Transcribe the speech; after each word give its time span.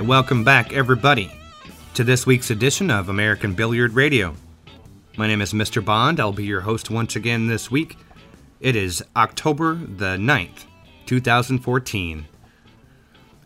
right, 0.00 0.08
welcome 0.08 0.44
back, 0.44 0.72
everybody, 0.72 1.30
to 1.92 2.02
this 2.02 2.24
week's 2.24 2.50
edition 2.50 2.90
of 2.90 3.10
American 3.10 3.52
Billiard 3.52 3.92
Radio. 3.92 4.34
My 5.18 5.26
name 5.26 5.42
is 5.42 5.52
Mr. 5.52 5.84
Bond. 5.84 6.18
I'll 6.18 6.32
be 6.32 6.44
your 6.44 6.62
host 6.62 6.90
once 6.90 7.16
again 7.16 7.48
this 7.48 7.70
week. 7.70 7.98
It 8.60 8.76
is 8.76 9.04
October 9.14 9.74
the 9.74 10.16
9th, 10.16 10.64
2014. 11.04 12.26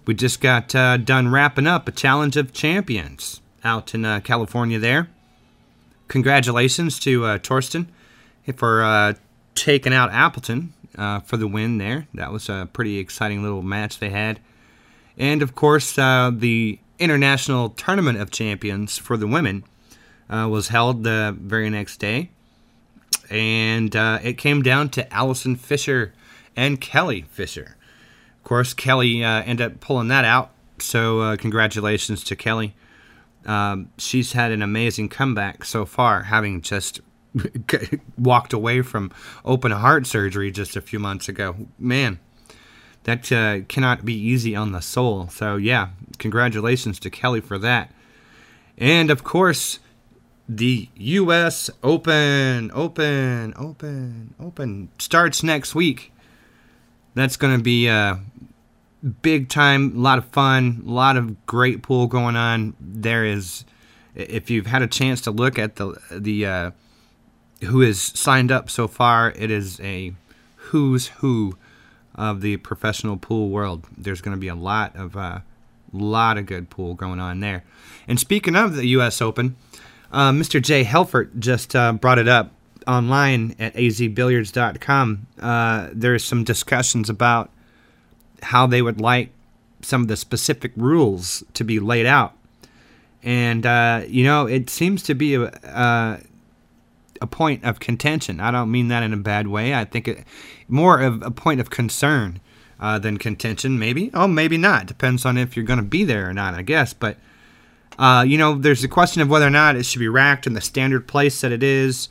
We 0.06 0.14
just 0.14 0.40
got 0.40 0.72
uh, 0.76 0.96
done 0.96 1.28
wrapping 1.28 1.66
up 1.66 1.88
a 1.88 1.92
Challenge 1.92 2.36
of 2.36 2.52
Champions 2.52 3.40
out 3.64 3.92
in 3.92 4.04
uh, 4.04 4.20
California 4.20 4.78
there. 4.78 5.08
Congratulations 6.06 7.00
to 7.00 7.24
uh, 7.24 7.38
Thorsten 7.38 7.90
for 8.54 8.84
uh, 8.84 9.14
taking 9.56 9.92
out 9.92 10.12
Appleton 10.12 10.72
uh, 10.96 11.18
for 11.18 11.36
the 11.36 11.48
win 11.48 11.78
there. 11.78 12.06
That 12.14 12.30
was 12.30 12.48
a 12.48 12.68
pretty 12.72 12.98
exciting 12.98 13.42
little 13.42 13.62
match 13.62 13.98
they 13.98 14.10
had. 14.10 14.38
And 15.18 15.42
of 15.42 15.54
course, 15.54 15.98
uh, 15.98 16.30
the 16.34 16.78
International 16.98 17.70
Tournament 17.70 18.18
of 18.18 18.30
Champions 18.30 18.98
for 18.98 19.16
the 19.16 19.26
women 19.26 19.64
uh, 20.28 20.48
was 20.50 20.68
held 20.68 21.04
the 21.04 21.36
very 21.38 21.70
next 21.70 21.98
day. 21.98 22.30
And 23.30 23.94
uh, 23.94 24.18
it 24.22 24.34
came 24.34 24.62
down 24.62 24.90
to 24.90 25.12
Allison 25.12 25.56
Fisher 25.56 26.12
and 26.56 26.80
Kelly 26.80 27.22
Fisher. 27.22 27.76
Of 28.38 28.44
course, 28.44 28.74
Kelly 28.74 29.24
uh, 29.24 29.42
ended 29.42 29.72
up 29.72 29.80
pulling 29.80 30.08
that 30.08 30.24
out. 30.24 30.50
So, 30.78 31.20
uh, 31.20 31.36
congratulations 31.36 32.24
to 32.24 32.36
Kelly. 32.36 32.74
Um, 33.46 33.90
she's 33.98 34.32
had 34.32 34.52
an 34.52 34.62
amazing 34.62 35.08
comeback 35.08 35.64
so 35.64 35.84
far, 35.84 36.24
having 36.24 36.60
just 36.60 37.00
walked 38.18 38.52
away 38.52 38.82
from 38.82 39.12
open 39.44 39.70
heart 39.72 40.06
surgery 40.06 40.50
just 40.50 40.76
a 40.76 40.80
few 40.80 40.98
months 40.98 41.28
ago. 41.28 41.56
Man, 41.78 42.18
that 43.04 43.30
uh, 43.30 43.60
cannot 43.68 44.04
be 44.04 44.14
easy 44.14 44.56
on 44.56 44.72
the 44.72 44.80
soul. 44.80 45.28
So, 45.28 45.56
yeah, 45.56 45.88
congratulations 46.18 46.98
to 47.00 47.10
Kelly 47.10 47.40
for 47.40 47.58
that. 47.58 47.92
And 48.76 49.10
of 49.10 49.22
course, 49.22 49.78
the 50.48 50.88
U.S. 50.96 51.70
Open, 51.82 52.70
Open, 52.74 53.54
Open, 53.56 54.34
Open 54.40 54.88
starts 54.98 55.42
next 55.42 55.74
week. 55.74 56.12
That's 57.14 57.36
going 57.36 57.56
to 57.56 57.62
be 57.62 57.86
a 57.86 58.20
big 59.22 59.48
time, 59.48 59.96
a 59.96 60.00
lot 60.00 60.18
of 60.18 60.24
fun, 60.26 60.82
a 60.86 60.90
lot 60.90 61.16
of 61.16 61.46
great 61.46 61.82
pool 61.82 62.06
going 62.06 62.36
on. 62.36 62.74
There 62.80 63.24
is, 63.24 63.64
if 64.14 64.50
you've 64.50 64.66
had 64.66 64.82
a 64.82 64.86
chance 64.86 65.20
to 65.22 65.30
look 65.30 65.58
at 65.58 65.76
the 65.76 65.96
the 66.10 66.46
uh, 66.46 66.70
who 67.64 67.82
is 67.82 68.00
signed 68.00 68.50
up 68.50 68.68
so 68.68 68.88
far, 68.88 69.30
it 69.36 69.50
is 69.50 69.80
a 69.80 70.14
who's 70.56 71.06
who 71.06 71.56
of 72.14 72.40
the 72.40 72.56
professional 72.58 73.16
pool 73.16 73.48
world. 73.48 73.86
There's 73.96 74.20
going 74.20 74.36
to 74.36 74.40
be 74.40 74.48
a 74.48 74.54
lot 74.54 74.94
of 74.96 75.16
uh, 75.16 75.40
lot 75.92 76.38
of 76.38 76.46
good 76.46 76.70
pool 76.70 76.94
going 76.94 77.20
on 77.20 77.40
there. 77.40 77.64
And 78.08 78.18
speaking 78.18 78.56
of 78.56 78.76
the 78.76 78.86
U.S. 78.88 79.22
Open, 79.22 79.56
uh, 80.12 80.30
Mr. 80.30 80.60
Jay 80.62 80.84
Helfert 80.84 81.38
just 81.38 81.74
uh, 81.74 81.92
brought 81.92 82.18
it 82.18 82.28
up 82.28 82.52
online 82.86 83.54
at 83.58 83.74
azbilliards.com. 83.74 85.26
Uh, 85.40 85.88
there's 85.92 86.24
some 86.24 86.44
discussions 86.44 87.08
about 87.08 87.50
how 88.42 88.66
they 88.66 88.82
would 88.82 89.00
like 89.00 89.30
some 89.82 90.02
of 90.02 90.08
the 90.08 90.16
specific 90.16 90.72
rules 90.76 91.44
to 91.54 91.64
be 91.64 91.80
laid 91.80 92.06
out. 92.06 92.36
And, 93.22 93.64
uh, 93.64 94.02
you 94.06 94.24
know, 94.24 94.46
it 94.46 94.68
seems 94.68 95.02
to 95.04 95.14
be 95.14 95.34
a, 95.34 95.44
uh, 95.44 96.18
a 97.20 97.26
point 97.26 97.64
of 97.64 97.80
contention. 97.80 98.40
I 98.40 98.50
don't 98.50 98.70
mean 98.70 98.88
that 98.88 99.02
in 99.02 99.12
a 99.12 99.18
bad 99.18 99.46
way. 99.46 99.74
I 99.74 99.84
think 99.84 100.08
it 100.08 100.24
more 100.68 101.00
of 101.00 101.22
a 101.22 101.30
point 101.30 101.60
of 101.60 101.70
concern 101.70 102.40
uh, 102.80 102.98
than 102.98 103.18
contention, 103.18 103.78
maybe. 103.78 104.10
Oh, 104.14 104.26
maybe 104.26 104.58
not. 104.58 104.86
Depends 104.86 105.24
on 105.24 105.38
if 105.38 105.56
you're 105.56 105.64
going 105.64 105.78
to 105.78 105.84
be 105.84 106.04
there 106.04 106.28
or 106.28 106.34
not, 106.34 106.54
I 106.54 106.62
guess. 106.62 106.92
But, 106.92 107.16
uh, 107.98 108.24
you 108.26 108.36
know, 108.36 108.56
there's 108.56 108.84
a 108.84 108.88
question 108.88 109.22
of 109.22 109.28
whether 109.28 109.46
or 109.46 109.50
not 109.50 109.76
it 109.76 109.84
should 109.84 110.00
be 110.00 110.08
racked 110.08 110.46
in 110.46 110.54
the 110.54 110.60
standard 110.60 111.06
place 111.06 111.40
that 111.40 111.52
it 111.52 111.62
is 111.62 112.08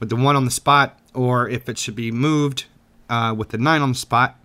with 0.00 0.08
the 0.08 0.16
one 0.16 0.36
on 0.36 0.44
the 0.44 0.50
spot, 0.50 0.98
or 1.12 1.48
if 1.48 1.68
it 1.68 1.78
should 1.78 1.96
be 1.96 2.10
moved 2.10 2.66
uh, 3.08 3.34
with 3.36 3.50
the 3.50 3.58
nine 3.58 3.82
on 3.82 3.90
the 3.90 3.98
spot. 3.98 4.36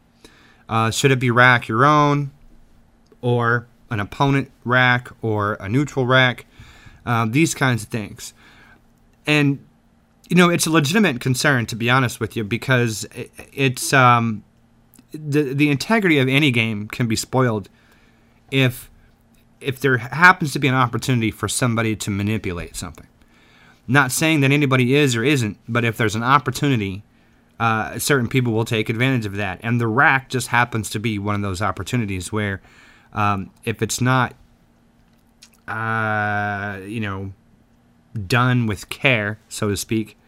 Uh, 0.67 0.91
should 0.91 1.11
it 1.11 1.19
be 1.19 1.31
rack 1.31 1.67
your 1.67 1.85
own, 1.85 2.31
or 3.21 3.67
an 3.89 3.99
opponent 3.99 4.51
rack, 4.63 5.09
or 5.21 5.53
a 5.55 5.67
neutral 5.67 6.05
rack? 6.05 6.45
Uh, 7.05 7.25
these 7.27 7.55
kinds 7.55 7.83
of 7.83 7.89
things. 7.89 8.33
And 9.25 9.65
you 10.29 10.35
know, 10.35 10.49
it's 10.49 10.67
a 10.67 10.71
legitimate 10.71 11.19
concern 11.19 11.65
to 11.65 11.75
be 11.75 11.89
honest 11.89 12.19
with 12.19 12.35
you 12.35 12.43
because 12.43 13.07
it's 13.51 13.91
um, 13.91 14.43
the 15.11 15.53
the 15.53 15.69
integrity 15.69 16.19
of 16.19 16.27
any 16.27 16.51
game 16.51 16.87
can 16.87 17.07
be 17.07 17.15
spoiled 17.15 17.67
if 18.51 18.89
if 19.59 19.79
there 19.79 19.97
happens 19.97 20.53
to 20.53 20.59
be 20.59 20.67
an 20.67 20.75
opportunity 20.75 21.31
for 21.31 21.47
somebody 21.47 21.95
to 21.95 22.11
manipulate 22.11 22.75
something. 22.75 23.07
Not 23.87 24.11
saying 24.11 24.41
that 24.41 24.51
anybody 24.51 24.95
is 24.95 25.15
or 25.15 25.23
isn't, 25.23 25.57
but 25.67 25.83
if 25.83 25.97
there's 25.97 26.15
an 26.15 26.23
opportunity, 26.23 27.03
uh, 27.59 27.97
certain 27.97 28.29
people 28.29 28.53
will 28.53 28.65
take 28.65 28.87
advantage 28.87 29.25
of 29.25 29.35
that, 29.35 29.59
and 29.63 29.81
the 29.81 29.87
rack 29.87 30.29
just 30.29 30.49
happens 30.49 30.91
to 30.91 30.99
be 30.99 31.17
one 31.17 31.35
of 31.35 31.41
those 31.41 31.61
opportunities 31.61 32.31
where, 32.31 32.61
um, 33.13 33.49
if 33.65 33.81
it's 33.81 33.99
not, 33.99 34.35
uh, 35.67 36.79
you 36.85 36.99
know, 36.99 37.33
done 38.27 38.67
with 38.67 38.89
care, 38.89 39.39
so 39.49 39.69
to 39.69 39.75
speak, 39.75 40.18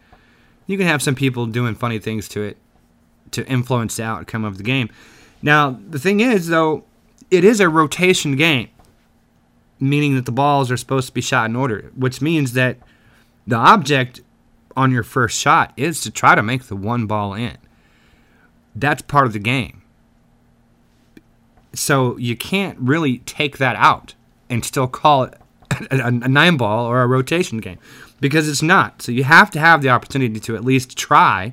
you 0.66 0.78
can 0.78 0.86
have 0.86 1.02
some 1.02 1.14
people 1.14 1.46
doing 1.46 1.74
funny 1.74 1.98
things 1.98 2.28
to 2.28 2.42
it 2.42 2.56
to 3.32 3.46
influence 3.46 3.96
the 3.96 4.04
outcome 4.04 4.44
of 4.44 4.58
the 4.58 4.62
game. 4.62 4.90
Now, 5.42 5.78
the 5.88 5.98
thing 5.98 6.20
is, 6.20 6.48
though, 6.48 6.84
it 7.30 7.44
is 7.44 7.60
a 7.60 7.68
rotation 7.68 8.36
game, 8.36 8.68
meaning 9.80 10.14
that 10.14 10.26
the 10.26 10.32
balls 10.32 10.70
are 10.70 10.76
supposed 10.76 11.08
to 11.08 11.14
be 11.14 11.20
shot 11.20 11.48
in 11.48 11.56
order, 11.56 11.90
which 11.96 12.20
means 12.20 12.52
that 12.52 12.76
the 13.46 13.56
object 13.56 14.20
on 14.76 14.92
your 14.92 15.02
first 15.02 15.38
shot 15.38 15.72
is 15.76 16.00
to 16.02 16.10
try 16.10 16.34
to 16.34 16.42
make 16.42 16.64
the 16.64 16.76
one 16.76 17.06
ball 17.06 17.34
in. 17.34 17.56
That's 18.74 19.02
part 19.02 19.26
of 19.26 19.32
the 19.32 19.38
game. 19.38 19.82
So 21.74 22.16
you 22.18 22.36
can't 22.36 22.78
really 22.78 23.18
take 23.18 23.58
that 23.58 23.76
out 23.76 24.14
and 24.48 24.64
still 24.64 24.86
call 24.86 25.24
it 25.24 25.34
a, 25.90 26.10
nine 26.10 26.56
ball 26.56 26.86
or 26.86 27.02
a 27.02 27.06
rotation 27.06 27.58
game 27.58 27.78
because 28.22 28.48
it's 28.48 28.62
not. 28.62 29.02
So 29.02 29.10
you 29.10 29.24
have 29.24 29.50
to 29.50 29.58
have 29.58 29.82
the 29.82 29.88
opportunity 29.88 30.38
to 30.38 30.54
at 30.54 30.64
least 30.64 30.96
try 30.96 31.52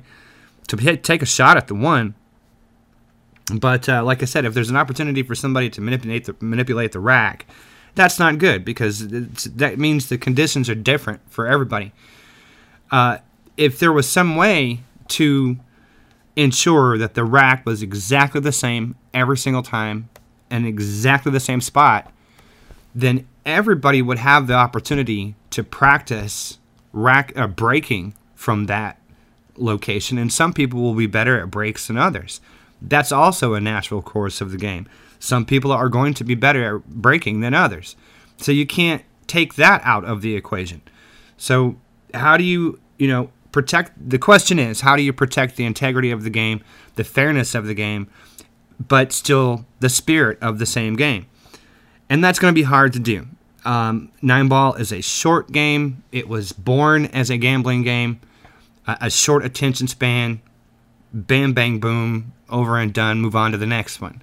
to 0.68 0.76
hit, 0.76 1.02
take 1.02 1.20
a 1.20 1.26
shot 1.26 1.56
at 1.56 1.66
the 1.66 1.74
one. 1.74 2.14
But 3.52 3.88
uh, 3.88 4.04
like 4.04 4.22
I 4.22 4.26
said, 4.26 4.44
if 4.44 4.54
there's 4.54 4.70
an 4.70 4.76
opportunity 4.76 5.24
for 5.24 5.34
somebody 5.34 5.68
to 5.70 5.80
manipulate 5.80 6.26
the, 6.26 6.36
manipulate 6.38 6.92
the 6.92 7.00
rack, 7.00 7.44
that's 7.96 8.20
not 8.20 8.38
good 8.38 8.64
because 8.64 9.08
that 9.08 9.78
means 9.80 10.08
the 10.08 10.16
conditions 10.16 10.70
are 10.70 10.76
different 10.76 11.20
for 11.28 11.48
everybody. 11.48 11.92
Uh, 12.92 13.18
if 13.56 13.80
there 13.80 13.92
was 13.92 14.08
some 14.08 14.36
way 14.36 14.78
to 15.08 15.58
ensure 16.36 16.96
that 16.98 17.14
the 17.14 17.24
rack 17.24 17.66
was 17.66 17.82
exactly 17.82 18.40
the 18.40 18.52
same 18.52 18.94
every 19.12 19.36
single 19.36 19.64
time 19.64 20.08
and 20.50 20.66
exactly 20.66 21.32
the 21.32 21.40
same 21.40 21.60
spot, 21.60 22.12
then 22.94 23.26
everybody 23.44 24.00
would 24.00 24.18
have 24.18 24.46
the 24.46 24.54
opportunity 24.54 25.34
to 25.50 25.64
practice 25.64 26.58
rack 26.92 27.32
uh, 27.36 27.46
breaking 27.46 28.14
from 28.34 28.66
that 28.66 29.00
location, 29.56 30.18
and 30.18 30.32
some 30.32 30.52
people 30.52 30.80
will 30.80 30.94
be 30.94 31.06
better 31.06 31.40
at 31.40 31.50
breaks 31.50 31.86
than 31.86 31.96
others. 31.96 32.40
That's 32.80 33.12
also 33.12 33.54
a 33.54 33.60
natural 33.60 34.02
course 34.02 34.40
of 34.40 34.50
the 34.50 34.56
game. 34.56 34.88
Some 35.18 35.44
people 35.44 35.70
are 35.70 35.88
going 35.88 36.14
to 36.14 36.24
be 36.24 36.34
better 36.34 36.76
at 36.76 36.86
breaking 36.86 37.40
than 37.40 37.52
others. 37.52 37.94
So 38.38 38.52
you 38.52 38.66
can't 38.66 39.04
take 39.26 39.54
that 39.56 39.82
out 39.84 40.04
of 40.04 40.22
the 40.22 40.34
equation. 40.34 40.80
So 41.36 41.76
how 42.14 42.36
do 42.36 42.44
you, 42.44 42.80
you 42.98 43.06
know, 43.06 43.30
protect 43.52 43.92
the 44.08 44.18
question 44.18 44.58
is 44.58 44.80
how 44.80 44.96
do 44.96 45.02
you 45.02 45.12
protect 45.12 45.56
the 45.56 45.66
integrity 45.66 46.10
of 46.10 46.24
the 46.24 46.30
game, 46.30 46.62
the 46.96 47.04
fairness 47.04 47.54
of 47.54 47.66
the 47.66 47.74
game, 47.74 48.08
but 48.78 49.12
still 49.12 49.66
the 49.80 49.90
spirit 49.90 50.38
of 50.40 50.58
the 50.58 50.66
same 50.66 50.96
game? 50.96 51.26
And 52.08 52.24
that's 52.24 52.38
going 52.38 52.52
to 52.52 52.58
be 52.58 52.64
hard 52.64 52.92
to 52.94 52.98
do. 52.98 53.28
Um, 53.64 54.10
Nine 54.22 54.48
Ball 54.48 54.74
is 54.74 54.92
a 54.92 55.00
short 55.00 55.52
game. 55.52 56.02
It 56.12 56.28
was 56.28 56.52
born 56.52 57.06
as 57.06 57.30
a 57.30 57.36
gambling 57.36 57.82
game, 57.82 58.20
a, 58.86 58.98
a 59.02 59.10
short 59.10 59.44
attention 59.44 59.88
span. 59.88 60.40
Bam, 61.12 61.52
bang, 61.52 61.80
boom, 61.80 62.32
over 62.48 62.78
and 62.78 62.92
done. 62.92 63.20
Move 63.20 63.34
on 63.34 63.50
to 63.52 63.58
the 63.58 63.66
next 63.66 64.00
one. 64.00 64.22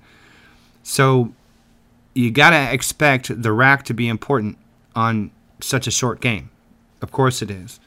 So 0.84 1.34
you 2.14 2.32
got 2.32 2.52
to 2.52 2.74
expect 2.74 3.42
the 3.42 3.52
rack 3.52 3.84
to 3.86 3.94
be 3.94 4.08
important 4.08 4.58
on 4.96 5.32
such 5.60 5.86
a 5.86 5.92
short 5.92 6.22
game. 6.22 6.50
Of 7.02 7.12
course 7.12 7.42
it 7.42 7.52
is. 7.52 7.80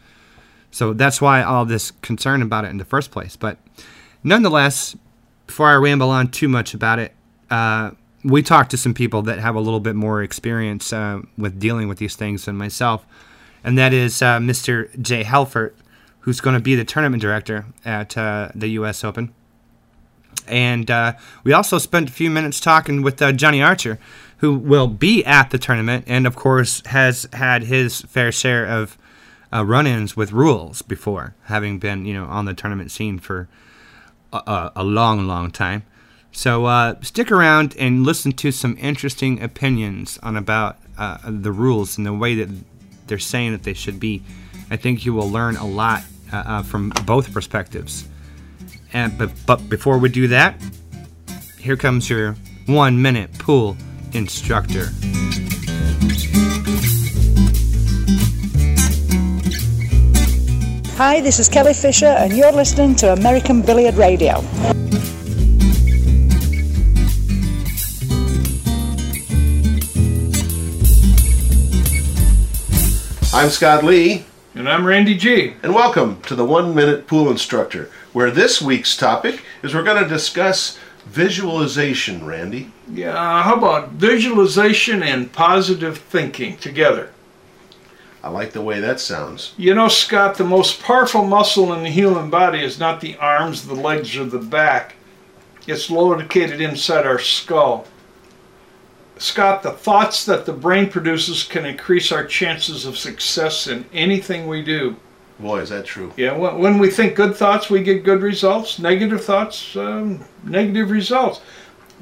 So 0.70 0.93
that's 0.93 1.20
why 1.20 1.43
all 1.43 1.64
this 1.64 1.91
concern 2.02 2.43
about 2.43 2.64
it 2.64 2.69
in 2.69 2.76
the 2.76 2.85
first 2.85 3.11
place. 3.11 3.37
But 3.37 3.58
nonetheless, 4.23 4.97
before 5.47 5.69
I 5.69 5.75
ramble 5.75 6.11
on 6.11 6.29
too 6.29 6.49
much 6.49 6.75
about 6.75 6.99
it, 6.99 7.12
uh, 7.50 7.93
we 8.25 8.43
talked 8.43 8.70
to 8.70 8.76
some 8.76 8.94
people 8.94 9.22
that 9.22 9.38
have 9.38 9.55
a 9.55 9.61
little 9.61 9.81
bit 9.81 9.96
more 9.96 10.22
experience 10.22 10.93
uh, 10.93 11.22
with 11.38 11.58
dealing 11.58 11.88
with 11.88 11.99
these 11.99 12.17
things 12.17 12.44
than 12.44 12.56
myself, 12.56 13.06
and 13.64 13.78
that 13.78 13.93
is 13.93 14.22
uh, 14.22 14.38
Mr. 14.38 15.00
Jay 15.00 15.25
Helfert, 15.25 15.72
who's 16.20 16.40
going 16.40 16.55
to 16.55 16.61
be 16.61 16.75
the 16.75 16.84
tournament 16.84 17.20
director 17.22 17.67
at 17.84 18.17
uh, 18.17 18.50
the 18.55 18.69
U.S. 18.69 19.05
Open. 19.05 19.32
And 20.46 20.90
uh, 20.90 21.14
we 21.44 21.52
also 21.52 21.78
spent 21.78 22.08
a 22.08 22.12
few 22.12 22.31
minutes 22.31 22.61
talking 22.61 23.02
with 23.02 23.20
uh, 23.22 23.32
Johnny 23.32 23.62
Archer, 23.62 23.99
who 24.38 24.55
will 24.55 24.88
be 24.88 25.25
at 25.25 25.50
the 25.50 25.58
tournament 25.58 26.05
and, 26.08 26.26
of 26.26 26.34
course, 26.34 26.82
has 26.87 27.28
had 27.34 27.64
his 27.64 28.00
fair 28.02 28.32
share 28.32 28.66
of 28.66 28.99
uh, 29.52 29.64
run-ins 29.64 30.16
with 30.16 30.32
rules 30.32 30.82
before, 30.82 31.34
having 31.44 31.78
been 31.78 32.05
you 32.06 32.14
know 32.14 32.25
on 32.25 32.44
the 32.44 32.55
tournament 32.55 32.90
scene 32.90 33.19
for 33.19 33.49
a, 34.32 34.70
a 34.76 34.84
long, 34.84 35.26
long 35.26 35.50
time. 35.50 35.82
So 36.32 36.66
uh, 36.66 37.00
stick 37.02 37.30
around 37.30 37.76
and 37.78 38.04
listen 38.04 38.32
to 38.32 38.52
some 38.52 38.76
interesting 38.80 39.42
opinions 39.42 40.18
on 40.22 40.36
about 40.36 40.76
uh, 40.96 41.18
the 41.24 41.52
rules 41.52 41.98
and 41.98 42.06
the 42.06 42.12
way 42.12 42.34
that 42.36 42.48
they're 43.06 43.18
saying 43.18 43.52
that 43.52 43.64
they 43.64 43.74
should 43.74 43.98
be. 43.98 44.22
I 44.70 44.76
think 44.76 45.04
you 45.04 45.12
will 45.12 45.28
learn 45.28 45.56
a 45.56 45.66
lot 45.66 46.04
uh, 46.32 46.36
uh 46.36 46.62
from 46.62 46.90
both 47.06 47.32
perspectives. 47.32 48.08
And 48.92 49.16
but 49.18 49.30
but 49.46 49.68
before 49.68 49.98
we 49.98 50.08
do 50.08 50.28
that, 50.28 50.60
here 51.58 51.76
comes 51.76 52.08
your 52.08 52.36
one 52.66 53.00
minute 53.02 53.32
pool 53.38 53.76
instructor. 54.12 54.90
Hi, 60.96 61.20
this 61.22 61.38
is 61.38 61.48
Kelly 61.48 61.72
Fisher, 61.72 62.06
and 62.06 62.36
you're 62.36 62.52
listening 62.52 62.94
to 62.96 63.12
American 63.12 63.62
Billiard 63.62 63.94
Radio. 63.94 64.44
I'm 73.32 73.48
Scott 73.48 73.84
Lee. 73.84 74.24
And 74.56 74.68
I'm 74.68 74.84
Randy 74.84 75.16
G. 75.16 75.54
And 75.62 75.72
welcome 75.72 76.20
to 76.22 76.34
the 76.34 76.44
One 76.44 76.74
Minute 76.74 77.06
Pool 77.06 77.30
Instructor, 77.30 77.88
where 78.12 78.28
this 78.28 78.60
week's 78.60 78.96
topic 78.96 79.44
is 79.62 79.72
we're 79.72 79.84
going 79.84 80.02
to 80.02 80.08
discuss 80.08 80.80
visualization, 81.06 82.26
Randy. 82.26 82.72
Yeah, 82.90 83.44
how 83.44 83.54
about 83.54 83.90
visualization 83.90 85.04
and 85.04 85.32
positive 85.32 85.98
thinking 85.98 86.56
together? 86.56 87.12
I 88.20 88.30
like 88.30 88.50
the 88.50 88.62
way 88.62 88.80
that 88.80 88.98
sounds. 88.98 89.54
You 89.56 89.76
know, 89.76 89.86
Scott, 89.86 90.36
the 90.36 90.42
most 90.42 90.82
powerful 90.82 91.24
muscle 91.24 91.72
in 91.72 91.84
the 91.84 91.90
human 91.90 92.30
body 92.30 92.64
is 92.64 92.80
not 92.80 93.00
the 93.00 93.16
arms, 93.18 93.64
the 93.64 93.74
legs, 93.74 94.16
or 94.16 94.24
the 94.24 94.40
back. 94.40 94.96
It's 95.68 95.88
located 95.88 96.60
inside 96.60 97.06
our 97.06 97.20
skull. 97.20 97.86
Scott, 99.20 99.62
the 99.62 99.72
thoughts 99.72 100.25
that 100.25 100.46
the 100.46 100.52
brain 100.52 100.88
produces 100.88 101.44
can 101.44 101.67
increase 101.67 102.11
our 102.11 102.25
chances 102.25 102.87
of 102.87 102.96
success 102.96 103.67
in 103.67 103.84
anything 103.93 104.46
we 104.46 104.62
do. 104.62 104.96
Boy, 105.38 105.61
is 105.61 105.69
that 105.69 105.84
true. 105.84 106.12
Yeah, 106.17 106.37
when 106.37 106.78
we 106.78 106.90
think 106.90 107.17
good 107.17 107.37
thoughts, 107.37 107.69
we 107.69 107.82
get 107.82 108.02
good 108.02 108.22
results. 108.22 108.78
Negative 108.78 109.22
thoughts, 109.22 109.76
um, 109.76 110.25
negative 110.44 110.90
results. 110.90 111.40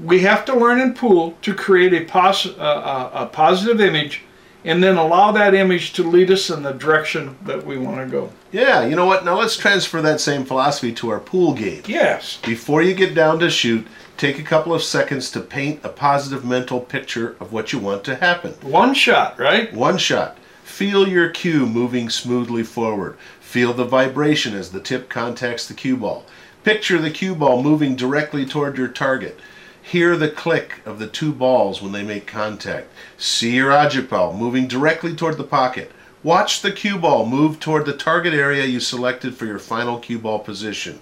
We 0.03 0.21
have 0.21 0.45
to 0.45 0.55
learn 0.55 0.81
in 0.81 0.95
pool 0.95 1.37
to 1.43 1.55
create 1.55 1.93
a, 1.93 2.05
pos- 2.05 2.57
uh, 2.57 3.11
a 3.13 3.27
positive 3.27 3.81
image 3.81 4.23
and 4.65 4.83
then 4.83 4.97
allow 4.97 5.33
that 5.33 5.55
image 5.55 5.93
to 5.95 6.05
lead 6.05 6.31
us 6.31 6.51
in 6.51 6.63
the 6.63 6.73
direction 6.73 7.37
that 7.45 7.65
we 7.65 7.79
want 7.79 7.99
to 7.99 8.07
go. 8.07 8.31
Yeah, 8.53 8.87
you 8.87 8.97
know 8.97 9.07
what? 9.07 9.25
Now 9.25 9.39
let's 9.39 9.57
transfer 9.57 10.03
that 10.03 10.21
same 10.21 10.45
philosophy 10.45 10.93
to 10.95 11.11
our 11.11 11.21
pool 11.21 11.55
game. 11.55 11.83
Yes. 11.87 12.39
Before 12.45 12.83
you 12.83 12.95
get 12.95 13.15
down 13.15 13.39
to 13.41 13.51
shoot, 13.51 13.87
take 14.19 14.39
a 14.41 14.43
couple 14.43 14.75
of 14.75 14.83
seconds 14.83 15.31
to 15.31 15.41
paint 15.41 15.81
a 15.85 15.89
positive 15.89 16.45
mental 16.45 16.81
picture 16.81 17.37
of 17.39 17.53
what 17.53 17.73
you 17.73 17.79
want 17.79 18.03
to 18.05 18.17
happen. 18.17 18.53
One 18.63 18.93
shot, 18.93 19.39
right? 19.39 19.73
One 19.73 19.97
shot. 19.97 20.37
Feel 20.65 21.07
your 21.07 21.31
cue 21.31 21.67
moving 21.67 22.11
smoothly 22.11 22.65
forward. 22.65 23.17
Feel 23.41 23.73
the 23.73 23.85
vibration 23.85 24.55
as 24.55 24.73
the 24.73 24.81
tip 24.81 25.09
contacts 25.09 25.69
the 25.69 25.75
cue 25.75 25.97
ball. 25.97 26.27
Picture 26.65 26.99
the 26.99 27.13
cue 27.13 27.37
ball 27.37 27.63
moving 27.63 27.95
directly 27.95 28.45
toward 28.45 28.77
your 28.77 28.89
target. 28.89 29.39
Hear 29.81 30.17
the 30.17 30.29
click 30.29 30.81
of 30.85 30.99
the 30.99 31.07
two 31.07 31.33
balls 31.33 31.81
when 31.81 31.93
they 31.93 32.03
make 32.03 32.27
contact. 32.27 32.89
See 33.17 33.55
your 33.55 33.73
object 33.73 34.11
ball 34.11 34.37
moving 34.37 34.67
directly 34.67 35.15
toward 35.15 35.39
the 35.39 35.45
pocket. 35.45 35.93
Watch 36.25 36.61
the 36.61 36.73
cue 36.73 36.99
ball 36.99 37.25
move 37.25 37.61
toward 37.61 37.87
the 37.87 37.93
target 37.93 38.35
area 38.35 38.67
you 38.67 38.81
selected 38.81 39.37
for 39.37 39.47
your 39.47 39.61
final 39.61 39.99
cue 39.99 40.19
ball 40.19 40.41
position. 40.41 40.99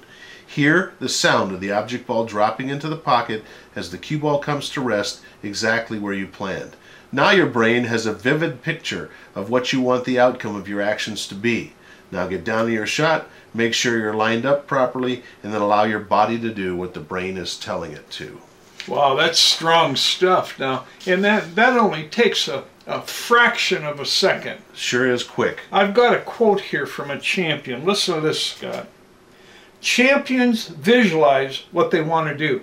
Hear 0.56 0.94
the 1.00 1.10
sound 1.10 1.52
of 1.52 1.60
the 1.60 1.70
object 1.70 2.06
ball 2.06 2.24
dropping 2.24 2.70
into 2.70 2.88
the 2.88 2.96
pocket 2.96 3.44
as 3.74 3.90
the 3.90 3.98
cue 3.98 4.18
ball 4.18 4.38
comes 4.38 4.70
to 4.70 4.80
rest 4.80 5.20
exactly 5.42 5.98
where 5.98 6.14
you 6.14 6.26
planned. 6.26 6.76
Now 7.12 7.32
your 7.32 7.44
brain 7.44 7.84
has 7.84 8.06
a 8.06 8.14
vivid 8.14 8.62
picture 8.62 9.10
of 9.34 9.50
what 9.50 9.74
you 9.74 9.82
want 9.82 10.06
the 10.06 10.18
outcome 10.18 10.56
of 10.56 10.66
your 10.66 10.80
actions 10.80 11.28
to 11.28 11.34
be. 11.34 11.74
Now 12.10 12.26
get 12.26 12.42
down 12.42 12.64
to 12.64 12.72
your 12.72 12.86
shot, 12.86 13.28
make 13.52 13.74
sure 13.74 13.98
you're 13.98 14.14
lined 14.14 14.46
up 14.46 14.66
properly, 14.66 15.22
and 15.42 15.52
then 15.52 15.60
allow 15.60 15.84
your 15.84 16.00
body 16.00 16.38
to 16.38 16.54
do 16.54 16.74
what 16.74 16.94
the 16.94 17.00
brain 17.00 17.36
is 17.36 17.58
telling 17.58 17.92
it 17.92 18.10
to. 18.12 18.40
Wow, 18.88 19.14
that's 19.14 19.38
strong 19.38 19.94
stuff 19.94 20.58
now. 20.58 20.86
And 21.06 21.22
that, 21.22 21.54
that 21.56 21.76
only 21.76 22.08
takes 22.08 22.48
a, 22.48 22.64
a 22.86 23.02
fraction 23.02 23.84
of 23.84 24.00
a 24.00 24.06
second. 24.06 24.62
Sure 24.72 25.06
is 25.06 25.22
quick. 25.22 25.60
I've 25.70 25.92
got 25.92 26.14
a 26.14 26.20
quote 26.20 26.62
here 26.62 26.86
from 26.86 27.10
a 27.10 27.20
champion. 27.20 27.84
Listen 27.84 28.14
to 28.14 28.20
this, 28.22 28.42
Scott. 28.42 28.88
Champions 29.86 30.66
visualize 30.66 31.62
what 31.70 31.92
they 31.92 32.00
want 32.00 32.28
to 32.28 32.36
do. 32.36 32.62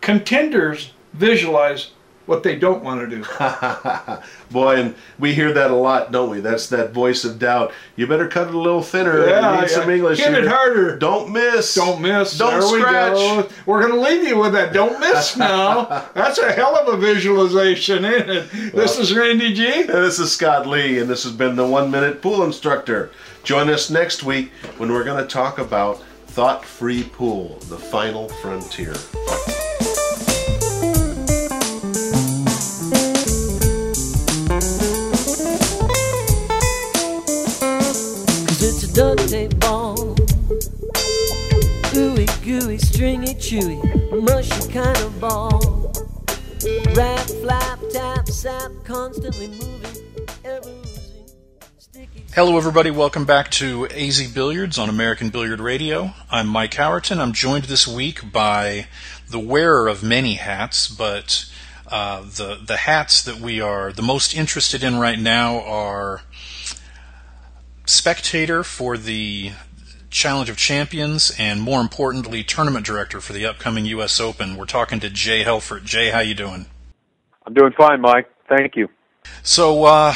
Contenders 0.00 0.92
visualize 1.12 1.90
what 2.26 2.42
they 2.42 2.56
don't 2.56 2.84
want 2.84 3.00
to 3.00 3.16
do. 3.16 3.24
Boy, 4.50 4.76
and 4.76 4.94
we 5.18 5.34
hear 5.34 5.52
that 5.52 5.70
a 5.70 5.74
lot, 5.74 6.12
don't 6.12 6.30
we? 6.30 6.40
That's 6.40 6.68
that 6.68 6.92
voice 6.92 7.24
of 7.24 7.38
doubt. 7.38 7.72
You 7.96 8.06
better 8.06 8.28
cut 8.28 8.48
it 8.48 8.54
a 8.54 8.58
little 8.58 8.82
thinner. 8.82 9.26
Yeah, 9.26 9.54
you 9.56 9.60
need 9.62 9.70
some 9.70 9.90
English. 9.90 10.20
Hit 10.20 10.34
it 10.34 10.46
harder. 10.46 10.96
Don't 10.96 11.32
miss. 11.32 11.74
Don't 11.74 12.00
miss. 12.00 12.38
Don't 12.38 12.60
there 12.60 12.62
scratch. 12.62 13.12
We 13.12 13.18
go. 13.18 13.48
We're 13.66 13.80
going 13.86 13.94
to 13.94 14.00
leave 14.00 14.28
you 14.28 14.38
with 14.38 14.52
that. 14.52 14.72
Don't 14.72 15.00
miss 15.00 15.36
now. 15.36 16.08
That's 16.14 16.38
a 16.38 16.52
hell 16.52 16.76
of 16.76 16.94
a 16.94 16.96
visualization, 16.96 18.04
isn't 18.04 18.30
it? 18.30 18.72
Well, 18.74 18.82
this 18.86 18.98
is 18.98 19.14
Randy 19.14 19.52
G. 19.52 19.80
And 19.80 19.88
this 19.88 20.18
is 20.18 20.30
Scott 20.30 20.66
Lee, 20.66 20.98
and 20.98 21.10
this 21.10 21.24
has 21.24 21.32
been 21.32 21.56
the 21.56 21.66
One 21.66 21.90
Minute 21.90 22.22
Pool 22.22 22.44
Instructor. 22.44 23.10
Join 23.42 23.68
us 23.70 23.90
next 23.90 24.22
week 24.22 24.52
when 24.76 24.92
we're 24.92 25.04
going 25.04 25.22
to 25.22 25.28
talk 25.28 25.58
about 25.58 26.02
thought 26.28 26.64
free 26.64 27.02
pool, 27.02 27.58
the 27.68 27.78
final 27.78 28.28
frontier. 28.28 28.94
Ball. 39.48 39.96
Ooey 41.94 42.26
gooey, 42.44 42.78
stringy, 42.78 43.34
chewy, 43.34 43.78
mushy 44.22 44.72
kind 44.72 44.96
of 44.98 45.20
ball. 45.20 45.92
Rap, 46.94 47.20
flap, 47.20 47.78
tap, 47.90 48.28
sap, 48.28 48.70
constantly 48.84 49.48
moving, 49.48 50.26
ever 50.44 50.70
Hello, 52.32 52.56
everybody. 52.56 52.92
Welcome 52.92 53.24
back 53.24 53.50
to 53.52 53.88
AZ 53.88 54.30
Billiards 54.32 54.78
on 54.78 54.88
American 54.88 55.30
Billiard 55.30 55.58
Radio. 55.58 56.12
I'm 56.30 56.46
Mike 56.46 56.72
Howerton. 56.72 57.18
I'm 57.18 57.32
joined 57.32 57.64
this 57.64 57.88
week 57.88 58.30
by 58.30 58.86
the 59.28 59.40
wearer 59.40 59.88
of 59.88 60.04
many 60.04 60.34
hats, 60.34 60.86
but 60.86 61.50
uh, 61.88 62.22
the 62.22 62.60
the 62.64 62.76
hats 62.76 63.24
that 63.24 63.40
we 63.40 63.60
are 63.60 63.92
the 63.92 64.02
most 64.02 64.34
interested 64.34 64.84
in 64.84 64.96
right 64.98 65.18
now 65.18 65.60
are 65.62 66.22
spectator 67.90 68.64
for 68.64 68.96
the 68.96 69.52
Challenge 70.10 70.48
of 70.48 70.56
Champions, 70.56 71.32
and 71.38 71.60
more 71.60 71.80
importantly, 71.80 72.42
tournament 72.42 72.86
director 72.86 73.20
for 73.20 73.32
the 73.32 73.46
upcoming 73.46 73.84
U.S. 73.86 74.20
Open. 74.20 74.56
We're 74.56 74.66
talking 74.66 75.00
to 75.00 75.10
Jay 75.10 75.44
Helfert. 75.44 75.84
Jay, 75.84 76.10
how 76.10 76.20
you 76.20 76.34
doing? 76.34 76.66
I'm 77.46 77.54
doing 77.54 77.72
fine, 77.76 78.00
Mike. 78.00 78.30
Thank 78.48 78.76
you. 78.76 78.88
So, 79.42 79.84
uh, 79.84 80.14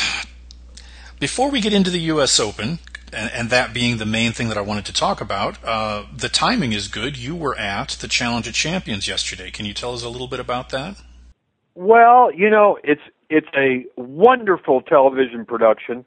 before 1.20 1.50
we 1.50 1.60
get 1.60 1.72
into 1.72 1.90
the 1.90 2.00
U.S. 2.00 2.40
Open, 2.40 2.78
and, 3.12 3.30
and, 3.32 3.50
that 3.50 3.72
being 3.72 3.98
the 3.98 4.06
main 4.06 4.32
thing 4.32 4.48
that 4.48 4.58
I 4.58 4.60
wanted 4.60 4.84
to 4.86 4.92
talk 4.92 5.20
about, 5.20 5.62
uh, 5.64 6.06
the 6.12 6.28
timing 6.28 6.72
is 6.72 6.88
good. 6.88 7.16
You 7.16 7.36
were 7.36 7.56
at 7.56 7.90
the 7.90 8.08
Challenge 8.08 8.48
of 8.48 8.54
Champions 8.54 9.06
yesterday. 9.06 9.52
Can 9.52 9.66
you 9.66 9.74
tell 9.74 9.94
us 9.94 10.02
a 10.02 10.08
little 10.08 10.26
bit 10.26 10.40
about 10.40 10.70
that? 10.70 10.96
Well, 11.76 12.32
you 12.32 12.50
know, 12.50 12.78
it's 12.82 13.02
it's 13.30 13.48
a 13.56 13.84
wonderful 13.96 14.82
television 14.82 15.44
production. 15.44 16.04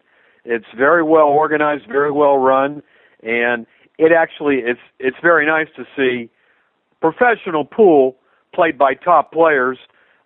It's 0.47 0.65
very 0.77 1.03
well 1.03 1.27
organized, 1.27 1.87
very 1.87 2.11
well 2.11 2.37
run, 2.37 2.81
and 3.21 3.67
it 3.97 4.13
actually 4.13 4.59
it's 4.59 4.79
it's 4.97 5.17
very 5.21 5.45
nice 5.45 5.67
to 5.75 5.85
see 5.95 6.29
professional 7.01 7.65
pool 7.65 8.15
played 8.53 8.77
by 8.77 8.93
top 8.93 9.33
players 9.33 9.77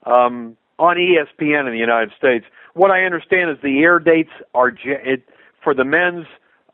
um, 0.06 0.56
on 0.78 0.98
ESPN 0.98 1.66
in 1.66 1.74
the 1.74 1.80
United 1.80 2.12
States. 2.18 2.46
What 2.76 2.92
I 2.92 3.04
understand 3.04 3.50
is 3.50 3.58
the 3.64 3.80
air 3.80 3.98
dates 3.98 4.30
are 4.54 4.72
it, 4.86 5.28
for 5.64 5.74
the 5.74 5.84
men's 5.84 6.28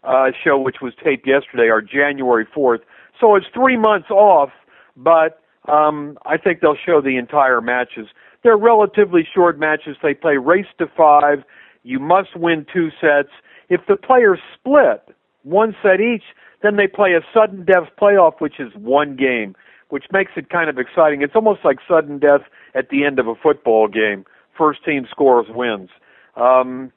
uh, 0.04 0.32
show, 0.44 0.60
which 0.60 0.78
was 0.82 0.94
taped 1.02 1.26
yesterday, 1.26 1.70
are 1.70 1.82
January 1.82 2.46
4th. 2.46 2.80
So 3.20 3.36
it's 3.36 3.48
three 3.54 3.78
months 3.78 4.10
off, 4.12 4.50
but 4.96 5.42
um, 5.68 6.18
I 6.26 6.38
think 6.38 6.60
they'll 6.60 6.78
show 6.86 7.02
the 7.02 7.18
entire 7.18 7.62
matches. 7.62 8.08
They're 8.44 8.58
relatively 8.58 9.28
short 9.34 9.58
matches. 9.58 9.98
They 10.04 10.14
play 10.14 10.38
race 10.38 10.68
to 10.80 10.88
five. 10.96 11.44
You 11.88 12.00
must 12.00 12.36
win 12.36 12.66
two 12.72 12.90
sets. 13.00 13.30
If 13.70 13.82
the 13.88 13.96
players 13.96 14.40
split 14.54 15.16
one 15.44 15.74
set 15.82 16.02
each, 16.02 16.24
then 16.62 16.76
they 16.76 16.86
play 16.86 17.14
a 17.14 17.22
sudden 17.34 17.64
death 17.64 17.88
playoff, 18.00 18.40
which 18.40 18.60
is 18.60 18.74
one 18.76 19.16
game, 19.16 19.56
which 19.88 20.04
makes 20.12 20.32
it 20.36 20.50
kind 20.50 20.70
of 20.70 20.78
exciting. 20.78 21.22
It's 21.22 21.36
almost 21.36 21.62
like 21.64 21.78
sudden 21.88 22.20
death 22.20 22.42
at 22.76 22.90
the 22.90 23.06
end 23.06 23.20
of 23.20 23.28
a 23.28 23.36
football 23.36 23.88
game. 23.88 24.26
First 24.58 24.84
team 24.84 25.08
scores 25.10 25.48
wins. 25.50 25.90
Um, 26.36 26.92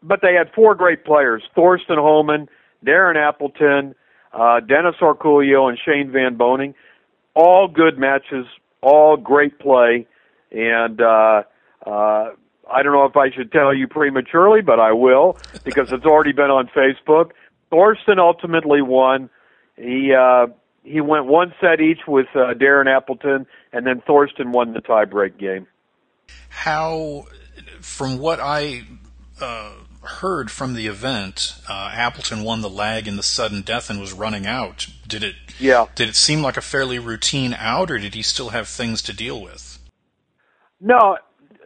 but 0.00 0.20
they 0.22 0.34
had 0.34 0.52
four 0.54 0.76
great 0.76 1.04
players: 1.04 1.42
Thorsten 1.52 1.98
Hohmann, 1.98 2.48
Darren 2.86 3.16
Appleton, 3.16 3.96
uh, 4.32 4.60
Dennis 4.60 4.94
Orcollo, 5.00 5.68
and 5.68 5.76
Shane 5.84 6.12
Van 6.12 6.38
Boening. 6.38 6.74
All 7.34 7.66
good 7.66 7.98
matches, 7.98 8.46
all 8.80 9.16
great 9.16 9.58
play, 9.58 10.06
and 10.52 11.00
uh, 11.00 11.42
uh, 11.84 12.28
I 12.70 12.82
don't 12.82 12.92
know 12.92 13.04
if 13.04 13.16
I 13.16 13.30
should 13.30 13.52
tell 13.52 13.74
you 13.74 13.86
prematurely, 13.88 14.62
but 14.62 14.80
I 14.80 14.92
will 14.92 15.36
because 15.64 15.92
it's 15.92 16.04
already 16.04 16.32
been 16.32 16.50
on 16.50 16.68
Facebook. 16.68 17.30
Thorsten 17.70 18.18
ultimately 18.18 18.82
won. 18.82 19.30
He 19.76 20.14
uh, 20.14 20.46
he 20.82 21.00
went 21.00 21.26
one 21.26 21.54
set 21.60 21.80
each 21.80 22.00
with 22.06 22.26
uh, 22.34 22.54
Darren 22.54 22.86
Appleton, 22.86 23.46
and 23.72 23.86
then 23.86 24.02
Thorsten 24.06 24.52
won 24.52 24.72
the 24.72 24.80
tiebreak 24.80 25.38
game. 25.38 25.66
How, 26.48 27.26
from 27.80 28.18
what 28.18 28.38
I 28.40 28.82
uh, 29.40 29.72
heard 30.02 30.50
from 30.50 30.74
the 30.74 30.86
event, 30.86 31.56
uh, 31.68 31.90
Appleton 31.92 32.44
won 32.44 32.60
the 32.60 32.70
lag 32.70 33.08
in 33.08 33.16
the 33.16 33.22
sudden 33.22 33.62
death 33.62 33.90
and 33.90 34.00
was 34.00 34.12
running 34.12 34.46
out. 34.46 34.86
Did 35.08 35.24
it? 35.24 35.34
Yeah. 35.58 35.86
Did 35.94 36.08
it 36.08 36.16
seem 36.16 36.42
like 36.42 36.56
a 36.56 36.62
fairly 36.62 36.98
routine 36.98 37.54
out, 37.54 37.90
or 37.90 37.98
did 37.98 38.14
he 38.14 38.22
still 38.22 38.50
have 38.50 38.68
things 38.68 39.02
to 39.02 39.12
deal 39.12 39.40
with? 39.40 39.78
No, 40.80 41.16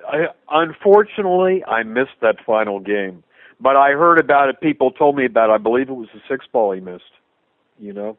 I, 0.08 0.26
unfortunately, 0.50 1.64
I 1.64 1.82
missed 1.82 2.20
that 2.22 2.36
final 2.44 2.80
game. 2.80 3.22
But 3.60 3.76
I 3.76 3.90
heard 3.92 4.18
about 4.20 4.48
it. 4.48 4.60
People 4.60 4.90
told 4.90 5.16
me 5.16 5.26
about. 5.26 5.50
it. 5.50 5.54
I 5.54 5.58
believe 5.58 5.88
it 5.88 5.94
was 5.94 6.08
the 6.14 6.20
six 6.28 6.46
ball 6.52 6.72
he 6.72 6.80
missed. 6.80 7.04
You 7.78 7.92
know, 7.92 8.18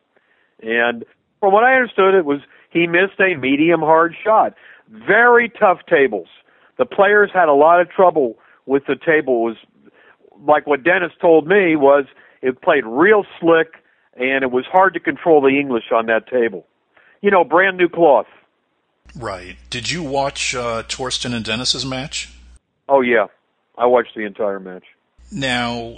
and 0.62 1.04
from 1.40 1.54
what 1.54 1.64
I 1.64 1.76
understood, 1.76 2.14
it 2.14 2.26
was 2.26 2.40
he 2.70 2.88
missed 2.88 3.20
a 3.20 3.36
medium 3.36 3.82
hard 3.82 4.16
shot. 4.24 4.54
Very 4.90 5.50
tough 5.50 5.80
tables. 5.90 6.28
The 6.78 6.86
players 6.86 7.30
had 7.34 7.50
a 7.50 7.54
lot 7.54 7.82
of 7.82 7.90
trouble 7.90 8.38
with 8.66 8.84
the 8.88 8.96
table. 8.96 9.48
It 9.48 9.50
was 9.50 9.58
like 10.48 10.68
what 10.68 10.84
Dennis 10.84 11.12
told 11.20 11.48
me 11.48 11.76
was 11.76 12.06
it 12.42 12.62
played 12.62 12.86
real 12.86 13.26
slick 13.40 13.74
and 14.16 14.44
it 14.44 14.52
was 14.52 14.66
hard 14.72 14.94
to 14.94 15.00
control 15.00 15.42
the 15.42 15.60
English 15.60 15.92
on 15.94 16.06
that 16.08 16.28
table. 16.28 16.66
You 17.22 17.32
know, 17.32 17.44
brand 17.44 17.78
new 17.78 17.90
cloth. 17.90 18.28
Right. 19.16 19.58
Did 19.70 19.90
you 19.90 20.04
watch 20.04 20.56
uh, 20.56 20.84
Thorsten 20.84 21.34
and 21.34 21.44
Dennis's 21.44 21.86
match? 21.86 22.32
Oh 22.88 23.02
yeah, 23.02 23.28
I 23.78 23.86
watched 23.86 24.16
the 24.16 24.26
entire 24.26 24.60
match. 24.60 24.84
Now, 25.32 25.96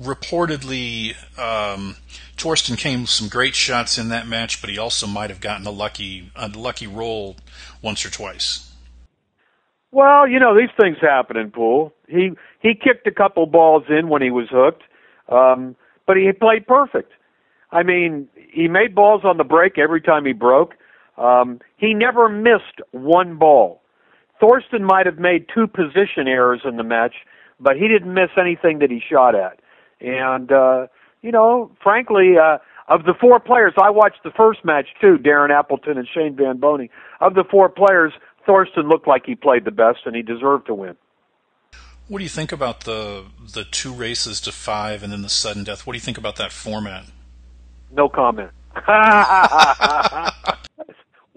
reportedly, 0.00 1.14
um, 1.38 1.96
Thorsten 2.38 2.76
came 2.76 3.02
with 3.02 3.10
some 3.10 3.28
great 3.28 3.54
shots 3.54 3.98
in 3.98 4.08
that 4.08 4.26
match, 4.26 4.62
but 4.62 4.70
he 4.70 4.78
also 4.78 5.06
might 5.06 5.28
have 5.28 5.40
gotten 5.40 5.66
a 5.66 5.70
lucky 5.70 6.30
a 6.34 6.48
lucky 6.48 6.86
roll 6.86 7.36
once 7.82 8.06
or 8.06 8.10
twice. 8.10 8.72
Well, 9.90 10.28
you 10.28 10.38
know 10.38 10.56
these 10.56 10.70
things 10.78 10.96
happen 11.00 11.36
in 11.36 11.50
pool. 11.50 11.92
He 12.08 12.32
he 12.60 12.74
kicked 12.74 13.06
a 13.06 13.12
couple 13.12 13.46
balls 13.46 13.84
in 13.88 14.08
when 14.08 14.22
he 14.22 14.30
was 14.30 14.48
hooked, 14.50 14.82
um, 15.28 15.76
but 16.06 16.16
he 16.16 16.30
played 16.32 16.66
perfect. 16.66 17.12
I 17.70 17.82
mean, 17.82 18.28
he 18.50 18.66
made 18.66 18.94
balls 18.94 19.22
on 19.24 19.36
the 19.36 19.44
break 19.44 19.78
every 19.78 20.00
time 20.00 20.24
he 20.24 20.32
broke. 20.32 20.74
Um, 21.18 21.60
he 21.76 21.94
never 21.94 22.28
missed 22.28 22.80
one 22.92 23.36
ball. 23.36 23.82
Thorsten 24.40 24.84
might 24.84 25.06
have 25.06 25.18
made 25.18 25.46
two 25.52 25.66
position 25.66 26.28
errors 26.28 26.60
in 26.64 26.76
the 26.76 26.84
match, 26.84 27.14
but 27.58 27.76
he 27.76 27.88
didn't 27.88 28.14
miss 28.14 28.30
anything 28.40 28.78
that 28.78 28.90
he 28.90 29.00
shot 29.00 29.34
at. 29.34 29.60
And 30.00 30.52
uh, 30.52 30.86
you 31.22 31.32
know, 31.32 31.72
frankly, 31.82 32.34
uh, 32.40 32.58
of 32.86 33.04
the 33.04 33.14
four 33.20 33.40
players, 33.40 33.74
I 33.82 33.90
watched 33.90 34.22
the 34.22 34.30
first 34.30 34.64
match 34.64 34.86
too, 35.00 35.18
Darren 35.18 35.50
Appleton 35.50 35.98
and 35.98 36.06
Shane 36.06 36.36
Van 36.36 36.58
Boening. 36.58 36.90
Of 37.20 37.34
the 37.34 37.44
four 37.50 37.68
players, 37.68 38.12
Thorsten 38.46 38.88
looked 38.88 39.08
like 39.08 39.26
he 39.26 39.34
played 39.34 39.64
the 39.64 39.72
best, 39.72 40.00
and 40.06 40.14
he 40.14 40.22
deserved 40.22 40.66
to 40.68 40.74
win. 40.74 40.96
What 42.06 42.18
do 42.18 42.24
you 42.24 42.30
think 42.30 42.52
about 42.52 42.82
the 42.82 43.24
the 43.52 43.64
two 43.64 43.92
races 43.92 44.40
to 44.42 44.52
five 44.52 45.02
and 45.02 45.12
then 45.12 45.22
the 45.22 45.28
sudden 45.28 45.64
death? 45.64 45.84
What 45.86 45.94
do 45.94 45.96
you 45.96 46.02
think 46.02 46.16
about 46.16 46.36
that 46.36 46.52
format? 46.52 47.04
No 47.90 48.08
comment. 48.08 48.50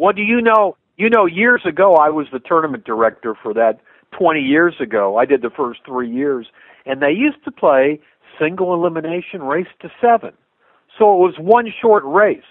what 0.02 0.16
do 0.16 0.24
you 0.24 0.42
know? 0.42 0.76
You 0.98 1.12
know, 1.12 1.28
years 1.28 1.62
ago, 1.64 1.94
I 1.94 2.10
was 2.10 2.26
the 2.34 2.40
tournament 2.40 2.86
director 2.86 3.36
for 3.36 3.54
that 3.54 3.82
20 4.18 4.40
years 4.40 4.74
ago. 4.80 5.18
I 5.18 5.26
did 5.26 5.44
the 5.44 5.52
first 5.52 5.82
three 5.86 6.10
years, 6.10 6.48
and 6.88 7.04
they 7.04 7.12
used 7.12 7.44
to 7.46 7.52
play 7.52 8.00
single 8.40 8.74
elimination 8.74 9.44
race 9.44 9.68
to 9.80 9.92
seven. 10.02 10.32
So 10.98 11.14
it 11.14 11.20
was 11.20 11.36
one 11.38 11.72
short 11.80 12.04
race. 12.04 12.42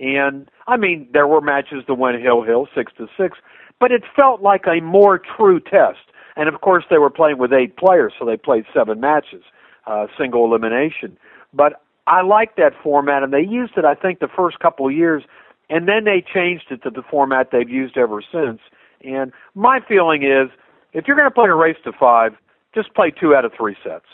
And 0.00 0.50
I 0.66 0.76
mean, 0.76 1.08
there 1.12 1.28
were 1.28 1.40
matches 1.40 1.84
that 1.86 1.94
went 1.94 2.20
hill 2.20 2.42
hill 2.42 2.66
six 2.74 2.92
to 2.98 3.06
six, 3.16 3.38
but 3.78 3.92
it 3.92 4.02
felt 4.16 4.42
like 4.42 4.64
a 4.66 4.80
more 4.80 5.20
true 5.36 5.60
test. 5.60 6.10
And 6.34 6.48
of 6.48 6.62
course, 6.62 6.82
they 6.90 6.98
were 6.98 7.10
playing 7.10 7.38
with 7.38 7.52
eight 7.52 7.76
players, 7.76 8.12
so 8.18 8.24
they 8.26 8.36
played 8.36 8.64
seven 8.74 8.98
matches, 8.98 9.44
uh, 9.86 10.08
single 10.18 10.44
elimination. 10.44 11.16
But 11.54 11.80
I 12.08 12.22
like 12.22 12.56
that 12.56 12.72
format, 12.82 13.22
and 13.22 13.32
they 13.32 13.40
used 13.40 13.74
it, 13.76 13.84
I 13.84 13.94
think, 13.94 14.18
the 14.18 14.28
first 14.28 14.58
couple 14.58 14.88
of 14.88 14.92
years, 14.92 15.22
and 15.68 15.88
then 15.88 16.04
they 16.04 16.22
changed 16.22 16.66
it 16.70 16.82
to 16.82 16.90
the 16.90 17.02
format 17.02 17.50
they've 17.50 17.68
used 17.68 17.96
ever 17.96 18.22
since. 18.22 18.60
And 19.02 19.32
my 19.54 19.80
feeling 19.86 20.22
is, 20.22 20.50
if 20.92 21.06
you're 21.06 21.16
going 21.16 21.28
to 21.28 21.34
play 21.34 21.48
a 21.48 21.54
race 21.54 21.76
to 21.84 21.92
five, 21.92 22.32
just 22.74 22.94
play 22.94 23.10
two 23.10 23.34
out 23.34 23.44
of 23.44 23.52
three 23.56 23.76
sets. 23.82 24.06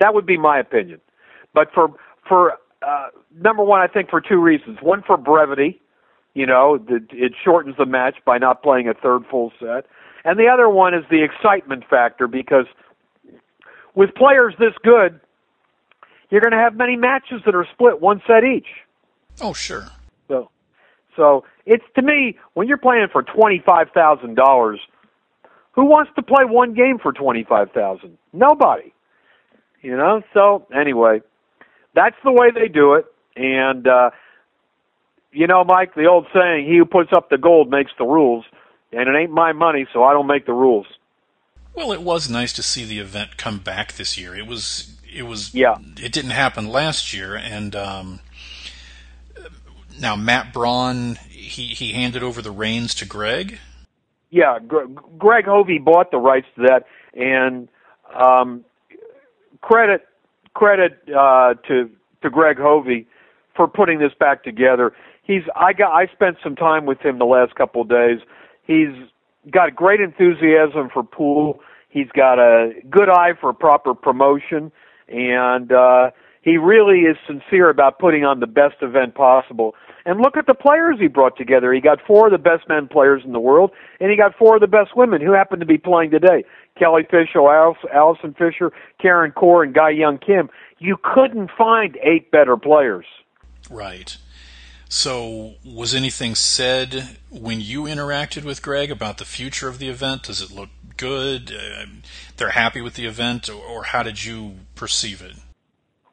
That 0.00 0.14
would 0.14 0.26
be 0.26 0.36
my 0.36 0.58
opinion. 0.58 1.00
But 1.52 1.68
for 1.72 1.88
for 2.28 2.52
uh, 2.82 3.08
number 3.40 3.62
one, 3.62 3.80
I 3.80 3.86
think 3.86 4.10
for 4.10 4.20
two 4.20 4.40
reasons. 4.40 4.78
One 4.82 5.02
for 5.06 5.16
brevity, 5.16 5.80
you 6.34 6.46
know, 6.46 6.78
the, 6.78 7.06
it 7.12 7.32
shortens 7.42 7.76
the 7.76 7.86
match 7.86 8.16
by 8.24 8.38
not 8.38 8.62
playing 8.62 8.88
a 8.88 8.94
third 8.94 9.24
full 9.30 9.52
set, 9.58 9.86
and 10.24 10.38
the 10.38 10.48
other 10.48 10.68
one 10.68 10.94
is 10.94 11.04
the 11.10 11.22
excitement 11.22 11.84
factor 11.88 12.26
because 12.26 12.66
with 13.94 14.14
players 14.14 14.54
this 14.58 14.74
good, 14.82 15.20
you're 16.30 16.40
going 16.40 16.52
to 16.52 16.58
have 16.58 16.74
many 16.74 16.96
matches 16.96 17.42
that 17.46 17.54
are 17.54 17.66
split 17.72 18.00
one 18.00 18.20
set 18.26 18.42
each. 18.44 18.66
Oh, 19.40 19.52
sure. 19.52 19.86
So, 21.16 21.44
it's 21.66 21.84
to 21.96 22.02
me 22.02 22.38
when 22.54 22.68
you're 22.68 22.78
playing 22.78 23.08
for 23.12 23.22
twenty 23.22 23.62
five 23.64 23.88
thousand 23.94 24.34
dollars, 24.36 24.80
who 25.72 25.86
wants 25.86 26.12
to 26.16 26.22
play 26.22 26.44
one 26.44 26.74
game 26.74 26.98
for 27.02 27.12
twenty 27.12 27.44
five 27.44 27.72
thousand? 27.72 28.18
Nobody. 28.32 28.92
You 29.82 29.96
know. 29.96 30.22
So 30.32 30.66
anyway, 30.74 31.20
that's 31.94 32.16
the 32.24 32.32
way 32.32 32.50
they 32.54 32.68
do 32.68 32.94
it, 32.94 33.06
and 33.36 33.86
uh, 33.86 34.10
you 35.34 35.46
know, 35.46 35.64
Mike, 35.64 35.94
the 35.94 36.06
old 36.06 36.26
saying, 36.32 36.66
"He 36.66 36.78
who 36.78 36.84
puts 36.84 37.10
up 37.14 37.28
the 37.28 37.38
gold 37.38 37.70
makes 37.70 37.92
the 37.98 38.04
rules," 38.04 38.44
and 38.92 39.08
it 39.08 39.18
ain't 39.18 39.32
my 39.32 39.52
money, 39.52 39.86
so 39.92 40.04
I 40.04 40.12
don't 40.12 40.26
make 40.26 40.46
the 40.46 40.52
rules. 40.52 40.86
Well, 41.74 41.92
it 41.92 42.02
was 42.02 42.30
nice 42.30 42.52
to 42.54 42.62
see 42.62 42.84
the 42.84 43.00
event 43.00 43.36
come 43.36 43.58
back 43.58 43.94
this 43.94 44.16
year. 44.16 44.34
It 44.34 44.46
was, 44.46 44.96
it 45.12 45.24
was, 45.24 45.52
yeah. 45.52 45.74
It 46.00 46.12
didn't 46.12 46.30
happen 46.30 46.68
last 46.68 47.12
year, 47.12 47.34
and 47.34 47.74
um, 47.74 48.20
now 50.00 50.16
Matt 50.16 50.52
Braun, 50.52 51.16
he 51.30 51.66
he 51.66 51.92
handed 51.92 52.22
over 52.22 52.42
the 52.42 52.50
reins 52.50 52.94
to 52.96 53.06
Greg. 53.06 53.58
Yeah, 54.30 54.58
Greg 55.18 55.44
Hovey 55.44 55.78
bought 55.78 56.10
the 56.10 56.18
rights 56.18 56.46
to 56.56 56.62
that, 56.62 56.86
and 57.14 57.68
um, 58.14 58.64
credit 59.60 60.06
credit 60.54 60.98
uh, 61.08 61.54
to 61.68 61.90
to 62.22 62.30
Greg 62.30 62.58
Hovey 62.58 63.06
for 63.54 63.68
putting 63.68 63.98
this 63.98 64.12
back 64.18 64.42
together. 64.42 64.92
He's 65.22 65.42
I 65.54 65.72
got 65.72 65.92
I 65.92 66.06
spent 66.12 66.36
some 66.42 66.56
time 66.56 66.86
with 66.86 67.00
him 67.00 67.18
the 67.18 67.24
last 67.24 67.54
couple 67.54 67.82
of 67.82 67.88
days. 67.88 68.20
He's 68.66 68.94
got 69.50 69.68
a 69.68 69.72
great 69.72 70.00
enthusiasm 70.00 70.88
for 70.92 71.02
pool. 71.02 71.60
He's 71.88 72.08
got 72.08 72.38
a 72.38 72.72
good 72.90 73.08
eye 73.08 73.32
for 73.40 73.52
proper 73.52 73.94
promotion, 73.94 74.72
and 75.08 75.70
uh, 75.70 76.10
he 76.44 76.58
really 76.58 77.00
is 77.00 77.16
sincere 77.26 77.70
about 77.70 77.98
putting 77.98 78.24
on 78.24 78.40
the 78.40 78.46
best 78.46 78.76
event 78.82 79.14
possible. 79.14 79.74
And 80.04 80.20
look 80.20 80.36
at 80.36 80.46
the 80.46 80.54
players 80.54 80.98
he 81.00 81.08
brought 81.08 81.38
together. 81.38 81.72
He 81.72 81.80
got 81.80 81.98
four 82.06 82.26
of 82.26 82.32
the 82.32 82.38
best 82.38 82.68
men 82.68 82.86
players 82.86 83.22
in 83.24 83.32
the 83.32 83.40
world, 83.40 83.70
and 83.98 84.10
he 84.10 84.16
got 84.16 84.36
four 84.36 84.56
of 84.56 84.60
the 84.60 84.66
best 84.66 84.94
women 84.94 85.22
who 85.22 85.32
happen 85.32 85.58
to 85.60 85.66
be 85.66 85.78
playing 85.78 86.10
today. 86.10 86.44
Kelly 86.78 87.04
Fisher, 87.10 87.40
Allison 87.48 88.34
Fisher, 88.34 88.72
Karen 89.00 89.32
Corr, 89.32 89.64
and 89.64 89.74
Ga 89.74 89.88
Young 89.88 90.18
Kim. 90.18 90.50
You 90.78 90.98
couldn't 91.02 91.50
find 91.56 91.96
eight 92.02 92.30
better 92.30 92.58
players. 92.58 93.06
Right. 93.70 94.14
So, 94.90 95.54
was 95.64 95.94
anything 95.94 96.34
said 96.34 97.16
when 97.30 97.62
you 97.62 97.84
interacted 97.84 98.44
with 98.44 98.60
Greg 98.60 98.90
about 98.90 99.16
the 99.16 99.24
future 99.24 99.68
of 99.68 99.78
the 99.78 99.88
event? 99.88 100.24
Does 100.24 100.42
it 100.42 100.50
look 100.50 100.68
good? 100.98 101.52
Uh, 101.52 101.86
they're 102.36 102.50
happy 102.50 102.82
with 102.82 102.94
the 102.94 103.06
event, 103.06 103.48
or, 103.48 103.54
or 103.54 103.84
how 103.84 104.02
did 104.02 104.24
you 104.24 104.56
perceive 104.74 105.22
it? 105.22 105.36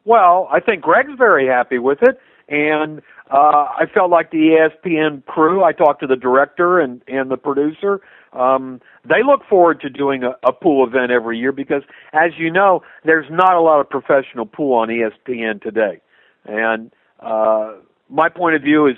Well, 0.06 0.48
I 0.52 0.60
think 0.60 0.82
Greg's 0.82 1.14
very 1.18 1.48
happy 1.48 1.78
with 1.78 2.00
it, 2.02 2.20
and 2.50 3.02
uh, 3.32 3.68
I 3.78 3.86
felt 3.94 4.10
like 4.10 4.32
the 4.32 4.70
ESPN 4.86 5.26
crew. 5.26 5.64
I 5.64 5.74
talked 5.74 6.02
to 6.02 6.08
the 6.08 6.16
director 6.16 6.80
and 6.80 7.02
and 7.08 7.30
the 7.30 7.38
producer. 7.38 8.02
Um, 8.34 8.82
they 9.04 9.24
look 9.26 9.42
forward 9.50 9.82
to 9.82 9.90
doing 9.90 10.24
a, 10.24 10.36
a 10.44 10.54
pool 10.54 10.88
event 10.88 11.12
every 11.12 11.38
year 11.38 11.52
because, 11.52 11.84
as 12.14 12.32
you 12.38 12.50
know, 12.50 12.82
there's 13.06 13.28
not 13.30 13.56
a 13.56 13.62
lot 13.62 13.80
of 13.80 13.90
professional 13.90 14.46
pool 14.46 14.74
on 14.74 14.88
ESPN 14.88 15.62
today, 15.62 16.02
and 16.46 16.92
uh, 17.20 17.74
my 18.10 18.30
point 18.30 18.56
of 18.56 18.62
view 18.62 18.88
is 18.88 18.96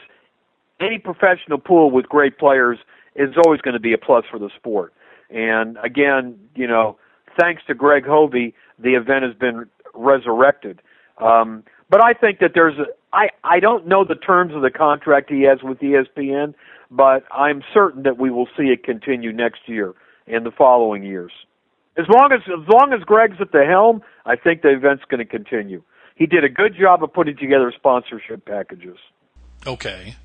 any 0.80 1.00
professional 1.00 1.58
pool 1.58 1.92
with 1.92 2.08
great 2.08 2.38
players 2.38 2.80
is 3.16 3.36
always 3.46 3.62
going 3.62 3.74
to 3.74 3.80
be 3.80 3.94
a 3.94 3.98
plus 3.98 4.26
for 4.30 4.40
the 4.40 4.50
sport. 4.56 4.94
And 5.30 5.78
again, 5.84 6.38
you 6.56 6.68
know, 6.68 6.98
thanks 7.40 7.62
to 7.68 7.74
Greg 7.74 8.06
Hovey, 8.06 8.54
the 8.80 8.96
event 8.96 9.24
has 9.24 9.34
been 9.36 9.68
resurrected. 9.94 10.82
Um, 11.18 11.64
but 11.90 12.04
I 12.04 12.14
think 12.14 12.40
that 12.40 12.52
there's 12.54 12.78
a, 12.80 12.86
I, 13.16 13.30
I 13.44 13.60
don't 13.60 13.88
know 13.88 14.04
the 14.04 14.16
terms 14.16 14.54
of 14.56 14.62
the 14.62 14.72
contract 14.72 15.30
he 15.30 15.44
has 15.44 15.60
with 15.62 15.80
ESPN, 15.80 16.54
but 16.90 17.24
I'm 17.32 17.62
certain 17.74 18.04
that 18.04 18.18
we 18.18 18.32
will 18.32 18.48
see 18.58 18.66
it 18.66 18.84
continue 18.84 19.32
next 19.32 19.62
year 19.68 19.94
and 20.28 20.46
the 20.46 20.52
following 20.52 21.04
years. 21.04 21.32
As 21.98 22.06
long 22.10 22.32
as 22.32 22.42
as 22.48 22.68
long 22.68 22.92
as 22.94 23.04
Greg's 23.04 23.38
at 23.40 23.52
the 23.52 23.66
helm, 23.66 24.02
I 24.26 24.36
think 24.36 24.64
the 24.64 24.70
event's 24.70 25.04
going 25.08 25.20
to 25.20 25.26
continue. 25.26 25.84
He 26.16 26.26
did 26.26 26.44
a 26.44 26.50
good 26.50 26.76
job 26.80 27.04
of 27.04 27.14
putting 27.14 27.38
together 27.38 27.72
sponsorship 27.76 28.46
packages. 28.46 28.98
Okay 29.68 30.16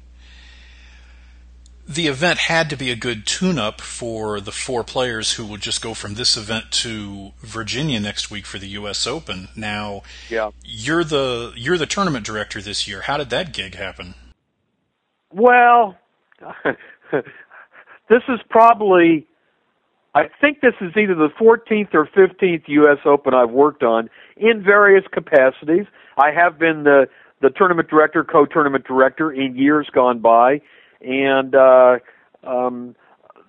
the 1.88 2.06
event 2.06 2.38
had 2.38 2.68
to 2.68 2.76
be 2.76 2.90
a 2.90 2.96
good 2.96 3.26
tune-up 3.26 3.80
for 3.80 4.40
the 4.40 4.52
four 4.52 4.84
players 4.84 5.32
who 5.32 5.46
would 5.46 5.62
just 5.62 5.80
go 5.80 5.94
from 5.94 6.14
this 6.14 6.36
event 6.36 6.70
to 6.70 7.32
Virginia 7.40 7.98
next 7.98 8.30
week 8.30 8.44
for 8.44 8.58
the 8.58 8.68
U.S. 8.68 9.06
Open. 9.06 9.48
Now, 9.56 10.02
yeah. 10.28 10.50
you're 10.62 11.02
the 11.02 11.52
you're 11.56 11.78
the 11.78 11.86
tournament 11.86 12.26
director 12.26 12.60
this 12.60 12.86
year. 12.86 13.02
How 13.02 13.16
did 13.16 13.30
that 13.30 13.54
gig 13.54 13.74
happen? 13.74 14.14
Well, 15.32 15.96
this 17.12 18.22
is 18.28 18.40
probably 18.50 19.26
I 20.14 20.24
think 20.42 20.60
this 20.60 20.74
is 20.82 20.92
either 20.94 21.14
the 21.14 21.30
14th 21.40 21.94
or 21.94 22.06
15th 22.06 22.64
U.S. 22.66 22.98
Open 23.06 23.32
I've 23.32 23.50
worked 23.50 23.82
on 23.82 24.10
in 24.36 24.62
various 24.62 25.04
capacities. 25.10 25.86
I 26.18 26.32
have 26.32 26.58
been 26.58 26.84
the 26.84 27.08
the 27.40 27.48
tournament 27.50 27.88
director, 27.88 28.24
co-tournament 28.24 28.84
director 28.84 29.32
in 29.32 29.56
years 29.56 29.88
gone 29.94 30.18
by 30.18 30.60
and 31.00 31.54
uh, 31.54 31.98
um, 32.44 32.94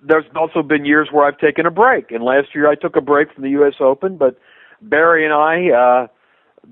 there's 0.02 0.24
also 0.34 0.62
been 0.62 0.84
years 0.84 1.08
where 1.10 1.26
I've 1.26 1.38
taken 1.38 1.66
a 1.66 1.70
break. 1.70 2.10
And 2.10 2.22
last 2.22 2.48
year 2.54 2.70
I 2.70 2.74
took 2.74 2.96
a 2.96 3.00
break 3.00 3.32
from 3.32 3.42
the 3.42 3.50
U.S. 3.50 3.74
Open, 3.80 4.16
but 4.16 4.38
Barry 4.80 5.24
and 5.24 5.34
I 5.34 5.70
uh, 5.70 6.06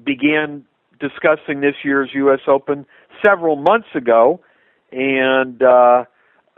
began 0.05 0.65
discussing 0.99 1.61
this 1.61 1.75
year's 1.85 2.11
U.S. 2.15 2.41
Open 2.47 2.87
several 3.25 3.57
months 3.57 3.89
ago, 3.95 4.41
and 4.91 5.63
uh, 5.63 6.05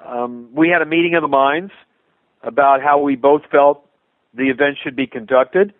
um, 0.05 0.49
we 0.55 0.69
had 0.69 0.83
a 0.83 0.87
meeting 0.87 1.15
of 1.15 1.23
the 1.23 1.29
minds 1.29 1.73
about 2.43 2.83
how 2.83 3.01
we 3.01 3.17
both 3.17 3.43
felt 3.51 3.87
the 4.35 4.49
event 4.49 4.79
should 4.83 4.97
be 4.97 5.07
conducted. 5.07 5.75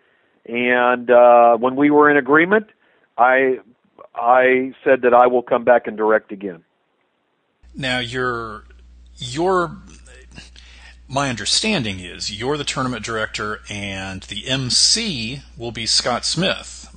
And 0.45 1.09
uh, 1.09 1.57
when 1.57 1.75
we 1.75 1.91
were 1.91 2.09
in 2.09 2.17
agreement, 2.17 2.67
I 3.17 3.59
I 4.15 4.73
said 4.83 5.03
that 5.03 5.13
I 5.13 5.27
will 5.27 5.43
come 5.43 5.63
back 5.63 5.87
and 5.87 5.95
direct 5.95 6.31
again. 6.31 6.63
Now 7.75 7.99
you're 7.99 8.63
you're 9.17 9.77
my 11.07 11.29
understanding 11.29 11.99
is 11.99 12.31
you're 12.37 12.57
the 12.57 12.63
tournament 12.63 13.03
director 13.03 13.59
and 13.69 14.23
the 14.23 14.47
MC 14.47 15.41
will 15.57 15.71
be 15.71 15.85
Scott 15.85 16.25
Smith. 16.25 16.87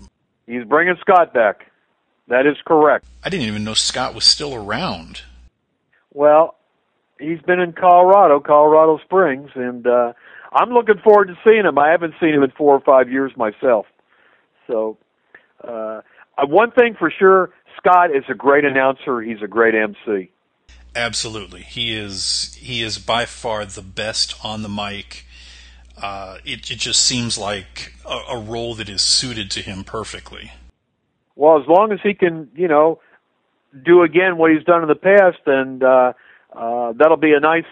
He's 0.46 0.64
bringing 0.64 0.96
Scott 1.00 1.34
back. 1.34 1.70
That 2.28 2.46
is 2.46 2.56
correct. 2.64 3.04
I 3.22 3.28
didn't 3.28 3.46
even 3.46 3.64
know 3.64 3.74
Scott 3.74 4.14
was 4.14 4.24
still 4.24 4.54
around. 4.54 5.22
Well, 6.12 6.56
he's 7.18 7.40
been 7.40 7.60
in 7.60 7.72
Colorado, 7.72 8.40
Colorado 8.40 8.98
Springs, 9.04 9.50
and 9.54 9.86
uh, 9.86 10.12
I'm 10.52 10.70
looking 10.70 10.98
forward 11.02 11.26
to 11.26 11.34
seeing 11.44 11.64
him. 11.64 11.78
I 11.78 11.90
haven't 11.90 12.14
seen 12.20 12.34
him 12.34 12.42
in 12.42 12.50
four 12.52 12.74
or 12.74 12.80
five 12.80 13.10
years 13.10 13.32
myself. 13.36 13.86
So, 14.66 14.96
uh, 15.66 16.00
one 16.46 16.70
thing 16.70 16.94
for 16.98 17.10
sure, 17.10 17.50
Scott 17.76 18.10
is 18.14 18.24
a 18.30 18.34
great 18.34 18.64
announcer. 18.64 19.20
He's 19.20 19.42
a 19.42 19.48
great 19.48 19.74
MC. 19.74 20.30
Absolutely, 20.96 21.62
he 21.62 21.96
is. 21.96 22.54
He 22.60 22.82
is 22.82 22.98
by 22.98 23.24
far 23.24 23.64
the 23.64 23.82
best 23.82 24.34
on 24.44 24.62
the 24.62 24.68
mic. 24.68 25.26
Uh, 26.00 26.38
it, 26.44 26.70
it 26.70 26.78
just 26.78 27.02
seems 27.02 27.38
like 27.38 27.94
a, 28.06 28.36
a 28.36 28.38
role 28.40 28.74
that 28.74 28.88
is 28.88 29.02
suited 29.02 29.50
to 29.52 29.60
him 29.60 29.84
perfectly. 29.84 30.52
Well, 31.36 31.60
as 31.60 31.66
long 31.66 31.92
as 31.92 31.98
he 32.02 32.14
can, 32.14 32.48
you 32.54 32.68
know, 32.68 33.00
do 33.84 34.02
again 34.02 34.36
what 34.36 34.52
he's 34.52 34.64
done 34.64 34.82
in 34.82 34.88
the 34.88 34.94
past, 34.94 35.40
and 35.46 35.82
uh, 35.82 36.12
uh, 36.52 36.92
that'll 36.92 37.16
be 37.16 37.32
a 37.32 37.40
nice 37.40 37.64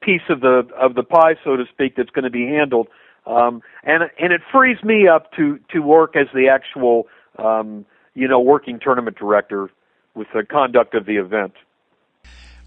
piece 0.00 0.22
of 0.28 0.40
the 0.40 0.68
of 0.76 0.94
the 0.94 1.02
pie, 1.02 1.36
so 1.44 1.56
to 1.56 1.64
speak, 1.72 1.96
that's 1.96 2.10
going 2.10 2.24
to 2.24 2.30
be 2.30 2.46
handled. 2.46 2.88
Um, 3.26 3.62
and 3.84 4.04
and 4.20 4.32
it 4.32 4.40
frees 4.50 4.82
me 4.82 5.06
up 5.06 5.32
to 5.34 5.60
to 5.72 5.80
work 5.80 6.16
as 6.16 6.26
the 6.34 6.48
actual, 6.48 7.06
um, 7.38 7.84
you 8.14 8.26
know, 8.26 8.40
working 8.40 8.80
tournament 8.82 9.16
director 9.16 9.70
with 10.14 10.28
the 10.34 10.42
conduct 10.42 10.94
of 10.94 11.06
the 11.06 11.16
event. 11.16 11.52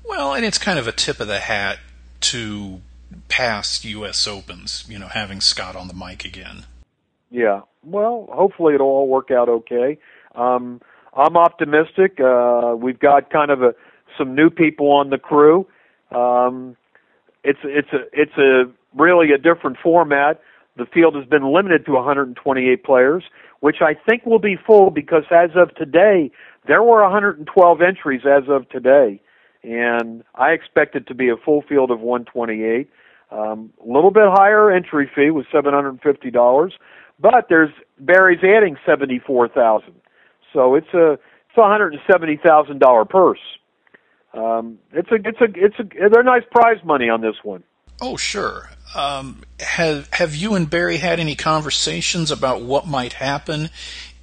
Well, 0.05 0.33
and 0.33 0.45
it's 0.45 0.57
kind 0.57 0.77
of 0.77 0.87
a 0.87 0.91
tip 0.91 1.19
of 1.19 1.27
the 1.27 1.39
hat 1.39 1.79
to 2.21 2.81
past 3.29 3.85
U.S. 3.85 4.27
Opens, 4.27 4.85
you 4.87 4.99
know, 4.99 5.07
having 5.07 5.41
Scott 5.41 5.75
on 5.75 5.87
the 5.87 5.93
mic 5.93 6.25
again. 6.25 6.65
Yeah. 7.29 7.61
Well, 7.83 8.27
hopefully 8.31 8.75
it'll 8.75 8.87
all 8.87 9.07
work 9.07 9.31
out 9.31 9.49
okay. 9.49 9.97
Um, 10.35 10.81
I'm 11.15 11.37
optimistic. 11.37 12.19
Uh, 12.19 12.75
we've 12.77 12.99
got 12.99 13.29
kind 13.29 13.51
of 13.51 13.61
a, 13.61 13.75
some 14.17 14.35
new 14.35 14.49
people 14.49 14.91
on 14.91 15.09
the 15.09 15.17
crew. 15.17 15.67
Um, 16.11 16.77
it's 17.43 17.59
it's 17.63 17.89
a 17.91 18.05
it's 18.13 18.37
a 18.37 18.71
really 18.95 19.31
a 19.31 19.37
different 19.37 19.77
format. 19.81 20.41
The 20.77 20.85
field 20.85 21.15
has 21.15 21.25
been 21.25 21.53
limited 21.53 21.85
to 21.85 21.91
128 21.91 22.83
players, 22.83 23.23
which 23.59 23.77
I 23.81 23.93
think 23.93 24.25
will 24.25 24.39
be 24.39 24.55
full 24.55 24.89
because 24.89 25.23
as 25.29 25.51
of 25.55 25.75
today, 25.75 26.31
there 26.67 26.81
were 26.81 27.01
112 27.01 27.81
entries 27.81 28.21
as 28.25 28.47
of 28.47 28.69
today 28.69 29.21
and 29.63 30.23
I 30.35 30.51
expect 30.51 30.95
it 30.95 31.07
to 31.07 31.15
be 31.15 31.29
a 31.29 31.37
full 31.37 31.61
field 31.61 31.91
of 31.91 31.99
128. 31.99 32.89
A 33.31 33.35
um, 33.35 33.73
little 33.83 34.11
bit 34.11 34.23
higher 34.27 34.71
entry 34.71 35.09
fee 35.13 35.31
with 35.31 35.47
$750, 35.47 36.71
but 37.19 37.47
there's 37.49 37.71
Barry's 37.99 38.43
adding 38.43 38.77
74,000, 38.85 39.93
so 40.51 40.75
it's 40.75 40.93
a 40.93 41.13
it's 41.13 41.57
a 41.57 41.61
$170,000 41.61 43.09
purse. 43.09 43.39
Um, 44.33 44.79
it's 44.91 45.09
a 45.11 45.15
it's 45.15 45.41
a 45.41 45.47
it's 45.55 45.79
a 45.79 46.09
they're 46.09 46.23
nice 46.23 46.43
prize 46.51 46.83
money 46.83 47.07
on 47.09 47.21
this 47.21 47.35
one. 47.43 47.63
Oh 48.01 48.17
sure. 48.17 48.69
Um, 48.95 49.43
have 49.59 50.09
have 50.11 50.35
you 50.35 50.55
and 50.55 50.69
Barry 50.69 50.97
had 50.97 51.19
any 51.19 51.35
conversations 51.35 52.31
about 52.31 52.61
what 52.61 52.87
might 52.87 53.13
happen 53.13 53.69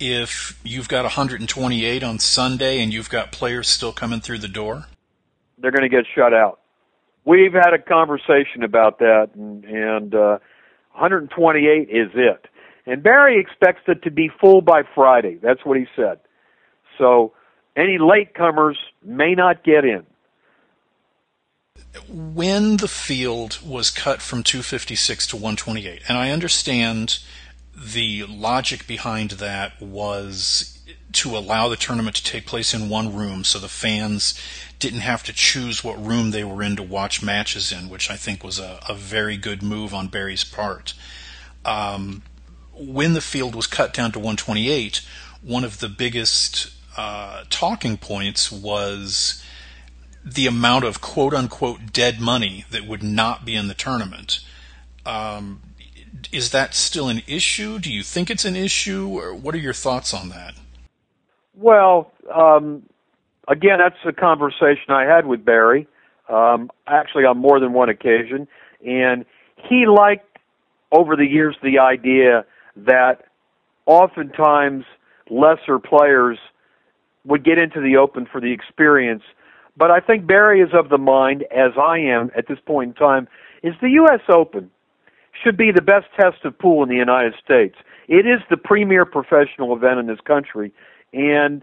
if 0.01 0.59
you've 0.65 0.89
got 0.89 1.05
128 1.05 2.03
on 2.03 2.19
Sunday 2.19 2.81
and 2.81 2.93
you've 2.93 3.11
got 3.11 3.31
players 3.31 3.69
still 3.69 3.93
coming 3.93 4.21
through 4.21 4.39
the 4.39 4.49
door? 4.49 4.87
They're 5.61 5.71
going 5.71 5.89
to 5.89 5.95
get 5.95 6.05
shut 6.15 6.33
out. 6.35 6.61
We've 7.25 7.53
had 7.53 7.75
a 7.75 7.79
conversation 7.79 8.63
about 8.65 8.99
that, 8.99 9.31
and, 9.35 9.65
and 9.65 10.15
uh, 10.15 10.39
128 10.93 11.89
is 11.91 12.11
it. 12.15 12.47
And 12.87 13.03
Barry 13.03 13.39
expects 13.39 13.83
it 13.89 14.03
to 14.03 14.11
be 14.11 14.31
full 14.41 14.63
by 14.63 14.83
Friday. 14.95 15.39
That's 15.41 15.65
what 15.65 15.77
he 15.77 15.87
said. 15.95 16.19
So 16.99 17.35
any 17.77 17.99
latecomers 17.99 18.77
may 19.05 19.35
not 19.35 19.63
get 19.65 19.85
in. 19.85 20.07
When 22.09 22.77
the 22.77 22.89
field 22.89 23.59
was 23.65 23.91
cut 23.91 24.23
from 24.23 24.43
256 24.43 25.27
to 25.29 25.37
128, 25.37 26.03
and 26.09 26.17
I 26.17 26.31
understand 26.31 27.19
the 27.77 28.25
logic 28.29 28.87
behind 28.87 29.33
that 29.33 29.81
was 29.81 30.80
to 31.13 31.37
allow 31.37 31.69
the 31.69 31.77
tournament 31.77 32.17
to 32.17 32.25
take 32.25 32.47
place 32.47 32.73
in 32.75 32.89
one 32.89 33.15
room 33.15 33.45
so 33.45 33.59
the 33.59 33.69
fans 33.69 34.39
didn't 34.79 35.01
have 35.01 35.23
to 35.25 35.33
choose 35.33 35.85
what 35.85 36.05
room 36.05 36.31
they 36.31 36.43
were 36.43 36.63
in 36.63 36.77
to 36.77 36.83
watch 36.83 37.23
matches 37.23 37.71
in, 37.71 37.89
which 37.89 38.11
I 38.11 38.17
think 38.17 38.43
was 38.43 38.59
a, 38.59 38.81
a 38.89 38.95
very 38.95 39.37
good 39.37 39.63
move 39.63 39.93
on 39.93 40.09
Barry's 40.09 40.45
part. 40.45 40.95
Um, 41.65 42.23
when 42.73 43.13
the 43.13 43.21
field 43.21 43.55
was 43.55 43.67
cut 43.67 43.93
down 43.93 44.13
to 44.13 44.19
128, 44.19 45.03
one 45.43 45.65
of 45.65 45.81
the 45.81 45.89
biggest 45.89 46.73
uh, 46.97 47.45
talking 47.51 47.99
points 47.99 48.51
was 48.51 49.45
the 50.25 50.47
amount 50.47 50.85
of 50.85 51.01
quote 51.01 51.35
unquote 51.35 51.93
dead 51.93 52.21
money 52.21 52.65
that 52.71 52.87
would 52.87 53.03
not 53.03 53.45
be 53.45 53.55
in 53.55 53.69
the 53.69 53.75
tournament. 53.75 54.41
Um, 55.05 55.61
is 56.33 56.51
that 56.51 56.75
still 56.75 57.09
an 57.09 57.23
issue? 57.27 57.79
Do 57.79 57.93
you 57.93 58.03
think 58.03 58.31
it's 58.31 58.45
an 58.45 58.57
issue? 58.57 59.09
Or 59.09 59.35
what 59.35 59.55
are 59.55 59.59
your 59.59 59.73
thoughts 59.73 60.13
on 60.13 60.29
that? 60.31 60.55
Well, 61.61 62.11
um, 62.35 62.85
again, 63.47 63.81
that's 63.81 63.95
a 64.07 64.19
conversation 64.19 64.89
I 64.89 65.05
had 65.05 65.27
with 65.27 65.45
Barry, 65.45 65.87
um, 66.31 66.71
actually 66.87 67.27
on 67.27 67.37
more 67.37 67.61
than 67.61 67.75
one 67.75 67.91
occasion, 67.91 68.49
and 68.87 69.27
he 69.69 69.85
liked 69.87 70.39
over 70.91 71.17
the 71.17 71.27
years 71.27 71.57
the 71.63 71.79
idea 71.79 72.47
that 72.77 73.27
oftentimes 73.85 74.85
lesser 75.29 75.79
players 75.79 76.39
would 77.27 77.45
get 77.45 77.59
into 77.59 77.83
the 77.83 77.99
open 77.99 78.27
for 78.31 78.41
the 78.41 78.53
experience. 78.53 79.23
But 79.77 79.91
I 79.91 80.01
think 80.01 80.27
Barry 80.27 80.63
is 80.63 80.71
of 80.73 80.89
the 80.89 80.99
mind, 80.99 81.45
as 81.55 81.73
I 81.79 81.99
am 81.99 82.31
at 82.35 82.49
this 82.49 82.59
point 82.65 82.89
in 82.89 82.95
time, 82.95 83.29
is 83.63 83.75
the 83.83 83.91
U.S. 83.91 84.21
Open 84.31 84.71
should 85.45 85.59
be 85.59 85.73
the 85.73 85.83
best 85.83 86.07
test 86.19 86.43
of 86.45 86.59
pool 86.59 86.83
in 86.83 86.89
the 86.89 86.97
United 86.97 87.35
States. 87.45 87.77
It 88.09 88.27
is 88.27 88.41
the 88.49 88.57
premier 88.57 89.05
professional 89.05 89.77
event 89.77 90.01
in 90.01 90.07
this 90.07 90.21
country, 90.25 90.73
and 91.13 91.63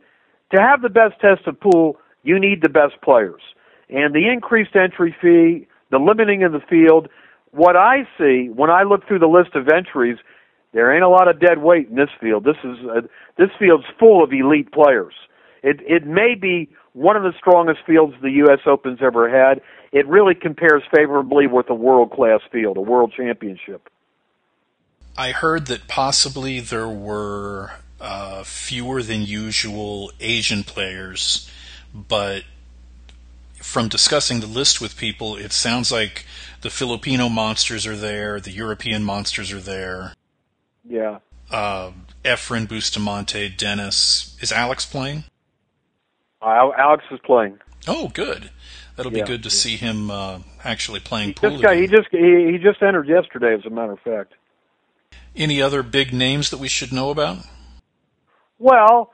to 0.53 0.61
have 0.61 0.81
the 0.81 0.89
best 0.89 1.19
test 1.19 1.47
of 1.47 1.59
pool, 1.59 1.97
you 2.23 2.39
need 2.39 2.61
the 2.61 2.69
best 2.69 3.01
players. 3.03 3.41
And 3.89 4.13
the 4.13 4.29
increased 4.31 4.75
entry 4.75 5.15
fee, 5.21 5.67
the 5.91 5.97
limiting 5.97 6.43
of 6.43 6.51
the 6.51 6.61
field. 6.69 7.07
What 7.51 7.75
I 7.75 8.07
see 8.17 8.49
when 8.53 8.69
I 8.69 8.83
look 8.83 9.07
through 9.07 9.19
the 9.19 9.27
list 9.27 9.55
of 9.55 9.67
entries, 9.69 10.17
there 10.73 10.93
ain't 10.93 11.03
a 11.03 11.09
lot 11.09 11.27
of 11.27 11.39
dead 11.39 11.59
weight 11.59 11.89
in 11.89 11.95
this 11.95 12.09
field. 12.19 12.43
This 12.43 12.57
is 12.63 12.77
uh, 12.85 13.01
this 13.37 13.49
field's 13.57 13.85
full 13.99 14.23
of 14.23 14.31
elite 14.31 14.71
players. 14.71 15.13
It 15.63 15.79
it 15.87 16.05
may 16.05 16.35
be 16.35 16.69
one 16.93 17.15
of 17.15 17.23
the 17.23 17.33
strongest 17.37 17.79
fields 17.85 18.13
the 18.21 18.31
U.S. 18.31 18.59
Open's 18.65 18.99
ever 19.01 19.29
had. 19.29 19.61
It 19.91 20.05
really 20.07 20.35
compares 20.35 20.83
favorably 20.93 21.47
with 21.47 21.69
a 21.69 21.73
world 21.73 22.11
class 22.11 22.41
field, 22.51 22.75
a 22.75 22.81
world 22.81 23.13
championship. 23.15 23.89
I 25.17 25.31
heard 25.31 25.67
that 25.67 25.87
possibly 25.87 26.59
there 26.59 26.89
were 26.89 27.71
uh, 27.99 28.43
fewer 28.43 29.01
than 29.01 29.23
usual 29.23 30.11
Asian 30.19 30.63
players, 30.63 31.49
but 31.93 32.43
from 33.61 33.87
discussing 33.87 34.39
the 34.39 34.47
list 34.47 34.79
with 34.79 34.97
people, 34.97 35.35
it 35.35 35.51
sounds 35.51 35.91
like 35.91 36.25
the 36.61 36.69
Filipino 36.69 37.27
monsters 37.29 37.85
are 37.87 37.95
there, 37.95 38.39
the 38.39 38.51
European 38.51 39.03
monsters 39.03 39.51
are 39.51 39.59
there. 39.59 40.13
Yeah. 40.87 41.19
Uh, 41.51 41.91
Efren, 42.23 42.67
Bustamante, 42.67 43.49
Dennis. 43.49 44.37
Is 44.41 44.51
Alex 44.51 44.85
playing? 44.85 45.23
Uh, 46.41 46.71
Alex 46.77 47.03
is 47.11 47.19
playing. 47.25 47.59
Oh, 47.87 48.09
good. 48.09 48.51
That'll 48.95 49.13
Yeah. 49.13 49.23
be 49.23 49.27
good 49.27 49.43
to 49.43 49.49
see 49.49 49.77
him 49.77 50.09
uh, 50.11 50.39
actually 50.63 50.99
playing 50.99 51.29
He 51.29 51.33
pool. 51.33 51.51
just 51.51 51.63
got, 51.63 51.75
he 51.75 51.87
just 51.87 52.07
he, 52.11 52.51
he 52.51 52.57
just 52.57 52.81
entered 52.81 53.07
yesterday, 53.07 53.53
as 53.53 53.65
a 53.65 53.69
matter 53.69 53.93
of 53.93 53.99
fact. 54.01 54.33
Any 55.35 55.61
other 55.61 55.83
big 55.83 56.13
names 56.13 56.49
that 56.49 56.57
we 56.57 56.67
should 56.67 56.91
know 56.91 57.09
about? 57.11 57.37
Well, 58.59 59.11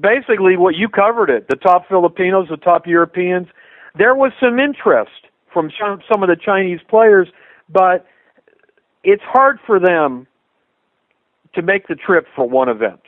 basically, 0.00 0.56
what 0.56 0.74
you 0.74 0.88
covered 0.88 1.30
it. 1.30 1.48
The 1.48 1.56
top 1.56 1.88
Filipinos, 1.88 2.48
the 2.50 2.56
top 2.56 2.86
Europeans. 2.86 3.48
There 3.96 4.14
was 4.14 4.32
some 4.40 4.58
interest 4.58 5.10
from 5.52 5.70
some 5.78 6.22
of 6.22 6.28
the 6.28 6.36
Chinese 6.36 6.80
players, 6.88 7.28
but 7.68 8.06
it's 9.02 9.22
hard 9.22 9.58
for 9.66 9.80
them 9.80 10.26
to 11.54 11.62
make 11.62 11.88
the 11.88 11.94
trip 11.94 12.26
for 12.34 12.48
one 12.48 12.68
event. 12.68 13.00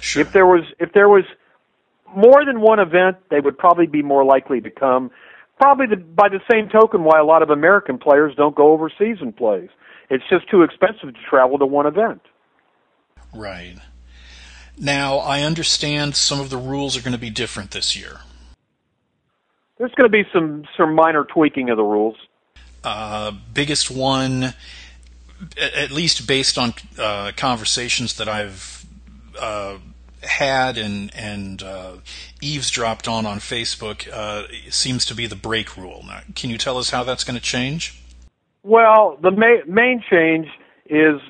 Sure. 0.00 0.22
If 0.22 0.32
there 0.32 0.46
was 0.46 0.64
if 0.80 0.92
there 0.92 1.08
was 1.08 1.24
more 2.16 2.44
than 2.44 2.60
one 2.60 2.80
event, 2.80 3.18
they 3.30 3.40
would 3.40 3.56
probably 3.56 3.86
be 3.86 4.02
more 4.02 4.24
likely 4.24 4.60
to 4.60 4.70
come. 4.70 5.10
Probably 5.60 5.86
the, 5.86 5.96
by 5.96 6.28
the 6.28 6.40
same 6.50 6.68
token, 6.68 7.04
why 7.04 7.20
a 7.20 7.24
lot 7.24 7.42
of 7.42 7.50
American 7.50 7.98
players 7.98 8.34
don't 8.36 8.56
go 8.56 8.72
overseas 8.72 9.18
and 9.20 9.36
plays. 9.36 9.68
It's 10.10 10.24
just 10.28 10.50
too 10.50 10.62
expensive 10.62 11.14
to 11.14 11.20
travel 11.30 11.58
to 11.58 11.66
one 11.66 11.86
event. 11.86 12.20
Right. 13.32 13.76
Now, 14.82 15.18
I 15.18 15.42
understand 15.42 16.16
some 16.16 16.40
of 16.40 16.50
the 16.50 16.56
rules 16.56 16.96
are 16.96 17.02
going 17.02 17.12
to 17.12 17.18
be 17.18 17.30
different 17.30 17.70
this 17.70 17.96
year. 17.96 18.18
There's 19.78 19.92
going 19.92 20.10
to 20.10 20.24
be 20.24 20.28
some 20.32 20.64
some 20.76 20.96
minor 20.96 21.22
tweaking 21.22 21.70
of 21.70 21.76
the 21.76 21.84
rules. 21.84 22.16
Uh, 22.82 23.30
biggest 23.54 23.92
one, 23.92 24.54
at 25.56 25.92
least 25.92 26.26
based 26.26 26.58
on 26.58 26.74
uh, 26.98 27.30
conversations 27.36 28.14
that 28.14 28.28
I've 28.28 28.84
uh, 29.40 29.78
had 30.24 30.76
and 30.76 31.14
and 31.14 31.62
uh, 31.62 31.92
eavesdropped 32.40 33.06
on 33.06 33.24
on 33.24 33.38
Facebook, 33.38 34.08
uh, 34.12 34.48
seems 34.68 35.06
to 35.06 35.14
be 35.14 35.26
the 35.28 35.36
break 35.36 35.76
rule. 35.76 36.04
Now, 36.04 36.22
can 36.34 36.50
you 36.50 36.58
tell 36.58 36.76
us 36.76 36.90
how 36.90 37.04
that's 37.04 37.22
going 37.22 37.36
to 37.36 37.42
change? 37.42 38.02
Well, 38.64 39.16
the 39.22 39.30
ma- 39.30 39.64
main 39.64 40.02
change 40.10 40.48
is 40.86 41.20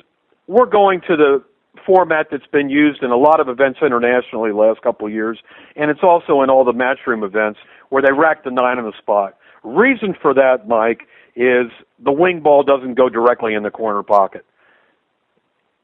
we're 0.47 0.67
going 0.67 1.03
to 1.03 1.17
the 1.17 1.45
format 1.85 2.29
that's 2.31 2.47
been 2.47 2.69
used 2.69 3.03
in 3.03 3.11
a 3.11 3.17
lot 3.17 3.41
of 3.41 3.49
events 3.49 3.81
internationally 3.83 4.51
the 4.51 4.57
last 4.57 4.83
couple 4.83 5.07
of 5.07 5.13
years, 5.13 5.39
and 5.77 5.91
it's 5.91 6.03
also 6.03 6.43
in 6.43 6.51
all 6.51 6.65
the 6.65 6.73
matchroom 6.73 7.25
events 7.25 7.61
where 7.91 8.03
they 8.03 8.13
rack 8.13 8.45
the 8.45 8.51
nine 8.51 8.79
on 8.79 8.85
the 8.85 8.93
spot. 8.99 9.37
Reason 9.63 10.15
for 10.21 10.35
that, 10.35 10.67
Mike, 10.67 11.03
is 11.37 11.71
the 11.99 12.13
wing 12.13 12.41
ball 12.41 12.63
doesn't 12.63 12.95
go 12.95 13.09
directly 13.09 13.55
in 13.55 13.63
the 13.63 13.71
corner 13.71 14.03
pocket. 14.03 14.45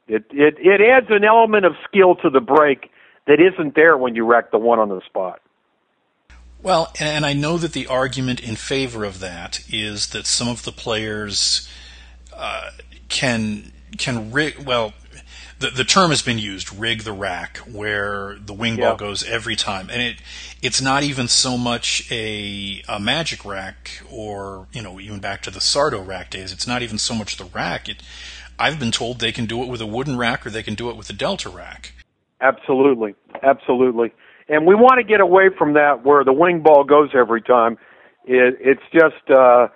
It 0.08 0.24
it 0.30 0.56
it 0.58 0.80
adds 0.80 1.06
an 1.10 1.24
element 1.24 1.66
of 1.66 1.72
skill 1.88 2.16
to 2.16 2.30
the 2.30 2.40
break 2.40 2.90
that 3.26 3.38
isn't 3.40 3.74
there 3.74 3.96
when 3.96 4.14
you 4.14 4.24
rack 4.24 4.50
the 4.50 4.58
one 4.58 4.78
on 4.78 4.88
the 4.88 5.02
spot. 5.06 5.40
Well, 6.60 6.92
and, 6.98 7.24
I 7.24 7.34
know 7.34 7.56
that 7.58 7.72
the 7.72 7.86
argument 7.86 8.40
in 8.40 8.56
favor 8.56 9.04
of 9.04 9.20
that 9.20 9.62
is 9.70 10.08
that 10.08 10.26
some 10.26 10.48
of 10.48 10.64
the 10.64 10.72
players 10.72 11.68
uh, 12.36 12.70
can 13.08 13.72
can. 13.96 14.32
Well, 14.32 14.92
the 15.58 15.70
the 15.70 15.84
term 15.84 16.10
has 16.10 16.22
been 16.22 16.38
used, 16.38 16.72
rig 16.72 17.02
the 17.02 17.12
rack, 17.12 17.58
where 17.58 18.36
the 18.44 18.52
wing 18.52 18.76
ball 18.76 18.96
goes 18.96 19.24
every 19.24 19.56
time, 19.56 19.90
and 19.90 20.00
it 20.00 20.16
it's 20.62 20.80
not 20.80 21.02
even 21.02 21.28
so 21.28 21.58
much 21.58 22.10
a 22.10 22.82
a 22.88 23.00
magic 23.00 23.44
rack 23.44 24.02
or 24.10 24.68
you 24.72 24.82
know 24.82 25.00
even 25.00 25.18
back 25.18 25.42
to 25.42 25.50
the 25.50 25.60
Sardo 25.60 26.06
rack 26.06 26.30
days. 26.30 26.52
It's 26.52 26.66
not 26.66 26.82
even 26.82 26.98
so 26.98 27.14
much 27.14 27.36
the 27.36 27.44
rack. 27.44 27.88
It 27.88 28.02
I've 28.58 28.78
been 28.78 28.92
told 28.92 29.20
they 29.20 29.32
can 29.32 29.46
do 29.46 29.62
it 29.62 29.68
with 29.68 29.80
a 29.80 29.86
wooden 29.86 30.16
rack 30.16 30.46
or 30.46 30.50
they 30.50 30.62
can 30.62 30.74
do 30.74 30.90
it 30.90 30.96
with 30.96 31.10
a 31.10 31.12
Delta 31.12 31.48
rack. 31.48 31.92
Absolutely, 32.40 33.14
absolutely. 33.42 34.12
And 34.48 34.66
we 34.66 34.74
want 34.74 34.98
to 34.98 35.04
get 35.04 35.20
away 35.20 35.48
from 35.56 35.74
that 35.74 36.04
where 36.04 36.24
the 36.24 36.32
wing 36.32 36.62
ball 36.62 36.84
goes 36.84 37.10
every 37.14 37.42
time. 37.42 37.78
It, 38.24 38.56
it's 38.60 38.82
just 38.92 39.30
uh, 39.30 39.68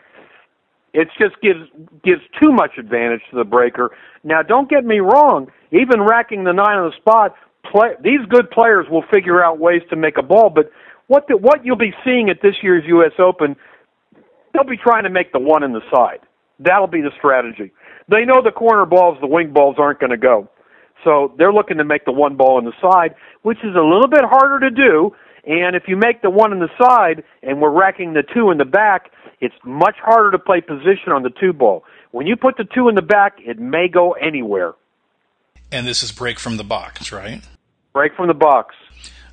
it 0.93 1.09
just 1.19 1.41
gives 1.41 1.69
gives 2.05 2.23
too 2.41 2.53
much 2.53 2.79
advantage 2.79 3.23
to 3.31 3.37
the 3.37 3.45
breaker. 3.45 3.91
Now, 4.25 4.43
don't 4.43 4.69
get 4.69 4.85
me 4.85 5.01
wrong. 5.01 5.51
Even 5.73 6.03
racking 6.03 6.45
the 6.45 6.53
nine 6.53 6.79
on 6.79 6.91
the 6.91 6.97
spot, 6.97 7.35
play, 7.71 7.95
these 8.03 8.21
good 8.29 8.51
players 8.51 8.87
will 8.91 9.05
figure 9.13 9.43
out 9.43 9.59
ways 9.59 9.83
to 9.91 9.97
make 9.97 10.19
a 10.19 10.23
ball. 10.23 10.51
But 10.51 10.71
what 11.07 11.27
the, 11.29 11.37
what 11.37 11.65
you'll 11.65 11.77
be 11.77 11.95
seeing 12.05 12.29
at 12.29 12.43
this 12.43 12.55
year's 12.63 12.85
U.S. 12.87 13.13
Open, 13.19 13.57
they'll 14.53 14.65
be 14.65 14.77
trying 14.77 15.05
to 15.05 15.11
make 15.11 15.33
the 15.33 15.39
one 15.39 15.63
in 15.63 15.73
the 15.73 15.81
side. 15.95 16.21
That'll 16.59 16.87
be 16.87 17.01
the 17.01 17.11
strategy. 17.19 17.73
They 18.09 18.25
know 18.25 18.43
the 18.43 18.53
corner 18.53 18.87
balls, 18.87 19.19
the 19.21 19.27
wing 19.27 19.53
balls 19.53 19.77
aren't 19.79 20.01
going 20.01 20.11
to 20.11 20.19
go. 20.19 20.49
So 21.05 21.35
they're 21.39 21.53
looking 21.53 21.79
to 21.79 21.85
make 21.85 22.05
the 22.05 22.13
one 22.13 22.37
ball 22.37 22.59
in 22.59 22.65
the 22.65 22.73
side, 22.81 23.15
which 23.43 23.59
is 23.59 23.75
a 23.75 23.83
little 23.83 24.09
bit 24.09 24.23
harder 24.25 24.61
to 24.69 24.71
do. 24.71 25.11
And 25.45 25.75
if 25.75 25.85
you 25.89 25.97
make 25.97 26.23
the 26.23 26.31
one 26.31 26.53
in 26.53 26.61
the 26.61 26.69
side 26.81 27.25
and 27.43 27.61
we're 27.61 27.77
racking 27.77 28.13
the 28.13 28.23
two 28.23 28.51
in 28.51 28.59
the 28.59 28.65
back, 28.65 29.11
it's 29.41 29.55
much 29.65 29.97
harder 30.01 30.31
to 30.31 30.39
play 30.39 30.61
position 30.61 31.11
on 31.13 31.25
the 31.25 31.31
two 31.41 31.53
ball. 31.53 31.83
When 32.13 32.27
you 32.29 32.37
put 32.37 32.57
the 32.57 32.65
two 32.65 32.89
in 32.89 32.95
the 32.95 33.03
back, 33.03 33.39
it 33.39 33.59
may 33.59 33.89
go 33.89 34.13
anywhere. 34.13 34.75
And 35.73 35.87
this 35.87 36.03
is 36.03 36.13
break 36.13 36.39
from 36.39 36.59
the 36.59 36.65
box, 36.65 37.11
right? 37.11 37.43
Break 37.93 38.15
from 38.15 38.29
the 38.29 38.35
box. 38.35 38.75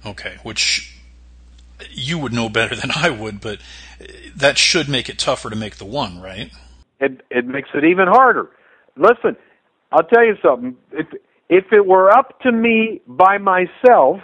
Okay, 0.06 0.38
which 0.44 0.96
you 1.92 2.18
would 2.18 2.34
know 2.34 2.50
better 2.50 2.76
than 2.76 2.92
I 2.96 3.10
would, 3.10 3.42
but 3.42 3.60
that 4.36 4.58
should 4.58 4.90
make 4.90 5.10
it 5.10 5.20
tougher 5.20 5.50
to 5.50 5.56
make 5.56 5.76
the 5.76 5.86
one, 5.86 6.22
right? 6.22 6.52
It 7.00 7.22
it 7.30 7.46
makes 7.46 7.70
it 7.74 7.84
even 7.84 8.08
harder. 8.08 8.50
Listen, 8.96 9.36
I'll 9.92 10.04
tell 10.04 10.26
you 10.26 10.36
something. 10.42 10.76
If 10.92 11.08
if 11.50 11.66
it 11.72 11.86
were 11.86 12.10
up 12.10 12.40
to 12.42 12.52
me 12.52 13.02
by 13.08 13.38
myself, 13.38 14.22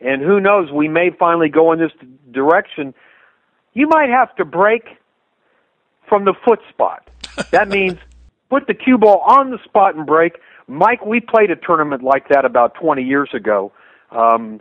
and 0.00 0.22
who 0.22 0.40
knows, 0.40 0.70
we 0.70 0.88
may 0.88 1.10
finally 1.10 1.48
go 1.48 1.72
in 1.72 1.78
this 1.78 1.92
direction. 2.30 2.94
You 3.74 3.86
might 3.88 4.08
have 4.08 4.34
to 4.36 4.44
break 4.44 4.84
from 6.08 6.24
the 6.24 6.34
foot 6.44 6.60
spot. 6.70 7.08
That 7.50 7.68
means 7.76 7.98
put 8.48 8.66
the 8.66 8.74
cue 8.74 8.98
ball 8.98 9.20
on 9.20 9.50
the 9.50 9.58
spot 9.64 9.94
and 9.94 10.06
break. 10.06 10.38
Mike, 10.70 11.04
we 11.04 11.20
played 11.20 11.50
a 11.50 11.56
tournament 11.56 12.02
like 12.02 12.28
that 12.28 12.44
about 12.44 12.74
20 12.74 13.02
years 13.02 13.28
ago. 13.34 13.72
Um, 14.12 14.60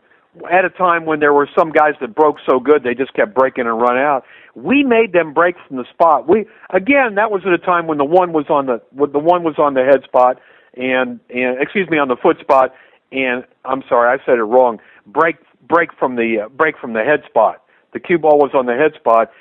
at 0.52 0.66
a 0.66 0.70
time 0.70 1.06
when 1.06 1.20
there 1.20 1.34
were 1.34 1.48
some 1.58 1.72
guys 1.72 1.94
that 2.02 2.16
broke 2.16 2.38
so 2.48 2.60
good 2.60 2.84
they 2.84 2.94
just 2.94 3.14
kept 3.14 3.34
breaking 3.34 3.68
and 3.68 3.80
run 3.80 3.98
out. 3.98 4.24
We 4.56 4.84
made 4.84 5.14
them 5.14 5.34
break 5.34 5.56
from 5.68 5.78
the 5.78 5.86
spot. 5.92 6.28
We 6.28 6.46
again 6.70 7.16
that 7.16 7.32
was 7.32 7.42
at 7.46 7.54
a 7.54 7.58
time 7.58 7.88
when 7.88 7.98
the 7.98 8.06
one 8.06 8.32
was 8.32 8.46
on 8.50 8.68
the 8.68 8.82
the 8.94 9.20
one 9.20 9.44
was 9.44 9.56
on 9.58 9.74
the 9.74 9.84
head 9.84 10.04
spot 10.04 10.40
and 10.76 11.20
and 11.30 11.62
excuse 11.62 11.90
me 11.90 11.98
on 11.98 12.08
the 12.08 12.16
foot 12.16 12.40
spot 12.40 12.74
and 13.12 13.44
I'm 13.66 13.84
sorry 13.90 14.18
I 14.18 14.24
said 14.26 14.38
it 14.38 14.44
wrong. 14.44 14.80
Break 15.08 15.38
break 15.68 15.90
from 15.98 16.16
the 16.16 16.46
uh, 16.46 16.50
break 16.50 16.78
from 16.78 16.94
the 16.94 17.04
head 17.04 17.24
spot. 17.28 17.64
The 17.94 18.00
cue 18.00 18.20
ball 18.20 18.38
was 18.38 18.52
on 18.54 18.66
the 18.68 18.76
head 18.76 18.94
spot 19.00 19.32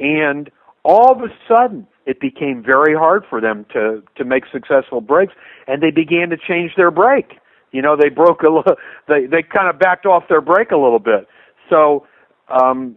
and 0.00 0.50
all 0.84 1.12
of 1.12 1.22
a 1.22 1.32
sudden 1.48 1.86
it 2.06 2.20
became 2.20 2.62
very 2.62 2.94
hard 2.94 3.24
for 3.28 3.40
them 3.40 3.64
to 3.72 4.02
to 4.16 4.24
make 4.24 4.44
successful 4.52 5.00
breaks 5.00 5.32
and 5.66 5.82
they 5.82 5.90
began 5.90 6.30
to 6.30 6.36
change 6.36 6.72
their 6.76 6.90
break. 6.90 7.38
You 7.72 7.82
know 7.82 7.96
they 7.96 8.08
broke 8.08 8.42
a 8.42 8.50
little 8.50 8.76
they 9.08 9.26
they 9.26 9.42
kind 9.42 9.68
of 9.68 9.78
backed 9.78 10.06
off 10.06 10.24
their 10.28 10.40
break 10.40 10.70
a 10.70 10.76
little 10.76 10.98
bit. 10.98 11.28
So 11.70 12.06
um 12.48 12.96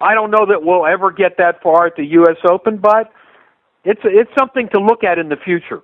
i 0.00 0.14
don't 0.14 0.30
know 0.30 0.46
that 0.46 0.62
we'll 0.62 0.86
ever 0.86 1.10
get 1.10 1.36
that 1.38 1.62
far 1.62 1.86
at 1.86 1.96
the 1.96 2.04
us 2.04 2.38
open 2.48 2.78
but 2.78 3.12
it's 3.84 4.00
it's 4.04 4.30
something 4.38 4.68
to 4.70 4.80
look 4.80 5.04
at 5.04 5.18
in 5.18 5.28
the 5.28 5.36
future. 5.36 5.82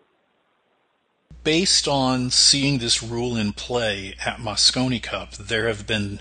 Based 1.44 1.88
on 1.88 2.30
seeing 2.30 2.78
this 2.78 3.02
rule 3.02 3.36
in 3.36 3.52
play 3.52 4.14
at 4.24 4.38
Mosconi 4.38 5.02
Cup, 5.02 5.32
there 5.32 5.66
have 5.68 5.86
been 5.86 6.20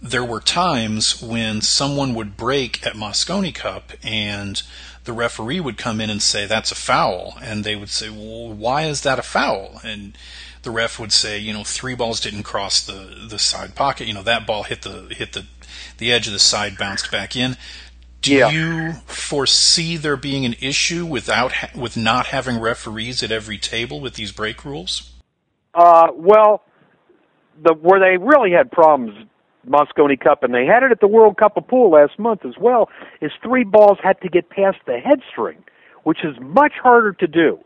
there 0.00 0.24
were 0.24 0.40
times 0.40 1.20
when 1.22 1.60
someone 1.60 2.14
would 2.14 2.36
break 2.36 2.86
at 2.86 2.94
Mosconi 2.94 3.54
Cup 3.54 3.92
and 4.02 4.62
the 5.04 5.12
referee 5.12 5.60
would 5.60 5.78
come 5.78 6.00
in 6.00 6.10
and 6.10 6.22
say 6.22 6.46
that's 6.46 6.70
a 6.70 6.74
foul 6.76 7.36
and 7.42 7.64
they 7.64 7.74
would 7.74 7.88
say 7.88 8.08
well 8.10 8.52
why 8.52 8.82
is 8.84 9.00
that 9.02 9.18
a 9.18 9.22
foul 9.22 9.80
and 9.82 10.16
the 10.62 10.70
ref 10.70 10.98
would 11.00 11.12
say 11.12 11.38
you 11.38 11.52
know 11.52 11.64
three 11.64 11.94
balls 11.94 12.20
didn't 12.20 12.42
cross 12.42 12.84
the 12.84 13.26
the 13.28 13.38
side 13.38 13.74
pocket 13.74 14.06
you 14.06 14.12
know 14.14 14.22
that 14.22 14.46
ball 14.46 14.64
hit 14.64 14.82
the 14.82 15.06
hit 15.10 15.32
the 15.32 15.46
the 15.98 16.12
edge 16.12 16.26
of 16.26 16.32
the 16.32 16.38
side 16.38 16.76
bounced 16.78 17.10
back 17.10 17.34
in 17.34 17.56
Do 18.20 18.34
Yeah. 18.34 18.50
you 18.50 18.92
foresee 19.06 19.96
there 19.96 20.16
being 20.16 20.44
an 20.44 20.54
issue 20.60 21.06
without 21.06 21.52
ha- 21.52 21.70
with 21.74 21.96
not 21.96 22.26
having 22.26 22.60
referees 22.60 23.22
at 23.22 23.32
every 23.32 23.58
table 23.58 24.00
with 24.00 24.14
these 24.14 24.32
break 24.32 24.64
rules? 24.64 25.10
Uh, 25.74 26.08
well, 26.14 26.62
the 27.62 27.72
where 27.74 28.00
they 28.00 28.16
really 28.16 28.50
had 28.50 28.70
problems, 28.72 29.26
Mosconi 29.68 30.18
Cup, 30.18 30.42
and 30.42 30.54
they 30.54 30.66
had 30.66 30.82
it 30.82 30.90
at 30.90 31.00
the 31.00 31.08
World 31.08 31.36
Cup 31.36 31.56
of 31.56 31.66
Pool 31.68 31.90
last 31.90 32.18
month 32.18 32.44
as 32.44 32.54
well. 32.60 32.88
Is 33.20 33.32
three 33.42 33.64
balls 33.64 33.98
had 34.02 34.20
to 34.22 34.28
get 34.28 34.50
past 34.50 34.78
the 34.86 34.98
head 34.98 35.20
string, 35.30 35.62
which 36.04 36.24
is 36.24 36.36
much 36.40 36.72
harder 36.82 37.12
to 37.14 37.26
do. 37.26 37.58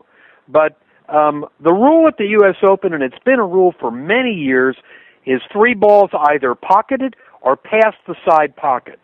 But 0.47 0.77
um, 1.09 1.45
the 1.61 1.73
rule 1.73 2.07
at 2.07 2.17
the 2.17 2.27
U.S. 2.39 2.55
Open, 2.63 2.93
and 2.93 3.03
it's 3.03 3.19
been 3.25 3.39
a 3.39 3.45
rule 3.45 3.73
for 3.79 3.91
many 3.91 4.31
years, 4.31 4.77
is 5.25 5.41
three 5.51 5.73
balls 5.73 6.09
either 6.31 6.55
pocketed 6.55 7.15
or 7.41 7.55
past 7.55 7.97
the 8.07 8.15
side 8.27 8.55
pocket. 8.55 8.99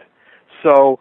So 0.63 0.99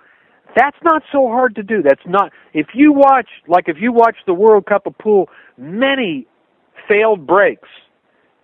that's 0.57 0.77
not 0.83 1.03
so 1.13 1.29
hard 1.29 1.55
to 1.57 1.63
do. 1.63 1.83
That's 1.83 2.07
not 2.07 2.33
if 2.53 2.69
you 2.75 2.93
watch 2.93 3.29
like 3.47 3.69
if 3.69 3.77
you 3.81 3.93
watch 3.93 4.17
the 4.27 4.35
World 4.35 4.67
Cup 4.67 4.87
of 4.87 4.97
Pool, 4.99 5.29
many 5.57 6.27
failed 6.89 7.27
breaks 7.27 7.69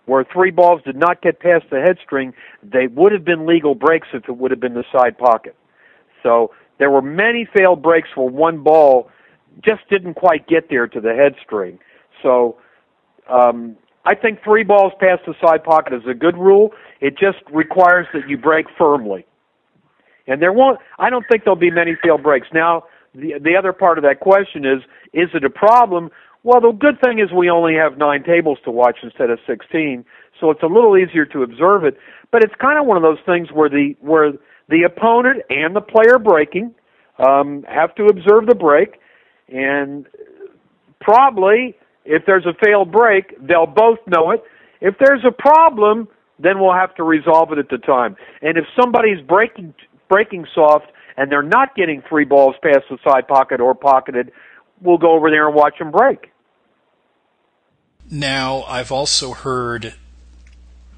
where 0.05 0.25
three 0.31 0.51
balls 0.51 0.81
did 0.85 0.95
not 0.95 1.21
get 1.21 1.39
past 1.39 1.65
the 1.71 1.79
head 1.79 1.97
string, 2.03 2.33
they 2.63 2.87
would 2.87 3.11
have 3.11 3.25
been 3.25 3.45
legal 3.45 3.75
breaks 3.75 4.07
if 4.13 4.27
it 4.27 4.37
would 4.37 4.51
have 4.51 4.59
been 4.59 4.73
the 4.73 4.85
side 4.91 5.17
pocket. 5.17 5.55
So 6.23 6.51
there 6.79 6.89
were 6.89 7.01
many 7.01 7.47
failed 7.55 7.81
breaks 7.81 8.09
where 8.15 8.27
one 8.27 8.63
ball 8.63 9.09
just 9.63 9.87
didn't 9.89 10.15
quite 10.15 10.47
get 10.47 10.69
there 10.69 10.87
to 10.87 10.99
the 10.99 11.13
head 11.13 11.35
string. 11.43 11.79
So 12.21 12.57
um, 13.29 13.77
I 14.05 14.15
think 14.15 14.43
three 14.43 14.63
balls 14.63 14.93
past 14.99 15.21
the 15.25 15.33
side 15.43 15.63
pocket 15.63 15.93
is 15.93 16.03
a 16.09 16.13
good 16.13 16.37
rule. 16.37 16.71
It 17.01 17.17
just 17.17 17.37
requires 17.51 18.07
that 18.13 18.27
you 18.29 18.37
break 18.37 18.67
firmly. 18.77 19.25
And 20.27 20.41
there 20.41 20.53
won't 20.53 20.79
I 20.97 21.09
don't 21.09 21.25
think 21.29 21.43
there'll 21.43 21.55
be 21.55 21.71
many 21.71 21.95
failed 22.03 22.23
breaks. 22.23 22.47
Now, 22.53 22.85
the 23.13 23.35
the 23.39 23.55
other 23.55 23.73
part 23.73 23.97
of 23.97 24.03
that 24.03 24.19
question 24.19 24.65
is 24.65 24.81
is 25.13 25.29
it 25.33 25.43
a 25.43 25.49
problem? 25.49 26.09
Well, 26.45 26.61
the 26.61 26.71
good 26.73 27.01
thing 27.03 27.17
is 27.17 27.31
we 27.33 27.49
only 27.49 27.73
have 27.73 27.97
9 27.97 28.23
tables 28.23 28.59
to 28.65 28.71
watch 28.71 28.99
instead 29.01 29.31
of 29.31 29.39
16, 29.47 30.05
so 30.39 30.51
it's 30.51 30.61
a 30.61 30.67
little 30.67 30.95
easier 30.95 31.25
to 31.25 31.41
observe 31.41 31.83
it, 31.83 31.97
but 32.31 32.43
it's 32.43 32.53
kind 32.61 32.77
of 32.77 32.85
one 32.85 32.97
of 32.97 33.01
those 33.01 33.17
things 33.25 33.47
where 33.51 33.67
the 33.67 33.95
where 33.99 34.31
the 34.69 34.83
opponent 34.83 35.41
and 35.49 35.75
the 35.75 35.81
player 35.81 36.19
breaking 36.19 36.75
um 37.17 37.65
have 37.67 37.95
to 37.95 38.05
observe 38.05 38.45
the 38.45 38.53
break 38.53 38.99
and 39.49 40.05
probably 41.01 41.75
if 42.05 42.27
there's 42.27 42.45
a 42.45 42.53
failed 42.63 42.91
break, 42.91 43.35
they'll 43.41 43.65
both 43.65 43.97
know 44.05 44.29
it. 44.29 44.43
If 44.81 44.93
there's 44.99 45.25
a 45.25 45.31
problem, 45.31 46.07
then 46.37 46.59
we'll 46.59 46.73
have 46.73 46.93
to 46.95 47.03
resolve 47.03 47.53
it 47.53 47.57
at 47.57 47.69
the 47.69 47.79
time. 47.79 48.15
And 48.43 48.55
if 48.55 48.65
somebody's 48.79 49.19
breaking 49.25 49.73
breaking 50.09 50.45
soft 50.53 50.91
and 51.17 51.31
they're 51.31 51.41
not 51.41 51.75
getting 51.75 52.03
three 52.07 52.25
balls 52.25 52.53
past 52.61 52.85
the 52.91 52.99
side 53.03 53.27
pocket 53.27 53.59
or 53.59 53.73
pocketed, 53.73 54.31
we'll 54.79 54.99
go 54.99 55.13
over 55.13 55.31
there 55.31 55.47
and 55.47 55.55
watch 55.55 55.79
them 55.79 55.89
break. 55.89 56.29
Now, 58.09 58.63
I've 58.63 58.91
also 58.91 59.33
heard 59.33 59.95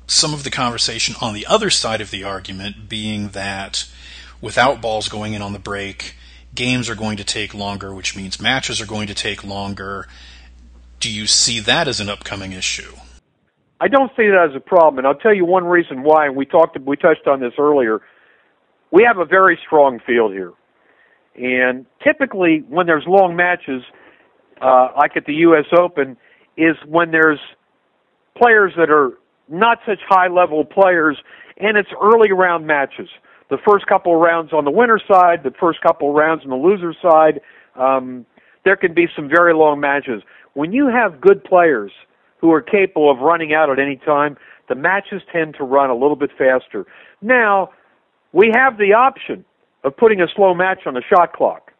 some 0.07 0.33
of 0.33 0.43
the 0.43 0.49
conversation 0.49 1.15
on 1.21 1.33
the 1.33 1.45
other 1.45 1.69
side 1.69 2.01
of 2.01 2.11
the 2.11 2.23
argument 2.23 2.89
being 2.89 3.29
that 3.29 3.85
without 4.41 4.81
balls 4.81 5.09
going 5.09 5.33
in 5.33 5.41
on 5.41 5.53
the 5.53 5.59
break, 5.59 6.15
games 6.53 6.89
are 6.89 6.95
going 6.95 7.17
to 7.17 7.23
take 7.23 7.53
longer, 7.53 7.93
which 7.93 8.15
means 8.15 8.41
matches 8.41 8.81
are 8.81 8.85
going 8.85 9.07
to 9.07 9.13
take 9.13 9.43
longer. 9.43 10.07
Do 10.99 11.11
you 11.11 11.27
see 11.27 11.59
that 11.61 11.87
as 11.87 11.99
an 11.99 12.09
upcoming 12.09 12.51
issue? 12.51 12.93
I 13.79 13.87
don't 13.87 14.09
see 14.17 14.27
that 14.27 14.49
as 14.49 14.55
a 14.55 14.59
problem, 14.59 14.97
and 14.97 15.07
I'll 15.07 15.15
tell 15.15 15.33
you 15.33 15.45
one 15.45 15.65
reason 15.65 16.03
why. 16.03 16.25
And 16.25 16.35
we 16.35 16.45
talked, 16.45 16.77
we 16.79 16.97
touched 16.97 17.27
on 17.27 17.39
this 17.39 17.53
earlier. 17.59 18.01
We 18.91 19.03
have 19.03 19.17
a 19.17 19.25
very 19.25 19.59
strong 19.65 19.99
field 20.05 20.33
here, 20.33 20.53
and 21.35 21.85
typically 22.03 22.63
when 22.67 22.87
there's 22.87 23.03
long 23.05 23.35
matches, 23.35 23.83
uh, 24.61 24.89
like 24.97 25.15
at 25.15 25.25
the 25.25 25.33
U.S. 25.33 25.65
Open, 25.77 26.17
is 26.57 26.75
when 26.85 27.11
there's 27.11 27.39
players 28.35 28.73
that 28.77 28.89
are 28.89 29.11
not 29.47 29.79
such 29.85 29.99
high 30.07 30.27
level 30.27 30.65
players, 30.65 31.17
and 31.57 31.77
it's 31.77 31.89
early 32.01 32.31
round 32.31 32.67
matches. 32.67 33.09
The 33.49 33.57
first 33.65 33.87
couple 33.87 34.13
of 34.13 34.19
rounds 34.19 34.51
on 34.51 34.65
the 34.65 34.71
winner 34.71 34.99
side, 35.09 35.43
the 35.43 35.53
first 35.59 35.81
couple 35.81 36.09
of 36.09 36.15
rounds 36.15 36.43
on 36.43 36.49
the 36.49 36.55
loser 36.55 36.93
side, 37.01 37.39
um, 37.75 38.25
there 38.65 38.75
can 38.75 38.93
be 38.93 39.07
some 39.15 39.29
very 39.29 39.53
long 39.53 39.79
matches. 39.79 40.21
When 40.53 40.73
you 40.73 40.87
have 40.87 41.21
good 41.21 41.43
players 41.43 41.91
who 42.41 42.51
are 42.51 42.61
capable 42.61 43.09
of 43.09 43.19
running 43.19 43.53
out 43.53 43.69
at 43.69 43.79
any 43.79 43.95
time, 43.95 44.37
the 44.67 44.75
matches 44.75 45.21
tend 45.31 45.55
to 45.57 45.63
run 45.63 45.89
a 45.89 45.95
little 45.95 46.17
bit 46.17 46.31
faster. 46.37 46.85
Now, 47.21 47.69
we 48.33 48.51
have 48.53 48.77
the 48.77 48.93
option 48.93 49.45
of 49.83 49.95
putting 49.95 50.19
a 50.21 50.27
slow 50.35 50.53
match 50.53 50.79
on 50.85 50.93
the 50.93 51.01
shot 51.01 51.33
clock. 51.33 51.71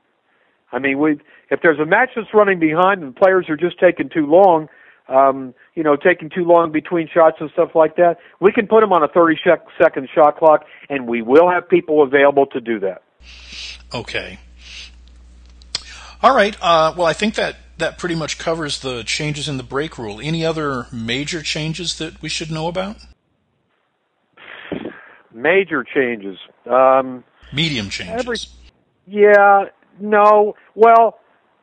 I 0.71 0.79
mean, 0.79 0.99
we 0.99 1.19
if 1.49 1.61
there's 1.61 1.79
a 1.79 1.85
match 1.85 2.09
that's 2.15 2.33
running 2.33 2.59
behind 2.59 3.01
and 3.03 3.15
players 3.15 3.49
are 3.49 3.57
just 3.57 3.79
taking 3.79 4.09
too 4.09 4.25
long, 4.25 4.67
um, 5.07 5.53
you 5.75 5.83
know, 5.83 5.95
taking 5.95 6.29
too 6.29 6.43
long 6.43 6.71
between 6.71 7.07
shots 7.07 7.37
and 7.39 7.49
stuff 7.51 7.69
like 7.75 7.95
that, 7.95 8.17
we 8.39 8.51
can 8.51 8.67
put 8.67 8.81
them 8.81 8.91
on 8.91 9.03
a 9.03 9.07
30 9.07 9.37
second 9.79 10.09
shot 10.13 10.37
clock, 10.37 10.65
and 10.89 11.07
we 11.07 11.21
will 11.21 11.49
have 11.49 11.69
people 11.69 12.03
available 12.03 12.45
to 12.47 12.59
do 12.59 12.79
that. 12.79 13.03
Okay. 13.93 14.39
All 16.21 16.35
right. 16.35 16.57
Uh, 16.61 16.93
well, 16.97 17.05
I 17.07 17.13
think 17.13 17.35
that 17.35 17.55
that 17.77 17.97
pretty 17.97 18.15
much 18.15 18.37
covers 18.37 18.79
the 18.79 19.03
changes 19.03 19.47
in 19.47 19.57
the 19.57 19.63
break 19.63 19.97
rule. 19.97 20.19
Any 20.19 20.43
other 20.45 20.87
major 20.91 21.41
changes 21.41 21.97
that 21.99 22.21
we 22.21 22.27
should 22.27 22.51
know 22.51 22.67
about? 22.67 22.97
Major 25.31 25.83
changes. 25.83 26.37
Um, 26.65 27.23
Medium 27.53 27.89
changes. 27.89 28.19
Every- 28.19 28.37
Yeah, 29.05 29.65
no. 29.99 30.55
Well, 30.75 31.19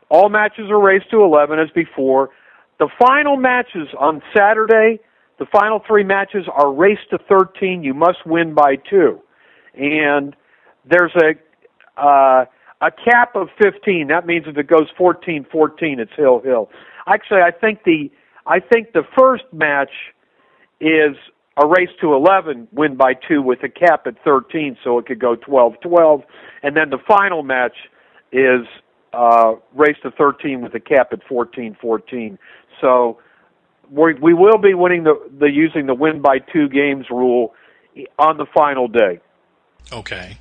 all 0.08 0.28
matches 0.28 0.70
are 0.70 0.80
raced 0.80 1.10
to 1.10 1.22
11 1.22 1.58
as 1.58 1.70
before. 1.74 2.30
The 2.78 2.88
final 2.98 3.36
matches 3.36 3.88
on 3.98 4.22
Saturday, 4.36 5.00
the 5.38 5.46
final 5.46 5.80
three 5.86 6.04
matches 6.04 6.46
are 6.52 6.72
raced 6.72 7.10
to 7.10 7.18
13. 7.28 7.82
You 7.82 7.94
must 7.94 8.26
win 8.26 8.54
by 8.54 8.76
two. 8.76 9.20
And 9.74 10.36
there's 10.84 11.12
a 11.16 11.34
uh, 12.00 12.44
a 12.80 12.90
cap 12.90 13.34
of 13.34 13.48
15. 13.62 14.08
That 14.08 14.26
means 14.26 14.46
if 14.46 14.58
it 14.58 14.66
goes 14.66 14.88
14-14, 14.98 15.98
it's 15.98 16.10
hill 16.16 16.40
hill. 16.40 16.68
Actually, 17.06 17.40
I 17.40 17.50
think 17.50 17.84
the 17.84 18.10
I 18.46 18.60
think 18.60 18.92
the 18.92 19.04
first 19.16 19.44
match 19.52 19.92
is 20.80 21.16
a 21.56 21.66
race 21.66 21.88
to 22.00 22.12
11, 22.12 22.68
win 22.72 22.96
by 22.96 23.14
two 23.14 23.40
with 23.40 23.62
a 23.62 23.68
cap 23.68 24.06
at 24.06 24.16
13, 24.24 24.76
so 24.82 24.98
it 24.98 25.06
could 25.06 25.20
go 25.20 25.36
12-12, 25.36 26.24
and 26.62 26.76
then 26.76 26.90
the 26.90 26.98
final 27.06 27.42
match 27.42 27.76
is 28.34 28.66
uh, 29.12 29.54
race 29.74 29.96
to 30.02 30.10
13 30.10 30.60
with 30.60 30.74
a 30.74 30.80
cap 30.80 31.12
at 31.12 31.20
14-14. 31.28 32.36
So 32.80 33.18
we 33.90 34.14
we 34.14 34.34
will 34.34 34.58
be 34.58 34.74
winning 34.74 35.04
the 35.04 35.14
the 35.38 35.50
using 35.50 35.86
the 35.86 35.94
win 35.94 36.20
by 36.20 36.38
two 36.38 36.68
games 36.68 37.06
rule 37.10 37.54
on 38.18 38.36
the 38.36 38.46
final 38.54 38.88
day. 38.88 39.20
Okay. 39.92 40.38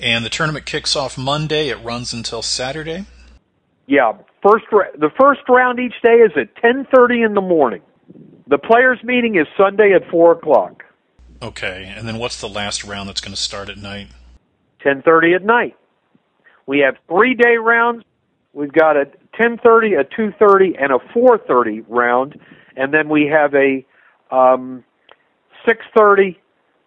And 0.00 0.24
the 0.24 0.30
tournament 0.30 0.66
kicks 0.66 0.96
off 0.96 1.16
Monday. 1.16 1.68
It 1.68 1.76
runs 1.76 2.12
until 2.12 2.42
Saturday. 2.42 3.04
Yeah, 3.86 4.14
first 4.42 4.64
the 4.70 5.10
first 5.20 5.42
round 5.48 5.78
each 5.78 5.94
day 6.02 6.16
is 6.16 6.32
at 6.36 6.54
10:30 6.56 7.24
in 7.26 7.34
the 7.34 7.40
morning. 7.40 7.82
The 8.46 8.58
players' 8.58 8.98
meeting 9.04 9.36
is 9.36 9.46
Sunday 9.56 9.92
at 9.92 10.10
four 10.10 10.32
o'clock. 10.32 10.84
Okay. 11.42 11.92
And 11.96 12.08
then 12.08 12.18
what's 12.18 12.40
the 12.40 12.48
last 12.48 12.84
round 12.84 13.08
that's 13.08 13.20
going 13.20 13.34
to 13.34 13.40
start 13.40 13.68
at 13.68 13.78
night? 13.78 14.08
10:30 14.84 15.36
at 15.36 15.44
night. 15.44 15.76
We 16.66 16.78
have 16.80 16.96
three 17.08 17.34
day 17.34 17.56
rounds. 17.56 18.04
We've 18.52 18.72
got 18.72 18.96
a 18.96 19.06
10:30, 19.40 20.00
a 20.00 20.04
2:30, 20.04 20.76
and 20.80 20.92
a 20.92 20.98
4:30 21.14 21.84
round, 21.88 22.38
and 22.76 22.92
then 22.94 23.08
we 23.08 23.26
have 23.26 23.54
a 23.54 23.84
um, 24.30 24.84
6:30. 25.66 26.36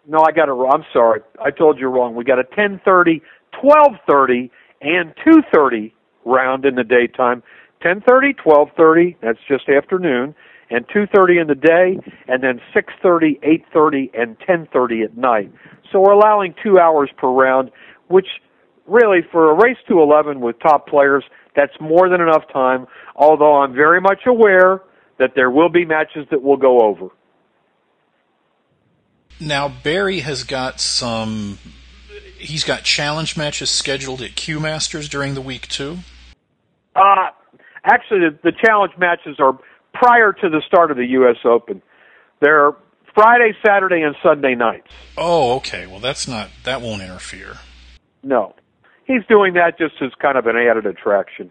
No, 0.07 0.19
I 0.19 0.31
got 0.31 0.47
it. 0.47 0.53
wrong. 0.53 0.71
I'm 0.73 0.85
sorry. 0.93 1.21
I 1.43 1.51
told 1.51 1.79
you 1.79 1.87
wrong. 1.87 2.15
We 2.15 2.23
got 2.23 2.39
a 2.39 2.43
10:30, 2.43 3.21
12:30, 3.61 4.49
and 4.81 5.13
2:30 5.25 5.91
round 6.25 6.65
in 6.65 6.75
the 6.75 6.83
daytime. 6.83 7.43
10:30, 7.83 8.33
12:30. 8.35 9.15
That's 9.21 9.39
just 9.47 9.69
afternoon, 9.69 10.33
and 10.69 10.87
2:30 10.87 11.41
in 11.41 11.47
the 11.47 11.55
day, 11.55 11.99
and 12.27 12.41
then 12.41 12.61
6:30, 12.73 13.39
8:30, 13.43 14.09
and 14.13 14.39
10:30 14.39 15.03
at 15.03 15.17
night. 15.17 15.51
So 15.91 15.99
we're 15.99 16.13
allowing 16.13 16.55
two 16.63 16.79
hours 16.79 17.09
per 17.17 17.29
round, 17.29 17.71
which 18.07 18.27
really 18.87 19.19
for 19.31 19.51
a 19.51 19.53
race 19.53 19.77
to 19.87 20.01
11 20.01 20.39
with 20.39 20.59
top 20.59 20.87
players, 20.87 21.23
that's 21.55 21.73
more 21.79 22.09
than 22.09 22.21
enough 22.21 22.43
time. 22.51 22.87
Although 23.15 23.57
I'm 23.57 23.73
very 23.73 24.01
much 24.01 24.21
aware 24.25 24.81
that 25.19 25.31
there 25.35 25.49
will 25.49 25.69
be 25.69 25.85
matches 25.85 26.27
that 26.31 26.41
will 26.41 26.57
go 26.57 26.81
over. 26.81 27.09
Now 29.39 29.67
Barry 29.67 30.19
has 30.19 30.43
got 30.43 30.79
some. 30.79 31.59
He's 32.37 32.63
got 32.63 32.83
challenge 32.83 33.37
matches 33.37 33.69
scheduled 33.69 34.21
at 34.21 34.35
Q 34.35 34.59
Masters 34.59 35.09
during 35.09 35.33
the 35.33 35.41
week 35.41 35.67
too. 35.67 35.99
Uh, 36.95 37.29
actually, 37.83 38.19
the, 38.19 38.39
the 38.43 38.51
challenge 38.51 38.93
matches 38.97 39.37
are 39.39 39.57
prior 39.93 40.33
to 40.33 40.49
the 40.49 40.61
start 40.65 40.91
of 40.91 40.97
the 40.97 41.05
U.S. 41.05 41.37
Open. 41.45 41.81
They're 42.39 42.73
Friday, 43.13 43.53
Saturday, 43.65 44.01
and 44.01 44.15
Sunday 44.21 44.55
nights. 44.55 44.87
Oh, 45.17 45.55
okay. 45.57 45.87
Well, 45.87 45.99
that's 45.99 46.27
not 46.27 46.49
that 46.63 46.81
won't 46.81 47.01
interfere. 47.01 47.57
No. 48.23 48.55
He's 49.07 49.25
doing 49.27 49.53
that 49.53 49.79
just 49.79 49.95
as 50.01 50.11
kind 50.21 50.37
of 50.37 50.45
an 50.45 50.55
added 50.55 50.85
attraction. 50.85 51.49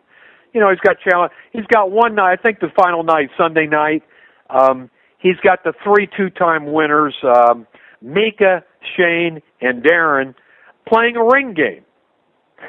You 0.52 0.60
know, 0.60 0.70
he's 0.70 0.80
got 0.80 0.96
challenge. 1.00 1.32
He's 1.52 1.66
got 1.66 1.90
one 1.90 2.14
night. 2.14 2.38
I 2.38 2.42
think 2.42 2.60
the 2.60 2.70
final 2.76 3.02
night, 3.02 3.30
Sunday 3.36 3.66
night. 3.66 4.02
Um, 4.48 4.90
he's 5.18 5.36
got 5.42 5.64
the 5.64 5.72
three 5.82 6.08
two-time 6.16 6.72
winners, 6.72 7.14
um, 7.24 7.66
Mika, 8.00 8.62
Shane, 8.96 9.42
and 9.60 9.82
Darren, 9.82 10.34
playing 10.88 11.16
a 11.16 11.24
ring 11.24 11.54
game, 11.54 11.84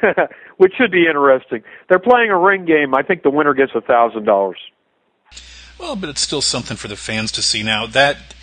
which 0.56 0.72
should 0.76 0.90
be 0.90 1.06
interesting. 1.06 1.62
They're 1.88 1.98
playing 2.00 2.30
a 2.30 2.38
ring 2.38 2.64
game. 2.64 2.94
I 2.94 3.02
think 3.02 3.22
the 3.22 3.30
winner 3.30 3.54
gets 3.54 3.72
a 3.74 3.80
thousand 3.80 4.24
dollars. 4.24 4.58
Well, 5.78 5.94
but 5.94 6.08
it's 6.08 6.20
still 6.20 6.42
something 6.42 6.76
for 6.76 6.88
the 6.88 6.96
fans 6.96 7.30
to 7.32 7.42
see. 7.42 7.62
Now, 7.62 7.86
that 7.86 8.34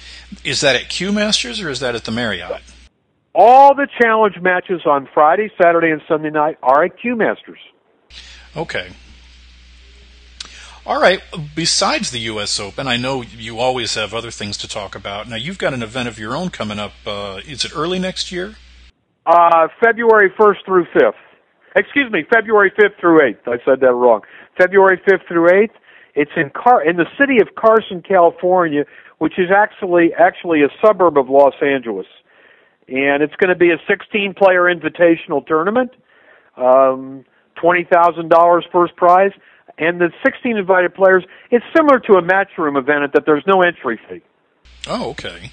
is 0.43 0.62
that 0.62 0.75
at 0.75 0.89
Q 0.89 1.12
Masters 1.12 1.60
or 1.60 1.69
is 1.69 1.81
that 1.81 1.93
at 1.93 2.05
the 2.05 2.12
Marriott? 2.12 2.62
All 3.38 3.76
the 3.76 3.88
challenge 4.02 4.36
matches 4.41 4.84
on 4.86 5.10
Friday, 5.13 5.52
Saturday, 5.62 5.91
and 5.91 6.02
Sunday 6.08 6.30
night 6.30 6.58
are 6.63 6.86
at 6.86 6.98
Q 6.98 7.17
Masters. 7.17 7.60
Okay. 8.56 8.91
All 10.86 11.02
right. 11.02 11.19
Besides 11.54 12.12
the 12.12 12.19
U.S. 12.19 12.58
Open, 12.62 12.88
I 12.88 12.95
know 12.95 13.24
you 13.24 13.60
always 13.60 13.95
have 13.95 14.13
other 14.13 14.32
things 14.32 14.56
to 14.58 14.69
talk 14.69 14.95
about. 14.95 15.28
Now, 15.28 15.36
you've 15.36 15.58
got 15.58 15.74
an 15.74 15.84
event 15.84 16.08
of 16.08 16.17
your 16.17 16.34
own 16.34 16.50
coming 16.50 16.80
up. 16.80 16.93
Uh, 17.06 17.41
is 17.45 17.65
it 17.65 17.74
early 17.76 18.00
next 18.00 18.32
year? 18.32 18.56
Uh, 19.26 19.67
February 19.84 20.30
1st 20.39 20.65
through 20.65 20.86
5th. 20.95 21.12
Excuse 21.76 22.10
me, 22.10 22.24
February 22.34 22.71
5th 22.71 22.98
through 23.02 23.19
8th. 23.19 23.48
I 23.48 23.58
said 23.65 23.82
that 23.82 23.93
wrong. 23.93 24.21
February 24.58 25.02
5th 25.06 25.28
through 25.28 25.50
8th. 25.50 25.74
It's 26.13 26.32
in 26.38 26.52
Car 26.52 26.82
in 26.82 26.95
the 26.95 27.08
city 27.19 27.41
of 27.41 27.56
Carson, 27.56 28.02
California, 28.02 28.86
which 29.17 29.34
is 29.38 29.50
actually 29.54 30.13
actually 30.17 30.62
a 30.62 30.69
suburb 30.86 31.17
of 31.17 31.28
Los 31.28 31.56
Angeles, 31.62 32.08
and 32.88 33.24
it's 33.24 33.36
going 33.36 33.50
to 33.50 33.56
be 33.56 33.71
a 33.71 33.78
16-player 33.89 34.63
invitational 34.63 35.45
tournament. 35.45 35.91
Um, 36.58 37.26
Twenty 37.62 37.86
thousand 37.86 38.30
dollars 38.30 38.65
first 38.71 38.95
prize, 38.98 39.32
and 39.78 40.00
the 40.00 40.12
16 40.26 40.58
invited 40.58 40.93
players. 40.93 41.24
It's 41.52 41.63
similar 41.76 42.00
to 42.02 42.13
a 42.13 42.21
matchroom 42.21 42.78
event 42.78 43.13
that 43.13 43.24
there's 43.26 43.43
no 43.48 43.62
entry 43.62 44.00
fee. 44.10 44.21
Oh, 44.88 45.12
okay. 45.12 45.52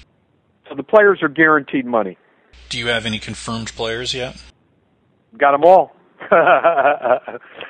So 0.67 0.75
the 0.75 0.83
players 0.83 1.19
are 1.21 1.29
guaranteed 1.29 1.85
money. 1.85 2.17
Do 2.69 2.77
you 2.77 2.87
have 2.87 3.05
any 3.05 3.19
confirmed 3.19 3.71
players 3.75 4.13
yet? 4.13 4.41
Got 5.37 5.53
them 5.53 5.63
all. 5.63 5.95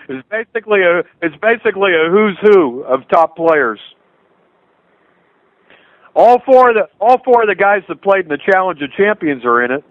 it's 0.09 0.27
basically 0.29 0.81
a 0.81 0.99
it's 1.21 1.35
basically 1.41 1.91
a 1.93 2.09
who's 2.09 2.37
who 2.41 2.81
of 2.83 3.07
top 3.09 3.35
players. 3.35 3.79
All 6.15 6.39
four 6.45 6.69
of 6.69 6.75
the 6.75 6.89
all 6.99 7.17
four 7.23 7.41
of 7.41 7.47
the 7.47 7.55
guys 7.55 7.81
that 7.87 8.01
played 8.01 8.25
in 8.25 8.29
the 8.29 8.37
Challenge 8.37 8.81
of 8.81 8.91
Champions 8.93 9.43
are 9.45 9.63
in 9.63 9.71
it. 9.71 9.83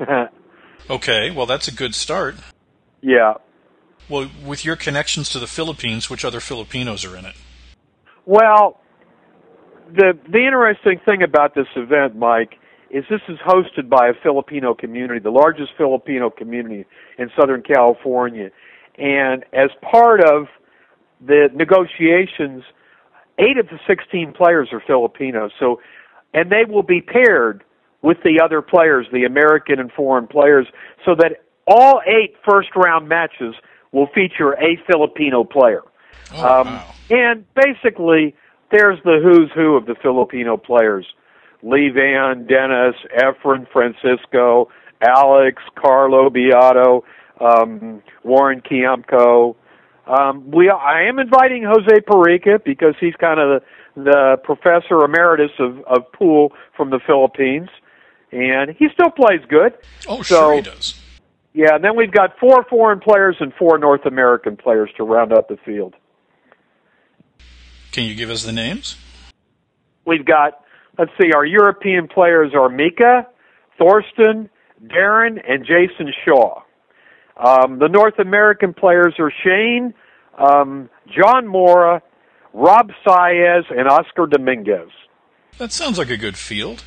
okay, 0.90 1.30
well 1.30 1.46
that's 1.46 1.68
a 1.68 1.74
good 1.74 1.94
start. 1.94 2.34
Yeah. 3.00 3.34
Well, 4.08 4.28
with 4.44 4.64
your 4.64 4.76
connections 4.76 5.28
to 5.30 5.38
the 5.38 5.46
Philippines, 5.46 6.10
which 6.10 6.24
other 6.24 6.40
Filipinos 6.40 7.04
are 7.04 7.16
in 7.16 7.24
it? 7.24 7.36
Well, 8.26 8.80
the 9.94 10.18
the 10.28 10.44
interesting 10.44 11.00
thing 11.04 11.22
about 11.22 11.54
this 11.54 11.68
event, 11.76 12.16
Mike, 12.16 12.54
is 12.90 13.04
this 13.08 13.20
is 13.28 13.38
hosted 13.38 13.88
by 13.88 14.08
a 14.08 14.14
Filipino 14.22 14.74
community, 14.74 15.20
the 15.20 15.30
largest 15.30 15.72
Filipino 15.78 16.30
community 16.30 16.84
in 17.18 17.30
Southern 17.38 17.62
California. 17.62 18.50
And 18.98 19.44
as 19.52 19.70
part 19.80 20.20
of 20.20 20.46
the 21.24 21.48
negotiations, 21.54 22.64
eight 23.40 23.58
of 23.58 23.66
the 23.68 23.78
16 23.86 24.32
players 24.32 24.68
are 24.72 24.82
Filipinos. 24.86 25.50
So, 25.58 25.80
and 26.34 26.50
they 26.50 26.64
will 26.68 26.82
be 26.82 27.00
paired 27.00 27.64
with 28.02 28.18
the 28.24 28.40
other 28.42 28.62
players, 28.62 29.06
the 29.12 29.24
American 29.24 29.78
and 29.78 29.90
foreign 29.92 30.26
players, 30.26 30.66
so 31.04 31.14
that 31.16 31.42
all 31.66 32.00
eight 32.06 32.34
first 32.48 32.68
round 32.76 33.08
matches 33.08 33.54
will 33.92 34.06
feature 34.14 34.52
a 34.54 34.78
Filipino 34.86 35.44
player. 35.44 35.82
Oh, 36.34 36.60
um, 36.60 36.66
wow. 36.66 36.94
And 37.10 37.44
basically, 37.54 38.34
there's 38.70 38.98
the 39.04 39.20
who's 39.22 39.50
who 39.54 39.76
of 39.76 39.86
the 39.86 39.96
Filipino 40.00 40.56
players. 40.56 41.06
Lee 41.62 41.90
Van, 41.90 42.46
Dennis, 42.46 42.94
Efren, 43.18 43.66
Francisco, 43.70 44.70
Alex, 45.02 45.62
Carlo 45.76 46.30
Biado, 46.30 47.02
um, 47.40 48.02
Warren 48.22 48.62
Kiamco. 48.62 49.56
Um, 50.10 50.50
we 50.50 50.68
I 50.68 51.02
am 51.02 51.18
inviting 51.20 51.62
Jose 51.62 52.00
Parica 52.00 52.64
because 52.64 52.94
he's 52.98 53.14
kind 53.14 53.38
of 53.38 53.62
the, 53.94 54.02
the 54.02 54.36
professor 54.42 55.04
emeritus 55.04 55.52
of, 55.60 55.78
of 55.84 56.10
pool 56.12 56.52
from 56.76 56.90
the 56.90 56.98
Philippines, 57.06 57.68
and 58.32 58.72
he 58.76 58.88
still 58.92 59.10
plays 59.10 59.40
good. 59.48 59.74
Oh, 60.08 60.22
so, 60.22 60.34
sure 60.34 60.54
he 60.56 60.62
does. 60.62 61.00
Yeah, 61.52 61.76
and 61.76 61.84
then 61.84 61.96
we've 61.96 62.12
got 62.12 62.38
four 62.40 62.64
foreign 62.68 62.98
players 62.98 63.36
and 63.38 63.52
four 63.54 63.78
North 63.78 64.04
American 64.04 64.56
players 64.56 64.90
to 64.96 65.04
round 65.04 65.32
out 65.32 65.48
the 65.48 65.58
field. 65.64 65.94
Can 67.92 68.04
you 68.04 68.14
give 68.16 68.30
us 68.30 68.44
the 68.44 68.52
names? 68.52 68.96
We've 70.04 70.24
got 70.24 70.64
let's 70.98 71.12
see, 71.20 71.32
our 71.32 71.44
European 71.44 72.08
players 72.08 72.52
are 72.54 72.68
Mika, 72.68 73.26
Thorsten, 73.78 74.50
Darren, 74.86 75.40
and 75.48 75.64
Jason 75.64 76.12
Shaw. 76.24 76.62
Um, 77.36 77.78
the 77.78 77.88
North 77.88 78.18
American 78.18 78.74
players 78.74 79.14
are 79.18 79.32
Shane, 79.42 79.94
um, 80.40 80.88
John 81.08 81.46
Mora, 81.46 82.02
Rob 82.52 82.90
Saez, 83.06 83.64
and 83.70 83.88
Oscar 83.88 84.26
Dominguez. 84.26 84.88
That 85.58 85.72
sounds 85.72 85.98
like 85.98 86.10
a 86.10 86.16
good 86.16 86.36
field. 86.36 86.82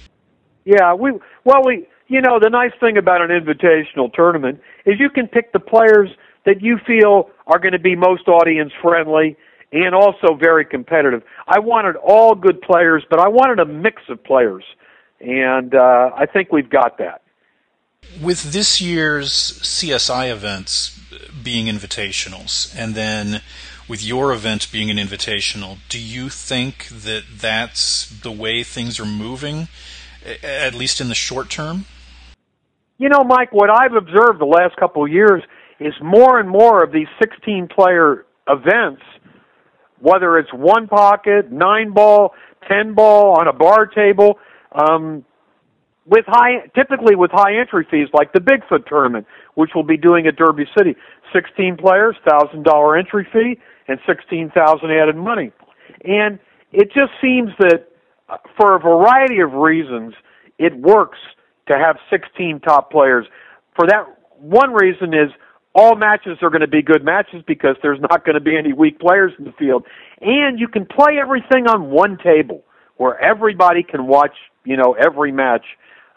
Yeah, 0.66 0.94
we 0.94 1.12
well 1.44 1.62
we 1.64 1.88
you 2.08 2.22
know 2.22 2.40
the 2.40 2.50
nice 2.50 2.72
thing 2.80 2.98
about 2.98 3.22
an 3.22 3.30
invitational 3.30 4.12
tournament 4.14 4.62
is 4.86 4.96
you 5.00 5.10
can 5.10 5.28
pick 5.28 5.54
the 5.54 5.60
players 5.60 6.10
that 6.46 6.62
you 6.62 6.78
feel 6.86 7.30
are 7.48 7.60
going 7.60 7.74
to 7.74 7.80
be 7.80 7.96
most 7.96 8.28
audience 8.28 8.72
friendly 8.82 9.38
and 9.72 9.96
also 9.96 10.36
very 10.40 10.66
competitive. 10.66 11.24
I 11.48 11.60
wanted 11.60 11.96
all 11.96 12.36
good 12.36 12.62
players, 12.62 13.04
but 13.10 13.20
I 13.20 13.28
wanted 13.28 13.60
a 13.60 13.66
mix 13.66 14.02
of 14.10 14.24
players, 14.24 14.64
and 15.20 15.74
uh, 15.74 16.12
I 16.16 16.26
think 16.26 16.52
we've 16.52 16.70
got 16.70 16.98
that. 17.00 17.22
With 18.22 18.52
this 18.52 18.82
year's 18.82 19.32
CSI 19.32 20.32
events 20.32 21.00
being 21.44 21.68
invitationals, 21.68 22.74
and 22.78 22.96
then 22.96 23.42
with 23.88 24.04
your 24.04 24.32
event 24.32 24.72
being 24.72 24.90
an 24.90 24.98
invitational, 24.98 25.78
do 25.90 26.00
you 26.00 26.30
think 26.30 26.88
that 26.88 27.24
that's 27.36 28.10
the 28.22 28.32
way 28.32 28.64
things 28.64 29.00
are 29.00 29.06
moving, 29.06 29.68
at 30.42 30.74
least 30.74 31.02
in 31.02 31.10
the 31.10 31.16
short 31.16 31.50
term? 31.50 31.86
You 32.98 33.10
know, 33.10 33.24
Mike, 33.24 33.52
what 33.52 33.70
I've 33.70 33.94
observed 33.94 34.40
the 34.40 34.46
last 34.46 34.76
couple 34.78 35.04
of 35.04 35.12
years 35.12 35.44
is 35.80 35.94
more 36.02 36.40
and 36.40 36.50
more 36.50 36.84
of 36.84 36.92
these 36.92 37.08
16 37.20 37.68
player 37.68 38.26
events 38.48 39.02
whether 40.04 40.38
it's 40.38 40.54
one 40.54 40.88
pocket, 40.88 41.50
nine 41.50 41.94
ball, 41.94 42.34
ten 42.68 42.94
ball 42.94 43.40
on 43.40 43.48
a 43.48 43.54
bar 43.54 43.86
table, 43.86 44.38
um, 44.74 45.24
with 46.06 46.26
high, 46.28 46.68
typically 46.76 47.16
with 47.16 47.32
high 47.32 47.58
entry 47.58 47.88
fees 47.90 48.10
like 48.14 48.34
the 48.34 48.40
Bigfoot 48.40 48.86
tournament, 48.86 49.26
which 49.56 49.72
we'll 49.76 49.84
be 49.84 49.98
doing 49.98 50.28
at 50.28 50.36
Derby 50.36 50.66
City. 50.78 50.96
Sixteen 51.34 51.78
players, 51.78 52.16
thousand 52.28 52.64
dollar 52.64 52.98
entry 52.98 53.28
fee, 53.32 53.60
and 53.88 54.00
sixteen 54.08 54.52
thousand 54.52 54.92
added 54.92 55.16
money. 55.16 55.52
And 56.04 56.40
it 56.72 56.88
just 56.88 57.12
seems 57.22 57.50
that 57.60 57.88
uh, 58.30 58.38
for 58.58 58.76
a 58.76 58.80
variety 58.80 59.40
of 59.40 59.54
reasons, 59.54 60.14
it 60.58 60.76
works 60.76 61.20
to 61.68 61.78
have 61.78 61.98
16 62.10 62.60
top 62.60 62.92
players. 62.92 63.26
For 63.76 63.88
that 63.88 64.06
one 64.40 64.74
reason 64.74 65.14
is 65.14 65.30
all 65.76 65.96
matches 65.96 66.38
are 66.42 66.50
going 66.50 66.62
to 66.62 66.68
be 66.68 66.82
good 66.82 67.04
matches 67.04 67.42
because 67.48 67.76
there's 67.82 68.00
not 68.00 68.26
going 68.26 68.36
to 68.36 68.42
be 68.42 68.58
any 68.58 68.74
weak 68.74 69.00
players 69.00 69.32
in 69.40 69.46
the 69.46 69.54
field. 69.54 69.86
And 70.22 70.60
you 70.60 70.68
can 70.68 70.86
play 70.86 71.18
everything 71.20 71.68
on 71.68 71.90
one 71.90 72.18
table 72.24 72.64
where 72.98 73.20
everybody 73.20 73.84
can 73.84 74.08
watch, 74.08 74.36
you 74.66 74.78
know, 74.78 74.94
every 74.94 75.32
match. 75.32 75.66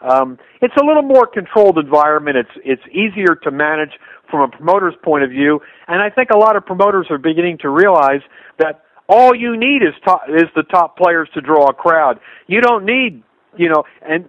Um, 0.01 0.37
it's 0.61 0.75
a 0.79 0.85
little 0.85 1.01
more 1.01 1.25
controlled 1.25 1.77
environment. 1.77 2.37
It's 2.37 2.49
it's 2.63 2.81
easier 2.91 3.35
to 3.43 3.51
manage 3.51 3.91
from 4.29 4.41
a 4.41 4.47
promoter's 4.55 4.95
point 5.03 5.23
of 5.23 5.29
view, 5.29 5.59
and 5.87 6.01
I 6.01 6.09
think 6.09 6.29
a 6.29 6.37
lot 6.37 6.55
of 6.55 6.65
promoters 6.65 7.07
are 7.09 7.17
beginning 7.17 7.57
to 7.59 7.69
realize 7.69 8.21
that 8.59 8.83
all 9.09 9.33
you 9.33 9.57
need 9.57 9.81
is 9.81 9.93
top, 10.03 10.23
is 10.29 10.49
the 10.55 10.63
top 10.63 10.97
players 10.97 11.29
to 11.33 11.41
draw 11.41 11.67
a 11.67 11.73
crowd. 11.73 12.19
You 12.47 12.61
don't 12.61 12.85
need, 12.85 13.23
you 13.57 13.69
know, 13.69 13.83
and 14.01 14.25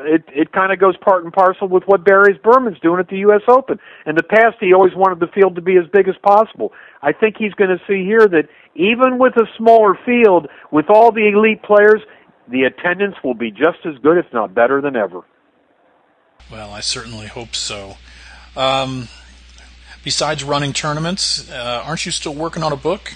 it 0.00 0.24
it 0.28 0.52
kind 0.52 0.72
of 0.72 0.78
goes 0.78 0.96
part 0.98 1.24
and 1.24 1.32
parcel 1.32 1.68
with 1.68 1.82
what 1.86 2.04
Barry's 2.04 2.38
Behrman's 2.42 2.78
doing 2.80 3.00
at 3.00 3.08
the 3.08 3.18
U.S. 3.18 3.42
Open. 3.48 3.78
In 4.06 4.14
the 4.14 4.22
past, 4.22 4.56
he 4.60 4.72
always 4.72 4.94
wanted 4.94 5.20
the 5.20 5.32
field 5.34 5.56
to 5.56 5.62
be 5.62 5.76
as 5.76 5.84
big 5.92 6.08
as 6.08 6.14
possible. 6.22 6.72
I 7.02 7.12
think 7.12 7.36
he's 7.38 7.54
going 7.54 7.70
to 7.70 7.80
see 7.88 8.04
here 8.04 8.26
that 8.28 8.48
even 8.74 9.18
with 9.18 9.34
a 9.36 9.46
smaller 9.56 9.98
field, 10.04 10.46
with 10.70 10.86
all 10.88 11.10
the 11.10 11.28
elite 11.28 11.62
players, 11.62 12.02
the 12.50 12.62
attendance 12.62 13.16
will 13.22 13.34
be 13.34 13.50
just 13.50 13.78
as 13.84 13.94
good, 14.02 14.18
if 14.18 14.26
not 14.32 14.54
better, 14.54 14.80
than 14.80 14.96
ever. 14.96 15.22
Well, 16.50 16.70
I 16.70 16.80
certainly 16.80 17.26
hope 17.26 17.54
so. 17.54 17.96
Um, 18.56 19.08
besides 20.02 20.42
running 20.42 20.72
tournaments, 20.72 21.50
uh, 21.50 21.82
aren't 21.84 22.06
you 22.06 22.12
still 22.12 22.34
working 22.34 22.62
on 22.62 22.72
a 22.72 22.76
book? 22.76 23.14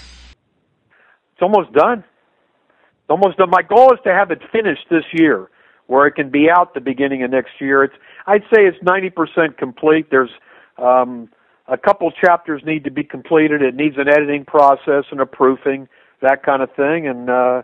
It's 1.33 1.41
almost 1.41 1.73
done. 1.73 1.99
It's 1.99 3.09
almost 3.09 3.37
done. 3.37 3.49
My 3.49 3.63
goal 3.63 3.93
is 3.93 3.99
to 4.05 4.13
have 4.13 4.31
it 4.31 4.39
finished 4.51 4.85
this 4.89 5.05
year 5.13 5.49
where 5.87 6.07
it 6.07 6.13
can 6.13 6.29
be 6.29 6.49
out 6.49 6.73
the 6.73 6.81
beginning 6.81 7.23
of 7.23 7.31
next 7.31 7.59
year. 7.59 7.83
It's 7.83 7.95
I'd 8.25 8.43
say 8.43 8.65
it's 8.65 8.77
90% 8.79 9.57
complete. 9.57 10.07
There's 10.09 10.29
um, 10.77 11.29
a 11.67 11.77
couple 11.77 12.09
chapters 12.11 12.61
need 12.65 12.83
to 12.85 12.91
be 12.91 13.03
completed. 13.03 13.61
It 13.61 13.75
needs 13.75 13.97
an 13.97 14.07
editing 14.07 14.45
process 14.45 15.05
and 15.11 15.19
a 15.19 15.25
proofing, 15.25 15.89
that 16.21 16.43
kind 16.43 16.61
of 16.61 16.69
thing, 16.75 17.07
and 17.07 17.29
uh, 17.29 17.63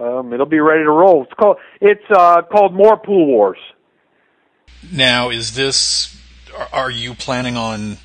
um, 0.00 0.32
it'll 0.32 0.46
be 0.46 0.60
ready 0.60 0.82
to 0.82 0.90
roll. 0.90 1.24
It's 1.24 1.32
called 1.34 1.58
it's 1.80 2.04
uh, 2.10 2.42
called 2.42 2.74
More 2.74 2.96
Pool 2.96 3.26
Wars. 3.26 3.58
Now, 4.92 5.30
is 5.30 5.54
this? 5.54 6.16
Are 6.72 6.90
you 6.90 7.14
planning 7.14 7.56
on 7.56 7.98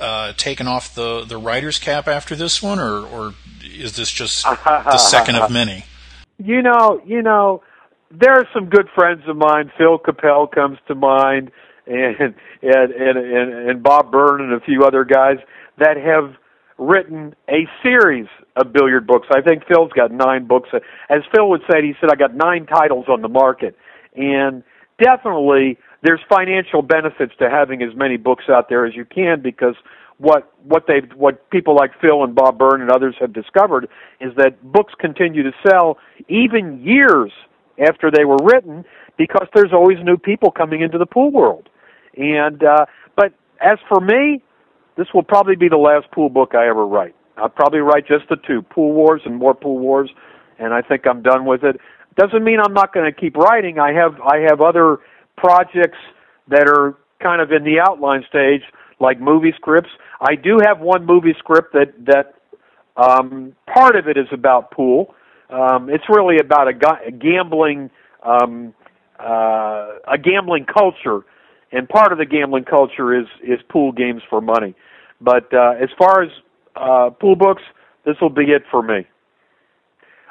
uh, 0.00 0.32
taking 0.36 0.66
off 0.66 0.94
the 0.94 1.24
the 1.24 1.36
writer's 1.36 1.78
cap 1.78 2.08
after 2.08 2.34
this 2.34 2.62
one, 2.62 2.78
or 2.78 3.06
or 3.06 3.34
is 3.62 3.96
this 3.96 4.10
just 4.10 4.44
the 4.44 4.98
second 4.98 5.36
of 5.36 5.50
many? 5.50 5.84
You 6.36 6.62
know, 6.62 7.00
you 7.06 7.22
know, 7.22 7.62
there 8.10 8.32
are 8.32 8.48
some 8.52 8.68
good 8.68 8.88
friends 8.92 9.22
of 9.28 9.36
mine. 9.36 9.70
Phil 9.78 9.98
Capelle 9.98 10.48
comes 10.48 10.78
to 10.88 10.96
mind, 10.96 11.52
and 11.86 12.34
and 12.60 12.92
and 12.92 13.16
and, 13.16 13.70
and 13.70 13.82
Bob 13.84 14.10
Byrne 14.10 14.40
and 14.40 14.52
a 14.52 14.58
few 14.58 14.82
other 14.82 15.04
guys 15.04 15.36
that 15.78 15.96
have 15.96 16.34
written 16.78 17.34
a 17.48 17.66
series 17.82 18.26
of 18.56 18.72
billiard 18.72 19.06
books. 19.06 19.28
I 19.30 19.40
think 19.40 19.64
Phil's 19.66 19.92
got 19.92 20.10
nine 20.10 20.46
books. 20.46 20.68
As 21.08 21.20
Phil 21.34 21.48
would 21.48 21.62
say, 21.70 21.82
he 21.82 21.94
said, 22.00 22.10
I 22.10 22.16
got 22.16 22.34
nine 22.34 22.66
titles 22.66 23.06
on 23.08 23.22
the 23.22 23.28
market. 23.28 23.76
And 24.16 24.62
definitely 25.02 25.78
there's 26.02 26.20
financial 26.28 26.82
benefits 26.82 27.32
to 27.38 27.50
having 27.50 27.82
as 27.82 27.94
many 27.96 28.16
books 28.16 28.44
out 28.48 28.68
there 28.68 28.86
as 28.86 28.94
you 28.94 29.04
can 29.04 29.40
because 29.42 29.74
what 30.18 30.52
what 30.62 30.86
they 30.86 31.00
what 31.16 31.50
people 31.50 31.74
like 31.74 31.90
Phil 32.00 32.22
and 32.22 32.34
Bob 32.34 32.58
Byrne 32.58 32.80
and 32.80 32.90
others 32.90 33.16
have 33.20 33.32
discovered 33.32 33.88
is 34.20 34.32
that 34.36 34.62
books 34.62 34.92
continue 35.00 35.42
to 35.42 35.52
sell 35.68 35.98
even 36.28 36.80
years 36.80 37.32
after 37.84 38.10
they 38.10 38.24
were 38.24 38.38
written 38.44 38.84
because 39.18 39.48
there's 39.54 39.72
always 39.72 39.98
new 40.04 40.16
people 40.16 40.52
coming 40.52 40.82
into 40.82 40.98
the 40.98 41.06
pool 41.06 41.32
world. 41.32 41.68
And 42.16 42.62
uh 42.62 42.86
but 43.16 43.32
as 43.60 43.78
for 43.88 44.00
me, 44.00 44.42
this 44.96 45.06
will 45.14 45.22
probably 45.22 45.56
be 45.56 45.68
the 45.68 45.76
last 45.76 46.10
pool 46.12 46.28
book 46.28 46.54
I 46.54 46.68
ever 46.68 46.86
write. 46.86 47.14
I'll 47.36 47.48
probably 47.48 47.80
write 47.80 48.06
just 48.06 48.28
the 48.28 48.36
two, 48.36 48.62
Pool 48.62 48.92
Wars 48.92 49.22
and 49.24 49.36
more 49.36 49.54
Pool 49.54 49.78
Wars, 49.78 50.10
and 50.58 50.72
I 50.72 50.82
think 50.82 51.06
I'm 51.06 51.22
done 51.22 51.44
with 51.44 51.64
it. 51.64 51.80
Doesn't 52.16 52.44
mean 52.44 52.60
I'm 52.60 52.72
not 52.74 52.94
going 52.94 53.12
to 53.12 53.20
keep 53.20 53.36
writing. 53.36 53.78
I 53.78 53.92
have 53.92 54.20
I 54.20 54.38
have 54.48 54.60
other 54.60 54.98
projects 55.36 55.98
that 56.48 56.68
are 56.68 56.96
kind 57.20 57.40
of 57.42 57.50
in 57.50 57.64
the 57.64 57.80
outline 57.80 58.24
stage, 58.28 58.62
like 59.00 59.20
movie 59.20 59.52
scripts. 59.56 59.90
I 60.20 60.36
do 60.36 60.58
have 60.64 60.80
one 60.80 61.04
movie 61.04 61.34
script 61.38 61.72
that 61.72 61.92
that 62.06 62.34
um, 62.96 63.56
part 63.66 63.96
of 63.96 64.06
it 64.06 64.16
is 64.16 64.28
about 64.32 64.70
pool. 64.70 65.14
Um, 65.50 65.90
it's 65.90 66.04
really 66.08 66.38
about 66.38 66.68
a, 66.68 66.72
ga- 66.72 67.00
a 67.06 67.10
gambling 67.10 67.90
um, 68.22 68.74
uh, 69.18 69.98
a 70.08 70.18
gambling 70.22 70.66
culture, 70.66 71.20
and 71.74 71.88
part 71.88 72.12
of 72.12 72.18
the 72.18 72.24
gambling 72.24 72.64
culture 72.64 73.18
is 73.18 73.26
is 73.42 73.58
pool 73.68 73.92
games 73.92 74.22
for 74.30 74.40
money. 74.40 74.74
But 75.20 75.52
uh, 75.52 75.74
as 75.80 75.90
far 75.98 76.22
as 76.22 76.30
uh, 76.76 77.10
pool 77.10 77.36
books, 77.36 77.62
this 78.06 78.16
will 78.20 78.30
be 78.30 78.44
it 78.44 78.62
for 78.70 78.82
me. 78.82 79.06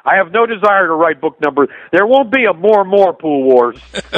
I 0.06 0.16
have 0.16 0.32
no 0.32 0.44
desire 0.44 0.86
to 0.86 0.94
write 0.94 1.20
book 1.20 1.40
number. 1.40 1.68
There 1.90 2.06
won't 2.06 2.30
be 2.30 2.44
a 2.44 2.52
more 2.52 2.82
and 2.82 2.90
more 2.90 3.14
pool 3.14 3.44
wars. 3.44 3.78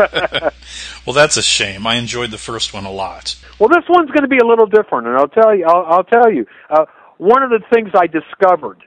well, 1.06 1.14
that's 1.14 1.36
a 1.36 1.42
shame. 1.42 1.86
I 1.86 1.94
enjoyed 1.94 2.30
the 2.32 2.38
first 2.38 2.74
one 2.74 2.84
a 2.84 2.90
lot. 2.90 3.36
Well, 3.60 3.68
this 3.68 3.84
one's 3.88 4.10
going 4.10 4.22
to 4.22 4.28
be 4.28 4.38
a 4.38 4.46
little 4.46 4.66
different, 4.66 5.06
and 5.06 5.16
I'll 5.16 5.28
tell 5.28 5.54
you. 5.54 5.64
I'll, 5.64 5.84
I'll 5.86 6.04
tell 6.04 6.32
you. 6.32 6.46
Uh, 6.70 6.86
one 7.18 7.42
of 7.42 7.50
the 7.50 7.60
things 7.72 7.90
I 7.94 8.06
discovered 8.06 8.82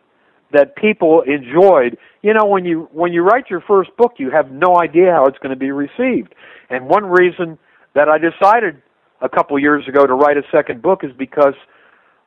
that 0.52 0.76
people 0.76 1.22
enjoyed. 1.22 1.98
You 2.22 2.34
know, 2.34 2.46
when 2.46 2.66
you 2.66 2.90
when 2.92 3.14
you 3.14 3.22
write 3.22 3.50
your 3.50 3.62
first 3.62 3.96
book, 3.98 4.14
you 4.18 4.30
have 4.32 4.52
no 4.52 4.78
idea 4.78 5.12
how 5.12 5.26
it's 5.26 5.38
going 5.38 5.52
to 5.52 5.60
be 5.60 5.72
received. 5.72 6.36
And 6.70 6.88
one 6.88 7.06
reason 7.06 7.58
that 7.96 8.08
I 8.10 8.18
decided 8.18 8.82
a 9.22 9.30
couple 9.30 9.58
years 9.60 9.88
ago 9.88 10.06
to 10.06 10.14
write 10.14 10.38
a 10.38 10.44
second 10.52 10.82
book 10.82 11.04
is 11.04 11.12
because 11.18 11.56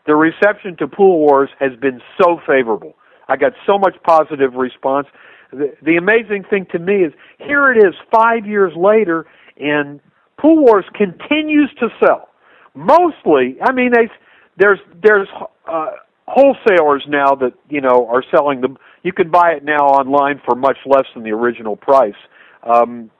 the 0.06 0.14
reception 0.14 0.76
to 0.78 0.88
Pool 0.88 1.18
Wars 1.18 1.50
has 1.60 1.72
been 1.80 2.00
so 2.20 2.40
favorable. 2.46 2.94
I 3.28 3.36
got 3.36 3.52
so 3.66 3.78
much 3.78 3.94
positive 4.04 4.54
response. 4.54 5.06
The, 5.52 5.74
the 5.82 5.96
amazing 5.96 6.44
thing 6.50 6.66
to 6.72 6.78
me 6.78 7.04
is 7.04 7.12
here 7.38 7.72
it 7.72 7.78
is 7.78 7.94
five 8.10 8.46
years 8.46 8.72
later, 8.76 9.26
and 9.56 10.00
Pool 10.38 10.64
Wars 10.64 10.84
continues 10.94 11.70
to 11.78 11.88
sell. 12.00 12.28
Mostly, 12.74 13.56
I 13.62 13.72
mean, 13.72 13.92
they, 13.92 14.08
there's 14.56 14.80
there's 15.02 15.28
uh, 15.70 15.90
wholesalers 16.26 17.04
now 17.06 17.34
that 17.34 17.52
you 17.68 17.80
know 17.80 18.08
are 18.08 18.24
selling 18.34 18.60
them. 18.60 18.78
You 19.02 19.12
can 19.12 19.30
buy 19.30 19.52
it 19.52 19.64
now 19.64 19.86
online 19.86 20.40
for 20.44 20.54
much 20.54 20.78
less 20.86 21.04
than 21.14 21.22
the 21.22 21.30
original 21.30 21.76
price. 21.76 22.14
Um, 22.62 23.10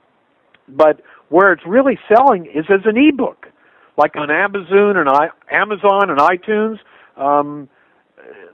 but 0.67 1.01
where 1.33 1.51
it's 1.51 1.65
really 1.65 1.97
selling 2.07 2.45
is 2.45 2.65
as 2.69 2.81
an 2.85 2.95
ebook 2.95 3.47
like 3.97 4.15
on 4.15 4.29
Amazon 4.29 4.97
and 4.97 5.09
I, 5.09 5.29
Amazon 5.51 6.11
and 6.11 6.19
iTunes. 6.19 6.77
Um, 7.17 7.69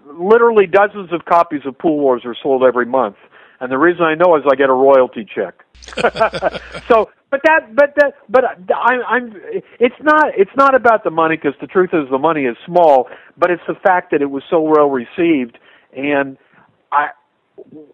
literally 0.05 0.65
dozens 0.65 1.11
of 1.11 1.25
copies 1.25 1.61
of 1.65 1.77
Pool 1.77 1.99
Wars 1.99 2.21
are 2.23 2.36
sold 2.41 2.63
every 2.63 2.86
month, 2.86 3.17
and 3.59 3.69
the 3.69 3.77
reason 3.77 4.03
I 4.03 4.15
know 4.15 4.38
is 4.38 4.43
I 4.49 4.55
get 4.55 4.69
a 4.69 4.73
royalty 4.73 5.25
check. 5.25 5.65
so, 6.88 7.09
but 7.30 7.41
that, 7.43 7.75
but 7.75 7.95
that, 7.97 8.13
but 8.30 8.45
I, 8.73 9.01
I'm. 9.07 9.34
It's 9.80 9.95
not. 10.01 10.32
It's 10.38 10.55
not 10.55 10.73
about 10.73 11.03
the 11.03 11.11
money 11.11 11.36
because 11.36 11.59
the 11.59 11.67
truth 11.67 11.89
is 11.91 12.09
the 12.09 12.17
money 12.17 12.43
is 12.43 12.55
small, 12.65 13.09
but 13.38 13.51
it's 13.51 13.63
the 13.67 13.75
fact 13.75 14.11
that 14.11 14.21
it 14.21 14.30
was 14.30 14.43
so 14.49 14.61
well 14.61 14.89
received, 14.89 15.57
and 15.95 16.38
I 16.93 17.09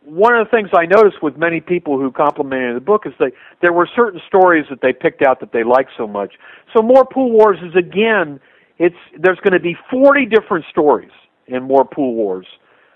one 0.04 0.36
of 0.36 0.46
the 0.46 0.52
things 0.52 0.70
I 0.74 0.86
noticed 0.86 1.22
with 1.22 1.38
many 1.38 1.62
people 1.62 2.00
who 2.00 2.12
complimented 2.12 2.76
the 2.76 2.82
book 2.82 3.04
is 3.06 3.14
that 3.20 3.32
there 3.62 3.74
were 3.74 3.88
certain 3.96 4.22
stories 4.28 4.66
that 4.70 4.82
they 4.82 4.94
picked 4.94 5.22
out 5.22 5.40
that 5.40 5.52
they 5.52 5.64
liked 5.64 5.92
so 5.98 6.08
much. 6.08 6.34
So 6.76 6.82
more 6.82 7.06
pool 7.06 7.32
wars 7.32 7.58
is 7.62 7.76
again, 7.76 8.40
it's 8.78 8.96
there's 9.18 9.40
going 9.40 9.54
to 9.54 9.60
be 9.60 9.76
40 9.90 10.26
different 10.26 10.66
stories 10.70 11.12
in 11.48 11.64
more 11.64 11.86
pool 11.86 12.14
wars, 12.16 12.48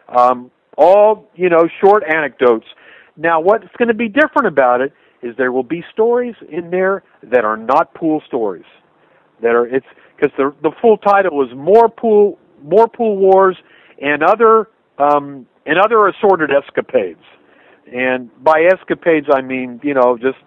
um, 0.09 0.51
all 0.77 1.29
you 1.35 1.49
know 1.49 1.67
short 1.81 2.03
anecdotes. 2.03 2.65
Now, 3.17 3.39
what's 3.39 3.65
going 3.77 3.89
to 3.89 3.93
be 3.93 4.07
different 4.07 4.47
about 4.47 4.81
it 4.81 4.93
is 5.21 5.35
there 5.37 5.51
will 5.51 5.63
be 5.63 5.83
stories 5.91 6.35
in 6.49 6.71
there 6.71 7.03
that 7.23 7.43
are 7.43 7.57
not 7.57 7.93
pool 7.93 8.21
stories. 8.27 8.65
That 9.41 9.55
are 9.55 9.65
it's 9.67 9.85
because 10.15 10.31
the 10.37 10.53
the 10.61 10.71
full 10.81 10.97
title 10.97 11.43
is 11.43 11.55
more 11.55 11.89
pool 11.89 12.37
more 12.63 12.87
pool 12.87 13.17
wars 13.17 13.57
and 14.01 14.23
other 14.23 14.69
um, 14.97 15.45
and 15.69 15.77
other 15.77 16.07
assorted 16.07 16.49
escapades. 16.49 17.21
And 17.93 18.31
by 18.43 18.67
escapades, 18.73 19.27
I 19.31 19.41
mean, 19.41 19.79
you 19.83 19.93
know, 19.93 20.17
just 20.17 20.39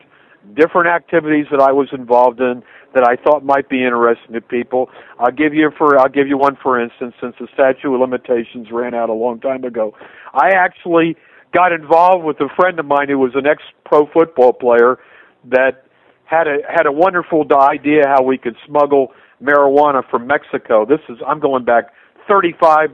different 0.57 0.89
activities 0.89 1.47
that 1.53 1.61
I 1.61 1.71
was 1.71 1.89
involved 1.93 2.41
in 2.41 2.65
that 2.95 3.05
I 3.05 3.15
thought 3.23 3.45
might 3.45 3.69
be 3.69 3.85
interesting 3.85 4.33
to 4.35 4.41
people. 4.41 4.91
I'll 5.21 5.31
give 5.31 5.55
you 5.55 5.71
for 5.79 5.97
I'll 5.97 6.09
give 6.09 6.27
you 6.27 6.37
one 6.37 6.59
for 6.61 6.83
instance 6.83 7.15
since 7.21 7.37
the 7.39 7.47
statute 7.55 7.95
of 7.95 8.01
limitations 8.01 8.73
ran 8.73 8.95
out 8.95 9.11
a 9.11 9.15
long 9.15 9.39
time 9.39 9.63
ago. 9.63 9.95
I 10.35 10.51
actually 10.57 11.17
got 11.55 11.71
involved 11.71 12.25
with 12.25 12.41
a 12.41 12.49
friend 12.57 12.81
of 12.81 12.87
mine 12.87 13.09
who 13.09 13.19
was 13.19 13.33
an 13.37 13.47
ex 13.47 13.63
pro 13.85 14.07
football 14.13 14.53
player 14.53 14.99
that 15.45 15.87
had 16.25 16.49
a 16.49 16.59
had 16.69 16.87
a 16.87 16.93
wonderful 16.93 17.47
idea 17.61 18.09
how 18.09 18.25
we 18.25 18.39
could 18.39 18.57
smuggle 18.67 19.13
marijuana 19.41 20.03
from 20.11 20.27
Mexico. 20.27 20.85
This 20.85 21.01
is 21.09 21.19
I'm 21.25 21.39
going 21.39 21.65
back 21.65 21.93
35 22.29 22.91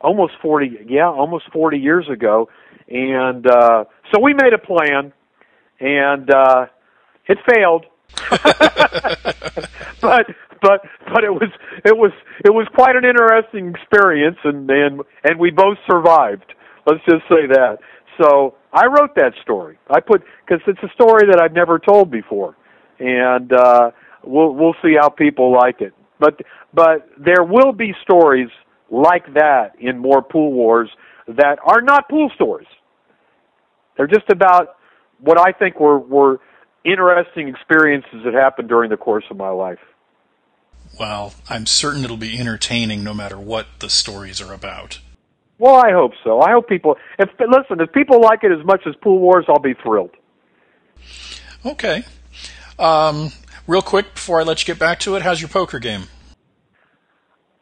almost 0.00 0.32
40 0.42 0.86
yeah 0.88 1.08
almost 1.08 1.44
40 1.52 1.78
years 1.78 2.08
ago. 2.08 2.48
And 2.88 3.46
uh 3.46 3.84
so 4.12 4.20
we 4.20 4.34
made 4.34 4.52
a 4.52 4.58
plan 4.58 5.12
and 5.80 6.30
uh 6.30 6.66
it 7.26 7.38
failed. 7.48 7.86
But 10.00 10.26
but 10.62 10.80
but 11.12 11.24
it 11.24 11.30
was 11.32 11.50
it 11.84 11.96
was 11.96 12.12
it 12.44 12.50
was 12.50 12.66
quite 12.74 12.96
an 12.96 13.04
interesting 13.04 13.68
experience 13.68 14.38
and 14.44 14.70
and 14.70 15.02
and 15.24 15.38
we 15.38 15.50
both 15.50 15.78
survived. 15.88 16.54
Let's 16.86 17.04
just 17.04 17.22
say 17.28 17.46
that. 17.48 17.78
So 18.20 18.54
i 18.72 18.86
wrote 18.86 19.14
that 19.16 19.32
story. 19.42 19.78
I 19.88 20.00
put 20.00 20.22
because 20.46 20.62
it's 20.66 20.82
a 20.82 20.92
story 20.94 21.26
that 21.30 21.40
i've 21.40 21.52
never 21.52 21.78
told 21.78 22.10
before. 22.10 22.56
And 22.98 23.52
uh 23.52 23.90
we'll 24.24 24.54
we'll 24.54 24.76
see 24.82 24.94
how 24.98 25.08
people 25.10 25.52
like 25.52 25.80
it. 25.80 25.92
But 26.18 26.40
but 26.72 27.08
there 27.18 27.44
will 27.44 27.72
be 27.72 27.94
stories 28.02 28.48
like 28.90 29.34
that 29.34 29.76
in 29.78 29.98
more 29.98 30.22
pool 30.22 30.52
wars 30.52 30.90
that 31.28 31.58
are 31.64 31.80
not 31.80 32.08
pool 32.08 32.30
stores. 32.34 32.66
They're 33.96 34.06
just 34.06 34.30
about 34.30 34.76
what 35.20 35.38
I 35.38 35.52
think 35.52 35.78
were 35.78 35.98
were 35.98 36.40
interesting 36.84 37.48
experiences 37.48 38.22
that 38.24 38.34
happened 38.34 38.68
during 38.68 38.90
the 38.90 38.96
course 38.96 39.24
of 39.30 39.36
my 39.36 39.50
life. 39.50 39.78
Well, 40.98 41.34
I'm 41.48 41.66
certain 41.66 42.04
it'll 42.04 42.16
be 42.16 42.38
entertaining 42.38 43.04
no 43.04 43.14
matter 43.14 43.38
what 43.38 43.66
the 43.78 43.90
stories 43.90 44.40
are 44.40 44.52
about. 44.52 44.98
Well, 45.58 45.76
I 45.76 45.92
hope 45.92 46.12
so. 46.24 46.40
I 46.40 46.52
hope 46.52 46.68
people 46.68 46.96
if 47.18 47.28
listen, 47.38 47.80
if 47.80 47.92
people 47.92 48.20
like 48.20 48.42
it 48.42 48.50
as 48.50 48.64
much 48.64 48.82
as 48.86 48.94
Pool 49.02 49.18
Wars, 49.18 49.44
I'll 49.48 49.58
be 49.58 49.74
thrilled. 49.74 50.10
Okay. 51.64 52.04
Um, 52.78 53.30
real 53.66 53.82
quick 53.82 54.14
before 54.14 54.40
I 54.40 54.44
let 54.44 54.62
you 54.62 54.66
get 54.72 54.78
back 54.80 55.00
to 55.00 55.16
it, 55.16 55.22
how's 55.22 55.40
your 55.40 55.50
poker 55.50 55.78
game? 55.78 56.04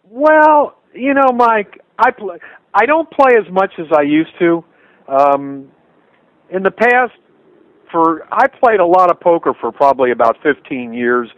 Well, 0.05 0.81
you 0.99 1.15
know, 1.15 1.33
Mike, 1.35 1.81
I 1.99 2.11
play. 2.11 2.39
I 2.75 2.87
don't 2.87 3.11
play 3.11 3.33
as 3.39 3.51
much 3.53 3.73
as 3.79 3.87
I 3.97 4.03
used 4.03 4.31
to. 4.39 4.65
Um, 5.09 5.71
in 6.51 6.63
the 6.63 6.71
past, 6.71 7.13
for 7.91 8.27
I 8.33 8.47
played 8.49 8.81
a 8.81 8.87
lot 8.87 9.11
of 9.11 9.21
poker 9.21 9.55
for 9.61 9.73
probably 9.73 10.11
about 10.11 10.37
15 10.43 10.93
years, 10.93 11.29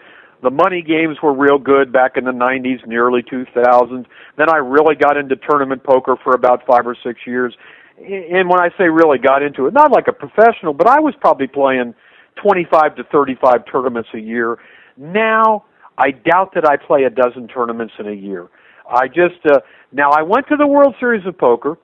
the 0.42 0.50
money 0.50 0.82
games 0.82 1.18
were 1.22 1.34
real 1.34 1.58
good 1.58 1.92
back 1.92 2.16
in 2.16 2.24
the 2.24 2.32
90s 2.32 2.82
and 2.82 2.90
the 2.90 2.96
early 2.96 3.22
2000s. 3.22 4.06
Then 4.36 4.50
I 4.50 4.56
really 4.56 4.94
got 4.94 5.16
into 5.16 5.36
tournament 5.36 5.84
poker 5.84 6.16
for 6.24 6.34
about 6.34 6.66
five 6.66 6.86
or 6.86 6.96
six 7.04 7.20
years. 7.26 7.54
And 7.98 8.48
when 8.48 8.58
I 8.60 8.70
say 8.78 8.84
really 8.84 9.18
got 9.18 9.42
into 9.42 9.66
it, 9.66 9.74
not 9.74 9.92
like 9.92 10.08
a 10.08 10.12
professional, 10.12 10.72
but 10.72 10.88
I 10.88 11.00
was 11.00 11.14
probably 11.20 11.46
playing 11.46 11.94
25 12.42 12.96
to 12.96 13.04
35 13.04 13.64
tournaments 13.70 14.08
a 14.14 14.18
year. 14.18 14.58
Now, 14.96 15.66
I 15.98 16.12
doubt 16.12 16.54
that 16.54 16.64
I 16.66 16.76
play 16.78 17.04
a 17.04 17.10
dozen 17.10 17.46
tournaments 17.46 17.92
in 17.98 18.08
a 18.08 18.12
year. 18.12 18.48
I 18.90 19.06
just 19.06 19.44
uh, 19.46 19.60
now 19.92 20.10
I 20.10 20.22
went 20.22 20.48
to 20.48 20.56
the 20.56 20.66
World 20.66 20.94
Series 21.00 21.26
of 21.26 21.38
Poker. 21.38 21.78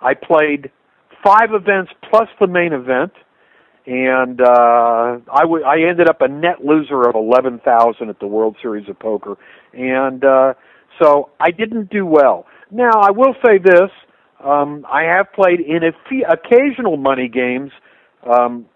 I 0.00 0.14
played 0.14 0.70
five 1.24 1.50
events 1.52 1.92
plus 2.10 2.28
the 2.40 2.46
main 2.46 2.72
event, 2.72 3.12
and 3.86 4.40
uh, 4.40 5.18
I, 5.32 5.42
w- 5.42 5.64
I 5.64 5.88
ended 5.88 6.08
up 6.08 6.20
a 6.20 6.28
net 6.28 6.64
loser 6.64 7.02
of 7.08 7.14
eleven 7.14 7.60
thousand 7.64 8.08
at 8.10 8.20
the 8.20 8.26
World 8.26 8.56
Series 8.62 8.88
of 8.88 8.98
Poker, 8.98 9.36
and 9.72 10.24
uh, 10.24 10.54
so 11.00 11.30
I 11.40 11.50
didn't 11.50 11.90
do 11.90 12.06
well. 12.06 12.46
Now 12.70 12.92
I 13.00 13.10
will 13.10 13.34
say 13.44 13.58
this: 13.58 13.90
um, 14.44 14.86
I 14.90 15.02
have 15.02 15.32
played 15.32 15.60
in 15.60 15.82
a 15.84 15.92
few 16.08 16.24
occasional 16.30 16.96
money 16.96 17.28
games 17.28 17.70
um, 18.28 18.66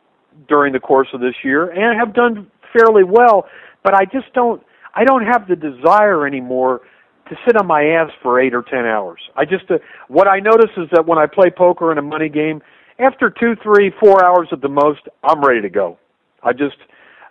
during 0.49 0.73
the 0.73 0.81
course 0.81 1.09
of 1.15 1.21
this 1.21 1.35
year, 1.45 1.71
and 1.71 1.99
have 1.99 2.15
done 2.15 2.51
fairly 2.73 3.05
well. 3.05 3.47
But 3.85 3.95
I 3.95 4.05
just 4.05 4.33
don't. 4.35 4.63
I 4.95 5.05
don't 5.05 5.25
have 5.27 5.47
the 5.47 5.57
desire 5.57 6.27
anymore 6.27 6.81
to 7.29 7.37
sit 7.47 7.57
on 7.57 7.67
my 7.67 7.83
ass 7.83 8.11
for 8.23 8.41
eight 8.41 8.55
or 8.55 8.63
ten 8.63 8.87
hours. 8.87 9.21
I 9.37 9.45
just 9.45 9.71
uh, 9.71 9.79
what 10.09 10.29
I 10.29 10.41
notice 10.41 10.71
is 10.77 10.89
that 10.93 11.07
when 11.07 11.19
I 11.19 11.27
play 11.27 11.51
poker 11.51 11.93
in 11.93 11.99
a 11.99 12.03
money 12.03 12.29
game, 12.29 12.63
after 12.99 13.31
two, 13.31 13.55
three, 13.63 13.93
four 14.01 14.25
hours 14.25 14.49
at 14.53 14.61
the 14.61 14.69
most, 14.69 15.01
I'm 15.23 15.41
ready 15.45 15.63
to 15.63 15.71
go. 15.71 15.99
I 16.43 16.53
just 16.53 16.77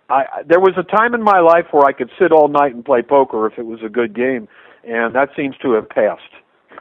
I 0.09 0.25
there 0.47 0.59
was 0.59 0.73
a 0.77 0.83
time 0.83 1.13
in 1.13 1.23
my 1.23 1.39
life 1.39 1.65
where 1.71 1.85
I 1.85 1.93
could 1.93 2.09
sit 2.19 2.31
all 2.31 2.47
night 2.47 2.73
and 2.73 2.83
play 2.83 3.01
poker 3.01 3.47
if 3.47 3.57
it 3.57 3.65
was 3.65 3.79
a 3.85 3.89
good 3.89 4.15
game, 4.15 4.47
and 4.83 5.15
that 5.15 5.29
seems 5.35 5.55
to 5.63 5.73
have 5.73 5.89
passed. 5.89 6.21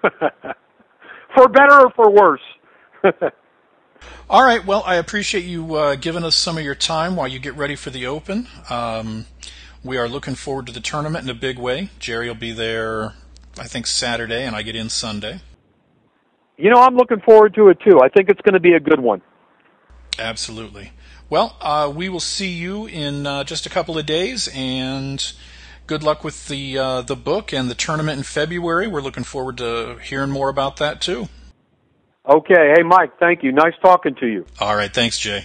for 1.35 1.49
better 1.49 1.87
or 1.87 1.91
for 1.95 2.11
worse. 2.11 2.41
All 4.29 4.43
right. 4.43 4.65
Well, 4.65 4.83
I 4.85 4.97
appreciate 4.97 5.45
you 5.45 5.75
uh, 5.75 5.97
giving 5.97 6.25
us 6.25 6.37
some 6.37 6.59
of 6.59 6.65
your 6.65 6.75
time 6.75 7.17
while 7.17 7.29
you 7.29 7.39
get 7.39 7.55
ready 7.57 7.77
for 7.77 7.91
the 7.91 8.07
Open. 8.07 8.47
Um, 8.69 9.27
we 9.85 9.99
are 9.99 10.09
looking 10.09 10.35
forward 10.35 10.67
to 10.67 10.73
the 10.73 10.81
tournament 10.81 11.25
in 11.25 11.31
a 11.31 11.39
big 11.39 11.59
way. 11.59 11.91
Jerry 11.99 12.29
will 12.29 12.35
be 12.35 12.53
there, 12.53 13.13
I 13.59 13.69
think, 13.69 13.87
Saturday, 13.87 14.45
and 14.45 14.57
I 14.57 14.63
get 14.63 14.75
in 14.75 14.89
Sunday. 14.89 15.41
You 16.57 16.71
know, 16.71 16.81
I'm 16.81 16.97
looking 16.97 17.21
forward 17.21 17.55
to 17.55 17.69
it 17.69 17.79
too. 17.81 18.01
I 18.01 18.09
think 18.09 18.31
it's 18.31 18.41
going 18.41 18.55
to 18.55 18.61
be 18.61 18.75
a 18.75 18.81
good 18.81 19.01
one. 19.01 19.21
Absolutely. 20.19 20.93
Well, 21.29 21.57
uh, 21.61 21.93
we 21.95 22.09
will 22.09 22.21
see 22.21 22.51
you 22.51 22.87
in 22.87 23.27
uh, 23.27 23.45
just 23.45 23.67
a 23.67 23.71
couple 23.71 23.99
of 23.99 24.07
days, 24.07 24.49
and 24.55 25.33
good 25.87 26.03
luck 26.03 26.23
with 26.23 26.49
the 26.49 26.79
uh, 26.79 27.03
the 27.03 27.17
book 27.17 27.53
and 27.53 27.69
the 27.69 27.75
tournament 27.75 28.19
in 28.19 28.25
February. 28.25 28.87
We're 28.87 29.01
looking 29.01 29.25
forward 29.25 29.59
to 29.59 29.99
hearing 30.03 30.31
more 30.31 30.49
about 30.49 30.77
that 30.77 31.01
too. 31.01 31.29
Okay. 32.29 32.73
Hey, 32.77 32.83
Mike. 32.83 33.19
Thank 33.19 33.43
you. 33.43 33.53
Nice 33.53 33.75
talking 33.83 34.15
to 34.17 34.27
you. 34.27 34.47
All 34.61 34.77
right. 34.77 34.93
Thanks, 34.93 35.19
Jay. 35.19 35.45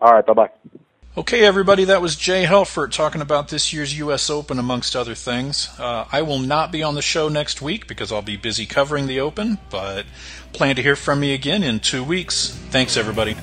All 0.00 0.12
right. 0.12 0.26
Bye 0.26 0.32
bye. 0.32 0.78
Okay, 1.14 1.44
everybody, 1.44 1.84
that 1.84 2.00
was 2.00 2.16
Jay 2.16 2.46
Helfert 2.46 2.90
talking 2.90 3.20
about 3.20 3.48
this 3.48 3.70
year's 3.70 3.98
U.S. 3.98 4.30
Open, 4.30 4.58
amongst 4.58 4.96
other 4.96 5.14
things. 5.14 5.68
Uh, 5.78 6.06
I 6.10 6.22
will 6.22 6.38
not 6.38 6.72
be 6.72 6.82
on 6.82 6.94
the 6.94 7.02
show 7.02 7.28
next 7.28 7.60
week 7.60 7.86
because 7.86 8.10
I'll 8.10 8.22
be 8.22 8.38
busy 8.38 8.64
covering 8.64 9.06
the 9.06 9.20
Open, 9.20 9.58
but 9.68 10.06
plan 10.54 10.74
to 10.76 10.82
hear 10.82 10.96
from 10.96 11.20
me 11.20 11.34
again 11.34 11.62
in 11.62 11.80
two 11.80 12.02
weeks. 12.02 12.48
Thanks, 12.70 12.96
everybody. 12.96 13.34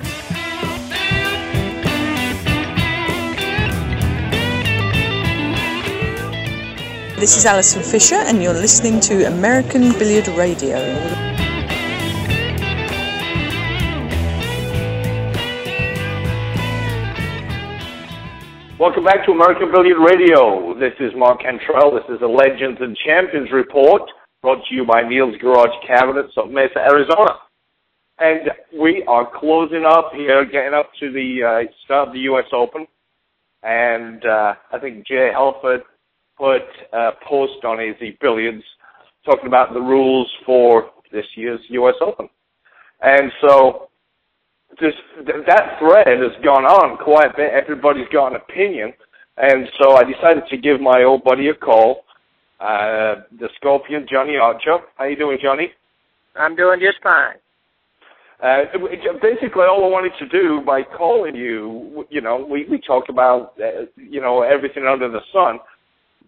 This 7.20 7.38
is 7.38 7.46
Allison 7.46 7.84
Fisher, 7.84 8.16
and 8.16 8.42
you're 8.42 8.54
listening 8.54 9.00
to 9.02 9.28
American 9.28 9.92
Billiard 9.92 10.28
Radio. 10.30 10.78
Welcome 18.80 19.04
back 19.04 19.26
to 19.26 19.34
American 19.34 19.74
Billiard 19.74 19.98
Radio. 20.00 20.74
This 20.80 20.94
is 21.02 21.12
Mark 21.14 21.42
Cantrell. 21.42 21.92
This 21.92 22.16
is 22.16 22.22
a 22.22 22.26
Legends 22.26 22.80
and 22.80 22.96
Champions 23.06 23.52
report 23.52 24.04
brought 24.42 24.64
to 24.70 24.74
you 24.74 24.86
by 24.86 25.02
Neil's 25.02 25.36
Garage 25.42 25.76
Cabinets 25.86 26.32
of 26.38 26.50
Mesa, 26.50 26.80
Arizona. 26.80 27.32
And 28.20 28.50
we 28.80 29.04
are 29.06 29.30
closing 29.38 29.84
up 29.86 30.12
here, 30.16 30.46
getting 30.46 30.74
up 30.74 30.92
to 31.02 31.12
the 31.12 31.44
uh, 31.44 31.72
start 31.84 32.08
of 32.08 32.14
the 32.14 32.22
U.S. 32.22 32.46
Open. 32.54 32.88
And 33.64 34.24
uh, 34.26 34.54
I 34.72 34.80
think 34.80 35.06
Jay 35.06 35.30
Helfert 35.36 35.82
put 36.38 36.64
a 36.94 37.10
post 37.28 37.66
on 37.66 37.82
AZ 37.82 38.00
Billiards 38.22 38.64
talking 39.26 39.48
about 39.48 39.74
the 39.74 39.82
rules 39.82 40.32
for 40.46 40.90
this 41.12 41.26
year's 41.36 41.60
U.S. 41.68 41.96
Open. 42.00 42.30
And 43.02 43.30
so 43.42 43.89
this 44.82 44.94
that 45.46 45.78
thread 45.80 46.20
has 46.20 46.44
gone 46.44 46.66
on 46.66 46.98
quite 46.98 47.32
a 47.32 47.38
bit. 47.38 47.52
Everybody's 47.54 48.08
got 48.12 48.34
an 48.34 48.36
opinion, 48.36 48.94
and 49.38 49.68
so 49.82 49.96
I 49.96 50.04
decided 50.04 50.44
to 50.50 50.58
give 50.58 50.82
my 50.82 51.04
old 51.04 51.24
buddy 51.24 51.50
a 51.50 51.54
call, 51.54 52.06
uh, 52.60 53.24
the 53.40 53.50
Scorpion, 53.58 54.08
Johnny 54.10 54.38
Archer. 54.38 54.80
How 54.96 55.06
you 55.06 55.16
doing, 55.16 55.38
Johnny? 55.42 55.72
I'm 56.36 56.56
doing 56.56 56.80
just 56.80 57.02
fine. 57.04 57.36
Uh, 58.42 58.64
basically, 59.22 59.64
all 59.64 59.84
I 59.84 59.90
wanted 59.90 60.14
to 60.20 60.28
do 60.30 60.62
by 60.66 60.82
calling 60.84 61.36
you, 61.36 62.06
you 62.10 62.22
know, 62.22 62.46
we 62.50 62.66
we 62.70 62.80
talked 62.80 63.10
about, 63.10 63.54
uh, 63.62 63.86
you 63.98 64.22
know, 64.22 64.44
everything 64.44 64.86
under 64.86 65.10
the 65.10 65.20
sun, 65.34 65.60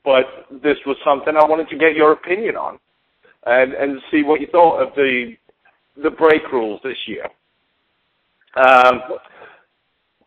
but 0.03 0.25
this 0.61 0.77
was 0.85 0.97
something 1.05 1.37
I 1.37 1.45
wanted 1.45 1.69
to 1.69 1.77
get 1.77 1.95
your 1.95 2.11
opinion 2.11 2.57
on, 2.57 2.79
and 3.45 3.73
and 3.73 4.01
see 4.11 4.23
what 4.23 4.41
you 4.41 4.47
thought 4.51 4.81
of 4.81 4.93
the 4.95 5.35
the 6.03 6.09
break 6.09 6.51
rules 6.51 6.81
this 6.83 6.97
year. 7.07 7.27
Um, 8.55 9.01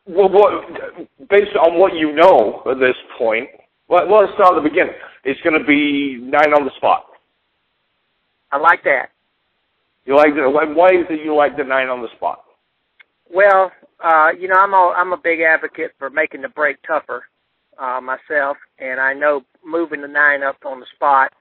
well, 0.06 0.28
what, 0.28 1.28
based 1.30 1.56
on 1.56 1.78
what 1.78 1.94
you 1.94 2.12
know 2.12 2.62
at 2.70 2.78
this 2.78 2.96
point, 3.18 3.48
well, 3.88 4.06
let's 4.08 4.32
start 4.34 4.56
at 4.56 4.62
the 4.62 4.68
beginning. 4.68 4.94
It's 5.24 5.40
going 5.42 5.58
to 5.58 5.66
be 5.66 6.18
nine 6.20 6.52
on 6.52 6.64
the 6.64 6.70
spot. 6.76 7.06
I 8.52 8.58
like 8.58 8.84
that. 8.84 9.10
You 10.04 10.16
like 10.16 10.34
the, 10.34 10.48
why 10.48 10.90
is 10.90 11.06
it 11.08 11.24
you 11.24 11.34
like 11.34 11.56
the 11.56 11.64
nine 11.64 11.88
on 11.88 12.02
the 12.02 12.08
spot? 12.16 12.44
Well, 13.32 13.72
uh, 14.02 14.28
you 14.38 14.48
know, 14.48 14.56
I'm 14.56 14.74
a 14.74 14.94
I'm 14.96 15.12
a 15.12 15.16
big 15.16 15.40
advocate 15.40 15.92
for 15.98 16.10
making 16.10 16.42
the 16.42 16.48
break 16.48 16.76
tougher 16.86 17.24
uh, 17.78 18.00
myself, 18.02 18.58
and 18.78 19.00
I 19.00 19.14
know 19.14 19.42
moving 19.64 20.02
the 20.02 20.08
nine 20.08 20.42
up 20.42 20.56
on 20.66 20.80
the 20.80 20.86
spot 20.94 21.32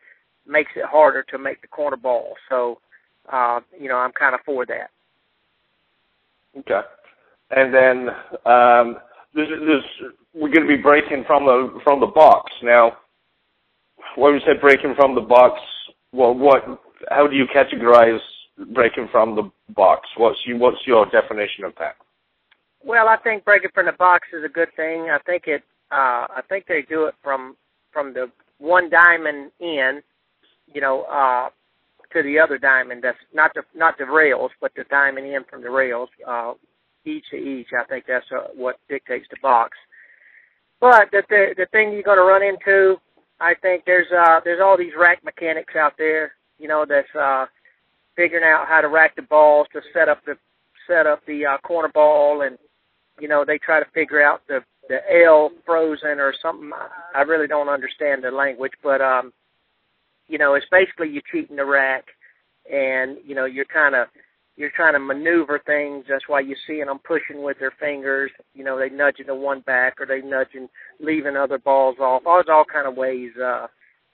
makes 0.48 0.72
it 0.76 0.86
harder 0.86 1.24
to 1.24 1.38
make 1.38 1.62
the 1.62 1.68
corner 1.68 1.98
ball. 1.98 2.36
So, 2.50 2.80
uh, 3.32 3.60
you 3.80 3.90
know, 3.90 3.98
I'm 3.98 4.12
kind 4.14 4.34
of 4.34 4.42
for 4.46 4.66
that. 4.66 4.90
Okay. 6.60 6.82
And 7.52 7.74
then 7.74 8.10
um, 8.46 8.98
this, 9.34 9.48
this, 9.48 10.12
we're 10.34 10.52
going 10.52 10.68
to 10.68 10.78
be 10.78 10.82
breaking 10.82 11.24
from 11.26 11.46
the 11.46 11.80
from 11.84 12.00
the 12.00 12.08
box 12.08 12.52
now. 12.62 12.98
When 14.16 14.34
you 14.34 14.40
say 14.42 14.60
breaking 14.60 14.96
from 14.96 15.16
the 15.16 15.22
box, 15.22 15.60
well, 16.12 16.34
what? 16.34 16.64
How 17.10 17.28
do 17.28 17.36
you 17.36 17.46
categorize 17.54 18.20
breaking 18.74 19.10
from 19.12 19.36
the 19.36 19.52
box? 19.74 20.08
What's 20.18 20.40
you 20.46 20.58
What's 20.58 20.86
your 20.86 21.06
definition 21.08 21.66
of 21.66 21.74
that? 21.80 21.96
Well, 22.84 23.08
I 23.08 23.18
think 23.18 23.46
breaking 23.46 23.72
from 23.74 23.86
the 23.86 23.94
box 23.94 24.28
is 24.34 24.44
a 24.44 24.50
good 24.50 24.70
thing. 24.76 25.10
I 25.10 25.20
think 25.26 25.44
it. 25.48 25.64
Uh, 25.92 26.26
I 26.30 26.42
think 26.50 26.66
they 26.68 26.84
do 26.88 27.06
it 27.06 27.16
from 27.24 27.56
from 27.92 28.14
the 28.14 28.32
one 28.58 28.90
diamond 28.90 29.52
in, 29.60 30.02
you 30.74 30.82
know, 30.82 31.04
uh, 31.04 31.50
to 32.14 32.24
the 32.24 32.40
other 32.40 32.58
diamond. 32.58 33.04
That's 33.04 33.18
not 33.34 33.52
the 33.54 33.64
not 33.76 33.98
the 33.98 34.06
rails, 34.06 34.52
but 34.62 34.72
the 34.76 34.86
diamond 34.90 35.28
in 35.28 35.44
from 35.46 35.62
the 35.62 35.70
rails, 35.70 36.10
uh, 36.28 36.54
each 37.06 37.26
to 37.32 37.38
each. 37.38 37.68
I 37.78 37.84
think 37.86 38.06
that's 38.08 38.26
uh, 38.32 38.48
what 38.56 38.80
dictates 38.90 39.28
the 39.30 39.38
box. 39.42 39.78
But 40.80 41.12
the 41.12 41.24
the, 41.30 41.56
the 41.58 41.66
thing 41.68 41.94
you're 41.94 42.04
going 42.04 42.18
to 42.18 42.24
run 42.24 42.44
into, 42.44 42.98
I 43.40 43.54
think 43.56 43.84
there's 43.86 44.12
uh 44.12 44.42
there's 44.44 44.62
all 44.62 44.78
these 44.78 44.94
rack 44.98 45.24
mechanics 45.24 45.76
out 45.76 45.94
there, 45.98 46.34
you 46.60 46.68
know, 46.68 46.86
that's 46.88 47.14
uh 47.16 47.46
figuring 48.16 48.44
out 48.44 48.68
how 48.68 48.82
to 48.82 48.88
rack 48.88 49.16
the 49.16 49.22
balls 49.22 49.68
to 49.74 49.82
set 49.94 50.10
up 50.10 50.24
the 50.26 50.38
set 50.88 51.08
up 51.08 51.26
the 51.26 51.46
uh, 51.46 51.58
corner 51.60 51.90
ball, 51.90 52.42
and 52.42 52.58
you 53.20 53.28
know 53.28 53.46
they 53.46 53.58
try 53.58 53.80
to 53.80 53.90
figure 53.94 54.22
out 54.22 54.42
the 54.48 54.64
the 54.90 55.00
L 55.26 55.52
frozen 55.66 56.20
or 56.20 56.34
something. 56.42 56.72
I 57.16 57.22
really 57.22 57.48
don't 57.48 57.70
understand 57.70 58.24
the 58.24 58.32
language, 58.32 58.74
but 58.84 59.02
um 59.02 59.32
you 60.28 60.38
know, 60.38 60.56
it's 60.56 60.66
basically 60.72 61.10
you're 61.10 61.22
cheating 61.32 61.58
the 61.58 61.66
rack, 61.66 62.06
and 62.72 63.18
you 63.26 63.36
know 63.36 63.46
you're 63.46 63.66
kind 63.66 63.96
of 63.96 64.08
you're 64.56 64.72
trying 64.76 64.94
to 64.94 65.00
maneuver 65.00 65.60
things. 65.66 66.06
That's 66.08 66.28
why 66.28 66.42
you're 66.42 66.58
seeing 66.68 66.86
them 66.86 67.00
pushing 67.04 67.42
with 67.42 67.58
their 67.60 67.74
fingers. 67.80 68.32
You 68.54 68.64
know, 68.64 68.78
they 68.78 68.90
nudging 68.90 69.28
the 69.28 69.36
one 69.36 69.62
back, 69.62 70.00
or 70.00 70.06
they 70.06 70.22
nudging, 70.22 70.70
leaving 71.00 71.36
other 71.36 71.58
balls 71.58 71.98
off. 72.00 72.24
There's 72.24 72.46
all 72.50 72.66
kind 72.66 72.88
of 72.88 72.96
ways 72.96 73.32
uh, 73.38 73.68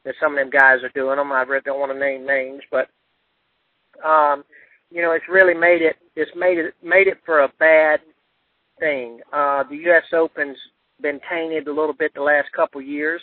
that 0.06 0.16
some 0.22 0.34
of 0.34 0.40
them 0.40 0.50
guys 0.50 0.84
are 0.84 0.92
doing 0.96 1.18
them. 1.18 1.32
I 1.32 1.42
really 1.42 1.62
don't 1.66 1.80
want 1.80 1.92
to 1.92 2.00
name 2.00 2.26
names, 2.26 2.62
but 2.72 2.88
um, 4.06 4.44
you 4.92 5.02
know, 5.02 5.12
it's 5.12 5.28
really 5.30 5.54
made 5.54 5.82
it. 5.82 5.98
It's 6.16 6.32
made 6.36 6.58
it 6.58 6.74
made 6.84 7.08
it 7.08 7.18
for 7.26 7.42
a 7.42 7.52
bad 7.60 8.00
thing. 8.80 9.20
Uh, 9.32 9.64
the 9.70 9.76
U.S. 9.88 10.04
Open's 10.14 10.58
been 11.02 11.20
tainted 11.30 11.68
a 11.68 11.74
little 11.74 11.94
bit 11.94 12.14
the 12.14 12.22
last 12.22 12.52
couple 12.56 12.82
years. 12.82 13.22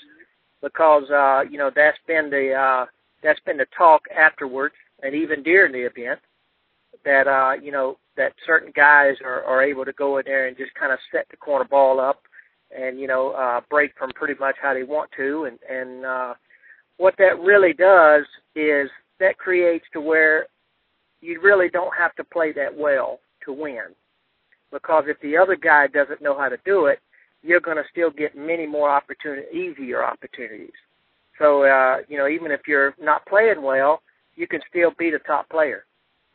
Because 0.66 1.04
uh, 1.10 1.42
you 1.48 1.58
know 1.58 1.70
that's 1.74 1.98
been 2.08 2.28
the 2.28 2.52
uh, 2.52 2.86
that's 3.22 3.38
been 3.46 3.56
the 3.56 3.66
talk 3.76 4.02
afterwards 4.16 4.74
and 5.04 5.14
even 5.14 5.44
during 5.44 5.72
the 5.72 5.86
event 5.86 6.18
that 7.04 7.28
uh, 7.28 7.52
you 7.62 7.70
know 7.70 7.96
that 8.16 8.32
certain 8.44 8.72
guys 8.74 9.14
are, 9.24 9.44
are 9.44 9.62
able 9.62 9.84
to 9.84 9.92
go 9.92 10.18
in 10.18 10.24
there 10.26 10.48
and 10.48 10.56
just 10.56 10.74
kind 10.74 10.92
of 10.92 10.98
set 11.12 11.26
the 11.30 11.36
corner 11.36 11.64
ball 11.64 12.00
up 12.00 12.22
and 12.76 12.98
you 12.98 13.06
know 13.06 13.30
uh, 13.30 13.60
break 13.70 13.92
from 13.96 14.10
pretty 14.16 14.34
much 14.40 14.56
how 14.60 14.74
they 14.74 14.82
want 14.82 15.08
to. 15.16 15.44
And 15.44 15.58
and 15.70 16.04
uh, 16.04 16.34
what 16.96 17.14
that 17.18 17.38
really 17.38 17.72
does 17.72 18.24
is 18.56 18.90
that 19.20 19.38
creates 19.38 19.84
to 19.92 20.00
where 20.00 20.46
you 21.20 21.40
really 21.40 21.68
don't 21.68 21.94
have 21.96 22.14
to 22.16 22.24
play 22.24 22.52
that 22.52 22.76
well 22.76 23.20
to 23.44 23.52
win 23.52 23.94
because 24.72 25.04
if 25.06 25.18
the 25.20 25.36
other 25.36 25.54
guy 25.54 25.86
doesn't 25.86 26.20
know 26.20 26.36
how 26.36 26.48
to 26.48 26.58
do 26.64 26.86
it 26.86 26.98
you're 27.42 27.60
going 27.60 27.76
to 27.76 27.84
still 27.90 28.10
get 28.10 28.36
many 28.36 28.66
more 28.66 28.90
opportunities 28.90 29.46
easier 29.52 30.04
opportunities 30.04 30.72
so 31.38 31.64
uh, 31.64 31.98
you 32.08 32.16
know 32.16 32.28
even 32.28 32.50
if 32.50 32.60
you're 32.66 32.94
not 33.00 33.24
playing 33.26 33.62
well 33.62 34.02
you 34.36 34.46
can 34.46 34.60
still 34.68 34.92
be 34.98 35.10
the 35.10 35.18
top 35.20 35.48
player 35.48 35.84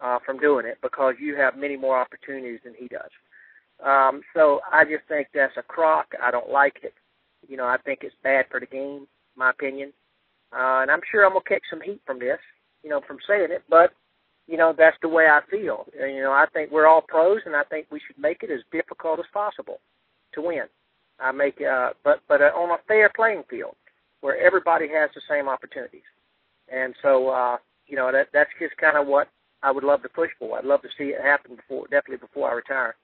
uh, 0.02 0.20
from 0.26 0.39
doing 0.39 0.66
it 0.66 0.78
because 0.82 1.16
you 1.20 1.36
have 1.36 1.56
many 1.56 1.78
more 1.78 1.99
opportunities 1.99 2.60
than 2.64 2.74
he 2.78 2.88
does. 2.88 3.10
Um, 3.86 4.22
so 4.34 4.62
I 4.72 4.84
just 4.84 5.08
think 5.08 5.28
that's 5.34 5.58
a 5.58 5.64
crock. 5.64 6.14
I 6.22 6.32
don't 6.32 6.49
like 6.49 6.80
it. 6.84 6.93
You 7.47 7.58
know, 7.58 7.66
I 7.66 7.78
think 7.78 7.99
it's 8.04 8.16
bad 8.24 8.45
for 8.49 8.60
the 8.60 8.66
game, 8.66 9.08
my 9.36 9.52
opinion. 9.52 9.93
Uh, 10.54 10.82
and 10.82 10.91
I'm 10.91 11.02
sure 11.10 11.26
I'm 11.26 11.32
gonna 11.32 11.43
catch 11.47 11.64
some 11.70 11.82
heat 11.82 12.02
from 12.06 12.20
this, 12.20 12.39
you 12.84 12.89
know, 12.89 13.02
from 13.08 13.18
saying 13.28 13.52
it. 13.52 13.64
But 13.70 13.93
you 14.47 14.58
know, 14.58 14.74
that's 14.78 14.97
the 15.02 15.08
way 15.08 15.28
I 15.28 15.39
feel. 15.49 15.86
You 15.97 16.22
know, 16.22 16.32
I 16.32 16.45
think 16.54 16.72
we're 16.72 16.88
all 16.88 17.02
pros, 17.02 17.41
and 17.45 17.56
I 17.56 17.64
think 17.64 17.88
we 17.89 18.02
should 18.06 18.18
make 18.20 18.43
it 18.43 18.52
as 18.52 18.60
difficult 18.72 19.20
as 19.20 19.26
possible 19.34 19.80
to 20.34 20.41
win. 20.41 20.66
I 21.22 21.32
make, 21.32 21.61
uh, 21.61 21.91
but 22.03 22.22
but 22.28 22.41
uh, 22.41 22.45
on 22.45 22.72
a 22.72 22.78
fair 22.88 23.11
playing 23.15 23.43
field 23.49 23.76
where 24.22 24.38
everybody 24.38 24.88
has 24.88 25.09
the 25.15 25.22
same 25.30 25.49
opportunities. 25.49 26.01
And 26.72 26.95
so, 27.01 27.30
uh, 27.30 27.57
you 27.88 27.95
know, 27.95 28.11
that 28.11 28.28
that's 28.34 28.49
just 28.59 28.78
kind 28.78 28.97
of 28.97 29.07
what 29.07 29.28
I 29.63 29.72
would 29.72 29.84
love 29.84 30.01
to 30.03 30.09
push 30.09 30.30
for. 30.39 30.57
I'd 30.57 30.65
love 30.65 30.82
to 30.84 30.89
see 30.97 31.05
it 31.05 31.22
happen 31.22 31.55
before, 31.55 31.86
definitely 31.88 32.17
before 32.17 32.49
I 32.49 32.53
retire. 32.53 32.95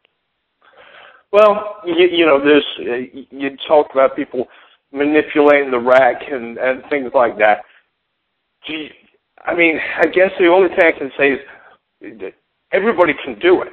Well, 1.31 1.81
you, 1.85 2.07
you 2.07 2.25
know, 2.25 2.39
there's 2.43 2.65
uh, 2.79 3.19
you 3.31 3.57
talked 3.67 3.91
about 3.91 4.15
people 4.15 4.47
manipulating 4.91 5.71
the 5.71 5.79
rack 5.79 6.21
and 6.31 6.57
and 6.57 6.83
things 6.89 7.11
like 7.13 7.37
that. 7.37 7.63
Gee, 8.65 8.89
I 9.45 9.53
mean, 9.53 9.79
I 9.97 10.07
guess 10.07 10.31
the 10.39 10.47
only 10.47 10.69
thing 10.69 10.85
I 10.85 10.97
can 10.97 11.11
say 11.17 11.33
is 11.33 12.33
everybody 12.71 13.13
can 13.23 13.37
do 13.39 13.61
it, 13.61 13.69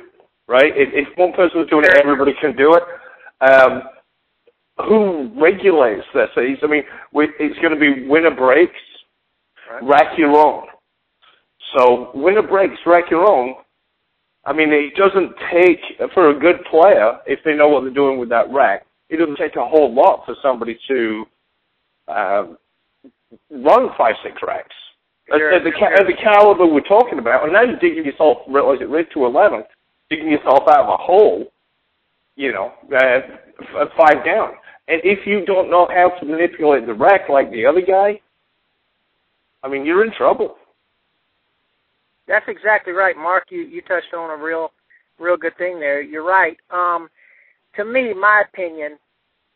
right? 0.48 0.72
If, 0.76 0.88
if 0.92 1.18
one 1.18 1.32
person's 1.32 1.68
doing 1.70 1.84
it, 1.84 1.94
everybody 1.96 2.32
can 2.40 2.56
do 2.56 2.74
it. 2.74 2.82
Um, 3.40 3.82
who 4.78 5.30
regulates 5.40 6.06
this? 6.14 6.28
I 6.36 6.66
mean, 6.66 6.82
it's 7.14 7.58
going 7.60 7.74
to 7.74 7.80
be 7.80 8.06
winner 8.08 8.34
breaks, 8.34 8.72
right. 9.70 9.82
rack 9.82 10.18
your 10.18 10.36
own. 10.36 10.66
So 11.76 12.10
winner 12.14 12.42
breaks, 12.42 12.76
rack 12.86 13.10
your 13.10 13.28
own. 13.28 13.54
I 14.44 14.52
mean, 14.52 14.72
it 14.72 14.94
doesn't 14.96 15.32
take 15.52 15.80
for 16.12 16.30
a 16.30 16.38
good 16.38 16.56
player 16.70 17.18
if 17.26 17.40
they 17.44 17.54
know 17.54 17.68
what 17.68 17.82
they're 17.82 17.94
doing 17.94 18.18
with 18.18 18.28
that 18.28 18.52
rack. 18.52 18.84
It 19.08 19.16
doesn't 19.18 19.36
take 19.36 19.56
a 19.56 19.66
whole 19.66 19.94
lot 19.94 20.24
for 20.26 20.34
somebody 20.42 20.78
to 20.88 21.24
um, 22.08 22.58
run 23.50 23.88
five, 23.96 24.14
six 24.22 24.36
racks. 24.46 24.74
At, 25.32 25.38
the, 25.38 25.70
at 25.98 26.06
the 26.06 26.12
caliber 26.22 26.66
we're 26.66 26.82
talking 26.82 27.18
about, 27.18 27.44
and 27.44 27.52
now 27.52 27.62
you're 27.62 27.78
digging 27.78 28.04
yourself, 28.04 28.38
realize 28.46 28.78
it 28.82 28.90
right 28.90 29.10
to 29.14 29.24
eleven, 29.24 29.62
digging 30.10 30.30
yourself 30.30 30.64
out 30.68 30.84
of 30.84 30.88
a 30.88 30.96
hole. 30.98 31.46
You 32.36 32.52
know, 32.52 32.72
uh, 32.94 33.86
five 33.96 34.24
down. 34.24 34.54
And 34.88 35.00
if 35.02 35.26
you 35.26 35.44
don't 35.46 35.70
know 35.70 35.88
how 35.90 36.10
to 36.20 36.26
manipulate 36.26 36.86
the 36.86 36.94
rack 36.94 37.28
like 37.28 37.50
the 37.50 37.64
other 37.64 37.80
guy, 37.80 38.20
I 39.62 39.68
mean, 39.68 39.86
you're 39.86 40.04
in 40.04 40.12
trouble. 40.12 40.56
That's 42.28 42.44
exactly 42.48 42.92
right, 42.92 43.16
Mark. 43.16 43.44
You 43.50 43.60
you 43.62 43.80
touched 43.82 44.12
on 44.14 44.30
a 44.30 44.42
real 44.42 44.72
real 45.18 45.36
good 45.36 45.56
thing 45.56 45.80
there. 45.80 46.02
You're 46.02 46.24
right. 46.24 46.56
Um, 46.70 47.08
to 47.76 47.84
me, 47.84 48.12
my 48.14 48.42
opinion, 48.46 48.98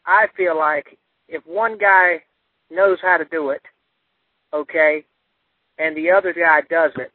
I 0.06 0.26
feel 0.36 0.56
like 0.56 0.98
if 1.28 1.46
one 1.46 1.78
guy 1.78 2.22
knows 2.70 2.98
how 3.02 3.18
to 3.18 3.24
do 3.26 3.50
it, 3.50 3.62
okay, 4.54 5.04
and 5.78 5.96
the 5.96 6.10
other 6.10 6.32
guy 6.32 6.60
doesn't, 6.70 7.10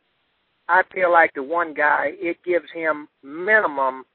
I 0.68 0.84
feel 0.94 1.12
like 1.12 1.34
the 1.34 1.44
one 1.44 1.74
guy 1.74 2.12
it 2.14 2.38
gives 2.44 2.70
him 2.74 3.08
minimum 3.24 4.06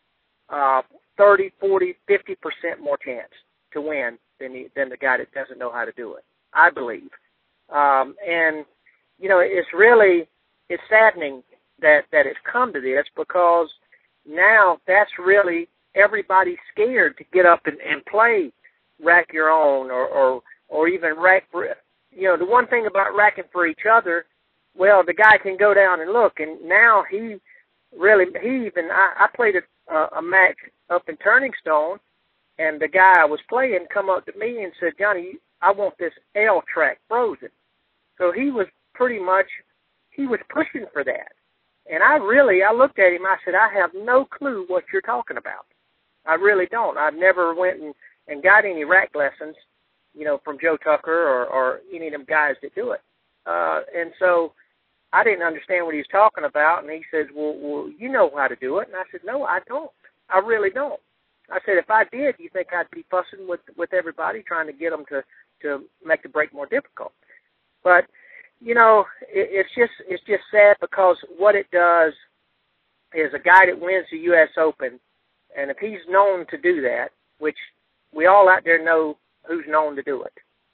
uh, 0.51 0.82
30, 1.16 1.53
40, 1.61 1.94
50 2.07 2.34
percent 2.36 2.80
more 2.80 2.96
chance 3.05 3.32
to 3.72 3.80
win 3.80 4.18
than 4.40 4.52
the, 4.52 4.68
than 4.76 4.88
the 4.88 4.96
guy 4.96 5.18
that 5.18 5.32
doesn't 5.32 5.58
know 5.58 5.72
how 5.72 5.84
to 5.84 5.92
do 5.92 6.14
it. 6.14 6.24
I 6.54 6.70
believe, 6.70 7.10
um, 7.70 8.14
and 8.26 8.64
you 9.18 9.28
know, 9.28 9.40
it's 9.40 9.68
really 9.74 10.28
it's 10.68 10.82
saddening 10.88 11.42
that 11.80 12.02
that 12.12 12.26
it's 12.26 12.38
come 12.50 12.72
to 12.72 12.80
this 12.80 13.06
because 13.16 13.68
now 14.26 14.78
that's 14.86 15.10
really 15.18 15.68
everybody's 15.94 16.58
scared 16.72 17.16
to 17.18 17.24
get 17.32 17.46
up 17.46 17.60
and, 17.66 17.78
and 17.80 18.04
play 18.06 18.52
rack 19.02 19.28
your 19.32 19.50
own 19.50 19.90
or 19.90 20.06
or 20.06 20.42
or 20.68 20.88
even 20.88 21.14
rack 21.18 21.44
for 21.50 21.68
you 22.10 22.24
know 22.24 22.36
the 22.36 22.44
one 22.44 22.66
thing 22.66 22.86
about 22.86 23.14
racking 23.16 23.44
for 23.52 23.66
each 23.66 23.86
other 23.90 24.24
well 24.76 25.02
the 25.04 25.14
guy 25.14 25.38
can 25.42 25.56
go 25.56 25.72
down 25.74 26.00
and 26.00 26.12
look 26.12 26.40
and 26.40 26.60
now 26.66 27.04
he 27.10 27.36
really 27.96 28.26
he 28.42 28.66
even 28.66 28.90
i 28.90 29.24
i 29.24 29.26
played 29.34 29.54
a 29.56 29.94
a 30.16 30.22
match 30.22 30.56
up 30.90 31.08
in 31.08 31.16
turning 31.18 31.52
stone 31.60 31.98
and 32.59 32.80
the 32.80 32.88
guy 32.88 33.14
i 33.20 33.24
was 33.24 33.40
playing 33.48 33.86
come 33.92 34.11
up 34.11 34.24
to 34.26 34.32
me 34.38 34.62
and 34.62 34.72
said 34.80 34.92
johnny 34.98 35.34
i 35.62 35.70
want 35.70 35.96
this 35.98 36.12
l 36.36 36.62
track 36.72 36.98
frozen 37.09 37.48
so 38.18 38.32
he 38.32 38.50
was 38.50 38.66
pretty 38.94 39.20
much 39.20 39.46
he 40.18 40.26
was 40.26 40.40
pushing 40.50 40.84
for 40.92 41.04
that. 41.04 41.32
And 41.90 42.02
I 42.02 42.16
really, 42.16 42.62
I 42.62 42.72
looked 42.72 42.98
at 42.98 43.12
him. 43.12 43.24
I 43.24 43.36
said, 43.44 43.54
I 43.54 43.72
have 43.72 43.90
no 43.94 44.26
clue 44.26 44.64
what 44.66 44.84
you're 44.92 45.00
talking 45.00 45.38
about. 45.38 45.64
I 46.26 46.34
really 46.34 46.66
don't. 46.66 46.98
I've 46.98 47.14
never 47.14 47.54
went 47.54 47.80
and, 47.80 47.94
and 48.26 48.42
got 48.42 48.66
any 48.66 48.84
rack 48.84 49.11
lessons, 49.14 49.54
you 50.14 50.24
know, 50.24 50.40
from 50.44 50.59
Joe 50.61 50.76
Tucker 50.76 51.11
or, 51.12 51.46
or 51.46 51.80
any 51.94 52.09
of 52.09 52.12
them 52.12 52.26
guys 52.28 52.56
that 52.62 52.74
do 52.74 52.90
it. 52.90 53.00
Uh, 53.46 53.80
and 53.96 54.11
so 54.18 54.52
I 55.14 55.24
didn't 55.24 55.46
understand 55.46 55.86
what 55.86 55.94
he 55.94 56.00
was 56.00 56.12
talking 56.12 56.44
about. 56.44 56.82
And 56.82 56.92
he 56.92 57.02
says, 57.11 57.26
well, 57.34 57.56
well, 57.59 57.88
you 57.96 58.11
know 58.11 58.30
how 58.36 58.48
to 58.48 58.56
do 58.56 58.78
it. 58.80 58.88
And 58.88 58.96
I 58.96 59.04
said, 59.11 59.20
no, 59.24 59.44
I 59.44 59.61
don't. 59.66 59.90
I 60.28 60.40
really 60.40 60.70
don't. 60.70 61.00
I 61.51 61.59
said, 61.64 61.78
if 61.78 61.90
I 61.90 62.05
did, 62.05 62.34
you 62.38 62.51
think 62.53 62.68
I'd 62.72 62.90
be 62.90 63.05
fussing 63.11 63.49
with 63.49 63.61
with 63.76 63.92
everybody 63.92 64.42
trying 64.42 64.66
to 64.66 64.72
get 64.72 64.90
them 64.90 65.05
to 65.09 65.22
to 65.62 65.84
make 66.05 66.22
the 66.22 66.28
break 66.28 66.53
more 66.53 66.66
difficult? 66.66 67.12
But 67.82 68.05
you 68.61 68.74
know, 68.74 69.05
it, 69.22 69.49
it's 69.53 69.70
just 69.76 69.92
it's 70.09 70.22
just 70.24 70.42
sad 70.51 70.76
because 70.80 71.16
what 71.36 71.55
it 71.55 71.70
does 71.70 72.12
is 73.14 73.32
a 73.34 73.38
guy 73.38 73.66
that 73.66 73.80
wins 73.80 74.07
the 74.11 74.18
U.S. 74.18 74.49
Open, 74.59 75.01
and 75.57 75.70
if 75.70 75.78
he's 75.78 76.05
known 76.09 76.46
to 76.51 76.59
do 76.59 76.82
that, 76.82 77.09
which 77.38 77.57
we 78.12 78.26
all 78.26 78.49
out 78.49 78.64
there 78.64 78.82
know 78.82 79.16
who's 79.46 79.64
known 79.68 79.96
to 79.96 80.03
do 80.03 80.22
it, 80.22 80.32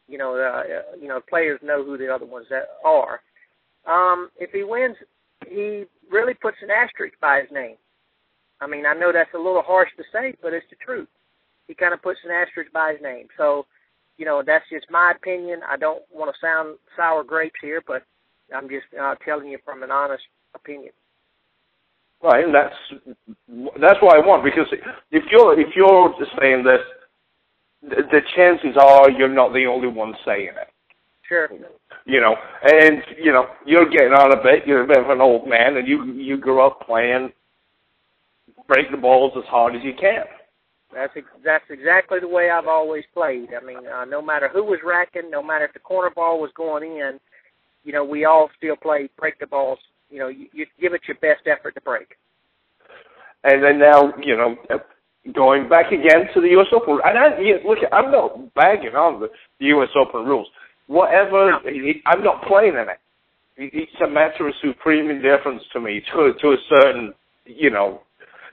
you 0.08 0.18
know, 0.18 0.36
uh, 0.36 0.96
you 1.00 1.08
know, 1.08 1.20
players 1.20 1.60
know 1.62 1.84
who 1.84 1.96
the 1.96 2.12
other 2.12 2.26
ones 2.26 2.46
that 2.50 2.68
are. 2.84 3.20
Um, 3.86 4.30
if 4.38 4.50
he 4.50 4.64
wins, 4.64 4.96
he 5.48 5.84
really 6.10 6.34
puts 6.34 6.56
an 6.62 6.70
asterisk 6.70 7.14
by 7.20 7.40
his 7.40 7.50
name. 7.52 7.76
I 8.64 8.66
mean, 8.66 8.86
I 8.86 8.94
know 8.94 9.12
that's 9.12 9.34
a 9.34 9.38
little 9.38 9.62
harsh 9.62 9.90
to 9.98 10.04
say, 10.12 10.34
but 10.42 10.54
it's 10.54 10.66
the 10.70 10.76
truth. 10.84 11.08
He 11.68 11.74
kind 11.74 11.94
of 11.94 12.02
puts 12.02 12.18
an 12.24 12.30
asterisk 12.30 12.72
by 12.72 12.92
his 12.92 13.02
name. 13.02 13.28
So 13.36 13.66
you 14.16 14.24
know, 14.24 14.42
that's 14.44 14.64
just 14.70 14.86
my 14.90 15.12
opinion. 15.14 15.60
I 15.68 15.76
don't 15.76 16.02
want 16.12 16.32
to 16.32 16.40
sound 16.40 16.78
sour 16.96 17.24
grapes 17.24 17.58
here, 17.60 17.82
but 17.86 18.02
I'm 18.54 18.68
just 18.68 18.86
uh, 19.00 19.14
telling 19.24 19.48
you 19.48 19.58
from 19.64 19.82
an 19.82 19.90
honest 19.90 20.22
opinion. 20.54 20.92
Right, 22.22 22.44
and 22.44 22.54
that's 22.54 22.74
that's 23.80 24.00
what 24.00 24.16
I 24.16 24.26
want 24.26 24.44
because 24.44 24.66
if 25.10 25.24
you're 25.30 25.60
if 25.60 25.74
you're 25.76 26.14
saying 26.40 26.64
this, 26.64 26.80
the, 27.82 28.02
the 28.10 28.20
chances 28.34 28.76
are 28.80 29.10
you're 29.10 29.28
not 29.28 29.52
the 29.52 29.66
only 29.66 29.88
one 29.88 30.14
saying 30.24 30.48
it. 30.48 30.68
Sure. 31.28 31.50
You 32.06 32.20
know, 32.20 32.36
and 32.62 33.02
you 33.22 33.32
know 33.32 33.46
you're 33.66 33.90
getting 33.90 34.12
on 34.12 34.32
a 34.32 34.42
bit. 34.42 34.66
You're 34.66 34.84
a 34.84 34.86
bit 34.86 34.98
of 34.98 35.10
an 35.10 35.20
old 35.20 35.48
man, 35.48 35.76
and 35.76 35.86
you 35.86 36.04
you 36.14 36.38
grew 36.38 36.64
up 36.64 36.86
playing 36.86 37.30
break 38.68 38.90
the 38.90 38.96
balls 38.96 39.32
as 39.36 39.44
hard 39.48 39.74
as 39.74 39.82
you 39.82 39.92
can. 39.98 40.24
That's 40.94 41.12
that's 41.44 41.64
exactly 41.70 42.20
the 42.20 42.28
way 42.28 42.50
I've 42.50 42.68
always 42.68 43.04
played. 43.12 43.48
I 43.60 43.64
mean, 43.64 43.86
uh, 43.86 44.04
no 44.04 44.22
matter 44.22 44.48
who 44.48 44.62
was 44.62 44.78
racking, 44.84 45.30
no 45.30 45.42
matter 45.42 45.64
if 45.64 45.72
the 45.72 45.80
corner 45.80 46.10
ball 46.14 46.40
was 46.40 46.50
going 46.56 46.98
in, 46.98 47.18
you 47.82 47.92
know, 47.92 48.04
we 48.04 48.24
all 48.24 48.48
still 48.56 48.76
play 48.76 49.08
break 49.18 49.38
the 49.40 49.46
balls. 49.46 49.78
You 50.08 50.20
know, 50.20 50.28
you, 50.28 50.46
you 50.52 50.66
give 50.80 50.94
it 50.94 51.02
your 51.08 51.16
best 51.16 51.46
effort 51.46 51.74
to 51.74 51.80
break. 51.80 52.16
And 53.42 53.62
then 53.62 53.78
now, 53.78 54.12
you 54.22 54.36
know, 54.36 54.56
going 55.34 55.68
back 55.68 55.92
again 55.92 56.28
to 56.34 56.40
the 56.40 56.48
U.S. 56.48 56.68
Open. 56.72 56.98
And 57.04 57.18
I, 57.18 57.28
look, 57.66 57.78
I'm 57.92 58.10
not 58.10 58.54
bagging 58.54 58.94
on 58.94 59.20
the 59.20 59.28
U.S. 59.66 59.90
Open 59.96 60.24
rules. 60.24 60.48
Whatever, 60.86 61.52
I'm 62.06 62.22
not 62.22 62.44
playing 62.46 62.74
in 62.74 62.86
it. 62.88 63.00
It's 63.56 64.00
a 64.04 64.08
matter 64.08 64.48
of 64.48 64.54
supreme 64.64 65.10
indifference 65.10 65.62
to 65.72 65.80
me, 65.80 66.02
to 66.12 66.32
to 66.40 66.48
a 66.48 66.56
certain, 66.68 67.14
you 67.46 67.70
know, 67.70 68.00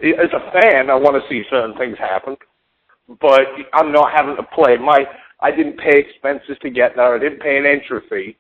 as 0.04 0.30
a 0.34 0.52
fan, 0.52 0.90
I 0.90 0.96
want 0.96 1.22
to 1.22 1.30
see 1.30 1.44
certain 1.50 1.78
things 1.78 1.98
happen, 1.98 2.36
but 3.20 3.42
I'm 3.74 3.92
not 3.92 4.12
having 4.16 4.36
to 4.36 4.44
play. 4.44 4.78
My 4.78 5.06
I 5.40 5.52
didn't 5.52 5.78
pay 5.78 6.00
expenses 6.00 6.58
to 6.62 6.70
get 6.70 6.96
there. 6.96 7.16
I 7.16 7.20
didn't 7.20 7.42
pay 7.42 7.58
an 7.58 7.66
entry 7.66 8.02
fee, 8.10 8.38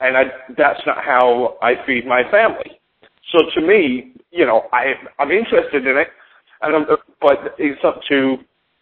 and 0.00 0.16
I, 0.16 0.24
that's 0.56 0.80
not 0.86 0.98
how 1.04 1.58
I 1.62 1.74
feed 1.86 2.06
my 2.06 2.22
family. 2.30 2.78
So 3.32 3.38
to 3.54 3.66
me, 3.66 4.12
you 4.30 4.46
know, 4.46 4.68
I 4.72 4.94
I'm 5.18 5.30
interested 5.30 5.86
in 5.86 5.96
it, 5.96 6.08
and 6.62 6.76
I'm, 6.76 6.86
but 7.20 7.54
it's 7.58 7.80
up 7.84 8.00
to 8.08 8.36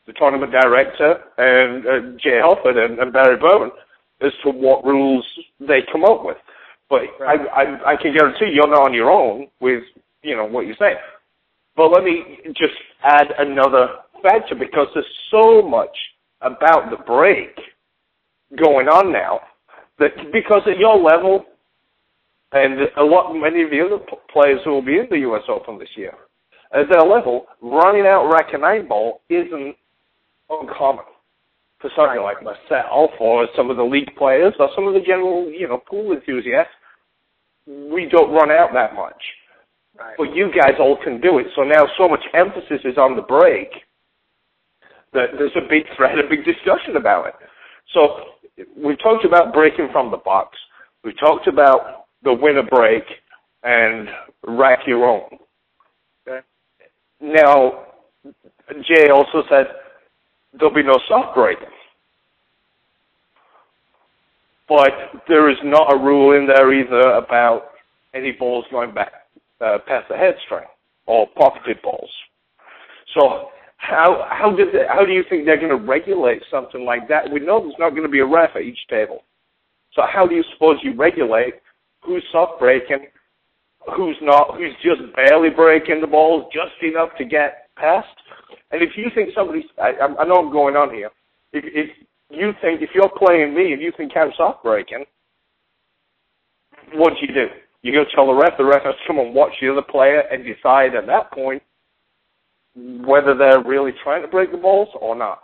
the 0.06 0.12
tournament 0.14 0.52
director 0.52 1.20
and 1.36 1.86
uh, 1.86 2.18
Jay 2.18 2.40
Helfert 2.42 2.76
and, 2.76 2.98
and 2.98 3.12
Barry 3.12 3.36
Behrman 3.36 3.70
as 4.22 4.32
to 4.42 4.50
what 4.50 4.84
rules 4.84 5.24
they 5.61 5.80
come 5.92 6.04
up 6.04 6.24
with. 6.24 6.38
But 6.88 7.02
right. 7.20 7.40
I, 7.54 7.62
I 7.62 7.92
I 7.92 7.96
can 7.96 8.14
guarantee 8.16 8.50
you're 8.52 8.66
not 8.66 8.80
on 8.80 8.94
your 8.94 9.11
own 9.11 9.48
with 9.61 9.82
you 10.22 10.36
know 10.36 10.46
what 10.46 10.66
you're 10.66 10.76
saying. 10.78 10.96
But 11.79 11.93
let 11.93 12.03
me 12.03 12.39
just 12.57 12.74
add 13.05 13.29
another 13.39 13.87
factor 14.20 14.57
because 14.57 14.89
there's 14.95 15.07
so 15.31 15.62
much 15.62 15.97
about 16.41 16.91
the 16.91 16.97
break 17.05 17.57
going 18.57 18.89
on 18.89 19.12
now 19.12 19.39
that 20.01 20.11
because 20.33 20.62
at 20.66 20.76
your 20.76 21.01
level 21.01 21.45
and 22.51 22.81
a 22.97 23.03
lot 23.03 23.33
many 23.33 23.62
of 23.62 23.70
the 23.70 23.81
other 23.81 24.05
players 24.33 24.59
who 24.64 24.72
will 24.72 24.83
be 24.83 24.99
in 24.99 25.07
the 25.09 25.20
U.S. 25.20 25.43
Open 25.49 25.79
this 25.79 25.89
year, 25.97 26.14
at 26.72 26.89
their 26.91 27.03
level, 27.03 27.47
running 27.62 28.07
out 28.07 28.29
rack 28.29 28.53
and 28.53 28.62
nine 28.62 28.89
ball 28.89 29.20
isn't 29.29 29.76
uncommon 30.51 31.05
for 31.81 31.91
somebody 31.95 32.18
like 32.18 32.43
myself 32.43 33.11
or 33.20 33.47
some 33.55 33.70
of 33.70 33.76
the 33.76 33.85
league 33.85 34.11
players 34.16 34.53
or 34.59 34.68
some 34.74 34.89
of 34.89 34.95
the 34.95 35.01
general, 35.01 35.49
you 35.49 35.68
know, 35.68 35.79
pool 35.89 36.11
enthusiasts. 36.11 36.72
We 37.68 38.09
don't 38.11 38.33
run 38.33 38.51
out 38.51 38.70
that 38.72 38.95
much. 38.97 39.22
Right. 39.99 40.14
But 40.16 40.34
you 40.34 40.51
guys 40.55 40.74
all 40.78 40.96
can 41.03 41.20
do 41.20 41.38
it. 41.38 41.46
So 41.57 41.62
now 41.62 41.86
so 41.99 42.09
much 42.09 42.22
emphasis 42.32 42.80
is 42.84 42.96
on 42.96 43.16
the 43.16 43.22
break 43.22 43.68
that 45.12 45.30
there's 45.38 45.57
a 45.57 45.68
big 45.68 45.84
thread, 45.96 46.18
a 46.18 46.28
big 46.28 46.44
discussion 46.44 46.96
about 46.96 47.26
it. 47.26 47.34
So 47.92 48.64
we've 48.76 48.99
talked 49.01 49.24
about 49.24 49.53
breaking 49.53 49.88
from 49.90 50.11
the 50.11 50.18
box. 50.18 50.57
We've 51.03 51.18
talked 51.18 51.49
about 51.49 52.05
the 52.22 52.32
winner 52.32 52.62
break 52.62 53.03
and 53.64 54.09
rack 54.46 54.80
your 54.86 55.05
own. 55.05 55.38
Okay. 56.28 56.46
Now, 57.20 57.86
Jay 58.82 59.09
also 59.11 59.42
said 59.49 59.66
there'll 60.53 60.74
be 60.74 60.82
no 60.82 60.99
soft 61.09 61.34
break. 61.34 61.59
But 64.68 64.92
there 65.26 65.51
is 65.51 65.57
not 65.64 65.92
a 65.92 65.96
rule 65.96 66.36
in 66.36 66.46
there 66.46 66.72
either 66.72 67.12
about 67.12 67.70
any 68.14 68.32
balls 68.32 68.66
going 68.70 68.92
back 68.92 69.12
uh, 69.61 69.78
past 69.86 70.09
the 70.09 70.16
head 70.16 70.34
string 70.44 70.66
or 71.06 71.26
pocketed 71.36 71.80
balls. 71.82 72.11
So 73.14 73.48
how 73.78 74.26
how 74.30 74.54
did 74.54 74.68
they, 74.68 74.86
how 74.88 75.04
do 75.04 75.12
you 75.12 75.24
think 75.28 75.46
they're 75.46 75.56
going 75.56 75.76
to 75.76 75.84
regulate 75.84 76.42
something 76.50 76.84
like 76.84 77.09
that? 77.09 77.30
We 77.32 77.40
know 77.40 77.61
there's 77.61 77.74
not 77.78 77.90
going 77.90 78.02
to 78.02 78.09
be 78.09 78.20
a 78.20 78.26
ref 78.26 78.50
at 78.54 78.62
each 78.62 78.78
table. 78.90 79.22
So 79.94 80.02
how 80.02 80.26
do 80.26 80.34
you 80.34 80.44
suppose 80.52 80.76
you 80.82 80.94
regulate 80.94 81.54
who's 82.04 82.24
soft 82.30 82.61
breaking, 82.61 83.06
who's 83.96 84.16
not, 84.20 84.56
who's 84.56 84.74
just 84.82 85.14
barely 85.16 85.50
breaking 85.50 86.00
the 86.00 86.06
balls 86.06 86.50
just 86.52 86.82
enough 86.82 87.11
to 87.18 87.24
get 87.24 87.68
past? 87.76 88.06
And 88.70 88.82
if 88.82 88.90
you 88.96 89.06
think 89.14 89.30
somebody's, 89.34 89.64
I, 89.80 89.92
I 90.20 90.24
know 90.24 90.36
I'm 90.36 90.52
going 90.52 90.76
on 90.76 90.94
here. 90.94 91.11
If, 91.52 91.64
if 91.66 91.90
you 92.30 92.52
think 92.61 92.82
if 92.82 92.90
you're 92.94 93.11
playing 93.16 93.54
me 93.54 93.72
and 93.72 93.80
you 93.80 93.92
think 93.96 94.12
I'm 94.14 94.30
soft 94.36 94.62
breaking, 94.62 95.04
what 96.94 97.14
do 97.14 97.26
you 97.26 97.34
do? 97.34 97.46
You 97.83 97.93
go 97.93 98.05
tell 98.14 98.26
the 98.26 98.35
ref. 98.35 98.59
The 98.59 98.64
ref 98.64 98.83
has 98.83 98.95
to 98.95 99.07
come 99.07 99.18
and 99.18 99.35
watch 99.35 99.53
the 99.61 99.70
other 99.70 99.83
player 99.83 100.20
and 100.20 100.45
decide 100.45 100.95
at 100.95 101.07
that 101.07 101.31
point 101.33 101.62
whether 102.74 103.35
they're 103.37 103.62
really 103.62 103.93
trying 104.03 104.22
to 104.22 104.29
break 104.29 104.51
the 104.51 104.59
balls 104.59 104.89
or 105.01 105.14
not. 105.14 105.41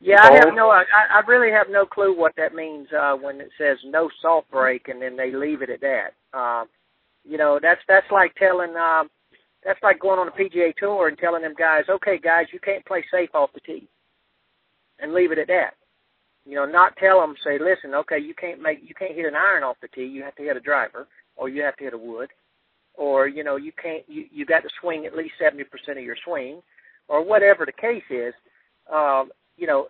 Yeah, 0.00 0.20
I 0.22 0.34
have 0.34 0.54
no. 0.54 0.68
I, 0.70 0.84
I 1.10 1.20
really 1.26 1.50
have 1.50 1.68
no 1.70 1.86
clue 1.86 2.16
what 2.16 2.34
that 2.36 2.54
means 2.54 2.88
uh, 2.92 3.14
when 3.14 3.40
it 3.40 3.50
says 3.56 3.78
no 3.84 4.10
soft 4.20 4.50
break 4.50 4.88
and 4.88 5.00
then 5.00 5.16
they 5.16 5.32
leave 5.32 5.62
it 5.62 5.70
at 5.70 5.80
that. 5.80 6.38
Um, 6.38 6.66
you 7.24 7.38
know, 7.38 7.58
that's 7.62 7.80
that's 7.88 8.10
like 8.10 8.34
telling. 8.34 8.76
Um, 8.76 9.08
that's 9.64 9.82
like 9.82 9.98
going 9.98 10.18
on 10.18 10.28
a 10.28 10.30
PGA 10.30 10.74
tour 10.76 11.08
and 11.08 11.16
telling 11.16 11.40
them 11.40 11.54
guys, 11.58 11.84
okay, 11.88 12.18
guys, 12.18 12.46
you 12.52 12.60
can't 12.60 12.84
play 12.84 13.02
safe 13.10 13.30
off 13.34 13.50
the 13.54 13.60
tee, 13.60 13.88
and 14.98 15.14
leave 15.14 15.32
it 15.32 15.38
at 15.38 15.48
that. 15.48 15.74
You 16.46 16.56
know, 16.56 16.66
not 16.66 16.96
tell 16.96 17.20
them, 17.20 17.34
say, 17.42 17.58
listen, 17.58 17.94
okay, 17.94 18.18
you 18.18 18.34
can't 18.34 18.60
make, 18.60 18.80
you 18.82 18.94
can't 18.94 19.14
hit 19.14 19.26
an 19.26 19.34
iron 19.34 19.62
off 19.62 19.78
the 19.80 19.88
tee. 19.88 20.04
You 20.04 20.22
have 20.24 20.34
to 20.36 20.42
hit 20.42 20.56
a 20.56 20.60
driver, 20.60 21.06
or 21.36 21.48
you 21.48 21.62
have 21.62 21.76
to 21.76 21.84
hit 21.84 21.94
a 21.94 21.98
wood, 21.98 22.28
or 22.94 23.26
you 23.28 23.44
know, 23.44 23.56
you 23.56 23.72
can't, 23.82 24.04
you 24.08 24.26
you 24.30 24.44
got 24.44 24.62
to 24.62 24.68
swing 24.80 25.06
at 25.06 25.16
least 25.16 25.34
seventy 25.38 25.64
percent 25.64 25.98
of 25.98 26.04
your 26.04 26.16
swing, 26.24 26.62
or 27.08 27.24
whatever 27.24 27.64
the 27.64 27.72
case 27.72 28.04
is. 28.10 28.34
Um, 28.92 29.30
you 29.56 29.66
know, 29.66 29.88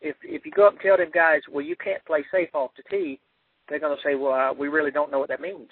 if 0.00 0.16
if 0.22 0.44
you 0.44 0.52
go 0.52 0.66
up 0.66 0.72
and 0.72 0.82
tell 0.82 0.96
them 0.96 1.10
guys, 1.14 1.40
well, 1.50 1.64
you 1.64 1.76
can't 1.76 2.04
play 2.04 2.24
safe 2.32 2.50
off 2.54 2.72
the 2.76 2.82
tee, 2.90 3.20
they're 3.68 3.78
going 3.80 3.96
to 3.96 4.02
say, 4.02 4.14
well, 4.14 4.32
uh, 4.32 4.52
we 4.52 4.68
really 4.68 4.90
don't 4.90 5.10
know 5.10 5.18
what 5.18 5.28
that 5.28 5.40
means. 5.40 5.70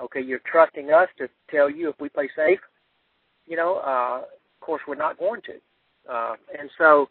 Okay, 0.00 0.20
you're 0.20 0.40
trusting 0.50 0.90
us 0.90 1.08
to 1.18 1.28
tell 1.50 1.68
you 1.68 1.90
if 1.90 1.96
we 2.00 2.08
play 2.08 2.30
safe. 2.34 2.60
You 3.46 3.56
know, 3.56 3.76
uh, 3.84 4.22
of 4.22 4.60
course, 4.64 4.80
we're 4.88 4.94
not 4.94 5.18
going 5.18 5.42
to. 5.42 6.12
Uh, 6.12 6.34
and 6.58 6.70
so 6.78 7.08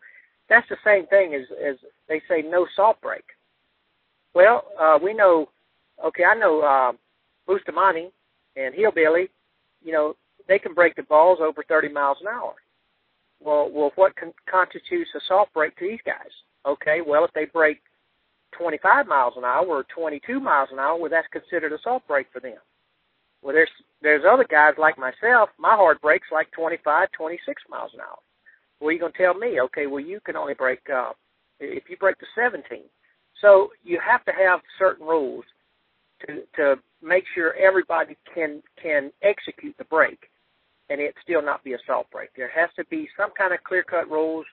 that's 0.50 0.68
the 0.70 0.78
same 0.84 1.06
thing 1.08 1.34
as 1.36 1.46
as 1.66 1.76
they 2.08 2.22
say 2.28 2.42
no 2.42 2.68
soft 2.76 3.02
break. 3.02 3.24
Well, 4.34 4.66
uh, 4.80 5.00
we 5.02 5.14
know. 5.14 5.50
Okay, 6.04 6.24
I 6.24 6.36
know 6.36 6.62
uh, 6.62 6.94
Bustamante 7.48 8.10
and 8.56 8.74
Hillbilly. 8.74 9.30
You 9.84 9.94
know, 9.94 10.16
they 10.48 10.60
can 10.60 10.74
break 10.74 10.96
the 10.96 11.04
balls 11.04 11.40
over 11.42 11.64
30 11.68 11.90
miles 11.90 12.18
an 12.22 12.28
hour. 12.28 12.54
Well, 13.40 13.70
well, 13.72 13.92
what 13.96 14.16
con- 14.16 14.34
constitutes 14.50 15.10
a 15.16 15.20
soft 15.28 15.54
break 15.54 15.78
to 15.78 15.88
these 15.88 16.00
guys? 16.06 16.32
Okay, 16.66 17.00
well, 17.06 17.24
if 17.24 17.32
they 17.34 17.46
break 17.46 17.82
25 18.58 19.08
miles 19.08 19.34
an 19.38 19.46
hour 19.46 19.66
or 19.68 19.86
22 19.96 20.40
miles 20.40 20.70
an 20.72 20.80
hour, 20.80 20.98
well, 21.00 21.10
that's 21.10 21.28
considered 21.32 21.72
a 21.72 21.78
soft 21.84 22.08
break 22.08 22.28
for 22.34 22.40
them. 22.40 22.58
Well, 23.42 23.54
there's 23.54 23.70
there's 24.02 24.24
other 24.30 24.46
guys 24.50 24.74
like 24.78 24.98
myself. 24.98 25.50
My 25.58 25.76
hard 25.76 26.02
breaks 26.02 26.28
like 26.32 26.52
25, 26.52 27.12
26 27.12 27.62
miles 27.70 27.92
an 27.94 28.02
hour. 28.02 28.20
Well, 28.80 28.92
you're 28.92 29.00
gonna 29.00 29.14
tell 29.18 29.34
me, 29.34 29.60
okay, 29.62 29.88
well, 29.88 30.00
you 30.00 30.20
can 30.22 30.36
only 30.36 30.54
break 30.54 30.80
uh, 30.90 31.12
if 31.60 31.90
you 31.90 31.98
break 31.98 32.18
to 32.20 32.26
17. 32.36 32.64
So 33.42 33.70
you 33.84 34.00
have 34.06 34.24
to 34.26 34.32
have 34.32 34.62
certain 34.78 35.06
rules 35.06 35.46
to 36.26 36.44
to 36.56 36.76
make 37.02 37.24
sure 37.34 37.54
everybody 37.56 38.18
can 38.34 38.62
can 38.82 39.12
execute 39.22 39.76
the 39.78 39.86
break 39.86 40.30
and 40.90 41.00
it 41.00 41.16
still 41.24 41.42
not 41.42 41.64
be 41.64 41.74
a 41.74 41.78
soft 41.86 42.12
break. 42.12 42.30
There 42.36 42.50
has 42.50 42.70
to 42.76 42.86
be 42.86 43.08
some 43.18 43.30
kind 43.38 43.54
of 43.54 43.64
clear 43.64 43.84
cut 43.84 44.10
rules. 44.10 44.46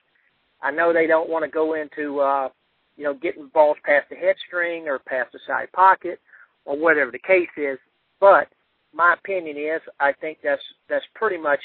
I 0.61 0.71
know 0.71 0.93
they 0.93 1.07
don't 1.07 1.29
want 1.29 1.43
to 1.43 1.51
go 1.51 1.73
into 1.73 2.19
uh, 2.19 2.49
you 2.95 3.03
know 3.03 3.13
getting 3.13 3.49
balls 3.53 3.77
past 3.83 4.09
the 4.09 4.15
head 4.15 4.35
string 4.47 4.87
or 4.87 4.99
past 4.99 5.31
the 5.33 5.39
side 5.47 5.71
pocket 5.73 6.19
or 6.65 6.77
whatever 6.77 7.11
the 7.11 7.19
case 7.19 7.49
is, 7.57 7.79
but 8.19 8.47
my 8.93 9.13
opinion 9.13 9.57
is 9.57 9.81
I 9.99 10.13
think 10.13 10.39
that's 10.43 10.61
that's 10.89 11.05
pretty 11.15 11.37
much 11.37 11.61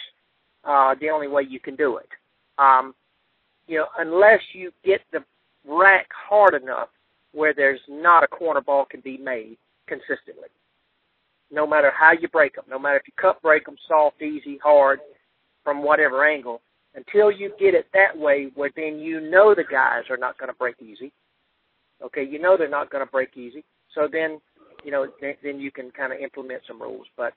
uh, 0.65 0.95
the 1.01 1.11
only 1.11 1.29
way 1.29 1.43
you 1.49 1.61
can 1.61 1.77
do 1.77 1.99
it. 1.99 2.09
Um, 2.59 2.95
you 3.67 3.79
know, 3.79 3.87
unless 3.99 4.41
you 4.53 4.73
get 4.85 5.01
the 5.13 5.25
rack 5.67 6.09
hard 6.29 6.55
enough 6.55 6.89
where 7.33 7.55
there's 7.55 7.81
not 7.89 8.25
a 8.25 8.29
corner 8.29 8.61
ball 8.61 8.85
can 8.85 9.01
be 9.01 9.17
made 9.17 9.57
consistently 9.87 10.49
no 11.53 11.67
matter 11.67 11.93
how 11.97 12.13
you 12.13 12.27
break 12.29 12.57
them, 12.57 12.65
no 12.69 12.79
matter 12.79 12.97
if 12.97 13.07
you 13.07 13.13
cut 13.21 13.41
break 13.43 13.67
them 13.67 13.77
soft, 13.87 14.21
easy, 14.23 14.59
hard, 14.63 15.01
from 15.63 15.83
whatever 15.83 16.27
angle, 16.27 16.63
until 16.95 17.31
you 17.31 17.53
get 17.61 17.75
it 17.75 17.87
that 17.93 18.17
way 18.17 18.51
where 18.55 18.71
then 18.75 18.99
you 18.99 19.21
know 19.21 19.55
the 19.55 19.65
guys 19.71 20.05
are 20.11 20.17
not 20.17 20.39
going 20.39 20.51
to 20.51 20.57
break 20.57 20.77
easy. 20.81 21.13
Okay, 22.03 22.25
you 22.25 22.41
know 22.41 22.57
they're 22.57 22.69
not 22.69 22.91
going 22.91 23.05
to 23.05 23.11
break 23.11 23.37
easy. 23.37 23.63
So 23.95 24.09
then, 24.11 24.41
you 24.83 24.91
know, 24.91 25.07
then, 25.21 25.35
then 25.43 25.61
you 25.61 25.71
can 25.71 25.91
kind 25.91 26.13
of 26.13 26.19
implement 26.19 26.63
some 26.67 26.81
rules. 26.81 27.07
But, 27.17 27.35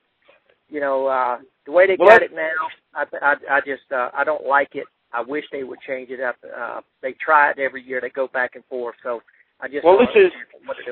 you 0.68 0.80
know, 0.80 1.06
uh, 1.06 1.38
the 1.66 1.72
way 1.72 1.86
they 1.86 1.96
got 1.96 2.22
it 2.22 2.32
now, 2.34 2.50
I, 2.94 3.04
I, 3.22 3.34
I 3.50 3.60
just, 3.60 3.92
uh, 3.92 4.10
I 4.16 4.24
don't 4.24 4.46
like 4.46 4.70
it. 4.74 4.86
I 5.16 5.22
wish 5.22 5.44
they 5.50 5.64
would 5.64 5.78
change 5.86 6.10
it 6.10 6.20
up. 6.20 6.36
Uh, 6.44 6.80
they 7.02 7.14
try 7.24 7.50
it 7.50 7.58
every 7.58 7.82
year. 7.82 8.00
They 8.00 8.10
go 8.10 8.28
back 8.28 8.50
and 8.54 8.64
forth. 8.66 8.96
So 9.02 9.22
I 9.60 9.68
just. 9.68 9.84
Well, 9.84 9.98
this 9.98 10.14
is, 10.14 10.30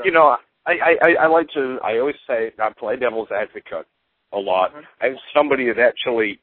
you 0.04 0.12
know, 0.12 0.36
I, 0.66 0.72
I, 1.02 1.24
I 1.24 1.26
like 1.26 1.48
to. 1.54 1.78
I 1.84 1.98
always 1.98 2.16
say 2.26 2.52
I 2.58 2.70
play 2.78 2.96
devil's 2.96 3.28
advocate 3.30 3.86
a 4.32 4.38
lot, 4.38 4.70
mm-hmm. 4.70 4.80
and 5.00 5.18
somebody 5.36 5.66
had 5.66 5.78
actually 5.78 6.40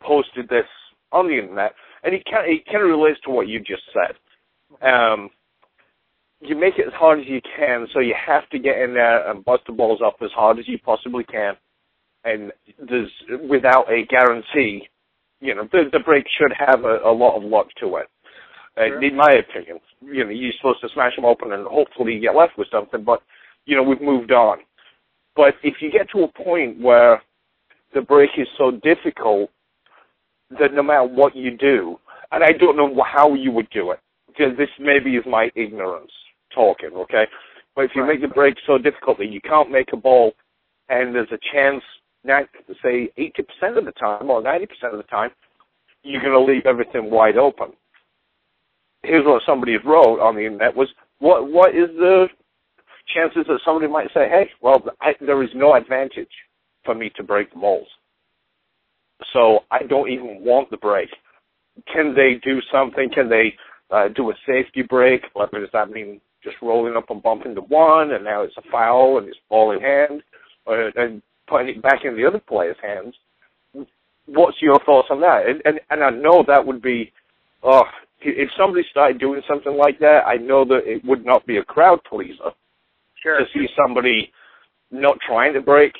posted 0.00 0.48
this 0.48 0.64
on 1.12 1.28
the 1.28 1.38
internet, 1.38 1.74
and 2.02 2.14
it 2.14 2.24
kind 2.30 2.50
it 2.50 2.64
kind 2.66 2.82
of 2.82 2.88
relates 2.88 3.20
to 3.24 3.30
what 3.30 3.48
you 3.48 3.60
just 3.60 3.82
said. 3.92 4.16
Um, 4.86 5.30
you 6.40 6.56
make 6.56 6.78
it 6.78 6.86
as 6.86 6.92
hard 6.94 7.20
as 7.20 7.26
you 7.28 7.40
can, 7.56 7.86
so 7.92 8.00
you 8.00 8.14
have 8.26 8.48
to 8.50 8.58
get 8.58 8.78
in 8.78 8.94
there 8.94 9.30
and 9.30 9.44
bust 9.44 9.62
the 9.66 9.72
balls 9.72 10.00
up 10.04 10.16
as 10.22 10.30
hard 10.34 10.58
as 10.58 10.66
you 10.66 10.78
possibly 10.78 11.24
can, 11.24 11.54
and 12.24 12.50
there's 12.78 13.10
without 13.48 13.92
a 13.92 14.06
guarantee. 14.06 14.88
You 15.40 15.54
know, 15.54 15.68
the, 15.70 15.84
the 15.92 16.00
break 16.00 16.24
should 16.38 16.52
have 16.58 16.84
a, 16.84 16.98
a 17.04 17.12
lot 17.12 17.36
of 17.36 17.42
luck 17.42 17.68
to 17.80 17.96
it. 17.96 18.06
Uh. 18.76 18.98
In 19.00 19.16
my 19.16 19.32
opinion, 19.32 19.78
you 20.02 20.24
know, 20.24 20.30
you're 20.30 20.52
supposed 20.58 20.80
to 20.80 20.88
smash 20.94 21.14
them 21.16 21.24
open 21.24 21.52
and 21.52 21.66
hopefully 21.66 22.18
get 22.18 22.34
left 22.34 22.58
with 22.58 22.68
something. 22.72 23.04
But 23.04 23.22
you 23.66 23.76
know, 23.76 23.82
we've 23.82 24.00
moved 24.00 24.32
on. 24.32 24.58
But 25.36 25.54
if 25.62 25.74
you 25.80 25.90
get 25.90 26.08
to 26.10 26.24
a 26.24 26.44
point 26.44 26.80
where 26.80 27.22
the 27.94 28.00
break 28.00 28.30
is 28.36 28.48
so 28.58 28.72
difficult 28.82 29.50
that 30.58 30.74
no 30.74 30.82
matter 30.82 31.04
what 31.04 31.34
you 31.34 31.56
do, 31.56 31.98
and 32.32 32.44
I 32.44 32.52
don't 32.52 32.76
know 32.76 33.02
how 33.04 33.34
you 33.34 33.50
would 33.52 33.68
do 33.70 33.90
it, 33.92 34.00
because 34.26 34.56
this 34.56 34.68
maybe 34.78 35.16
is 35.16 35.24
my 35.26 35.50
ignorance 35.54 36.10
talking, 36.54 36.90
okay? 36.94 37.26
But 37.74 37.86
if 37.86 37.92
you 37.94 38.06
make 38.06 38.20
the 38.20 38.28
break 38.28 38.54
so 38.66 38.78
difficult 38.78 39.18
that 39.18 39.26
you 39.26 39.40
can't 39.40 39.70
make 39.70 39.92
a 39.92 39.96
ball, 39.96 40.32
and 40.88 41.14
there's 41.14 41.32
a 41.32 41.38
chance, 41.52 41.82
say 42.82 43.10
80% 43.18 43.78
of 43.78 43.84
the 43.84 43.92
time 43.92 44.30
or 44.30 44.42
90% 44.42 44.66
of 44.92 44.96
the 44.96 45.04
time, 45.04 45.30
you're 46.02 46.22
going 46.22 46.32
to 46.32 46.52
leave 46.52 46.66
everything 46.66 47.10
wide 47.10 47.36
open. 47.36 47.68
Here's 49.02 49.24
what 49.24 49.42
somebody 49.46 49.76
wrote 49.76 50.20
on 50.20 50.34
the 50.34 50.46
internet 50.46 50.76
was, 50.76 50.88
what 51.18 51.50
what 51.50 51.74
is 51.74 51.88
the 51.96 52.26
chances 53.14 53.44
that 53.48 53.60
somebody 53.64 53.90
might 53.90 54.08
say, 54.14 54.28
hey, 54.28 54.50
well, 54.60 54.82
I, 55.00 55.14
there 55.20 55.42
is 55.42 55.50
no 55.54 55.74
advantage 55.74 56.30
for 56.84 56.94
me 56.94 57.10
to 57.16 57.22
break 57.22 57.52
the 57.52 57.60
balls. 57.60 57.88
So 59.32 59.60
I 59.70 59.82
don't 59.82 60.10
even 60.10 60.44
want 60.44 60.70
the 60.70 60.76
break. 60.76 61.08
Can 61.92 62.14
they 62.14 62.40
do 62.44 62.60
something? 62.72 63.10
Can 63.14 63.28
they 63.28 63.54
uh, 63.90 64.08
do 64.08 64.30
a 64.30 64.34
safety 64.46 64.82
break? 64.82 65.22
What 65.34 65.52
does 65.52 65.68
that 65.72 65.90
mean? 65.90 66.20
Just 66.42 66.56
rolling 66.60 66.96
up 66.96 67.10
and 67.10 67.22
bumping 67.22 67.54
the 67.54 67.62
one, 67.62 68.12
and 68.12 68.24
now 68.24 68.42
it's 68.42 68.56
a 68.58 68.70
foul 68.70 69.18
and 69.18 69.28
it's 69.28 69.38
ball 69.48 69.72
in 69.72 69.80
hand, 69.80 70.22
and 70.66 71.22
putting 71.46 71.68
it 71.68 71.82
back 71.82 72.04
in 72.04 72.16
the 72.16 72.26
other 72.26 72.40
player's 72.40 72.76
hands. 72.82 73.14
What's 74.26 74.60
your 74.62 74.78
thoughts 74.84 75.08
on 75.10 75.20
that? 75.20 75.46
And 75.46 75.62
and, 75.64 75.80
and 75.90 76.02
I 76.02 76.10
know 76.10 76.44
that 76.46 76.66
would 76.66 76.80
be, 76.80 77.12
oh, 77.62 77.82
if 78.20 78.50
somebody 78.58 78.84
started 78.90 79.18
doing 79.18 79.42
something 79.48 79.76
like 79.76 79.98
that, 80.00 80.22
I 80.26 80.36
know 80.36 80.64
that 80.64 80.82
it 80.86 81.04
would 81.04 81.24
not 81.24 81.46
be 81.46 81.58
a 81.58 81.64
crowd 81.64 82.00
pleaser. 82.08 82.52
Sure. 83.22 83.38
To 83.38 83.44
see 83.52 83.66
somebody 83.76 84.30
not 84.90 85.18
trying 85.26 85.52
to 85.54 85.60
break 85.60 85.92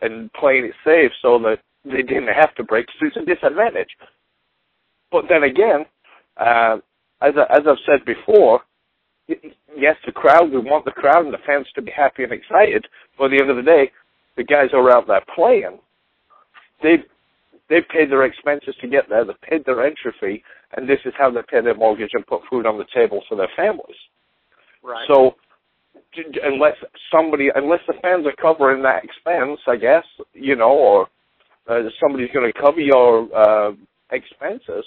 and 0.00 0.32
playing 0.32 0.64
it 0.64 0.74
safe 0.84 1.12
so 1.22 1.38
that 1.40 1.58
they 1.84 2.02
didn't 2.02 2.28
have 2.28 2.54
to 2.56 2.64
break, 2.64 2.86
so 2.98 3.06
it's 3.06 3.16
a 3.16 3.24
disadvantage. 3.24 3.88
But 5.10 5.24
then 5.28 5.42
again, 5.42 5.86
uh, 6.36 6.78
as 7.20 7.34
I, 7.36 7.56
as 7.56 7.66
I've 7.66 7.84
said 7.86 8.04
before, 8.04 8.60
yes, 9.26 9.96
the 10.06 10.12
crowd 10.12 10.50
we 10.50 10.58
want 10.58 10.84
the 10.84 10.90
crowd 10.90 11.24
and 11.24 11.34
the 11.34 11.38
fans 11.46 11.66
to 11.74 11.82
be 11.82 11.90
happy 11.90 12.24
and 12.24 12.32
excited. 12.32 12.86
But 13.16 13.26
at 13.26 13.30
the 13.30 13.40
end 13.40 13.50
of 13.50 13.56
the 13.56 13.62
day, 13.62 13.90
the 14.38 14.44
guys 14.44 14.68
who 14.72 14.78
are 14.78 14.96
out 14.96 15.06
there 15.06 15.20
playing, 15.34 15.78
they've 16.82 17.04
they've 17.68 17.88
paid 17.92 18.10
their 18.10 18.24
expenses 18.24 18.74
to 18.80 18.88
get 18.88 19.10
there. 19.10 19.24
They've 19.24 19.40
paid 19.42 19.66
their 19.66 19.84
entry 19.84 20.14
fee, 20.18 20.42
and 20.74 20.88
this 20.88 21.00
is 21.04 21.12
how 21.18 21.30
they 21.30 21.42
pay 21.50 21.60
their 21.60 21.76
mortgage 21.76 22.12
and 22.14 22.26
put 22.26 22.40
food 22.48 22.64
on 22.64 22.78
the 22.78 22.86
table 22.94 23.22
for 23.28 23.36
their 23.36 23.50
families. 23.54 23.98
Right. 24.82 25.06
So 25.12 25.34
unless 26.42 26.76
somebody, 27.12 27.48
unless 27.54 27.80
the 27.86 27.94
fans 28.00 28.26
are 28.26 28.34
covering 28.40 28.82
that 28.84 29.04
expense, 29.04 29.60
I 29.66 29.76
guess, 29.76 30.04
you 30.32 30.56
know, 30.56 30.70
or 30.70 31.08
uh, 31.68 31.82
somebody's 32.00 32.30
going 32.32 32.50
to 32.50 32.58
cover 32.58 32.80
your 32.80 33.28
uh, 33.36 33.72
expenses, 34.10 34.84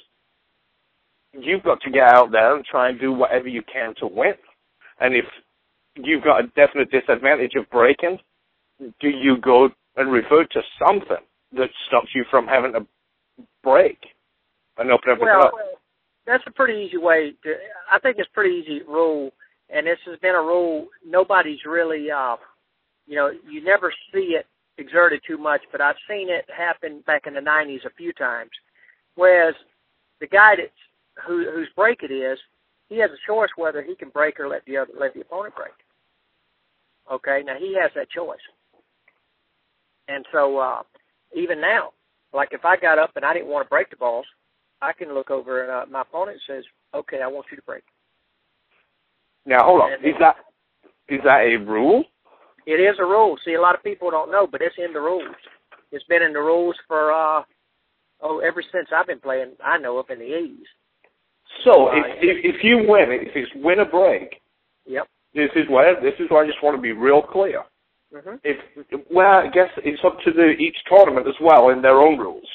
you've 1.34 1.64
got 1.64 1.82
to 1.82 1.92
get 1.92 2.04
out 2.04 2.32
there 2.32 2.56
and 2.56 2.66
try 2.66 2.90
and 2.90 3.00
do 3.00 3.12
whatever 3.12 3.48
you 3.48 3.62
can 3.72 3.94
to 4.00 4.08
win. 4.08 4.34
And 5.00 5.14
if 5.14 5.26
you've 5.96 6.24
got 6.24 6.44
a 6.44 6.48
definite 6.48 6.90
disadvantage 6.90 7.54
of 7.56 7.70
breaking, 7.70 8.18
do 9.00 9.10
you 9.10 9.38
go 9.38 9.70
and 9.96 10.12
revert 10.12 10.52
to 10.52 10.62
something 10.86 11.24
that 11.54 11.70
stops 11.88 12.10
you 12.16 12.26
from 12.30 12.48
having 12.48 12.74
to 12.74 12.86
break 13.64 13.98
and 14.78 14.92
open 14.92 15.10
everything 15.12 15.28
well, 15.28 15.48
up? 15.48 15.54
That's 16.26 16.44
a 16.48 16.52
pretty 16.52 16.86
easy 16.86 16.98
way 16.98 17.34
to. 17.44 17.56
I 17.92 18.00
think 18.00 18.18
it's 18.20 18.30
a 18.32 18.34
pretty 18.34 18.56
easy 18.56 18.82
rule, 18.88 19.32
and 19.70 19.88
this 19.88 20.00
has 20.06 20.20
been 20.20 20.36
a 20.36 20.42
rule 20.42 20.88
nobody's 21.06 21.60
really, 21.66 22.10
uh, 22.12 22.38
you 23.08 23.16
know, 23.16 23.32
you 23.50 23.64
never 23.64 23.94
see 24.14 24.36
it 24.38 24.46
exerted 24.78 25.22
too 25.28 25.38
much, 25.38 25.62
but 25.72 25.82
I've 25.82 25.96
seen 26.10 26.30
it 26.30 26.46
happen 26.56 27.04
back 27.06 27.28
in 27.28 27.34
the 27.34 27.40
'90s 27.40 27.86
a 27.86 27.94
few 27.98 28.14
times. 28.14 28.52
Whereas 29.16 29.56
the 30.20 30.28
guy 30.28 30.56
that's 30.58 31.26
who, 31.28 31.52
whose 31.52 31.68
break 31.76 32.04
it 32.04 32.12
is, 32.12 32.38
he 32.88 33.00
has 33.00 33.10
a 33.10 33.28
choice 33.28 33.50
whether 33.58 33.82
he 33.82 33.96
can 33.96 34.10
break 34.10 34.40
or 34.40 34.48
let 34.48 34.64
the 34.66 34.78
other 34.78 34.92
let 34.98 35.14
the 35.14 35.22
opponent 35.22 35.56
break. 35.56 35.74
Okay, 37.12 37.42
now 37.46 37.58
he 37.58 37.76
has 37.82 37.92
that 37.96 38.10
choice. 38.10 38.40
And 40.12 40.26
so 40.32 40.58
uh, 40.58 40.82
even 41.36 41.62
now, 41.62 41.92
like 42.34 42.50
if 42.52 42.66
I 42.66 42.76
got 42.78 43.00
up 43.00 43.12
and 43.16 43.24
I 43.24 43.34
didn't 43.34 43.50
want 43.50 43.66
to 43.66 43.70
break 43.70 43.90
the 43.90 43.96
balls, 43.96 44.26
I 44.82 44.94
can 44.94 45.14
look 45.14 45.30
over 45.32 45.64
and 45.64 45.72
uh, 45.72 45.86
my 45.92 46.02
opponent 46.02 46.40
says, 46.48 46.64
"Okay, 46.94 47.22
I 47.22 47.28
want 47.28 47.46
you 47.52 47.58
to 47.58 47.64
break." 47.64 47.84
Now 49.46 49.64
hold 49.64 49.82
on, 49.82 49.94
is 49.94 50.16
that 50.20 50.36
is 51.08 51.22
that 51.24 51.42
a 51.42 51.58
rule? 51.58 52.04
It 52.66 52.80
is 52.80 52.96
a 53.00 53.06
rule. 53.06 53.38
See, 53.44 53.54
a 53.54 53.62
lot 53.62 53.76
of 53.76 53.84
people 53.84 54.12
don't 54.12 54.32
know, 54.32 54.48
but 54.52 54.62
it's 54.62 54.76
in 54.78 54.94
the 54.94 55.00
rules. 55.00 55.36
It's 55.92 56.06
been 56.06 56.22
in 56.22 56.34
the 56.34 56.40
rules 56.40 56.76
for 56.88 57.12
uh 57.12 57.44
oh 58.22 58.40
ever 58.40 58.64
since 58.72 58.90
I've 58.96 59.08
been 59.08 59.20
playing. 59.20 59.54
I 59.64 59.78
know 59.78 59.98
up 59.98 60.10
in 60.10 60.20
the 60.20 60.34
eighties. 60.34 60.68
So 61.64 61.88
uh, 61.88 61.92
if, 61.96 62.06
if 62.22 62.56
if 62.56 62.64
you 62.64 62.78
win, 62.88 63.08
if 63.12 63.36
it's 63.36 63.52
win 63.56 63.80
a 63.80 63.86
break, 63.86 64.42
yep. 64.86 65.08
This 65.34 65.50
is 65.56 65.70
where 65.70 65.96
this 66.02 66.14
is 66.20 66.30
where 66.30 66.44
I 66.44 66.48
just 66.48 66.62
want 66.62 66.76
to 66.76 66.82
be 66.82 66.92
real 66.92 67.22
clear. 67.22 67.64
Mm-hmm. 68.14 68.36
If 68.44 68.58
well, 69.10 69.40
I 69.40 69.48
guess 69.48 69.70
it's 69.78 70.02
up 70.06 70.18
to 70.26 70.32
the 70.32 70.50
each 70.60 70.76
tournament 70.90 71.28
as 71.28 71.36
well 71.42 71.70
in 71.70 71.82
their 71.82 72.00
own 72.00 72.18
rules 72.18 72.48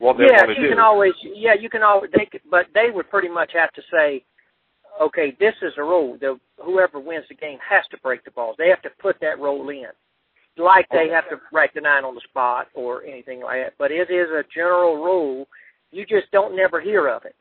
what 0.00 0.16
they 0.16 0.24
yeah, 0.24 0.48
want 0.48 0.56
to 0.56 0.62
you 0.62 0.68
do. 0.68 0.74
can 0.74 0.80
always 0.80 1.12
yeah 1.22 1.54
you 1.54 1.68
can 1.68 1.82
always 1.82 2.10
they 2.16 2.24
could, 2.24 2.40
but 2.50 2.66
they 2.74 2.90
would 2.90 3.08
pretty 3.10 3.28
much 3.28 3.52
have 3.52 3.70
to 3.72 3.82
say, 3.92 4.24
okay, 5.00 5.36
this 5.38 5.54
is 5.62 5.72
a 5.76 5.82
rule. 5.82 6.16
The 6.18 6.40
whoever 6.56 6.98
wins 6.98 7.26
the 7.28 7.34
game 7.34 7.58
has 7.60 7.84
to 7.90 7.98
break 8.02 8.24
the 8.24 8.30
balls. 8.30 8.56
They 8.58 8.68
have 8.68 8.82
to 8.82 8.90
put 8.98 9.20
that 9.20 9.38
rule 9.38 9.68
in, 9.68 9.92
like 10.56 10.86
they 10.90 11.08
have 11.12 11.28
to 11.28 11.36
break 11.52 11.74
the 11.74 11.82
nine 11.82 12.04
on 12.04 12.14
the 12.14 12.22
spot 12.28 12.68
or 12.74 13.04
anything 13.04 13.42
like 13.42 13.62
that. 13.62 13.74
But 13.78 13.92
it 13.92 14.10
is 14.10 14.28
a 14.32 14.42
general 14.52 14.96
rule. 14.96 15.46
You 15.92 16.06
just 16.06 16.30
don't 16.32 16.56
never 16.56 16.80
hear 16.80 17.06
of 17.08 17.24
it. 17.26 17.36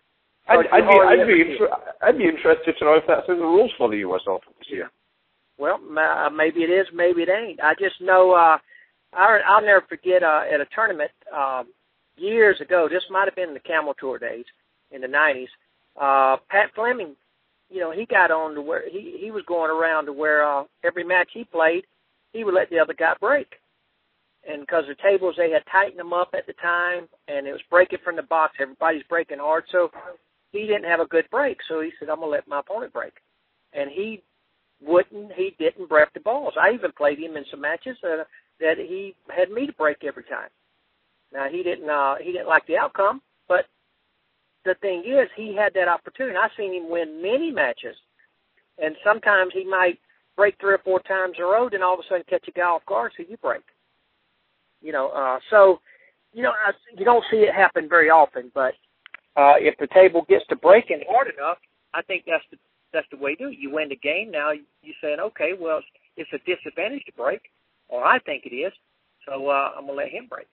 I'd, 0.49 0.65
I'd, 0.73 0.81
be, 0.81 0.99
I'd, 0.99 1.27
be 1.27 1.41
inter- 1.41 1.75
I'd 2.01 2.17
be 2.17 2.25
interested 2.25 2.75
to 2.79 2.85
know 2.85 2.95
if 2.95 3.03
that's 3.07 3.29
in 3.29 3.37
the 3.37 3.45
rules 3.45 3.71
for 3.77 3.87
the 3.87 3.97
U.S. 3.97 4.21
Open 4.27 4.51
this 4.57 4.67
year. 4.69 4.89
Well, 5.59 5.79
uh, 5.97 6.29
maybe 6.29 6.61
it 6.61 6.71
is, 6.71 6.87
maybe 6.93 7.23
it 7.23 7.29
ain't. 7.29 7.61
I 7.61 7.73
just 7.75 8.01
know 8.01 8.31
uh, 8.31 8.57
I, 9.13 9.39
I'll 9.45 9.61
never 9.61 9.85
forget 9.89 10.23
uh, 10.23 10.43
at 10.51 10.61
a 10.61 10.65
tournament 10.73 11.11
um, 11.35 11.67
years 12.17 12.61
ago. 12.61 12.87
This 12.89 13.03
might 13.09 13.25
have 13.25 13.35
been 13.35 13.49
in 13.49 13.53
the 13.53 13.59
Camel 13.59 13.93
Tour 13.99 14.19
days 14.19 14.45
in 14.91 15.01
the 15.01 15.07
'90s. 15.07 15.47
Uh, 15.99 16.37
Pat 16.49 16.71
Fleming, 16.75 17.15
you 17.69 17.81
know, 17.81 17.91
he 17.91 18.05
got 18.05 18.31
on 18.31 18.55
to 18.55 18.61
where 18.61 18.89
he 18.89 19.17
he 19.19 19.31
was 19.31 19.43
going 19.47 19.69
around 19.69 20.05
to 20.05 20.13
where 20.13 20.47
uh, 20.47 20.63
every 20.83 21.03
match 21.03 21.29
he 21.33 21.43
played, 21.43 21.83
he 22.31 22.45
would 22.45 22.53
let 22.53 22.69
the 22.69 22.79
other 22.79 22.93
guy 22.93 23.13
break. 23.19 23.47
And 24.49 24.61
because 24.61 24.85
the 24.87 24.95
tables 25.03 25.35
they 25.37 25.51
had 25.51 25.63
tightened 25.69 25.99
them 25.99 26.13
up 26.13 26.29
at 26.33 26.47
the 26.47 26.53
time, 26.53 27.09
and 27.27 27.45
it 27.45 27.51
was 27.51 27.61
breaking 27.69 27.99
from 28.03 28.15
the 28.15 28.23
box, 28.23 28.55
everybody's 28.61 29.03
breaking 29.09 29.39
hard. 29.39 29.65
So 29.71 29.91
he 30.53 30.61
didn't 30.61 30.85
have 30.85 31.01
a 31.01 31.05
good 31.05 31.25
break. 31.29 31.57
So 31.67 31.81
he 31.81 31.91
said, 31.99 32.09
"I'm 32.09 32.19
gonna 32.21 32.31
let 32.31 32.47
my 32.47 32.59
opponent 32.59 32.93
break," 32.93 33.13
and 33.73 33.89
he 33.91 34.23
wouldn't. 34.81 35.31
He 35.33 35.55
didn't 35.59 35.89
break 35.89 36.13
the 36.13 36.19
balls. 36.19 36.53
I 36.59 36.71
even 36.71 36.91
played 36.91 37.19
him 37.19 37.37
in 37.37 37.45
some 37.51 37.61
matches 37.61 37.97
uh, 38.03 38.23
that 38.59 38.77
he 38.77 39.15
had 39.35 39.51
me 39.51 39.67
to 39.67 39.73
break 39.73 40.03
every 40.03 40.23
time. 40.23 40.49
Now 41.33 41.47
he 41.49 41.63
didn't. 41.63 41.89
Uh, 41.89 42.15
he 42.21 42.31
didn't 42.31 42.47
like 42.47 42.65
the 42.67 42.77
outcome, 42.77 43.21
but 43.47 43.65
the 44.65 44.75
thing 44.81 45.03
is, 45.05 45.29
he 45.35 45.55
had 45.55 45.73
that 45.73 45.87
opportunity. 45.87 46.37
I've 46.37 46.51
seen 46.57 46.73
him 46.73 46.89
win 46.89 47.21
many 47.21 47.51
matches, 47.51 47.95
and 48.77 48.95
sometimes 49.03 49.51
he 49.53 49.65
might 49.65 49.99
break 50.35 50.55
three 50.59 50.73
or 50.73 50.81
four 50.83 50.99
times 51.01 51.35
in 51.37 51.43
a 51.43 51.47
row, 51.47 51.69
then 51.69 51.83
all 51.83 51.95
of 51.95 51.99
a 51.99 52.03
sudden 52.07 52.23
catch 52.29 52.47
a 52.47 52.51
guy 52.51 52.63
off 52.63 52.85
guard, 52.85 53.11
so 53.15 53.23
you 53.27 53.37
break. 53.37 53.61
You 54.81 54.93
know, 54.93 55.09
uh, 55.09 55.39
so 55.49 55.81
you 56.33 56.43
know, 56.43 56.51
I, 56.51 56.71
you 56.97 57.05
don't 57.05 57.23
see 57.29 57.37
it 57.37 57.53
happen 57.53 57.89
very 57.89 58.09
often, 58.09 58.51
but 58.53 58.73
uh, 59.35 59.55
if 59.57 59.77
the 59.77 59.87
table 59.87 60.25
gets 60.29 60.45
to 60.47 60.55
breaking 60.55 61.03
hard 61.09 61.27
enough, 61.35 61.57
I 61.93 62.01
think 62.03 62.23
that's 62.27 62.43
the 62.51 62.57
that's 62.93 63.07
the 63.11 63.17
way 63.17 63.35
to 63.35 63.45
do 63.45 63.49
it. 63.51 63.59
You 63.59 63.71
win 63.71 63.89
the 63.89 63.95
game. 63.95 64.31
Now 64.31 64.51
you're 64.51 64.95
saying, 65.01 65.19
okay, 65.19 65.51
well, 65.59 65.81
it's 66.17 66.29
a 66.33 66.39
disadvantage 66.39 67.03
to 67.05 67.13
break, 67.13 67.41
or 67.87 68.03
I 68.03 68.19
think 68.19 68.45
it 68.45 68.55
is, 68.55 68.73
so 69.27 69.47
uh, 69.49 69.71
I'm 69.77 69.85
gonna 69.85 69.97
let 69.97 70.09
him 70.09 70.27
break. 70.29 70.47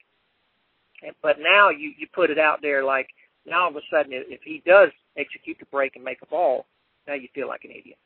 And, 1.03 1.13
but 1.21 1.37
now 1.39 1.69
you 1.69 1.93
you 1.97 2.07
put 2.13 2.29
it 2.29 2.39
out 2.39 2.59
there 2.61 2.83
like 2.83 3.07
now 3.45 3.63
all 3.63 3.69
of 3.69 3.75
a 3.75 3.81
sudden 3.91 4.11
if 4.13 4.41
he 4.43 4.61
does 4.65 4.89
execute 5.17 5.57
the 5.59 5.65
break 5.65 5.95
and 5.95 6.03
make 6.03 6.21
a 6.21 6.27
ball, 6.27 6.65
now 7.07 7.13
you 7.13 7.27
feel 7.33 7.47
like 7.47 7.63
an 7.63 7.71
idiot. 7.71 7.97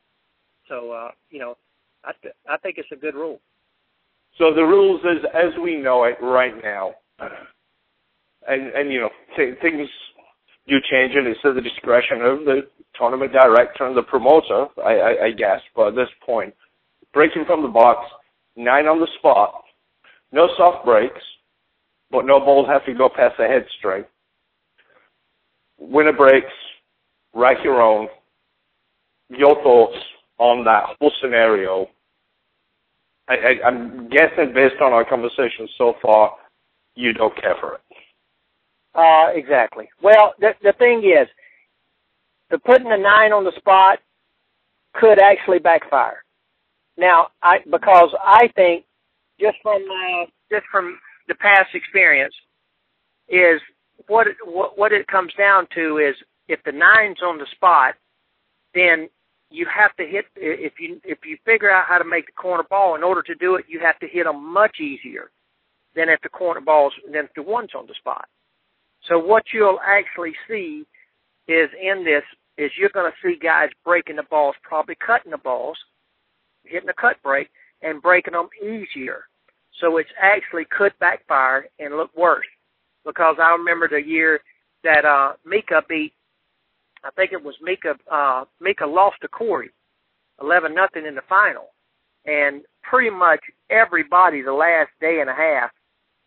So 0.68 0.92
uh, 0.92 1.10
you 1.30 1.38
know, 1.38 1.56
I 2.04 2.12
th- 2.22 2.34
I 2.48 2.56
think 2.58 2.78
it's 2.78 2.92
a 2.92 2.96
good 2.96 3.14
rule. 3.14 3.40
So 4.38 4.54
the 4.54 4.62
rules 4.62 5.00
as 5.04 5.24
as 5.34 5.58
we 5.62 5.76
know 5.76 6.04
it 6.04 6.16
right 6.22 6.54
now, 6.62 6.94
and 8.48 8.68
and 8.68 8.92
you 8.92 9.00
know 9.00 9.10
th- 9.36 9.58
things 9.60 9.88
do 10.68 10.76
change, 10.90 11.14
it. 11.14 11.26
it's 11.26 11.40
at 11.44 11.54
the 11.54 11.60
discretion 11.60 12.22
of 12.22 12.44
the 12.44 12.62
tournament 12.94 13.32
director 13.32 13.86
and 13.86 13.96
the 13.96 14.02
promoter, 14.02 14.66
I, 14.84 14.94
I, 14.94 15.24
I 15.26 15.30
guess. 15.32 15.60
But 15.74 15.88
at 15.88 15.94
this 15.94 16.08
point, 16.24 16.54
breaking 17.12 17.44
from 17.46 17.62
the 17.62 17.68
box, 17.68 18.06
nine 18.56 18.86
on 18.86 19.00
the 19.00 19.08
spot, 19.18 19.62
no 20.30 20.48
soft 20.56 20.84
breaks, 20.84 21.20
but 22.10 22.26
no 22.26 22.38
balls 22.40 22.68
have 22.68 22.84
to 22.86 22.94
go 22.94 23.08
past 23.08 23.34
the 23.38 23.46
head 23.46 23.66
string. 23.78 24.04
Winner 25.78 26.12
breaks, 26.12 26.52
rack 27.34 27.58
your 27.64 27.82
own. 27.82 28.08
Your 29.30 29.54
thoughts 29.62 29.96
on 30.38 30.64
that 30.64 30.84
whole 31.00 31.12
scenario? 31.20 31.88
I, 33.28 33.34
I, 33.34 33.66
I'm 33.66 34.08
guessing 34.08 34.52
based 34.54 34.80
on 34.82 34.92
our 34.92 35.04
conversation 35.08 35.68
so 35.78 35.94
far, 36.02 36.32
you 36.94 37.12
don't 37.12 37.34
care 37.40 37.54
for 37.60 37.74
it. 37.74 37.80
Uh, 38.94 39.28
exactly. 39.34 39.88
Well, 40.02 40.34
the 40.38 40.54
the 40.62 40.74
thing 40.74 41.00
is, 41.00 41.28
the 42.50 42.58
putting 42.58 42.88
the 42.88 42.96
nine 42.96 43.32
on 43.32 43.44
the 43.44 43.52
spot 43.56 43.98
could 44.94 45.18
actually 45.20 45.58
backfire. 45.58 46.22
Now, 46.96 47.28
I 47.42 47.58
because 47.70 48.10
I 48.22 48.48
think 48.54 48.84
just 49.40 49.56
from 49.62 49.82
uh, 49.82 50.26
just 50.50 50.66
from 50.70 50.98
the 51.28 51.34
past 51.34 51.74
experience 51.74 52.34
is 53.28 53.60
what 54.08 54.26
what 54.44 54.78
what 54.78 54.92
it 54.92 55.06
comes 55.06 55.32
down 55.38 55.66
to 55.74 55.98
is 55.98 56.14
if 56.48 56.62
the 56.64 56.72
nine's 56.72 57.22
on 57.22 57.38
the 57.38 57.46
spot, 57.52 57.94
then 58.74 59.08
you 59.50 59.66
have 59.74 59.94
to 59.96 60.04
hit 60.04 60.26
if 60.36 60.74
you 60.78 61.00
if 61.04 61.18
you 61.24 61.38
figure 61.46 61.70
out 61.70 61.86
how 61.88 61.98
to 61.98 62.04
make 62.04 62.26
the 62.26 62.32
corner 62.32 62.64
ball. 62.68 62.94
In 62.94 63.02
order 63.02 63.22
to 63.22 63.34
do 63.34 63.54
it, 63.54 63.64
you 63.68 63.80
have 63.80 63.98
to 64.00 64.06
hit 64.06 64.24
them 64.24 64.52
much 64.52 64.80
easier 64.80 65.30
than 65.94 66.08
if 66.10 66.20
the 66.22 66.28
corner 66.28 66.60
balls 66.60 66.92
than 67.06 67.24
if 67.24 67.34
the 67.34 67.42
one's 67.42 67.74
on 67.74 67.86
the 67.86 67.94
spot. 67.94 68.26
So 69.08 69.18
what 69.18 69.44
you'll 69.52 69.80
actually 69.84 70.32
see 70.48 70.84
is 71.48 71.68
in 71.80 72.04
this 72.04 72.22
is 72.58 72.70
you're 72.78 72.90
going 72.90 73.10
to 73.10 73.16
see 73.22 73.38
guys 73.38 73.70
breaking 73.84 74.16
the 74.16 74.22
balls, 74.24 74.54
probably 74.62 74.94
cutting 75.04 75.32
the 75.32 75.38
balls, 75.38 75.78
hitting 76.64 76.88
a 76.88 76.94
cut 76.94 77.16
break, 77.22 77.48
and 77.82 78.02
breaking 78.02 78.34
them 78.34 78.48
easier. 78.62 79.24
So 79.80 79.96
it's 79.96 80.10
actually 80.20 80.66
could 80.70 80.92
backfire 81.00 81.66
and 81.78 81.96
look 81.96 82.10
worse. 82.16 82.46
Because 83.04 83.36
I 83.42 83.50
remember 83.52 83.88
the 83.88 84.06
year 84.06 84.40
that 84.84 85.04
uh 85.04 85.32
Mika 85.44 85.82
beat 85.88 86.12
I 87.04 87.10
think 87.10 87.32
it 87.32 87.42
was 87.42 87.54
Mika 87.60 87.94
uh 88.10 88.44
Mika 88.60 88.86
lost 88.86 89.16
to 89.22 89.28
Corey 89.28 89.70
eleven 90.40 90.74
nothing 90.74 91.06
in 91.06 91.14
the 91.14 91.22
final. 91.28 91.72
And 92.24 92.62
pretty 92.82 93.10
much 93.10 93.40
everybody 93.70 94.42
the 94.42 94.52
last 94.52 94.90
day 95.00 95.18
and 95.20 95.28
a 95.28 95.34
half 95.34 95.70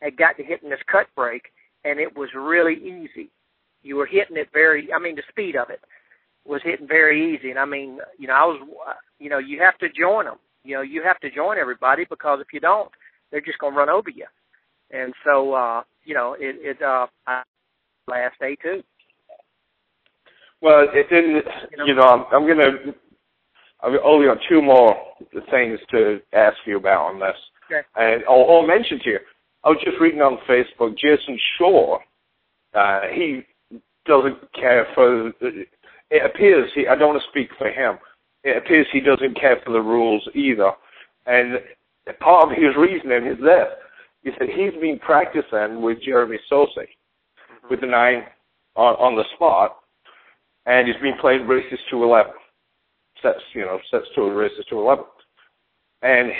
had 0.01 0.17
got 0.17 0.35
to 0.37 0.43
hitting 0.43 0.69
this 0.69 0.79
cut 0.91 1.07
break 1.15 1.43
and 1.85 1.99
it 1.99 2.17
was 2.17 2.29
really 2.35 2.75
easy. 2.75 3.29
You 3.81 3.95
were 3.95 4.05
hitting 4.05 4.37
it 4.37 4.49
very 4.51 4.91
I 4.93 4.99
mean 4.99 5.15
the 5.15 5.23
speed 5.29 5.55
of 5.55 5.69
it 5.69 5.79
was 6.45 6.61
hitting 6.63 6.87
very 6.87 7.33
easy 7.33 7.51
and 7.51 7.59
I 7.59 7.65
mean, 7.65 7.99
you 8.19 8.27
know, 8.27 8.33
I 8.33 8.45
was 8.45 8.59
you 9.19 9.29
know, 9.29 9.37
you 9.37 9.61
have 9.61 9.77
to 9.77 9.87
join 9.89 10.25
them. 10.25 10.37
You 10.63 10.75
know, 10.75 10.81
you 10.81 11.03
have 11.03 11.19
to 11.19 11.29
join 11.29 11.57
everybody 11.57 12.05
because 12.09 12.39
if 12.41 12.47
you 12.51 12.59
don't, 12.59 12.89
they're 13.31 13.39
just 13.39 13.59
going 13.59 13.73
to 13.73 13.79
run 13.79 13.89
over 13.89 14.09
you. 14.09 14.25
And 14.91 15.13
so, 15.23 15.53
uh, 15.53 15.83
you 16.03 16.13
know, 16.13 16.35
it, 16.39 16.57
it 16.59 16.81
uh, 16.81 17.07
last 18.07 18.39
day 18.39 18.55
too. 18.55 18.83
Well, 20.61 20.87
it 20.91 21.09
didn't. 21.09 21.43
You 21.85 21.95
know, 21.95 22.03
I'm, 22.03 22.25
I'm 22.31 22.47
gonna. 22.47 22.93
I've 23.83 23.99
only 24.03 24.27
got 24.27 24.37
two 24.49 24.61
more 24.61 24.95
things 25.51 25.79
to 25.91 26.19
ask 26.33 26.57
you 26.65 26.77
about 26.77 27.13
on 27.13 27.19
this, 27.19 27.35
okay. 27.65 27.85
and 27.95 28.23
I'll, 28.27 28.45
I'll 28.49 28.65
mention 28.65 28.99
to 28.99 29.09
you. 29.09 29.19
I 29.65 29.69
was 29.69 29.79
just 29.83 29.99
reading 29.99 30.21
on 30.21 30.37
Facebook. 30.47 30.95
Jason 30.95 31.39
Shaw, 31.57 31.97
uh, 32.75 33.01
he 33.13 33.41
doesn't 34.05 34.37
care 34.53 34.87
for. 34.93 35.29
It 35.41 36.25
appears 36.25 36.69
he. 36.75 36.87
I 36.87 36.95
don't 36.95 37.09
want 37.09 37.21
to 37.21 37.29
speak 37.29 37.49
for 37.57 37.67
him. 37.67 37.97
It 38.43 38.57
appears 38.57 38.85
he 38.93 38.99
doesn't 38.99 39.39
care 39.39 39.57
for 39.65 39.73
the 39.73 39.81
rules 39.81 40.27
either, 40.35 40.71
and 41.25 41.55
part 42.19 42.51
of 42.51 42.57
his 42.57 42.75
reasoning 42.77 43.25
is 43.25 43.39
this. 43.39 43.67
He 44.21 44.31
said 44.37 44.49
he's 44.49 44.79
been 44.79 44.99
practicing 44.99 45.81
with 45.81 46.01
Jeremy 46.03 46.37
Sossei 46.51 46.67
mm-hmm. 46.67 47.67
with 47.69 47.81
the 47.81 47.87
nine 47.87 48.23
on, 48.75 48.93
on 48.95 49.15
the 49.15 49.23
spot, 49.35 49.77
and 50.67 50.87
he's 50.87 51.01
been 51.01 51.17
playing 51.19 51.47
races 51.47 51.79
to 51.89 52.03
11. 52.03 52.33
Sets, 53.21 53.39
you 53.53 53.61
know, 53.61 53.79
sets 53.89 54.05
to 54.15 54.29
races 54.29 54.65
to 54.69 54.79
11. 54.79 55.05
And 56.01 56.31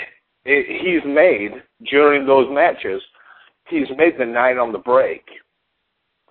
it, 0.44 0.82
he's 0.82 1.12
made, 1.12 1.62
during 1.90 2.26
those 2.26 2.46
matches, 2.50 3.02
he's 3.68 3.88
made 3.96 4.14
the 4.18 4.26
nine 4.26 4.58
on 4.58 4.72
the 4.72 4.78
break 4.78 5.24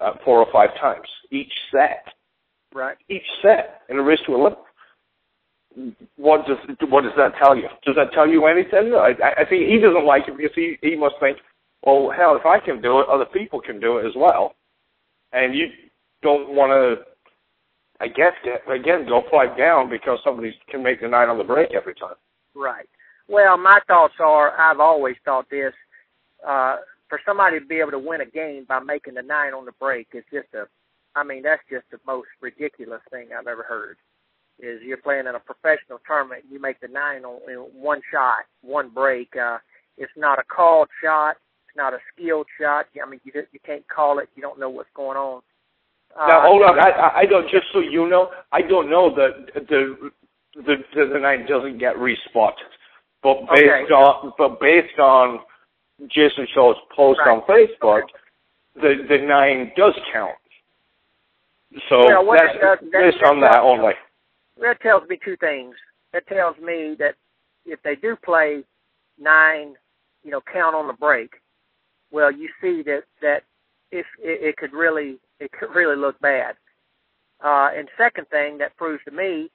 uh, 0.02 0.14
four 0.24 0.40
or 0.40 0.48
five 0.52 0.70
times 0.80 1.08
each 1.32 1.52
set. 1.72 2.06
Right. 2.74 2.98
Each 3.10 3.26
set 3.42 3.82
in 3.90 3.98
a 3.98 4.04
race 4.04 4.20
to 4.28 4.36
11 4.36 4.58
what 6.16 6.46
does 6.48 6.58
what 6.90 7.04
does 7.04 7.14
that 7.18 7.34
tell 7.42 7.56
you? 7.56 7.68
Does 7.86 7.96
that 7.96 8.14
tell 8.14 8.28
you 8.28 8.46
anything? 8.46 8.94
I, 8.94 9.14
I 9.38 9.46
think 9.46 9.68
he 9.68 9.80
doesn't 9.80 10.06
like 10.06 10.24
it 10.28 10.38
because 10.38 10.56
he 10.56 10.78
he 10.82 10.96
must 10.96 11.16
think, 11.20 11.38
well, 11.84 12.12
hell, 12.16 12.36
if 12.36 12.46
I 12.46 12.60
can 12.60 12.82
do 12.82 13.00
it, 13.00 13.08
other 13.10 13.26
people 13.26 13.60
can 13.62 13.80
do 13.80 13.98
it 13.98 14.06
as 14.06 14.14
well, 14.16 14.56
and 15.34 15.54
you 15.56 15.68
don't 16.22 16.50
want 16.50 16.72
to. 16.72 17.06
I 18.02 18.08
guess 18.08 18.34
again 18.70 19.06
go 19.08 19.22
pipe 19.22 19.58
down 19.58 19.90
because 19.90 20.20
somebody 20.24 20.54
can 20.70 20.84
make 20.84 21.00
the 21.02 21.08
nine 21.08 21.30
on 21.30 21.38
the 21.38 21.44
break 21.44 21.74
every 21.74 21.96
time. 21.96 22.16
Right. 22.54 22.88
Well, 23.28 23.58
my 23.58 23.80
thoughts 23.88 24.16
are 24.20 24.52
I've 24.60 24.80
always 24.80 25.16
thought 25.24 25.50
this. 25.50 25.74
Uh, 26.46 26.78
for 27.10 27.20
somebody 27.26 27.60
to 27.60 27.66
be 27.66 27.80
able 27.80 27.92
to 27.92 28.00
win 28.00 28.22
a 28.22 28.26
game 28.26 28.66
by 28.68 28.80
making 28.80 29.14
the 29.16 29.22
nine 29.22 29.54
on 29.54 29.66
the 29.66 29.72
break 29.80 30.08
is 30.14 30.24
just 30.32 30.48
a, 30.54 30.66
I 31.16 31.24
mean, 31.24 31.44
that's 31.44 31.62
just 31.70 31.86
the 31.92 32.00
most 32.06 32.28
ridiculous 32.42 33.02
thing 33.12 33.30
I've 33.38 33.48
ever 33.48 33.64
heard 33.64 33.98
is 34.60 34.82
you're 34.84 34.98
playing 34.98 35.28
in 35.28 35.36
a 35.36 35.40
professional 35.40 36.00
tournament. 36.08 36.44
You 36.50 36.62
make 36.62 36.80
the 36.80 36.88
nine 36.88 37.26
on 37.26 37.40
in 37.50 37.58
one 37.74 38.02
shot, 38.12 38.46
one 38.62 38.90
break. 38.90 39.36
Uh, 39.36 39.58
it's 39.98 40.12
not 40.16 40.40
a 40.40 40.44
called 40.44 40.88
shot. 41.04 41.36
It's 41.68 41.78
not 41.78 41.94
a 41.94 42.00
skilled 42.14 42.48
shot. 42.60 42.86
I 43.02 43.10
mean, 43.10 43.20
you 43.24 43.34
you 43.52 43.60
can't 43.66 43.88
call 43.88 44.20
it. 44.20 44.30
You 44.36 44.42
don't 44.42 44.60
know 44.60 44.70
what's 44.70 44.90
going 44.96 45.18
on. 45.18 45.42
Uh, 46.18 46.28
now 46.28 46.42
hold 46.42 46.64
on. 46.64 46.80
I 46.80 47.22
I 47.22 47.26
don't 47.26 47.50
just 47.50 47.66
so 47.74 47.80
you 47.80 48.08
know. 48.08 48.32
I 48.52 48.62
don't 48.62 48.90
know 48.90 49.14
that 49.16 49.54
the 49.68 50.12
the 50.56 50.76
the, 50.94 51.06
the 51.14 51.20
nine 51.20 51.46
doesn't 51.48 51.78
get 51.78 51.98
respotted, 51.98 52.72
but 53.22 53.42
based 53.54 53.68
okay. 53.68 53.94
on 53.94 54.32
but 54.38 54.60
based 54.60 55.00
on 55.00 55.40
Jason 56.08 56.48
Shaw's 56.54 56.76
post 56.96 57.20
right. 57.26 57.38
on 57.38 57.42
Facebook, 57.44 58.04
the 58.76 59.06
the 59.08 59.18
nine 59.18 59.72
does 59.78 59.94
count. 60.12 60.36
So 61.90 62.04
yeah, 62.08 62.22
that's 62.38 62.54
that, 62.62 62.92
that, 62.92 62.92
based 62.92 63.24
on 63.26 63.42
that 63.42 63.60
only 63.62 63.94
that 64.62 64.82
tells 64.82 65.08
me 65.08 65.20
two 65.24 65.36
things. 65.38 65.76
That 66.14 66.28
tells 66.28 66.58
me 66.58 66.96
that 67.00 67.16
if 67.66 67.82
they 67.84 67.96
do 67.96 68.16
play 68.16 68.64
nine, 69.20 69.76
you 70.24 70.32
know, 70.32 70.42
count 70.52 70.76
on 70.76 70.88
the 70.88 70.94
break, 70.94 71.34
well, 72.12 72.32
you 72.32 72.50
see 72.62 72.82
that 72.84 73.04
that 73.22 73.44
if 73.92 74.06
it, 74.22 74.50
it 74.50 74.58
could 74.58 74.74
really 74.74 75.18
it 75.40 75.52
could 75.52 75.74
really 75.76 75.98
look 75.98 76.20
bad. 76.20 76.56
Uh, 77.44 77.70
and 77.76 77.90
second 77.98 78.28
thing 78.30 78.58
that 78.58 78.76
proves 78.78 79.04
to 79.04 79.12
me 79.12 79.50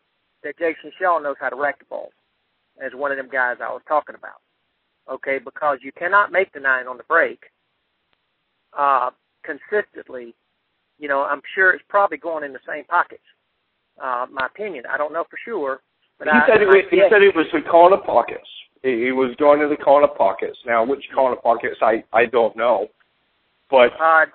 that 0.44 0.58
Jason 0.58 0.92
Shaw 0.98 1.18
knows 1.18 1.36
how 1.40 1.48
to 1.48 1.56
rack 1.56 1.78
the 1.78 1.86
ball, 1.86 2.10
as 2.84 2.92
one 2.94 3.10
of 3.10 3.16
them 3.16 3.28
guys 3.30 3.56
I 3.60 3.72
was 3.72 3.82
talking 3.88 4.14
about. 4.14 4.40
Okay, 5.08 5.38
because 5.44 5.78
you 5.82 5.92
cannot 5.92 6.32
make 6.32 6.52
the 6.52 6.60
nine 6.60 6.86
on 6.86 6.96
the 6.96 7.02
break 7.04 7.40
uh, 8.76 9.10
consistently. 9.42 10.34
You 10.98 11.08
know, 11.08 11.22
I'm 11.22 11.42
sure 11.54 11.72
it's 11.72 11.84
probably 11.88 12.18
going 12.18 12.44
in 12.44 12.52
the 12.52 12.60
same 12.66 12.84
pockets 12.84 13.22
uh, 14.02 14.26
my 14.32 14.46
opinion. 14.46 14.84
I 14.90 14.96
don't 14.96 15.12
know 15.12 15.24
for 15.28 15.38
sure. 15.44 15.80
But 16.18 16.28
he 16.28 16.32
I, 16.32 16.46
said 16.46 16.62
it 16.62 16.66
was, 16.66 16.84
I 16.86 16.94
he 16.94 17.02
said 17.10 17.22
it 17.22 17.34
was 17.34 17.46
the 17.52 17.60
corner 17.68 17.96
pockets. 17.96 18.48
He, 18.82 19.04
he 19.04 19.12
was 19.12 19.34
going 19.38 19.60
to 19.60 19.68
the 19.68 19.76
corner 19.76 20.08
pockets. 20.08 20.58
Now, 20.66 20.84
which 20.84 21.04
corner 21.14 21.36
pockets 21.36 21.76
I 21.82 22.04
I 22.12 22.26
don't 22.26 22.56
know, 22.56 22.88
but 23.70 23.92
uh, 24.00 24.26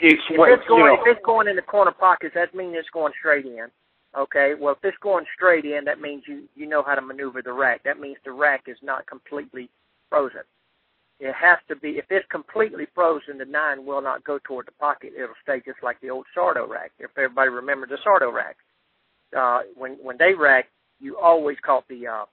it's 0.00 0.22
if 0.30 0.38
what 0.38 0.52
it's 0.52 0.66
going 0.68 0.84
you 0.84 0.96
know. 0.96 1.02
if 1.02 1.16
it's 1.16 1.24
going 1.24 1.48
in 1.48 1.56
the 1.56 1.62
corner 1.62 1.92
pockets, 1.92 2.34
that 2.34 2.54
means 2.54 2.74
it's 2.78 2.88
going 2.92 3.12
straight 3.18 3.46
in. 3.46 3.66
Okay, 4.16 4.54
well 4.58 4.74
if 4.74 4.78
it's 4.82 4.96
going 5.02 5.24
straight 5.34 5.64
in, 5.64 5.84
that 5.84 6.00
means 6.00 6.24
you 6.26 6.44
you 6.54 6.66
know 6.66 6.82
how 6.82 6.94
to 6.94 7.02
maneuver 7.02 7.42
the 7.42 7.52
rack. 7.52 7.82
That 7.84 8.00
means 8.00 8.16
the 8.24 8.32
rack 8.32 8.64
is 8.66 8.78
not 8.82 9.06
completely 9.06 9.68
frozen. 10.10 10.42
It 11.20 11.34
has 11.34 11.58
to 11.68 11.76
be. 11.76 11.90
If 11.98 12.06
it's 12.10 12.26
completely 12.30 12.86
frozen, 12.94 13.38
the 13.38 13.44
nine 13.44 13.84
will 13.84 14.02
not 14.02 14.24
go 14.24 14.38
toward 14.44 14.66
the 14.66 14.72
pocket. 14.72 15.12
It'll 15.14 15.34
stay 15.42 15.62
just 15.64 15.82
like 15.82 16.00
the 16.00 16.10
old 16.10 16.26
Sardo 16.36 16.68
rack. 16.68 16.92
If 16.98 17.10
everybody 17.16 17.50
remembers 17.50 17.90
the 17.90 17.98
Sardo 17.98 18.32
rack, 18.32 18.56
uh, 19.36 19.60
when 19.76 19.92
when 20.02 20.16
they 20.18 20.34
racked, 20.34 20.70
you 20.98 21.18
always 21.18 21.58
caught 21.64 21.86
the 21.88 22.06
uh, 22.06 22.24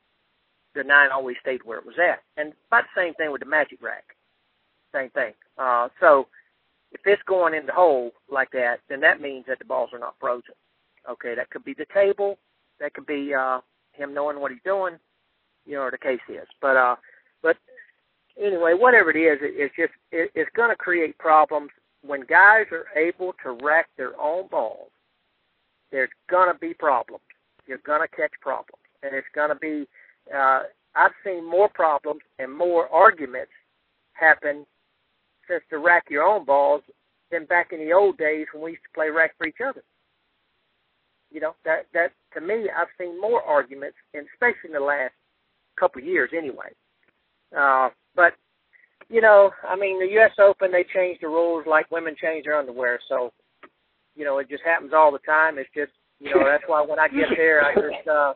the 0.75 0.83
nine 0.83 1.09
always 1.11 1.35
stayed 1.41 1.61
where 1.65 1.79
it 1.79 1.85
was 1.85 1.95
at, 1.99 2.23
and 2.41 2.53
about 2.69 2.85
the 2.95 3.01
same 3.01 3.13
thing 3.15 3.31
with 3.31 3.41
the 3.41 3.47
magic 3.47 3.81
rack, 3.81 4.03
same 4.93 5.09
thing. 5.09 5.33
Uh, 5.57 5.89
so 5.99 6.27
if 6.91 7.01
it's 7.05 7.21
going 7.27 7.53
in 7.53 7.65
the 7.65 7.73
hole 7.73 8.11
like 8.31 8.51
that, 8.51 8.79
then 8.89 9.01
that 9.01 9.21
means 9.21 9.45
that 9.47 9.59
the 9.59 9.65
balls 9.65 9.89
are 9.93 9.99
not 9.99 10.15
frozen. 10.19 10.55
Okay, 11.09 11.35
that 11.35 11.49
could 11.49 11.63
be 11.63 11.73
the 11.73 11.85
table, 11.93 12.37
that 12.79 12.93
could 12.93 13.05
be 13.05 13.33
uh, 13.33 13.59
him 13.93 14.13
knowing 14.13 14.39
what 14.39 14.51
he's 14.51 14.61
doing, 14.63 14.97
you 15.65 15.73
know, 15.73 15.81
or 15.81 15.91
the 15.91 15.97
case 15.97 16.19
is. 16.29 16.47
But 16.61 16.77
uh, 16.77 16.95
but 17.47 17.57
anyway, 18.43 18.73
whatever 18.73 19.09
it 19.11 19.17
is, 19.17 19.39
it, 19.41 19.53
it's 19.55 19.75
just 19.75 19.93
it, 20.11 20.31
it's 20.35 20.51
going 20.55 20.69
to 20.69 20.75
create 20.75 21.17
problems 21.17 21.71
when 22.01 22.21
guys 22.21 22.65
are 22.71 22.85
able 22.95 23.33
to 23.43 23.57
rack 23.63 23.87
their 23.97 24.19
own 24.19 24.47
balls 24.47 24.91
there's 25.91 26.09
gonna 26.29 26.53
be 26.59 26.73
problems. 26.73 27.23
You're 27.65 27.79
gonna 27.85 28.07
catch 28.07 28.33
problems, 28.41 28.83
and 29.03 29.15
it's 29.15 29.27
gonna 29.33 29.55
be. 29.55 29.87
Uh, 30.33 30.63
I've 30.95 31.11
seen 31.23 31.49
more 31.49 31.69
problems 31.69 32.21
and 32.39 32.51
more 32.51 32.89
arguments 32.89 33.51
happen 34.13 34.65
since 35.47 35.63
to 35.69 35.77
rack 35.77 36.05
your 36.09 36.23
own 36.23 36.43
balls 36.43 36.81
than 37.31 37.45
back 37.45 37.71
in 37.71 37.79
the 37.79 37.93
old 37.93 38.17
days 38.17 38.47
when 38.53 38.63
we 38.63 38.71
used 38.71 38.83
to 38.83 38.89
play 38.95 39.09
rack 39.09 39.35
for 39.37 39.47
each 39.47 39.61
other. 39.65 39.83
You 41.31 41.41
know 41.41 41.55
that 41.65 41.87
that 41.93 42.13
to 42.33 42.41
me, 42.41 42.69
I've 42.75 42.87
seen 42.99 43.19
more 43.19 43.41
arguments, 43.43 43.97
and 44.13 44.25
especially 44.33 44.69
in 44.69 44.73
the 44.73 44.79
last 44.79 45.13
couple 45.79 46.01
of 46.01 46.07
years, 46.07 46.31
anyway. 46.35 46.73
Uh, 47.55 47.89
but 48.15 48.33
you 49.09 49.21
know, 49.21 49.51
I 49.67 49.75
mean, 49.75 49.99
the 49.99 50.11
U.S. 50.13 50.31
Open 50.39 50.71
they 50.71 50.85
change 50.93 51.19
the 51.21 51.27
rules 51.27 51.65
like 51.67 51.89
women 51.91 52.15
change 52.19 52.45
their 52.45 52.57
underwear, 52.57 52.99
so 53.07 53.31
you 54.15 54.25
know, 54.25 54.39
it 54.39 54.49
just 54.49 54.63
happens 54.63 54.91
all 54.93 55.11
the 55.11 55.19
time. 55.19 55.57
It's 55.57 55.69
just 55.75 55.91
You 56.19 56.33
know, 56.33 56.43
that's 56.45 56.63
why 56.65 56.81
when 56.81 56.99
I 56.99 57.07
get 57.07 57.29
there, 57.37 57.61
I 57.63 57.75
just, 57.75 58.07
uh, 58.07 58.33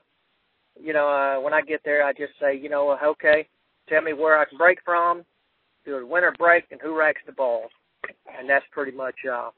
you 0.80 0.94
know, 0.94 1.08
uh, 1.08 1.42
when 1.42 1.54
I 1.54 1.62
get 1.62 1.82
there, 1.84 2.04
I 2.06 2.14
just 2.14 2.34
say, 2.40 2.56
you 2.56 2.70
know, 2.70 2.96
okay, 3.04 3.48
tell 3.90 4.02
me 4.02 4.14
where 4.14 4.38
I 4.38 4.46
can 4.46 4.58
break 4.58 4.80
from, 4.86 5.24
do 5.84 5.98
a 5.98 6.06
winner 6.06 6.34
break, 6.38 6.66
and 6.72 6.80
who 6.82 6.98
racks 6.98 7.22
the 7.26 7.32
ball, 7.32 7.70
and 8.38 8.48
that's 8.48 8.66
pretty 8.72 8.96
much, 8.96 9.16
uh, 9.32 9.50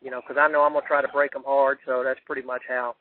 you 0.00 0.10
know, 0.10 0.20
because 0.22 0.40
I 0.40 0.48
know 0.48 0.62
I'm 0.62 0.72
gonna 0.72 0.86
try 0.86 1.02
to 1.02 1.08
break 1.08 1.32
them 1.32 1.44
hard, 1.46 1.78
so 1.84 2.02
that's 2.02 2.20
pretty 2.24 2.42
much 2.42 2.62
how, 2.66 2.96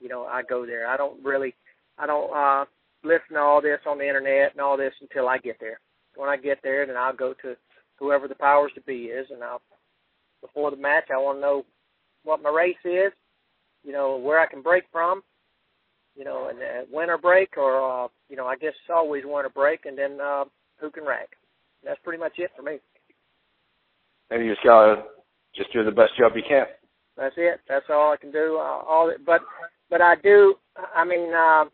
you 0.00 0.08
know, 0.08 0.24
I 0.24 0.42
go 0.42 0.66
there. 0.66 0.88
I 0.88 0.96
don't 0.96 1.22
really, 1.24 1.54
I 1.96 2.06
don't 2.06 2.32
uh, 2.34 2.64
listen 3.04 3.34
to 3.34 3.40
all 3.40 3.60
this 3.60 3.80
on 3.86 3.98
the 3.98 4.06
internet 4.06 4.52
and 4.52 4.60
all 4.60 4.76
this 4.76 4.94
until 5.00 5.28
I 5.28 5.38
get 5.38 5.56
there. 5.60 5.80
When 6.16 6.28
I 6.28 6.36
get 6.36 6.58
there, 6.62 6.86
then 6.86 6.96
I'll 6.96 7.14
go 7.14 7.34
to 7.42 7.56
whoever 7.98 8.28
the 8.28 8.34
powers 8.34 8.72
to 8.74 8.80
be 8.82 9.04
is, 9.04 9.26
and 9.30 9.42
I'll 9.42 9.62
before 10.42 10.70
the 10.70 10.76
match, 10.76 11.04
I 11.10 11.18
want 11.18 11.38
to 11.38 11.40
know 11.40 11.64
what 12.24 12.42
my 12.42 12.50
race 12.50 12.76
is, 12.84 13.12
you 13.84 13.92
know, 13.92 14.16
where 14.16 14.40
I 14.40 14.46
can 14.46 14.60
break 14.60 14.84
from, 14.92 15.22
you 16.16 16.24
know, 16.24 16.48
and 16.48 16.58
uh, 16.58 16.84
win 16.92 17.10
or 17.10 17.18
break, 17.18 17.56
or 17.56 18.04
uh, 18.04 18.08
you 18.28 18.36
know, 18.36 18.46
I 18.46 18.56
guess 18.56 18.74
always 18.92 19.24
win 19.24 19.46
or 19.46 19.50
break, 19.50 19.86
and 19.86 19.96
then 19.96 20.18
uh, 20.20 20.44
who 20.80 20.90
can 20.90 21.04
rack. 21.04 21.28
That's 21.84 22.00
pretty 22.04 22.18
much 22.18 22.34
it 22.38 22.50
for 22.56 22.62
me. 22.62 22.78
And 24.30 24.44
you 24.44 24.52
just 24.52 24.64
gotta 24.64 25.04
just 25.54 25.72
do 25.72 25.84
the 25.84 25.90
best 25.90 26.16
job 26.18 26.32
you 26.34 26.42
can. 26.46 26.66
That's 27.16 27.34
it. 27.36 27.60
That's 27.68 27.86
all 27.88 28.12
I 28.12 28.16
can 28.16 28.32
do. 28.32 28.56
Uh, 28.58 28.82
all, 28.88 29.08
that, 29.08 29.24
but 29.24 29.42
but 29.90 30.00
I 30.00 30.16
do. 30.16 30.54
I 30.94 31.04
mean, 31.04 31.32
uh, 31.32 31.64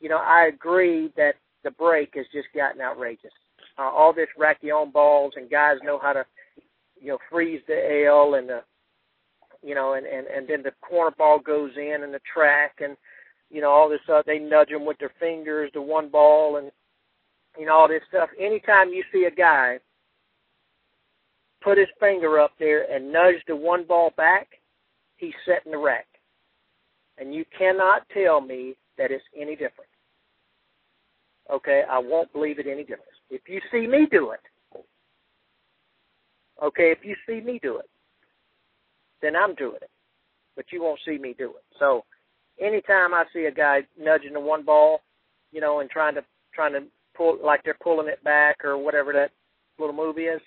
you 0.00 0.08
know, 0.08 0.18
I 0.18 0.46
agree 0.46 1.12
that 1.16 1.34
the 1.64 1.70
break 1.72 2.14
has 2.14 2.26
just 2.32 2.48
gotten 2.54 2.80
outrageous. 2.80 3.32
Uh, 3.78 3.82
all 3.82 4.12
this 4.12 4.28
racky 4.38 4.72
on 4.72 4.90
balls 4.90 5.34
and 5.36 5.50
guys 5.50 5.76
know 5.82 5.98
how 5.98 6.12
to, 6.12 6.24
you 7.00 7.08
know, 7.08 7.18
freeze 7.30 7.60
the 7.66 8.04
L 8.06 8.34
and 8.34 8.48
the, 8.48 8.62
you 9.62 9.74
know, 9.74 9.94
and 9.94 10.06
and 10.06 10.26
and 10.26 10.48
then 10.48 10.62
the 10.62 10.72
corner 10.80 11.14
ball 11.16 11.38
goes 11.38 11.72
in 11.76 12.02
and 12.02 12.14
the 12.14 12.20
track 12.32 12.76
and, 12.80 12.96
you 13.50 13.60
know, 13.60 13.70
all 13.70 13.88
this 13.88 14.00
stuff. 14.04 14.24
They 14.26 14.38
nudge 14.38 14.70
them 14.70 14.84
with 14.84 14.98
their 14.98 15.12
fingers, 15.20 15.70
the 15.74 15.82
one 15.82 16.08
ball, 16.08 16.56
and 16.56 16.70
you 17.58 17.66
know 17.66 17.74
all 17.74 17.88
this 17.88 18.02
stuff. 18.08 18.30
Anytime 18.38 18.90
you 18.90 19.02
see 19.12 19.24
a 19.24 19.30
guy 19.30 19.78
put 21.62 21.78
his 21.78 21.88
finger 21.98 22.38
up 22.38 22.52
there 22.58 22.90
and 22.90 23.12
nudge 23.12 23.42
the 23.46 23.56
one 23.56 23.84
ball 23.84 24.12
back, 24.16 24.48
he's 25.16 25.34
setting 25.44 25.72
the 25.72 25.78
rack. 25.78 26.06
And 27.18 27.34
you 27.34 27.44
cannot 27.56 28.08
tell 28.14 28.40
me 28.40 28.76
that 28.96 29.10
it's 29.10 29.24
any 29.36 29.52
different. 29.52 29.87
Okay, 31.52 31.82
I 31.90 31.98
won't 31.98 32.32
believe 32.32 32.58
it 32.58 32.66
any 32.66 32.82
different. 32.82 33.04
If 33.30 33.42
you 33.48 33.60
see 33.72 33.86
me 33.86 34.06
do 34.10 34.32
it, 34.32 34.40
okay, 36.62 36.90
if 36.92 36.98
you 37.04 37.16
see 37.26 37.40
me 37.40 37.58
do 37.62 37.78
it, 37.78 37.88
then 39.22 39.34
I'm 39.36 39.54
doing 39.54 39.76
it. 39.82 39.90
But 40.56 40.66
you 40.72 40.82
won't 40.82 41.00
see 41.06 41.18
me 41.18 41.34
do 41.38 41.50
it. 41.50 41.64
So 41.78 42.04
anytime 42.60 43.14
I 43.14 43.24
see 43.32 43.44
a 43.44 43.50
guy 43.50 43.82
nudging 43.98 44.32
the 44.34 44.40
one 44.40 44.64
ball, 44.64 45.00
you 45.52 45.60
know, 45.60 45.80
and 45.80 45.88
trying 45.90 46.14
to 46.16 46.24
trying 46.54 46.72
to 46.72 46.82
pull 47.16 47.38
like 47.44 47.62
they're 47.64 47.76
pulling 47.82 48.08
it 48.08 48.22
back 48.24 48.64
or 48.64 48.76
whatever 48.76 49.12
that 49.12 49.30
little 49.78 49.94
move 49.94 50.18
is, 50.18 50.40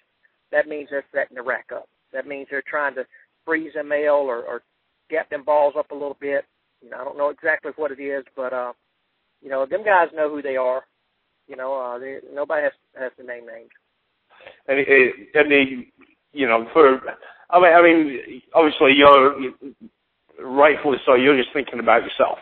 that 0.51 0.67
means 0.67 0.89
they're 0.91 1.05
setting 1.13 1.35
the 1.35 1.41
rack 1.41 1.67
up. 1.73 1.87
That 2.13 2.27
means 2.27 2.47
they're 2.51 2.63
trying 2.67 2.95
to 2.95 3.05
freeze 3.45 3.73
them 3.73 3.87
male 3.87 4.13
or, 4.15 4.43
or 4.43 4.61
get 5.09 5.29
them 5.29 5.43
balls 5.43 5.73
up 5.77 5.91
a 5.91 5.95
little 5.95 6.17
bit. 6.19 6.45
You 6.83 6.89
know, 6.89 6.97
I 6.99 7.03
don't 7.03 7.17
know 7.17 7.29
exactly 7.29 7.71
what 7.75 7.91
it 7.91 7.99
is, 8.01 8.25
but 8.35 8.53
uh, 8.53 8.73
you 9.41 9.49
know, 9.49 9.65
them 9.65 9.83
guys 9.83 10.09
know 10.13 10.29
who 10.29 10.41
they 10.41 10.57
are. 10.57 10.83
You 11.47 11.55
know, 11.55 11.79
uh, 11.79 11.99
they, 11.99 12.19
nobody 12.33 12.63
has 12.63 12.71
has 12.99 13.11
to 13.17 13.23
name 13.23 13.45
names. 13.45 13.69
And 14.67 14.79
and 14.79 15.51
they, 15.51 15.87
you 16.33 16.47
know, 16.47 16.67
for 16.73 16.99
I 17.49 17.59
mean, 17.59 17.73
I 17.73 17.81
mean, 17.81 18.41
obviously 18.53 18.93
you're 18.95 19.35
rightfully 20.39 20.97
so. 21.05 21.15
You're 21.15 21.37
just 21.37 21.53
thinking 21.53 21.79
about 21.79 22.03
yourself, 22.03 22.37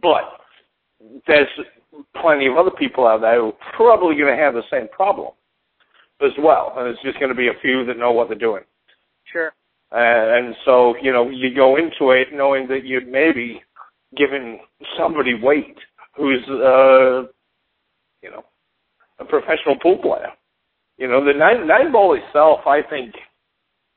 but 0.00 0.40
there's 1.26 1.48
plenty 2.20 2.46
of 2.46 2.56
other 2.56 2.70
people 2.70 3.06
out 3.06 3.20
there 3.20 3.40
who 3.40 3.48
are 3.48 3.52
probably 3.74 4.16
going 4.16 4.36
to 4.36 4.42
have 4.42 4.54
the 4.54 4.62
same 4.70 4.88
problem 4.88 5.32
as 6.22 6.32
well, 6.38 6.74
and 6.76 6.88
it's 6.88 7.02
just 7.02 7.18
going 7.18 7.30
to 7.30 7.34
be 7.36 7.48
a 7.48 7.60
few 7.60 7.84
that 7.86 7.98
know 7.98 8.12
what 8.12 8.28
they're 8.28 8.38
doing. 8.38 8.62
Sure. 9.30 9.52
Uh, 9.90 9.96
and 9.98 10.54
so, 10.64 10.94
you 11.02 11.12
know, 11.12 11.28
you 11.28 11.54
go 11.54 11.76
into 11.76 12.12
it 12.12 12.28
knowing 12.32 12.66
that 12.68 12.84
you're 12.84 13.04
maybe 13.04 13.62
giving 14.16 14.60
somebody 14.96 15.34
weight 15.34 15.76
who's, 16.16 16.42
uh, 16.48 17.24
you 18.22 18.30
know, 18.30 18.44
a 19.18 19.24
professional 19.24 19.76
pool 19.82 19.98
player. 19.98 20.28
You 20.98 21.08
know, 21.08 21.24
the 21.24 21.32
nine 21.32 21.66
nine 21.66 21.92
ball 21.92 22.14
itself, 22.16 22.60
I 22.66 22.80
think, 22.88 23.14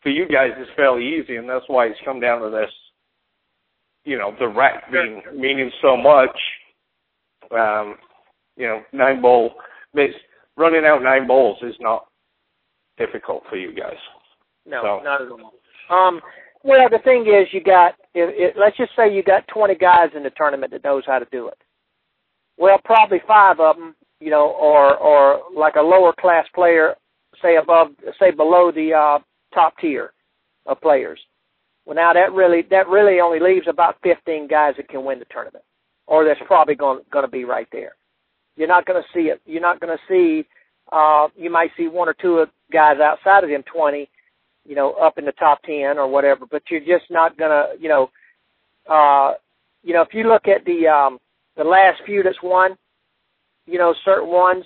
for 0.01 0.09
you 0.09 0.27
guys 0.27 0.51
is 0.59 0.67
fairly 0.75 1.05
easy, 1.05 1.35
and 1.35 1.49
that's 1.49 1.65
why 1.67 1.85
it's 1.87 1.99
come 2.05 2.19
down 2.19 2.41
to 2.41 2.49
this. 2.49 2.71
You 4.03 4.17
know, 4.17 4.33
the 4.39 4.47
rack 4.47 4.91
being 4.91 5.21
meaning 5.35 5.71
so 5.81 5.97
much. 5.97 6.37
Um, 7.51 7.95
you 8.57 8.65
know, 8.67 8.81
nine 8.93 9.21
ball, 9.21 9.51
running 10.57 10.85
out 10.85 11.03
nine 11.03 11.27
balls 11.27 11.57
is 11.61 11.75
not 11.79 12.05
difficult 12.97 13.43
for 13.49 13.57
you 13.57 13.73
guys. 13.73 13.97
No, 14.65 14.81
So- 14.81 15.03
not 15.03 15.21
at 15.21 15.29
all. 15.29 15.53
Um, 15.89 16.21
well, 16.63 16.89
the 16.89 16.99
thing 16.99 17.27
is, 17.27 17.47
you 17.53 17.61
got. 17.61 17.93
If, 18.15 18.29
if, 18.33 18.55
let's 18.57 18.77
just 18.77 18.95
say 18.95 19.13
you 19.13 19.21
got 19.21 19.47
20 19.49 19.75
guys 19.75 20.09
in 20.15 20.23
the 20.23 20.31
tournament 20.31 20.71
that 20.71 20.83
knows 20.83 21.03
how 21.05 21.19
to 21.19 21.27
do 21.31 21.47
it. 21.49 21.57
Well, 22.57 22.79
probably 22.83 23.19
five 23.27 23.59
of 23.59 23.75
them, 23.75 23.95
you 24.25 24.31
know, 24.31 24.49
or 24.49 24.97
or 24.97 25.41
like 25.55 25.75
a 25.75 25.81
lower 25.81 26.13
class 26.19 26.45
player, 26.55 26.95
say 27.41 27.57
above, 27.57 27.89
say 28.19 28.31
below 28.31 28.71
the 28.71 28.93
uh, 28.93 29.19
top 29.53 29.75
tier 29.79 30.13
of 30.65 30.81
players. 30.81 31.19
Well, 31.85 31.95
now 31.95 32.13
that 32.13 32.33
really 32.33 32.63
that 32.71 32.87
really 32.87 33.19
only 33.19 33.39
leaves 33.39 33.67
about 33.69 33.97
15 34.01 34.47
guys 34.47 34.73
that 34.77 34.89
can 34.89 35.05
win 35.05 35.19
the 35.19 35.25
tournament, 35.25 35.63
or 36.07 36.25
that's 36.25 36.39
probably 36.47 36.73
going 36.73 37.01
going 37.11 37.25
to 37.25 37.31
be 37.31 37.45
right 37.45 37.67
there. 37.71 37.93
You're 38.55 38.67
not 38.67 38.85
going 38.85 39.01
to 39.01 39.07
see 39.13 39.27
it. 39.29 39.41
You're 39.45 39.61
not 39.61 39.79
going 39.79 39.95
to 39.95 40.03
see. 40.09 40.47
Uh, 40.91 41.27
you 41.35 41.51
might 41.51 41.71
see 41.77 41.87
one 41.87 42.09
or 42.09 42.15
two 42.19 42.45
guys 42.71 42.97
outside 42.99 43.43
of 43.43 43.49
them 43.49 43.63
20 43.71 44.09
you 44.67 44.75
know, 44.75 44.93
up 44.93 45.17
in 45.17 45.25
the 45.25 45.31
top 45.33 45.61
ten 45.63 45.99
or 45.99 46.07
whatever, 46.07 46.45
but 46.49 46.63
you're 46.71 46.79
just 46.79 47.09
not 47.11 47.37
gonna, 47.37 47.67
you 47.79 47.87
know, 47.87 48.09
uh, 48.89 49.33
you 49.83 49.93
know, 49.93 50.01
if 50.01 50.13
you 50.13 50.27
look 50.27 50.47
at 50.47 50.65
the 50.65 50.87
um, 50.87 51.19
the 51.55 51.63
last 51.63 52.01
few 52.05 52.23
that's 52.23 52.41
won, 52.41 52.75
you 53.65 53.77
know, 53.77 53.93
certain 54.03 54.29
ones, 54.29 54.65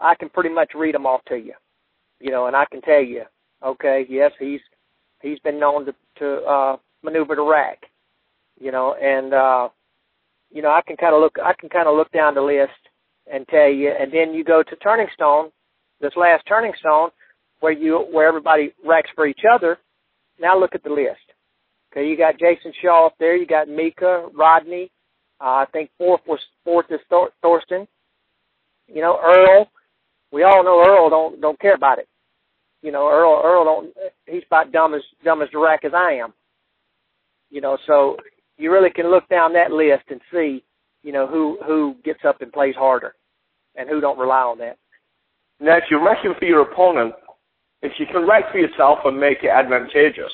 I 0.00 0.14
can 0.14 0.28
pretty 0.28 0.50
much 0.50 0.72
read 0.74 0.94
them 0.94 1.06
off 1.06 1.22
to 1.28 1.36
you, 1.36 1.54
you 2.20 2.30
know, 2.30 2.46
and 2.46 2.56
I 2.56 2.66
can 2.70 2.82
tell 2.82 3.02
you, 3.02 3.22
okay, 3.64 4.06
yes, 4.08 4.32
he's 4.38 4.60
he's 5.22 5.38
been 5.40 5.58
known 5.58 5.86
to 5.86 5.94
to 6.18 6.42
uh, 6.44 6.76
maneuver 7.02 7.36
the 7.36 7.42
rack, 7.42 7.82
you 8.60 8.72
know, 8.72 8.94
and 8.94 9.32
uh, 9.32 9.68
you 10.50 10.62
know, 10.62 10.70
I 10.70 10.82
can 10.86 10.96
kind 10.96 11.14
of 11.14 11.20
look, 11.20 11.36
I 11.42 11.54
can 11.58 11.68
kind 11.68 11.88
of 11.88 11.96
look 11.96 12.10
down 12.12 12.34
the 12.34 12.42
list 12.42 12.72
and 13.32 13.46
tell 13.48 13.68
you, 13.68 13.90
and 13.98 14.12
then 14.12 14.34
you 14.34 14.44
go 14.44 14.62
to 14.62 14.76
Turning 14.76 15.08
Stone, 15.14 15.50
this 16.00 16.12
last 16.16 16.44
Turning 16.46 16.72
Stone 16.78 17.10
where 17.60 17.72
you 17.72 18.06
where 18.12 18.28
everybody 18.28 18.72
racks 18.84 19.10
for 19.14 19.26
each 19.26 19.42
other. 19.50 19.78
Now 20.40 20.58
look 20.58 20.74
at 20.74 20.84
the 20.84 20.90
list. 20.90 21.20
Okay, 21.92 22.06
you 22.06 22.16
got 22.16 22.38
Jason 22.38 22.72
Shaw 22.82 23.06
up 23.06 23.14
there. 23.18 23.36
You 23.36 23.46
got 23.46 23.68
Mika, 23.68 24.28
Rodney. 24.34 24.90
Uh, 25.40 25.64
I 25.64 25.66
think 25.72 25.90
fourth 25.98 26.20
was 26.26 26.40
fourth 26.64 26.86
is 26.90 27.00
Thor- 27.08 27.32
Thorsten. 27.42 27.86
You 28.88 29.02
know 29.02 29.18
Earl. 29.22 29.68
We 30.32 30.42
all 30.42 30.64
know 30.64 30.84
Earl 30.84 31.10
don't 31.10 31.40
don't 31.40 31.60
care 31.60 31.74
about 31.74 31.98
it. 31.98 32.08
You 32.82 32.92
know 32.92 33.08
Earl 33.08 33.42
Earl 33.44 33.64
don't. 33.64 33.94
He's 34.26 34.42
about 34.46 34.72
dumb 34.72 34.94
as 34.94 35.02
dumb 35.24 35.42
as 35.42 35.48
the 35.52 35.58
rack 35.58 35.84
as 35.84 35.92
I 35.94 36.12
am. 36.14 36.32
You 37.50 37.60
know, 37.60 37.78
so 37.86 38.16
you 38.58 38.72
really 38.72 38.90
can 38.90 39.10
look 39.10 39.28
down 39.28 39.52
that 39.52 39.70
list 39.70 40.04
and 40.10 40.20
see, 40.32 40.64
you 41.02 41.12
know, 41.12 41.26
who 41.26 41.58
who 41.66 41.96
gets 42.04 42.20
up 42.26 42.42
and 42.42 42.52
plays 42.52 42.74
harder, 42.76 43.14
and 43.76 43.88
who 43.88 44.00
don't 44.00 44.18
rely 44.18 44.42
on 44.42 44.58
that. 44.58 44.78
Now, 45.60 45.76
if 45.76 45.84
you're 45.90 46.04
racking 46.04 46.34
for 46.38 46.44
your 46.44 46.62
opponent, 46.62 47.14
if 47.82 47.92
you 47.98 48.06
can 48.06 48.26
rack 48.26 48.52
for 48.52 48.58
yourself 48.58 48.98
and 49.04 49.18
make 49.18 49.38
it 49.42 49.48
advantageous, 49.48 50.32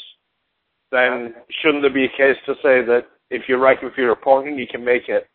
then 0.91 1.35
shouldn't 1.61 1.83
there 1.83 1.93
be 1.93 2.07
a 2.07 2.17
case 2.17 2.37
to 2.47 2.55
say 2.57 2.83
that 2.85 3.07
if 3.31 3.43
you're 3.49 3.61
racking 3.61 3.91
for 3.95 4.01
your 4.01 4.13
opponent, 4.13 4.59
you 4.59 4.67
can 4.67 4.85
make 4.85 5.09
it 5.09 5.29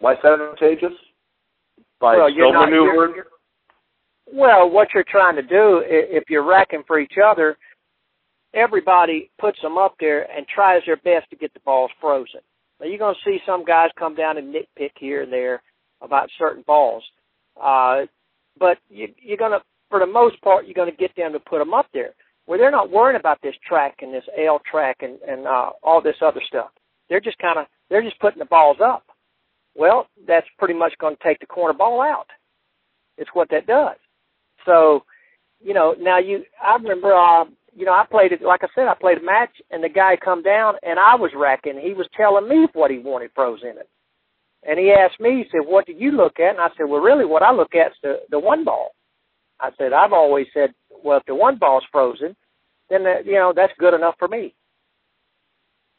less 0.00 0.18
advantageous 0.24 0.92
by 2.00 2.16
Well, 2.16 2.28
you're 2.30 2.52
not- 2.52 2.68
you're- 2.84 3.14
you're- 3.14 3.28
Well, 4.30 4.68
what 4.68 4.92
you're 4.92 5.04
trying 5.04 5.36
to 5.36 5.42
do, 5.42 5.78
if 5.86 6.28
you're 6.28 6.42
racking 6.42 6.82
for 6.84 6.98
each 6.98 7.16
other, 7.18 7.56
everybody 8.54 9.30
puts 9.38 9.60
them 9.62 9.78
up 9.78 9.96
there 9.98 10.30
and 10.30 10.46
tries 10.48 10.84
their 10.84 10.96
best 10.96 11.28
to 11.30 11.36
get 11.36 11.52
the 11.54 11.60
balls 11.60 11.90
frozen. 12.00 12.40
Now 12.80 12.86
you're 12.86 12.98
going 12.98 13.14
to 13.14 13.20
see 13.24 13.40
some 13.44 13.64
guys 13.64 13.90
come 13.98 14.14
down 14.14 14.36
and 14.36 14.54
nitpick 14.54 14.92
here 14.98 15.22
and 15.22 15.32
there 15.32 15.62
about 16.00 16.30
certain 16.38 16.62
balls, 16.62 17.04
uh, 17.60 18.06
but 18.58 18.78
you, 18.88 19.12
you're 19.18 19.36
going 19.36 19.52
to, 19.52 19.62
for 19.90 19.98
the 19.98 20.06
most 20.06 20.40
part, 20.42 20.66
you're 20.66 20.74
going 20.74 20.90
to 20.90 20.96
get 20.96 21.14
them 21.16 21.32
to 21.32 21.40
put 21.40 21.58
them 21.58 21.74
up 21.74 21.86
there 21.92 22.14
where 22.46 22.56
they're 22.58 22.70
not 22.70 22.90
worrying 22.90 23.18
about 23.18 23.40
this 23.42 23.54
track 23.66 23.96
and 24.00 24.12
this 24.14 24.24
L 24.38 24.60
track 24.70 24.98
and 25.02 25.20
and 25.22 25.46
uh, 25.46 25.70
all 25.82 26.00
this 26.00 26.16
other 26.22 26.40
stuff. 26.46 26.70
They're 27.08 27.20
just 27.20 27.38
kind 27.38 27.58
of 27.58 27.66
they're 27.90 28.02
just 28.02 28.18
putting 28.20 28.38
the 28.38 28.44
balls 28.46 28.78
up. 28.80 29.04
Well, 29.78 30.08
that's 30.26 30.46
pretty 30.58 30.74
much 30.74 30.92
going 31.00 31.16
to 31.16 31.22
take 31.22 31.38
the 31.38 31.46
corner 31.46 31.72
ball 31.72 32.02
out. 32.02 32.26
It's 33.16 33.30
what 33.32 33.48
that 33.50 33.66
does. 33.66 33.96
So, 34.66 35.04
you 35.60 35.72
know, 35.72 35.94
now 35.98 36.18
you, 36.18 36.42
I 36.62 36.74
remember, 36.74 37.14
uh, 37.14 37.44
you 37.74 37.84
know, 37.84 37.92
I 37.92 38.04
played 38.10 38.32
it 38.32 38.42
like 38.42 38.64
I 38.64 38.68
said, 38.74 38.88
I 38.88 38.94
played 39.00 39.18
a 39.18 39.24
match, 39.24 39.50
and 39.70 39.82
the 39.82 39.88
guy 39.88 40.16
come 40.22 40.42
down, 40.42 40.74
and 40.82 40.98
I 40.98 41.14
was 41.14 41.30
racking. 41.36 41.80
He 41.80 41.94
was 41.94 42.08
telling 42.16 42.48
me 42.48 42.66
what 42.72 42.90
he 42.90 42.98
wanted 42.98 43.30
froze 43.34 43.60
in 43.62 43.78
it, 43.78 43.88
and 44.66 44.78
he 44.80 44.90
asked 44.90 45.20
me, 45.20 45.44
he 45.44 45.44
said, 45.52 45.66
"What 45.66 45.86
did 45.86 46.00
you 46.00 46.10
look 46.10 46.40
at?" 46.40 46.50
And 46.50 46.60
I 46.60 46.68
said, 46.76 46.88
"Well, 46.88 47.00
really, 47.00 47.24
what 47.24 47.42
I 47.44 47.52
look 47.52 47.74
at 47.76 47.92
is 47.92 47.98
the 48.02 48.20
the 48.30 48.38
one 48.38 48.64
ball." 48.64 48.90
I 49.60 49.70
said, 49.78 49.92
"I've 49.92 50.12
always 50.12 50.46
said, 50.52 50.74
well, 51.04 51.18
if 51.18 51.24
the 51.26 51.34
one 51.34 51.56
ball's 51.56 51.84
frozen, 51.92 52.34
then 52.90 53.04
that, 53.04 53.26
you 53.26 53.34
know 53.34 53.52
that's 53.54 53.72
good 53.78 53.94
enough 53.94 54.16
for 54.18 54.26
me." 54.28 54.54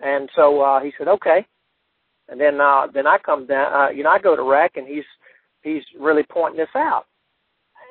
And 0.02 0.30
so 0.36 0.62
uh, 0.62 0.82
he 0.82 0.92
said, 0.98 1.08
"Okay." 1.08 1.46
And 2.30 2.40
then 2.40 2.62
uh, 2.62 2.88
then 2.94 3.08
I 3.08 3.18
come 3.18 3.48
down, 3.48 3.74
uh, 3.74 3.90
you 3.90 4.04
know, 4.04 4.10
I 4.10 4.20
go 4.20 4.36
to 4.36 4.44
rack, 4.44 4.74
and 4.76 4.88
he's 4.88 5.06
he's 5.64 5.84
really 6.00 6.24
pointing 6.24 6.60
this 6.60 6.70
out. 6.76 7.06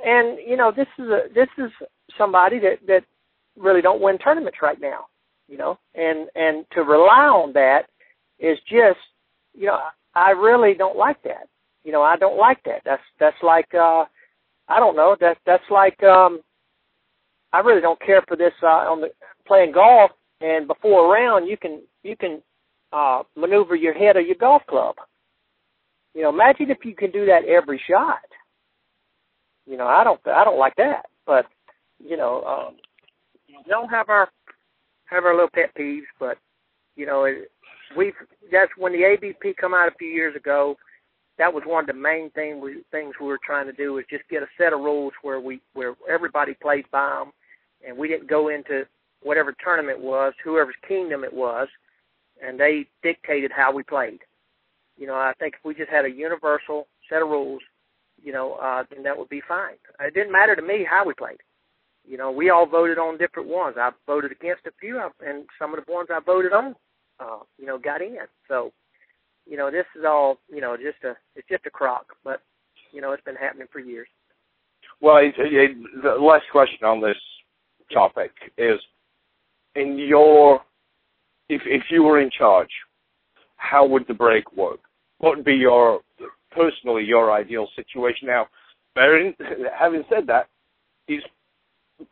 And 0.04 0.38
you 0.46 0.56
know, 0.56 0.72
this 0.74 0.86
is 0.98 1.06
a 1.06 1.22
this 1.34 1.48
is 1.58 1.70
somebody 2.16 2.58
that 2.60 2.78
that 2.86 3.04
really 3.56 3.82
don't 3.82 4.00
win 4.00 4.18
tournaments 4.18 4.58
right 4.62 4.80
now, 4.80 5.06
you 5.48 5.58
know, 5.58 5.78
and 5.94 6.28
and 6.34 6.64
to 6.72 6.82
rely 6.82 7.26
on 7.26 7.52
that 7.54 7.86
is 8.38 8.58
just, 8.68 9.00
you 9.54 9.66
know, 9.66 9.78
I 10.14 10.30
really 10.30 10.74
don't 10.74 10.96
like 10.96 11.22
that. 11.24 11.48
You 11.84 11.92
know, 11.92 12.02
I 12.02 12.16
don't 12.16 12.38
like 12.38 12.62
that. 12.64 12.82
That's 12.84 13.02
that's 13.18 13.42
like 13.42 13.74
uh 13.74 14.04
I 14.68 14.78
don't 14.78 14.96
know, 14.96 15.16
that 15.20 15.38
that's 15.46 15.68
like 15.70 16.00
um 16.02 16.40
I 17.52 17.60
really 17.60 17.80
don't 17.80 18.00
care 18.00 18.22
for 18.28 18.36
this 18.36 18.52
uh 18.62 18.66
on 18.66 19.00
the 19.00 19.10
playing 19.46 19.72
golf 19.72 20.12
and 20.40 20.68
before 20.68 21.06
a 21.06 21.08
round 21.08 21.48
you 21.48 21.56
can 21.56 21.80
you 22.04 22.16
can 22.16 22.40
uh 22.92 23.22
maneuver 23.36 23.76
your 23.76 23.94
head 23.94 24.16
of 24.16 24.26
your 24.26 24.36
golf 24.36 24.62
club. 24.68 24.96
You 26.14 26.22
know, 26.22 26.30
imagine 26.30 26.70
if 26.70 26.84
you 26.84 26.94
can 26.94 27.10
do 27.10 27.26
that 27.26 27.44
every 27.44 27.80
shot. 27.88 28.20
You 29.66 29.76
know, 29.76 29.86
I 29.86 30.04
don't 30.04 30.20
I 30.26 30.44
don't 30.44 30.58
like 30.58 30.76
that. 30.76 31.06
But, 31.26 31.46
you 32.04 32.16
know, 32.16 32.42
um 32.44 32.76
we 33.48 33.56
don't 33.68 33.88
have 33.90 34.08
our 34.08 34.28
have 35.06 35.24
our 35.24 35.34
little 35.34 35.50
pet 35.52 35.74
peeves, 35.78 36.02
but 36.18 36.38
you 36.96 37.06
know, 37.06 37.24
it, 37.24 37.50
we've 37.96 38.14
that's 38.50 38.72
when 38.76 38.92
the 38.92 39.04
ABP 39.04 39.54
come 39.60 39.74
out 39.74 39.88
a 39.88 39.96
few 39.98 40.08
years 40.08 40.36
ago. 40.36 40.76
That 41.38 41.54
was 41.54 41.62
one 41.66 41.84
of 41.84 41.86
the 41.86 41.92
main 42.00 42.30
thing 42.30 42.60
we, 42.60 42.82
things 42.90 43.14
we 43.20 43.26
were 43.28 43.38
trying 43.46 43.66
to 43.66 43.72
do 43.72 43.98
is 43.98 44.04
just 44.10 44.28
get 44.28 44.42
a 44.42 44.48
set 44.58 44.72
of 44.72 44.80
rules 44.80 45.12
where 45.22 45.40
we 45.40 45.60
where 45.74 45.94
everybody 46.08 46.54
plays 46.54 46.84
by 46.90 47.06
them, 47.18 47.32
and 47.86 47.96
we 47.96 48.08
didn't 48.08 48.28
go 48.28 48.48
into 48.48 48.84
whatever 49.22 49.54
tournament 49.62 50.00
was, 50.00 50.32
whoever's 50.44 50.74
kingdom 50.86 51.24
it 51.24 51.32
was, 51.32 51.68
and 52.44 52.58
they 52.58 52.86
dictated 53.02 53.50
how 53.54 53.72
we 53.72 53.82
played. 53.82 54.20
You 54.96 55.06
know, 55.06 55.14
I 55.14 55.32
think 55.38 55.54
if 55.54 55.64
we 55.64 55.74
just 55.74 55.90
had 55.90 56.04
a 56.04 56.10
universal 56.10 56.86
set 57.08 57.22
of 57.22 57.28
rules, 57.28 57.62
you 58.22 58.32
know, 58.32 58.54
uh, 58.54 58.84
then 58.90 59.04
that 59.04 59.16
would 59.16 59.28
be 59.28 59.42
fine. 59.46 59.76
It 60.00 60.14
didn't 60.14 60.32
matter 60.32 60.56
to 60.56 60.62
me 60.62 60.86
how 60.88 61.06
we 61.06 61.14
played 61.14 61.38
you 62.08 62.16
know, 62.16 62.30
we 62.30 62.48
all 62.50 62.66
voted 62.66 62.98
on 62.98 63.18
different 63.18 63.48
ones. 63.48 63.76
I 63.78 63.90
voted 64.06 64.32
against 64.32 64.66
a 64.66 64.70
few, 64.80 65.00
and 65.20 65.44
some 65.58 65.74
of 65.74 65.84
the 65.84 65.92
ones 65.92 66.08
I 66.10 66.20
voted 66.24 66.52
on, 66.52 66.74
uh, 67.20 67.40
you 67.58 67.66
know, 67.66 67.78
got 67.78 68.00
in. 68.00 68.16
So, 68.48 68.72
you 69.46 69.56
know, 69.58 69.70
this 69.70 69.84
is 69.94 70.04
all, 70.06 70.38
you 70.48 70.60
know, 70.60 70.76
just 70.76 71.04
a, 71.04 71.14
it's 71.36 71.48
just 71.48 71.66
a 71.66 71.70
crock, 71.70 72.06
but 72.24 72.40
you 72.92 73.02
know, 73.02 73.12
it's 73.12 73.24
been 73.24 73.36
happening 73.36 73.66
for 73.70 73.80
years. 73.80 74.08
Well, 75.00 75.18
it, 75.18 75.34
it, 75.38 75.76
the 76.02 76.14
last 76.18 76.44
question 76.50 76.84
on 76.84 77.02
this 77.02 77.16
topic 77.92 78.32
is, 78.56 78.80
in 79.74 79.98
your, 79.98 80.62
if 81.48 81.62
if 81.66 81.82
you 81.90 82.02
were 82.02 82.20
in 82.20 82.30
charge, 82.30 82.70
how 83.56 83.86
would 83.86 84.06
the 84.08 84.14
break 84.14 84.52
work? 84.56 84.80
What 85.18 85.36
would 85.36 85.44
be 85.44 85.54
your 85.54 86.00
personally 86.52 87.04
your 87.04 87.32
ideal 87.32 87.68
situation? 87.76 88.28
Now, 88.28 88.46
having 88.96 90.04
said 90.08 90.26
that, 90.26 90.48
these 91.06 91.22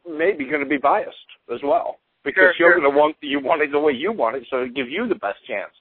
maybe 0.08 0.44
going 0.44 0.62
to 0.62 0.68
be 0.68 0.78
biased 0.78 1.16
as 1.52 1.60
well 1.62 1.98
because 2.24 2.42
sure, 2.42 2.54
you're 2.58 2.72
sure. 2.72 2.80
going 2.80 2.92
to 2.92 2.98
want 2.98 3.16
you 3.20 3.40
want 3.40 3.62
it 3.62 3.70
the 3.70 3.78
way 3.78 3.92
you 3.92 4.12
want 4.12 4.36
it, 4.36 4.44
so 4.50 4.58
it 4.58 4.74
gives 4.74 4.88
you 4.90 5.08
the 5.08 5.14
best 5.14 5.38
chance. 5.46 5.72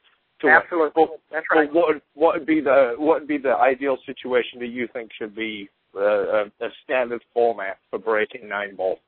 To 0.41 0.49
Absolutely, 0.49 0.91
win. 0.95 1.07
But, 1.07 1.19
that's 1.31 1.45
right. 1.51 1.67
But 1.71 1.75
what 1.75 2.01
what 2.13 2.39
would 2.39 2.45
be 2.45 2.61
the 2.61 2.93
what 2.97 3.21
would 3.21 3.27
be 3.27 3.37
the 3.37 3.55
ideal 3.55 3.97
situation 4.05 4.59
that 4.59 4.67
you 4.67 4.87
think 4.93 5.11
should 5.17 5.35
be 5.35 5.69
uh, 5.95 6.01
a, 6.01 6.41
a 6.61 6.69
standard 6.83 7.21
format 7.33 7.77
for 7.89 7.99
breaking 7.99 8.47
nine 8.47 8.75
ball? 8.75 8.99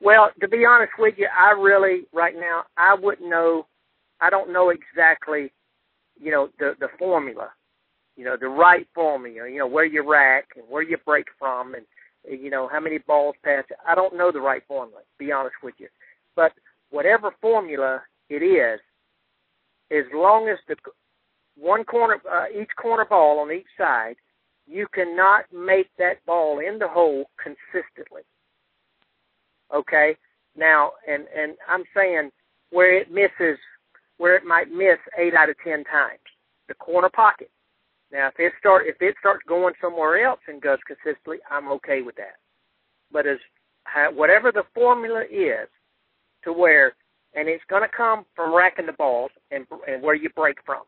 Well, 0.00 0.30
to 0.40 0.48
be 0.48 0.64
honest 0.64 0.92
with 0.98 1.14
you, 1.16 1.28
I 1.36 1.52
really 1.52 2.02
right 2.12 2.34
now 2.34 2.64
I 2.76 2.94
wouldn't 2.94 3.28
know. 3.28 3.66
I 4.20 4.30
don't 4.30 4.52
know 4.52 4.70
exactly, 4.70 5.52
you 6.20 6.30
know, 6.30 6.48
the 6.58 6.74
the 6.78 6.88
formula, 6.98 7.50
you 8.16 8.24
know, 8.24 8.36
the 8.40 8.48
right 8.48 8.86
formula. 8.94 9.48
You 9.48 9.58
know, 9.58 9.66
where 9.66 9.84
you 9.84 10.08
rack 10.08 10.50
and 10.56 10.64
where 10.68 10.82
you 10.82 10.96
break 11.04 11.26
from, 11.38 11.74
and 11.74 11.84
you 12.28 12.50
know, 12.50 12.68
how 12.68 12.80
many 12.80 12.98
balls 12.98 13.34
pass. 13.44 13.64
I 13.86 13.94
don't 13.94 14.16
know 14.16 14.30
the 14.30 14.40
right 14.40 14.62
formula, 14.68 15.00
to 15.00 15.24
be 15.24 15.32
honest 15.32 15.56
with 15.62 15.74
you. 15.78 15.88
But 16.36 16.52
whatever 16.90 17.32
formula 17.40 18.02
it 18.28 18.42
is, 18.42 18.80
as 19.90 20.04
long 20.14 20.48
as 20.48 20.58
the 20.68 20.76
one 21.56 21.84
corner, 21.84 22.20
uh, 22.30 22.44
each 22.60 22.70
corner 22.80 23.04
ball 23.04 23.40
on 23.40 23.50
each 23.50 23.66
side, 23.76 24.16
you 24.66 24.86
cannot 24.92 25.44
make 25.52 25.88
that 25.98 26.24
ball 26.26 26.60
in 26.60 26.78
the 26.78 26.88
hole 26.88 27.30
consistently. 27.42 28.22
Okay? 29.74 30.16
Now, 30.56 30.92
and, 31.06 31.24
and 31.36 31.56
I'm 31.68 31.84
saying 31.94 32.30
where 32.70 32.96
it 32.96 33.10
misses, 33.10 33.58
where 34.18 34.36
it 34.36 34.44
might 34.44 34.70
miss 34.70 34.98
eight 35.18 35.34
out 35.34 35.50
of 35.50 35.56
ten 35.62 35.84
times, 35.84 36.20
the 36.68 36.74
corner 36.74 37.08
pocket. 37.08 37.50
Now, 38.10 38.28
if 38.28 38.34
it 38.38 38.52
start 38.58 38.86
if 38.86 38.96
it 39.00 39.14
starts 39.20 39.42
going 39.46 39.74
somewhere 39.80 40.24
else 40.24 40.40
and 40.48 40.62
goes 40.62 40.78
consistently, 40.86 41.38
I'm 41.50 41.68
okay 41.72 42.00
with 42.02 42.16
that. 42.16 42.36
But 43.12 43.26
as 43.26 43.38
whatever 44.14 44.50
the 44.50 44.64
formula 44.74 45.24
is, 45.30 45.68
to 46.44 46.52
where, 46.52 46.94
and 47.34 47.48
it's 47.48 47.64
going 47.68 47.82
to 47.82 47.88
come 47.94 48.24
from 48.34 48.54
racking 48.54 48.86
the 48.86 48.92
balls 48.92 49.30
and 49.50 49.66
and 49.86 50.02
where 50.02 50.14
you 50.14 50.30
break 50.30 50.56
from. 50.64 50.82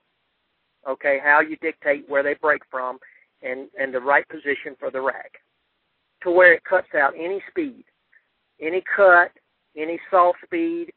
Okay, 0.89 1.19
how 1.23 1.41
you 1.41 1.57
dictate 1.57 2.09
where 2.09 2.23
they 2.23 2.35
break 2.41 2.63
from, 2.71 2.99
and 3.43 3.69
and 3.79 3.93
the 3.93 4.01
right 4.01 4.27
position 4.29 4.75
for 4.79 4.91
the 4.91 5.01
rack, 5.01 5.33
to 6.23 6.31
where 6.31 6.55
it 6.55 6.65
cuts 6.65 6.89
out 6.95 7.13
any 7.15 7.43
speed, 7.51 7.85
any 8.61 8.83
cut, 8.97 9.33
any 9.77 9.99
soft 10.11 10.39
speed, 10.45 10.93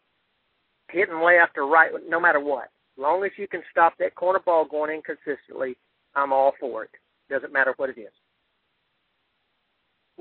hitting 0.89 1.21
left 1.21 1.57
or 1.57 1.67
right, 1.67 1.91
no 2.07 2.19
matter 2.19 2.39
what. 2.39 2.65
As 2.65 3.01
long 3.01 3.23
as 3.23 3.31
you 3.37 3.47
can 3.47 3.61
stop 3.71 3.93
that 3.99 4.15
corner 4.15 4.39
ball 4.39 4.65
going 4.65 4.91
in 4.91 5.01
consistently, 5.01 5.75
I'm 6.15 6.31
all 6.31 6.53
for 6.59 6.83
it. 6.83 6.91
Doesn't 7.29 7.53
matter 7.53 7.73
what 7.77 7.89
it 7.89 7.97
is. 7.97 8.11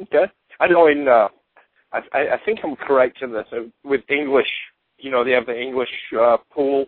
Okay. 0.01 0.25
I 0.61 0.69
know 0.69 0.87
in 0.87 1.07
uh, 1.07 1.29
I 1.93 1.99
I 2.15 2.39
think 2.45 2.61
I'm 2.65 2.77
correct 2.77 3.19
in 3.21 3.33
this. 3.33 3.47
Uh, 3.53 3.65
with 3.85 4.03
English, 4.09 4.49
you 4.99 5.11
know, 5.11 5.25
they 5.25 5.33
have 5.33 5.47
the 5.47 5.61
English 5.61 5.91
uh, 6.19 6.39
pool 6.51 6.87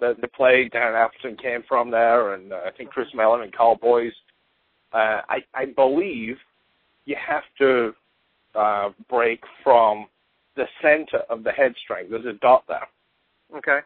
that 0.00 0.16
they 0.20 0.28
play. 0.28 0.68
Darren 0.72 1.02
Appleton 1.02 1.36
came 1.36 1.62
from 1.68 1.90
there, 1.90 2.34
and 2.34 2.52
uh, 2.52 2.60
I 2.66 2.70
think 2.76 2.90
Chris 2.90 3.08
Melling 3.14 3.42
and 3.42 3.52
Karl 3.52 3.76
Boyes. 3.76 4.12
Uh, 4.92 5.20
I 5.28 5.38
I 5.54 5.66
believe 5.66 6.36
you 7.06 7.16
have 7.26 7.44
to 7.58 7.94
uh, 8.54 8.90
break 9.08 9.42
from 9.62 10.06
the 10.56 10.64
center 10.82 11.18
of 11.28 11.44
the 11.44 11.52
head 11.52 11.74
string. 11.82 12.06
There's 12.10 12.26
a 12.26 12.38
dot 12.40 12.64
there. 12.68 12.88
Okay 13.56 13.80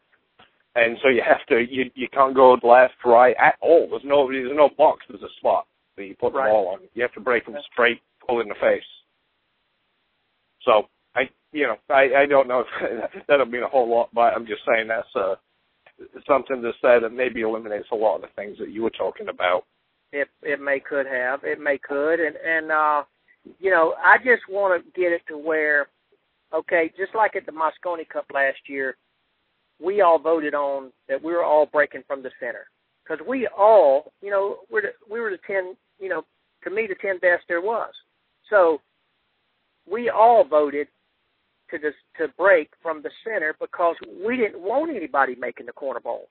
and 0.76 0.98
so 1.02 1.08
you 1.08 1.22
have 1.26 1.44
to 1.46 1.60
you 1.70 1.90
you 1.94 2.08
can't 2.08 2.34
go 2.34 2.58
left 2.62 2.94
right 3.04 3.36
at 3.38 3.56
all. 3.60 3.88
There's 3.90 4.02
no 4.04 4.28
there's 4.28 4.50
no 4.54 4.70
box. 4.76 5.04
There's 5.08 5.22
a 5.22 5.34
spot 5.38 5.66
that 5.96 6.04
you 6.04 6.14
put 6.18 6.34
right. 6.34 6.46
the 6.46 6.50
ball 6.50 6.68
on. 6.68 6.80
You 6.94 7.02
have 7.02 7.12
to 7.14 7.20
break 7.20 7.46
them 7.46 7.56
straight, 7.72 8.00
pull 8.26 8.40
in 8.40 8.48
the 8.48 8.54
face. 8.60 8.82
So 10.64 10.88
I 11.14 11.28
you 11.52 11.66
know 11.66 11.76
I 11.90 12.22
I 12.22 12.26
don't 12.26 12.48
know 12.48 12.64
if 12.82 13.24
that'll 13.28 13.46
mean 13.46 13.62
a 13.62 13.68
whole 13.68 13.88
lot, 13.88 14.10
but 14.12 14.34
I'm 14.34 14.46
just 14.46 14.62
saying 14.66 14.88
that's 14.88 15.14
uh 15.14 15.34
something 16.26 16.60
to 16.60 16.72
say 16.82 16.98
that 17.00 17.12
maybe 17.12 17.42
eliminates 17.42 17.88
a 17.92 17.96
lot 17.96 18.16
of 18.16 18.22
the 18.22 18.28
things 18.34 18.58
that 18.58 18.70
you 18.70 18.82
were 18.82 18.90
talking 18.90 19.28
about. 19.28 19.64
It 20.12 20.28
it 20.42 20.60
may 20.60 20.80
could 20.80 21.06
have 21.06 21.44
it 21.44 21.60
may 21.60 21.78
could 21.78 22.18
and 22.18 22.36
and 22.36 22.72
uh 22.72 23.04
you 23.58 23.70
know 23.70 23.94
I 24.02 24.18
just 24.18 24.42
want 24.48 24.82
to 24.82 25.00
get 25.00 25.12
it 25.12 25.22
to 25.28 25.38
where 25.38 25.88
okay 26.54 26.92
just 26.96 27.14
like 27.14 27.36
at 27.36 27.46
the 27.46 27.52
Mosconi 27.52 28.08
Cup 28.08 28.26
last 28.32 28.58
year 28.68 28.96
we 29.82 30.00
all 30.00 30.18
voted 30.18 30.54
on 30.54 30.92
that 31.08 31.22
we 31.22 31.32
were 31.32 31.44
all 31.44 31.66
breaking 31.66 32.04
from 32.06 32.22
the 32.22 32.30
center 32.40 32.66
because 33.04 33.24
we 33.26 33.46
all, 33.46 34.12
you 34.22 34.30
know, 34.30 34.58
we're 34.70 34.82
the, 34.82 34.88
we 35.10 35.20
were 35.20 35.30
the 35.30 35.38
ten, 35.46 35.76
you 35.98 36.08
know, 36.08 36.24
to 36.62 36.70
me 36.70 36.86
the 36.88 36.94
ten 36.94 37.18
best 37.18 37.44
there 37.48 37.60
was. 37.60 37.92
So 38.50 38.80
we 39.90 40.08
all 40.08 40.44
voted 40.44 40.88
to 41.70 41.78
just 41.78 41.96
to 42.18 42.28
break 42.38 42.70
from 42.82 43.02
the 43.02 43.10
center 43.24 43.54
because 43.60 43.96
we 44.24 44.36
didn't 44.36 44.60
want 44.60 44.94
anybody 44.94 45.34
making 45.34 45.66
the 45.66 45.72
corner 45.72 46.00
ball. 46.00 46.28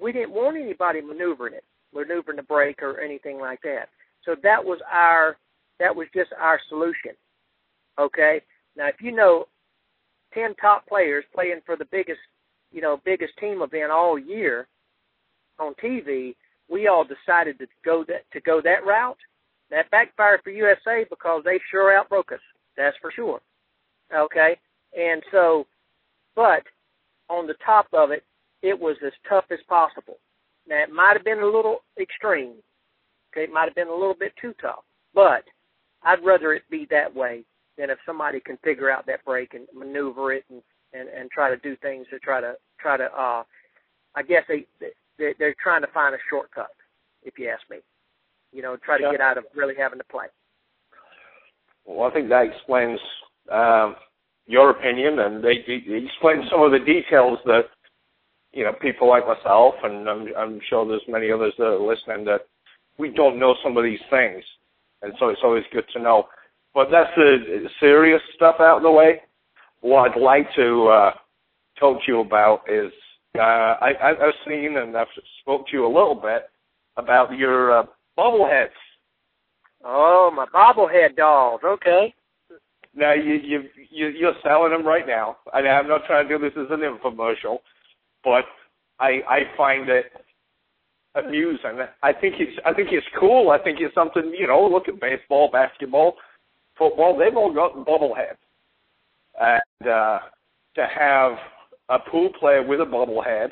We 0.00 0.12
didn't 0.12 0.32
want 0.32 0.56
anybody 0.56 1.00
maneuvering 1.00 1.54
it, 1.54 1.64
maneuvering 1.94 2.36
the 2.36 2.42
break 2.42 2.82
or 2.82 3.00
anything 3.00 3.38
like 3.38 3.60
that. 3.62 3.88
So 4.24 4.36
that 4.42 4.64
was 4.64 4.78
our 4.90 5.36
that 5.78 5.94
was 5.94 6.06
just 6.14 6.30
our 6.38 6.60
solution. 6.68 7.12
Okay. 7.98 8.40
Now 8.76 8.88
if 8.88 8.96
you 9.00 9.12
know 9.12 9.46
ten 10.34 10.54
top 10.60 10.86
players 10.86 11.24
playing 11.34 11.60
for 11.66 11.76
the 11.76 11.86
biggest 11.86 12.20
you 12.72 12.80
know, 12.80 13.00
biggest 13.04 13.36
team 13.38 13.62
event 13.62 13.92
all 13.92 14.18
year 14.18 14.66
on 15.58 15.74
TV, 15.74 16.34
we 16.68 16.88
all 16.88 17.04
decided 17.04 17.58
to 17.58 17.66
go 17.84 18.04
that 18.08 18.24
to 18.32 18.40
go 18.40 18.60
that 18.62 18.84
route. 18.86 19.18
That 19.70 19.90
backfired 19.90 20.40
for 20.42 20.50
USA 20.50 21.04
because 21.08 21.42
they 21.44 21.58
sure 21.70 21.96
outbroke 21.96 22.32
us. 22.32 22.40
That's 22.76 22.96
for 23.00 23.10
sure. 23.12 23.40
Okay, 24.14 24.56
And 24.94 25.22
so, 25.30 25.66
but 26.36 26.64
on 27.30 27.46
the 27.46 27.54
top 27.64 27.86
of 27.94 28.10
it, 28.10 28.24
it 28.62 28.78
was 28.78 28.96
as 29.06 29.12
tough 29.26 29.44
as 29.50 29.58
possible. 29.68 30.18
Now 30.68 30.82
it 30.82 30.92
might 30.92 31.14
have 31.14 31.24
been 31.24 31.40
a 31.40 31.46
little 31.46 31.78
extreme. 31.98 32.54
Okay, 33.32 33.44
it 33.44 33.52
might 33.52 33.64
have 33.64 33.74
been 33.74 33.88
a 33.88 33.94
little 33.94 34.16
bit 34.18 34.32
too 34.40 34.54
tough, 34.60 34.84
but 35.14 35.44
I'd 36.04 36.24
rather 36.24 36.52
it 36.52 36.62
be 36.70 36.86
that 36.90 37.14
way 37.14 37.44
than 37.78 37.90
if 37.90 37.98
somebody 38.04 38.40
can 38.40 38.56
figure 38.58 38.90
out 38.90 39.06
that 39.06 39.24
break 39.24 39.54
and 39.54 39.66
maneuver 39.74 40.32
it 40.32 40.44
and 40.50 40.62
and 40.92 41.08
and 41.08 41.30
try 41.30 41.48
to 41.50 41.56
do 41.56 41.76
things 41.76 42.06
to 42.10 42.18
try 42.18 42.40
to 42.40 42.54
try 42.78 42.96
to. 42.96 43.04
uh 43.04 43.42
I 44.14 44.22
guess 44.22 44.42
they, 44.46 44.66
they 44.80 45.32
they're 45.38 45.54
trying 45.62 45.80
to 45.82 45.86
find 45.88 46.14
a 46.14 46.18
shortcut, 46.28 46.70
if 47.22 47.38
you 47.38 47.48
ask 47.48 47.62
me. 47.70 47.78
You 48.52 48.60
know, 48.62 48.76
try 48.76 48.98
to 48.98 49.04
Yeah. 49.04 49.12
get 49.12 49.20
out 49.22 49.38
of 49.38 49.44
really 49.54 49.74
having 49.74 49.98
to 49.98 50.04
play. 50.04 50.26
Well, 51.86 52.08
I 52.08 52.12
think 52.12 52.28
that 52.28 52.46
explains 52.46 53.00
um, 53.50 53.96
your 54.46 54.70
opinion, 54.70 55.18
and 55.20 55.42
they, 55.42 55.64
they 55.66 55.80
they 55.88 56.04
explain 56.04 56.46
some 56.50 56.62
of 56.62 56.72
the 56.72 56.78
details 56.80 57.38
that 57.46 57.70
you 58.52 58.64
know 58.64 58.72
people 58.74 59.08
like 59.08 59.26
myself, 59.26 59.74
and 59.82 60.08
I'm, 60.08 60.28
I'm 60.36 60.60
sure 60.68 60.86
there's 60.86 61.02
many 61.08 61.30
others 61.32 61.54
that 61.58 61.64
are 61.66 61.78
listening 61.78 62.24
that 62.26 62.46
we 62.98 63.08
don't 63.10 63.38
know 63.38 63.54
some 63.64 63.76
of 63.76 63.84
these 63.84 64.00
things, 64.10 64.44
and 65.02 65.12
so 65.18 65.28
it's 65.28 65.40
always 65.42 65.64
good 65.72 65.84
to 65.94 66.02
know. 66.02 66.28
But 66.74 66.88
that's 66.90 67.10
the 67.16 67.66
serious 67.80 68.20
stuff 68.34 68.56
out 68.60 68.78
of 68.78 68.82
the 68.82 68.90
way. 68.90 69.20
What 69.80 70.12
I'd 70.12 70.20
like 70.20 70.46
to 70.56 70.88
uh, 70.88 71.10
talk 71.78 71.98
to 71.98 72.12
you 72.12 72.20
about 72.20 72.62
is 72.70 72.92
uh, 73.36 73.40
I, 73.40 73.92
I, 74.00 74.10
I've 74.10 74.34
seen 74.46 74.76
and 74.78 74.96
I've 74.96 75.06
spoke 75.40 75.66
to 75.68 75.72
you 75.72 75.84
a 75.84 75.88
little 75.88 76.14
bit 76.14 76.48
about 76.96 77.36
your 77.36 77.80
uh, 77.80 77.82
bobbleheads. 78.16 78.68
Oh, 79.84 80.30
my 80.34 80.46
bobblehead 80.46 81.16
dolls. 81.16 81.60
Okay. 81.64 82.14
Now 82.94 83.14
you 83.14 83.34
you 83.34 83.62
you 83.90 84.08
you're 84.08 84.34
selling 84.42 84.70
them 84.70 84.86
right 84.86 85.06
now. 85.06 85.38
I 85.52 85.60
I'm 85.60 85.88
not 85.88 86.02
trying 86.06 86.28
to 86.28 86.38
do 86.38 86.44
this 86.44 86.56
as 86.58 86.66
an 86.70 86.80
infomercial, 86.80 87.58
but 88.22 88.44
I 89.00 89.20
I 89.26 89.40
find 89.56 89.88
it 89.88 90.06
amusing. 91.14 91.78
I 92.02 92.12
think 92.12 92.36
it's 92.38 92.58
I 92.64 92.72
think 92.72 92.88
it's 92.92 93.06
cool. 93.18 93.50
I 93.50 93.58
think 93.58 93.78
it's 93.80 93.94
something 93.94 94.34
you 94.38 94.46
know. 94.46 94.66
Look 94.66 94.88
at 94.88 95.00
baseball, 95.00 95.50
basketball, 95.52 96.14
football. 96.78 97.18
They've 97.18 97.36
all 97.36 97.52
got 97.52 97.74
bobbleheads, 97.86 98.40
and 99.40 99.88
uh, 99.88 100.18
to 100.76 100.86
have 100.98 101.32
a 101.88 101.98
pool 102.10 102.30
player 102.38 102.66
with 102.66 102.80
a 102.80 102.84
bobblehead, 102.84 103.50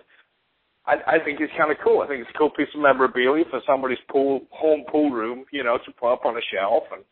I, 0.86 0.94
I 1.06 1.24
think 1.24 1.40
it's 1.40 1.52
kind 1.58 1.70
of 1.70 1.76
cool. 1.84 2.00
I 2.00 2.08
think 2.08 2.22
it's 2.22 2.30
a 2.34 2.38
cool 2.38 2.50
piece 2.50 2.68
of 2.74 2.80
memorabilia 2.80 3.44
for 3.50 3.60
somebody's 3.66 3.98
pool 4.10 4.40
home 4.50 4.84
pool 4.90 5.10
room, 5.10 5.44
you 5.52 5.62
know, 5.62 5.78
to 5.84 5.92
put 5.92 6.12
up 6.12 6.24
on 6.24 6.36
a 6.36 6.40
shelf 6.52 6.84
and 6.92 7.04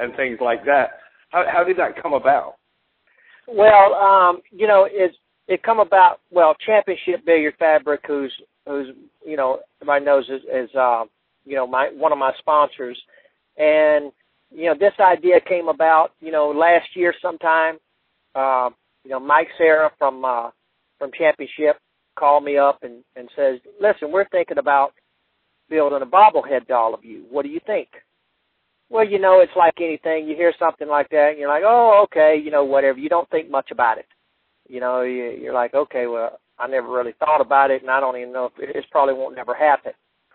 and 0.00 0.16
things 0.16 0.38
like 0.40 0.64
that. 0.64 0.90
How 1.30 1.44
how 1.50 1.64
did 1.64 1.76
that 1.76 2.00
come 2.02 2.14
about? 2.14 2.54
Well, 3.46 3.94
um, 3.94 4.40
you 4.50 4.66
know, 4.66 4.86
it's 4.90 5.16
it 5.48 5.62
come 5.62 5.80
about 5.80 6.20
well, 6.30 6.54
Championship 6.64 7.26
Billiard 7.26 7.54
Fabric, 7.58 8.00
who's 8.06 8.32
who's 8.70 8.88
you 9.26 9.36
know 9.36 9.60
everybody 9.80 10.04
knows 10.04 10.24
is, 10.28 10.42
is 10.52 10.74
uh, 10.74 11.04
you 11.44 11.56
know 11.56 11.66
my 11.66 11.90
one 11.94 12.12
of 12.12 12.18
my 12.18 12.32
sponsors, 12.38 12.98
and 13.56 14.12
you 14.50 14.66
know 14.66 14.74
this 14.78 14.94
idea 15.00 15.40
came 15.40 15.68
about 15.68 16.12
you 16.20 16.32
know 16.32 16.50
last 16.50 16.88
year 16.94 17.14
sometime. 17.20 17.78
Uh, 18.34 18.70
you 19.04 19.10
know, 19.10 19.20
Mike 19.20 19.48
Sarah 19.58 19.90
from 19.98 20.24
uh, 20.24 20.50
from 20.98 21.10
Championship 21.16 21.78
called 22.18 22.44
me 22.44 22.56
up 22.58 22.78
and 22.82 23.02
and 23.16 23.28
says, 23.36 23.58
"Listen, 23.80 24.12
we're 24.12 24.28
thinking 24.28 24.58
about 24.58 24.92
building 25.68 26.02
a 26.02 26.06
bobblehead 26.06 26.66
doll 26.66 26.94
of 26.94 27.04
you. 27.04 27.24
What 27.30 27.42
do 27.42 27.48
you 27.48 27.60
think?" 27.66 27.88
Well, 28.88 29.08
you 29.08 29.20
know, 29.20 29.40
it's 29.40 29.52
like 29.56 29.74
anything. 29.80 30.26
You 30.26 30.34
hear 30.34 30.52
something 30.58 30.88
like 30.88 31.08
that, 31.10 31.30
and 31.30 31.38
you're 31.38 31.48
like, 31.48 31.62
"Oh, 31.64 32.02
okay," 32.04 32.40
you 32.42 32.50
know, 32.50 32.64
whatever. 32.64 32.98
You 32.98 33.08
don't 33.08 33.28
think 33.30 33.50
much 33.50 33.70
about 33.70 33.98
it. 33.98 34.06
You 34.68 34.80
know, 34.80 35.02
you, 35.02 35.36
you're 35.40 35.54
like, 35.54 35.74
"Okay, 35.74 36.06
well, 36.06 36.38
I 36.60 36.66
never 36.66 36.88
really 36.88 37.14
thought 37.18 37.40
about 37.40 37.70
it, 37.70 37.82
and 37.82 37.90
I 37.90 38.00
don't 38.00 38.16
even 38.16 38.32
know 38.32 38.46
if 38.46 38.52
it, 38.62 38.76
it 38.76 38.84
probably 38.90 39.14
won't 39.14 39.34
never 39.36 39.54
happen." 39.54 39.92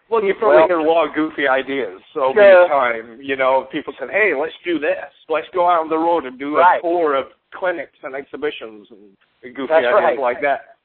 Well, 0.09 0.23
you 0.23 0.35
probably 0.35 0.57
Well- 0.57 0.67
get 0.67 0.77
a 0.77 0.81
lot 0.83 1.07
of 1.07 1.15
goofy 1.15 1.47
ideas 1.47 1.99
over 2.15 2.39
Sure. 2.39 2.63
the 2.63 2.67
time. 2.67 3.19
You 3.21 3.35
know, 3.35 3.63
people 3.71 3.93
said, 3.97 4.09
"Hey, 4.11 4.33
let's 4.35 4.53
do 4.63 4.77
this. 4.79 5.11
Let's 5.29 5.47
go 5.49 5.67
out 5.67 5.81
on 5.81 5.89
the 5.89 5.97
road 5.97 6.25
and 6.25 6.37
do 6.37 6.57
a 6.57 6.79
tour 6.81 7.15
of 7.15 7.31
clinics 7.51 7.97
and 8.03 8.13
exhibitions 8.15 8.87
and, 8.91 9.17
and 9.43 9.55
goofy 9.55 9.69
That's 9.73 9.85
ideas 9.85 10.03
right. 10.03 10.19
like 10.19 10.41
that." 10.41 10.75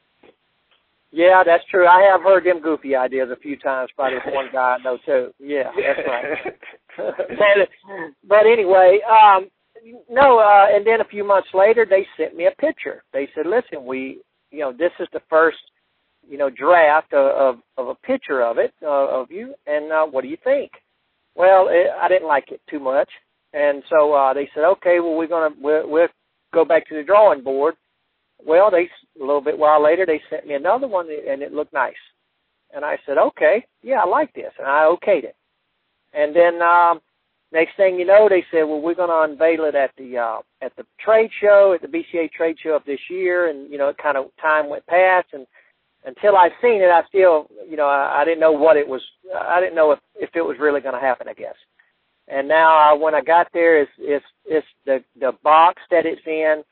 Yeah, 1.12 1.42
that's 1.44 1.64
true. 1.64 1.86
I 1.86 2.02
have 2.02 2.22
heard 2.22 2.44
them 2.44 2.60
goofy 2.60 2.94
ideas 2.94 3.30
a 3.30 3.36
few 3.36 3.56
times 3.56 3.90
by 3.96 4.10
this 4.10 4.22
one 4.26 4.48
guy 4.52 4.76
I 4.78 4.82
know 4.82 4.96
too. 5.04 5.34
Yeah, 5.40 5.72
that's 5.76 6.06
right. 6.06 6.56
but, 6.96 7.68
but 8.24 8.46
anyway, 8.46 9.00
um, 9.02 9.50
no, 10.08 10.38
uh, 10.38 10.68
and 10.70 10.86
then 10.86 11.00
a 11.00 11.04
few 11.04 11.24
months 11.24 11.48
later, 11.52 11.84
they 11.84 12.06
sent 12.16 12.36
me 12.36 12.46
a 12.46 12.52
picture. 12.52 13.02
They 13.12 13.28
said, 13.34 13.46
"Listen, 13.46 13.84
we, 13.84 14.20
you 14.50 14.60
know, 14.60 14.72
this 14.72 14.92
is 14.98 15.08
the 15.12 15.22
first, 15.28 15.58
you 16.28 16.38
know, 16.38 16.50
draft 16.50 17.12
of 17.12 17.56
of, 17.56 17.58
of 17.76 17.88
a 17.88 17.94
picture 18.06 18.42
of 18.42 18.58
it 18.58 18.72
uh, 18.82 19.20
of 19.20 19.30
you, 19.30 19.54
and 19.66 19.92
uh, 19.92 20.06
what 20.06 20.22
do 20.22 20.28
you 20.28 20.38
think?" 20.42 20.72
Well, 21.34 21.68
it, 21.70 21.86
I 22.00 22.08
didn't 22.08 22.28
like 22.28 22.50
it 22.50 22.60
too 22.68 22.80
much, 22.80 23.08
and 23.52 23.82
so 23.88 24.12
uh, 24.12 24.34
they 24.34 24.48
said, 24.54 24.64
"Okay, 24.64 25.00
well, 25.00 25.14
we're 25.16 25.28
gonna 25.28 25.54
we'll, 25.60 25.88
we'll 25.88 26.08
go 26.52 26.64
back 26.64 26.88
to 26.88 26.94
the 26.94 27.02
drawing 27.02 27.42
board." 27.42 27.74
Well, 28.44 28.70
they 28.70 28.88
a 29.20 29.24
little 29.24 29.40
bit 29.42 29.58
while 29.58 29.82
later 29.82 30.06
they 30.06 30.20
sent 30.30 30.46
me 30.46 30.54
another 30.54 30.88
one, 30.88 31.08
and 31.10 31.42
it 31.42 31.52
looked 31.52 31.72
nice, 31.72 31.94
and 32.74 32.84
I 32.84 32.98
said, 33.06 33.18
"Okay, 33.18 33.64
yeah, 33.82 34.02
I 34.02 34.08
like 34.08 34.32
this," 34.34 34.52
and 34.58 34.66
I 34.66 34.90
okayed 34.90 35.24
it. 35.24 35.36
And 36.12 36.34
then 36.34 36.60
um, 36.60 37.00
next 37.52 37.76
thing 37.76 37.98
you 37.98 38.04
know, 38.04 38.28
they 38.28 38.44
said, 38.50 38.64
"Well, 38.64 38.80
we're 38.80 38.94
going 38.94 39.10
to 39.10 39.32
unveil 39.32 39.64
it 39.64 39.74
at 39.74 39.90
the 39.96 40.18
uh, 40.18 40.38
at 40.62 40.74
the 40.76 40.84
trade 40.98 41.30
show, 41.40 41.72
at 41.74 41.82
the 41.82 41.88
BCA 41.88 42.30
trade 42.32 42.56
show 42.62 42.74
of 42.76 42.84
this 42.84 43.00
year." 43.08 43.48
And 43.48 43.70
you 43.70 43.78
know, 43.78 43.88
it 43.88 43.98
kind 43.98 44.16
of 44.16 44.26
time 44.40 44.68
went 44.68 44.86
past, 44.86 45.28
and 45.32 45.46
until 46.04 46.36
I 46.36 46.48
seen 46.62 46.80
it, 46.80 46.90
I 46.90 47.02
still, 47.08 47.48
you 47.68 47.76
know, 47.76 47.86
I, 47.86 48.22
I 48.22 48.24
didn't 48.24 48.40
know 48.40 48.52
what 48.52 48.76
it 48.76 48.88
was. 48.88 49.02
I 49.34 49.60
didn't 49.60 49.76
know 49.76 49.92
if 49.92 49.98
if 50.16 50.30
it 50.34 50.42
was 50.42 50.56
really 50.58 50.80
going 50.80 50.94
to 50.94 51.00
happen. 51.00 51.28
I 51.28 51.34
guess. 51.34 51.56
And 52.28 52.46
now, 52.46 52.92
uh, 52.92 52.96
when 52.96 53.14
I 53.14 53.22
got 53.22 53.48
there, 53.52 53.80
it's 53.82 53.90
it's 53.98 54.24
it's 54.44 54.66
the 54.86 55.02
the 55.18 55.32
box 55.42 55.82
that 55.90 56.06
it's 56.06 56.22
in 56.26 56.62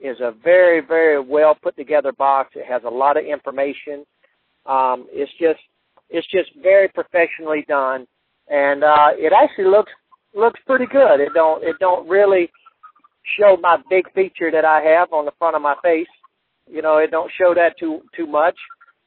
is 0.00 0.20
a 0.20 0.32
very 0.44 0.80
very 0.80 1.20
well 1.20 1.56
put 1.60 1.76
together 1.76 2.12
box. 2.12 2.50
It 2.54 2.66
has 2.66 2.82
a 2.84 2.90
lot 2.90 3.16
of 3.16 3.24
information. 3.24 4.04
Um, 4.64 5.06
it's 5.10 5.32
just 5.40 5.60
it's 6.08 6.26
just 6.28 6.50
very 6.62 6.88
professionally 6.88 7.64
done, 7.68 8.06
and 8.48 8.84
uh, 8.84 9.08
it 9.14 9.32
actually 9.32 9.66
looks 9.66 9.92
looks 10.34 10.60
pretty 10.66 10.86
good. 10.86 11.20
It 11.20 11.30
don't 11.34 11.62
it 11.64 11.76
don't 11.80 12.08
really 12.08 12.50
show 13.38 13.56
my 13.60 13.76
big 13.90 14.04
feature 14.14 14.50
that 14.50 14.64
I 14.64 14.80
have 14.80 15.12
on 15.12 15.24
the 15.24 15.32
front 15.38 15.56
of 15.56 15.62
my 15.62 15.74
face. 15.82 16.08
You 16.66 16.82
know, 16.82 16.98
it 16.98 17.10
don't 17.10 17.30
show 17.38 17.54
that 17.54 17.78
too 17.78 18.00
too 18.16 18.26
much. 18.26 18.56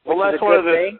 Well, 0.04 0.18
that's 0.18 0.42
one 0.42 0.58
of 0.58 0.64
the 0.64 0.72
thing. 0.72 0.98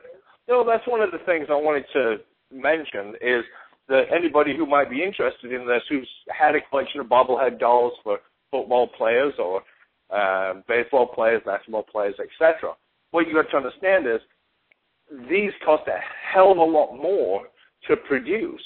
no, 0.49 0.65
that's 0.65 0.87
one 0.87 1.01
of 1.01 1.11
the 1.11 1.19
things 1.27 1.47
I 1.51 1.55
wanted 1.55 1.85
to 1.93 2.17
mention 2.53 3.15
is 3.21 3.45
that 3.89 4.05
anybody 4.15 4.57
who 4.57 4.65
might 4.65 4.89
be 4.91 5.03
interested 5.03 5.53
in 5.53 5.67
this, 5.67 5.83
who's 5.89 6.09
had 6.29 6.55
a 6.55 6.61
collection 6.71 7.01
of 7.01 7.07
bobblehead 7.07 7.59
dolls 7.59 7.93
for 8.05 8.19
football 8.51 8.89
players 8.97 9.35
or 9.39 9.63
uh, 10.11 10.55
baseball 10.69 11.07
players, 11.07 11.43
basketball 11.45 11.83
players, 11.83 12.15
etc. 12.21 12.75
What 13.11 13.27
you 13.27 13.35
got 13.35 13.51
to 13.51 13.57
understand 13.57 14.07
is 14.07 14.21
these 15.29 15.51
cost 15.65 15.83
a 15.89 15.99
hell 16.33 16.53
of 16.53 16.59
a 16.59 16.63
lot 16.63 16.97
more 16.97 17.43
to 17.89 17.97
produce 17.97 18.63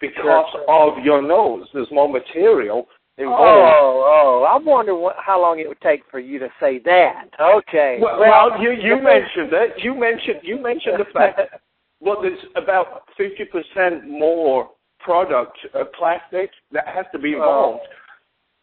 because 0.00 0.46
of 0.68 1.04
your 1.04 1.22
nose. 1.22 1.66
There's 1.72 1.90
more 1.90 2.08
material 2.08 2.86
involved. 3.18 3.42
Oh, 3.42 4.04
oh! 4.04 4.46
I 4.48 4.62
wonder 4.62 4.94
what, 4.94 5.16
how 5.18 5.40
long 5.40 5.58
it 5.58 5.68
would 5.68 5.80
take 5.80 6.02
for 6.10 6.20
you 6.20 6.38
to 6.38 6.48
say 6.60 6.80
that. 6.84 7.28
Okay. 7.40 7.98
Well, 8.00 8.20
well, 8.20 8.60
you 8.60 8.72
you 8.72 8.96
mentioned 8.96 9.52
it. 9.52 9.82
You 9.82 9.94
mentioned 9.94 10.40
you 10.42 10.62
mentioned 10.62 10.98
the 10.98 11.10
fact. 11.12 11.40
well, 12.00 12.20
there's 12.20 12.38
about 12.56 13.02
fifty 13.16 13.44
percent 13.44 14.08
more 14.08 14.70
product 15.00 15.56
uh, 15.74 15.84
plastic 15.98 16.50
that 16.72 16.86
has 16.86 17.06
to 17.12 17.18
be 17.18 17.32
involved, 17.32 17.82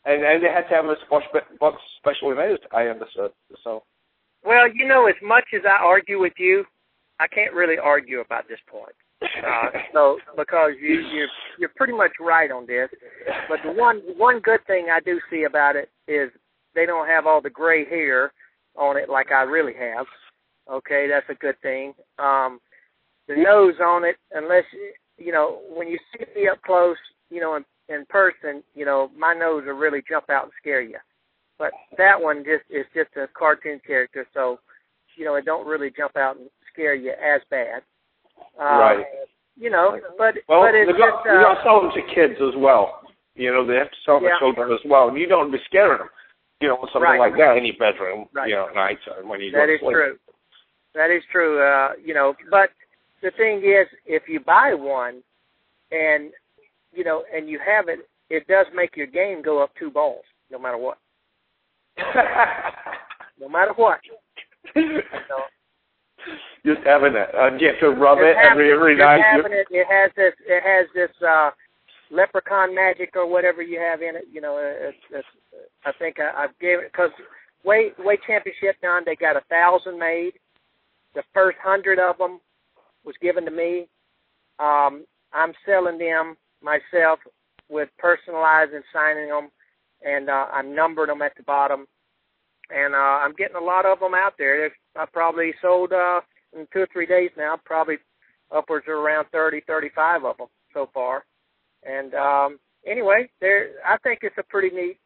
and 0.06 0.24
and 0.24 0.44
they 0.44 0.50
had 0.50 0.68
to 0.70 0.76
have 0.76 0.86
a 0.86 0.96
special 1.06 1.42
box 1.60 1.78
specially 1.98 2.36
made. 2.36 2.60
I 2.72 2.84
understood. 2.84 3.32
So 3.64 3.84
Well, 4.46 4.68
you 4.74 4.88
know, 4.88 5.08
as 5.08 5.16
much 5.24 5.46
as 5.56 5.62
I 5.66 5.84
argue 5.84 6.20
with 6.20 6.34
you, 6.38 6.66
I 7.20 7.28
can't 7.28 7.54
really 7.54 7.78
argue 7.78 8.20
about 8.20 8.48
this 8.48 8.60
point. 8.68 8.96
Uh, 9.42 9.70
so 9.94 10.18
because 10.38 10.72
you 10.82 11.02
you're 11.14 11.28
you're 11.58 11.72
pretty 11.76 11.94
much 11.94 12.12
right 12.20 12.52
on 12.52 12.66
this. 12.68 12.90
But 13.50 13.60
the 13.64 13.72
one 13.72 14.02
one 14.18 14.40
good 14.40 14.66
thing 14.68 14.88
I 14.92 15.00
do 15.00 15.20
see 15.30 15.44
about 15.44 15.76
it 15.76 15.90
is 16.08 16.30
they 16.76 16.86
don't 16.86 17.08
have 17.08 17.26
all 17.26 17.42
the 17.42 17.50
gray 17.50 17.86
hair 17.86 18.32
on 18.76 18.98
it 18.98 19.10
like 19.10 19.32
I 19.32 19.44
really 19.44 19.74
have. 19.74 20.06
Okay, 20.72 21.08
that's 21.10 21.30
a 21.30 21.40
good 21.40 21.60
thing. 21.62 21.94
Um, 22.20 22.60
the 23.28 23.36
nose 23.36 23.76
on 23.84 24.04
it, 24.06 24.16
unless 24.32 24.66
you 25.18 25.32
know 25.32 25.62
when 25.70 25.88
you 25.88 25.98
see 26.12 26.26
me 26.36 26.48
up 26.48 26.62
close, 26.62 26.98
you 27.30 27.40
know 27.40 27.56
in 27.56 27.66
in 27.90 28.06
person, 28.10 28.64
you 28.76 28.86
know 28.86 29.10
my 29.18 29.34
nose 29.34 29.64
will 29.66 29.74
really 29.74 30.04
jump 30.08 30.30
out 30.30 30.44
and 30.44 30.52
scare 30.60 30.82
you. 30.82 30.98
But 31.58 31.72
that 31.98 32.22
one 32.22 32.44
just 32.44 32.64
is 32.70 32.86
just 32.94 33.16
a 33.16 33.28
cartoon 33.38 33.80
character, 33.86 34.28
so 34.34 34.60
you 35.18 35.26
know 35.26 35.36
it 35.36 35.46
don't 35.46 35.68
really 35.68 35.92
jump 35.96 36.16
out 36.18 36.38
and 36.38 36.50
scare 36.72 36.96
you 36.96 37.12
as 37.12 37.42
bad. 37.50 37.82
Uh, 38.60 38.64
Right. 38.64 39.06
You 39.56 39.70
know, 39.70 40.00
but 40.18 40.36
well, 40.50 40.64
but 40.64 40.74
it's 40.74 40.92
they 40.92 40.98
got 40.98 41.24
just 41.24 41.26
you 41.26 41.32
got 41.42 41.52
uh, 41.52 41.56
to 41.56 41.62
sell 41.64 41.82
them 41.82 41.92
to 41.94 42.02
kids 42.16 42.34
as 42.42 42.56
well. 42.58 43.02
You 43.36 43.52
know, 43.54 43.66
they 43.66 43.76
have 43.76 43.92
to 43.92 43.98
sell 44.06 44.16
them 44.20 44.26
Yeah. 44.30 44.34
to 44.34 44.40
children 44.40 44.74
as 44.74 44.80
well, 44.86 45.10
and 45.10 45.18
you 45.18 45.28
don't 45.28 45.52
be 45.52 45.60
scaring 45.66 46.00
them. 46.00 46.10
you 46.62 46.70
know, 46.70 46.78
something 46.94 47.02
Right. 47.02 47.20
like 47.20 47.36
that 47.38 47.58
in 47.58 47.66
your 47.66 47.76
bedroom, 47.78 48.30
Right. 48.34 48.48
you 48.50 48.56
know, 48.56 48.70
at 48.70 48.76
night 48.76 48.98
time 49.04 49.28
when 49.28 49.42
you 49.42 49.52
go 49.52 49.66
to 49.66 49.74
is 49.74 49.80
That 49.82 49.86
is 49.88 49.92
true. 49.94 50.20
That 50.96 51.10
is 51.12 51.24
true. 51.32 51.60
Uh, 51.62 51.94
you 52.02 52.14
know, 52.14 52.36
but 52.50 52.70
the 53.22 53.32
thing 53.32 53.58
is, 53.66 53.86
if 54.06 54.30
you 54.30 54.40
buy 54.40 54.74
one, 54.74 55.24
and 55.92 56.32
you 56.94 57.04
know, 57.04 57.26
and 57.34 57.50
you 57.50 57.60
have 57.60 57.90
it, 57.90 58.08
it 58.30 58.48
does 58.48 58.66
make 58.74 58.96
your 58.96 59.08
game 59.08 59.42
go 59.42 59.62
up 59.62 59.72
two 59.76 59.92
balls, 59.92 60.24
no 60.50 60.58
matter 60.58 60.78
what. 60.78 60.98
No 63.40 63.50
matter 63.50 63.74
what. 63.76 64.00
You 64.76 65.02
know, 65.30 65.44
Just 66.66 66.80
having 66.86 67.14
it, 67.16 67.30
you 67.60 67.68
have 67.68 67.80
to 67.82 67.90
rub 67.90 68.20
it 68.20 68.38
every 68.38 68.72
every 68.72 68.98
night. 68.98 69.20
it, 69.52 69.68
it 69.70 69.88
has 69.90 70.12
this. 70.16 70.34
It 70.48 70.64
has 70.64 70.88
this 70.96 71.12
uh, 71.22 71.52
leprechaun 72.10 72.74
magic 72.74 73.12
or 73.16 73.28
whatever 73.30 73.62
you 73.62 73.80
have 73.80 74.02
in 74.02 74.16
it. 74.16 74.26
You 74.32 74.40
know, 74.40 74.58
it's, 74.62 74.98
it's, 75.12 75.28
I 75.86 75.92
think 76.00 76.18
I, 76.20 76.46
I 76.46 76.48
gave 76.62 76.80
it 76.80 76.92
because 76.92 77.12
way 77.66 77.92
way 78.00 78.18
championship 78.26 78.80
done. 78.82 79.04
They 79.06 79.16
got 79.16 79.36
a 79.36 79.42
thousand 79.50 80.00
made. 80.00 80.34
The 81.16 81.24
first 81.34 81.58
hundred 81.62 82.00
of 82.00 82.18
them 82.18 82.40
was 83.04 83.16
given 83.22 83.46
to 83.46 83.52
me. 83.52 83.88
Um, 84.60 85.06
I'm 85.34 85.54
selling 85.66 85.98
them 85.98 86.38
myself 86.62 87.20
with 87.70 87.90
personalized 87.98 88.74
and 88.74 88.84
signing 88.94 89.30
them, 89.30 89.50
and 90.06 90.30
uh, 90.30 90.48
I'm 90.54 90.76
numbering 90.76 91.10
them 91.10 91.22
at 91.22 91.36
the 91.36 91.44
bottom. 91.44 91.88
And 92.70 92.96
uh, 92.96 93.20
I'm 93.22 93.34
getting 93.34 93.58
a 93.58 93.64
lot 93.64 93.86
of 93.86 94.00
them 94.00 94.14
out 94.14 94.34
there. 94.38 94.58
There's, 94.58 94.72
I 94.96 95.06
probably 95.12 95.54
sold 95.62 95.92
uh, 95.92 96.22
in 96.58 96.68
two 96.74 96.82
or 96.82 96.88
three 96.92 97.06
days 97.06 97.32
now, 97.38 97.60
probably 97.66 97.96
upwards 98.56 98.86
of 98.88 98.94
around 98.94 99.28
30, 99.32 99.62
35 99.66 100.26
of 100.26 100.38
them 100.38 100.48
so 100.74 100.90
far. 100.94 101.24
And 101.84 102.14
um, 102.14 102.60
anyway, 102.86 103.30
there, 103.42 103.72
I 103.86 103.98
think 104.04 104.20
it's 104.22 104.38
a 104.38 104.44
pretty 104.44 104.76
neat, 104.76 104.98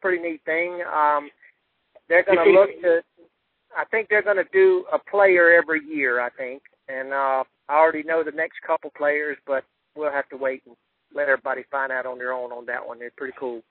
pretty 0.00 0.22
neat 0.22 0.40
thing. 0.44 0.82
Um, 0.82 1.30
they're 2.08 2.24
going 2.24 2.38
to 2.38 2.50
look 2.50 2.70
to. 2.82 3.02
I 3.76 3.84
think 3.90 4.08
they're 4.08 4.22
going 4.22 4.38
to 4.38 4.46
do 4.52 4.84
a 4.92 4.98
player 5.10 5.52
every 5.52 5.84
year. 5.84 6.20
I 6.20 6.30
think, 6.30 6.62
and 6.88 7.12
uh, 7.12 7.44
I 7.68 7.74
already 7.74 8.02
know 8.02 8.24
the 8.24 8.32
next 8.32 8.56
couple 8.66 8.90
players, 8.96 9.36
but 9.46 9.64
we'll 9.94 10.10
have 10.10 10.28
to 10.30 10.36
wait 10.36 10.62
and 10.66 10.74
let 11.14 11.28
everybody 11.28 11.64
find 11.70 11.92
out 11.92 12.06
on 12.06 12.18
their 12.18 12.32
own 12.32 12.50
on 12.50 12.66
that 12.66 12.86
one. 12.86 12.98
They're 12.98 13.12
pretty 13.16 13.34
cool. 13.38 13.62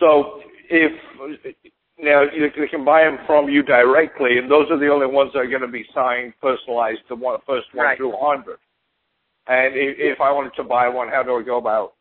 So 0.00 0.40
if 0.70 0.92
now 1.98 2.22
you, 2.22 2.50
you 2.56 2.68
can 2.68 2.84
buy 2.84 3.04
them 3.04 3.18
from 3.26 3.48
you 3.48 3.62
directly, 3.62 4.38
and 4.38 4.50
those 4.50 4.70
are 4.70 4.78
the 4.78 4.88
only 4.88 5.06
ones 5.06 5.30
that 5.32 5.40
are 5.40 5.46
going 5.46 5.62
to 5.62 5.68
be 5.68 5.84
signed, 5.94 6.34
personalized, 6.40 7.00
the 7.08 7.14
one 7.16 7.38
first 7.46 7.68
one 7.72 7.86
Right. 7.86 7.96
through 7.96 8.14
hundred. 8.18 8.58
And 9.48 9.74
if, 9.74 9.96
if 9.98 10.20
I 10.20 10.30
wanted 10.32 10.54
to 10.56 10.64
buy 10.64 10.88
one, 10.88 11.08
how 11.08 11.22
do 11.22 11.36
I 11.36 11.42
go 11.42 11.56
about 11.58 11.94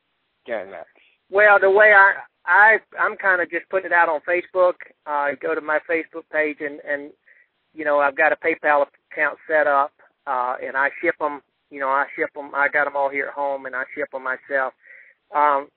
getting 0.45 0.71
that? 0.71 0.87
Well, 1.29 1.59
the 1.59 1.69
way 1.71 1.93
I 1.93 2.13
I 2.45 2.77
I'm 2.99 3.15
kind 3.17 3.41
of 3.41 3.49
just 3.49 3.69
putting 3.69 3.87
it 3.87 3.93
out 3.93 4.09
on 4.09 4.21
Facebook. 4.27 4.73
Uh, 5.05 5.29
go 5.41 5.55
to 5.55 5.61
my 5.61 5.79
Facebook 5.89 6.23
page 6.31 6.57
and 6.59 6.79
and 6.87 7.11
you 7.73 7.85
know 7.85 7.99
I've 7.99 8.17
got 8.17 8.31
a 8.31 8.35
PayPal 8.35 8.85
account 9.11 9.37
set 9.47 9.67
up, 9.67 9.91
uh, 10.27 10.55
and 10.65 10.75
I 10.75 10.89
ship 11.01 11.15
them. 11.19 11.41
You 11.71 11.79
know 11.79 11.89
I 11.89 12.05
ship 12.15 12.29
them. 12.35 12.51
I 12.53 12.67
got 12.67 12.85
them 12.85 12.95
all 12.95 13.09
here 13.09 13.27
at 13.27 13.33
home, 13.33 13.65
and 13.65 13.75
I 13.75 13.83
ship 13.95 14.09
them 14.11 14.23
myself. 14.23 14.73
Um, 15.35 15.67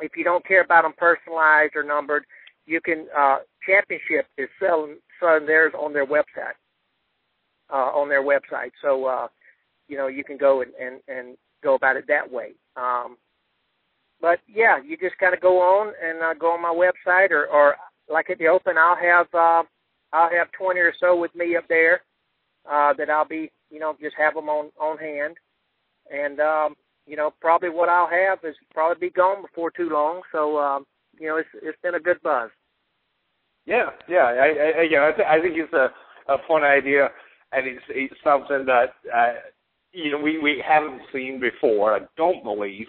if 0.00 0.12
you 0.16 0.24
don't 0.24 0.46
care 0.46 0.62
about 0.62 0.82
them 0.82 0.92
personalized 0.96 1.74
or 1.74 1.82
numbered, 1.82 2.24
you 2.66 2.80
can. 2.80 3.06
Uh, 3.16 3.38
Championship 3.66 4.26
is 4.38 4.48
selling 4.60 4.98
selling 5.20 5.46
theirs 5.46 5.72
on 5.78 5.92
their 5.92 6.06
website. 6.06 6.54
Uh, 7.72 7.90
on 7.98 8.08
their 8.08 8.22
website, 8.22 8.70
so 8.80 9.06
uh, 9.06 9.26
you 9.88 9.96
know 9.96 10.06
you 10.06 10.22
can 10.22 10.36
go 10.36 10.62
and 10.62 10.72
and 10.80 11.00
and 11.08 11.36
go 11.64 11.74
about 11.74 11.96
it 11.96 12.04
that 12.06 12.30
way. 12.30 12.52
Um, 12.76 13.16
but 14.20 14.38
yeah, 14.46 14.78
you 14.80 14.96
just 14.96 15.18
kind 15.18 15.34
of 15.34 15.40
go 15.40 15.58
on 15.60 15.92
and 16.02 16.22
uh, 16.22 16.34
go 16.34 16.52
on 16.52 16.62
my 16.62 16.72
website, 16.72 17.32
or, 17.32 17.46
or 17.46 17.74
like 18.08 18.30
at 18.30 18.38
the 18.38 18.46
Open, 18.46 18.78
I'll 18.78 18.96
have 18.96 19.26
uh, 19.34 19.62
I'll 20.12 20.30
have 20.30 20.52
twenty 20.52 20.80
or 20.80 20.92
so 21.00 21.16
with 21.16 21.34
me 21.34 21.56
up 21.56 21.66
there 21.68 22.02
uh, 22.70 22.92
that 22.94 23.10
I'll 23.10 23.26
be, 23.26 23.50
you 23.70 23.80
know, 23.80 23.96
just 24.00 24.16
have 24.16 24.34
them 24.34 24.48
on 24.48 24.70
on 24.80 24.96
hand, 24.98 25.36
and 26.10 26.40
um, 26.40 26.76
you 27.06 27.16
know, 27.16 27.32
probably 27.40 27.70
what 27.70 27.88
I'll 27.88 28.08
have 28.08 28.38
is 28.44 28.56
probably 28.72 29.08
be 29.08 29.12
gone 29.12 29.42
before 29.42 29.70
too 29.70 29.90
long. 29.90 30.22
So 30.32 30.58
um, 30.58 30.86
you 31.18 31.28
know, 31.28 31.36
it's 31.36 31.48
it's 31.62 31.78
been 31.82 31.94
a 31.94 32.00
good 32.00 32.20
buzz. 32.22 32.50
Yeah, 33.66 33.90
yeah. 34.08 34.24
I, 34.26 34.46
I, 34.80 34.82
again, 34.84 35.02
I, 35.02 35.12
th- 35.12 35.28
I 35.28 35.40
think 35.40 35.54
it's 35.56 35.72
a, 35.72 35.88
a 36.32 36.36
fun 36.46 36.62
idea, 36.62 37.08
and 37.52 37.66
it's, 37.66 37.82
it's 37.88 38.14
something 38.22 38.64
that 38.66 38.94
uh, 39.14 39.34
you 39.92 40.12
know 40.12 40.18
we 40.20 40.38
we 40.38 40.62
haven't 40.66 41.00
seen 41.12 41.40
before. 41.40 41.94
I 41.96 42.00
don't 42.16 42.44
believe, 42.44 42.86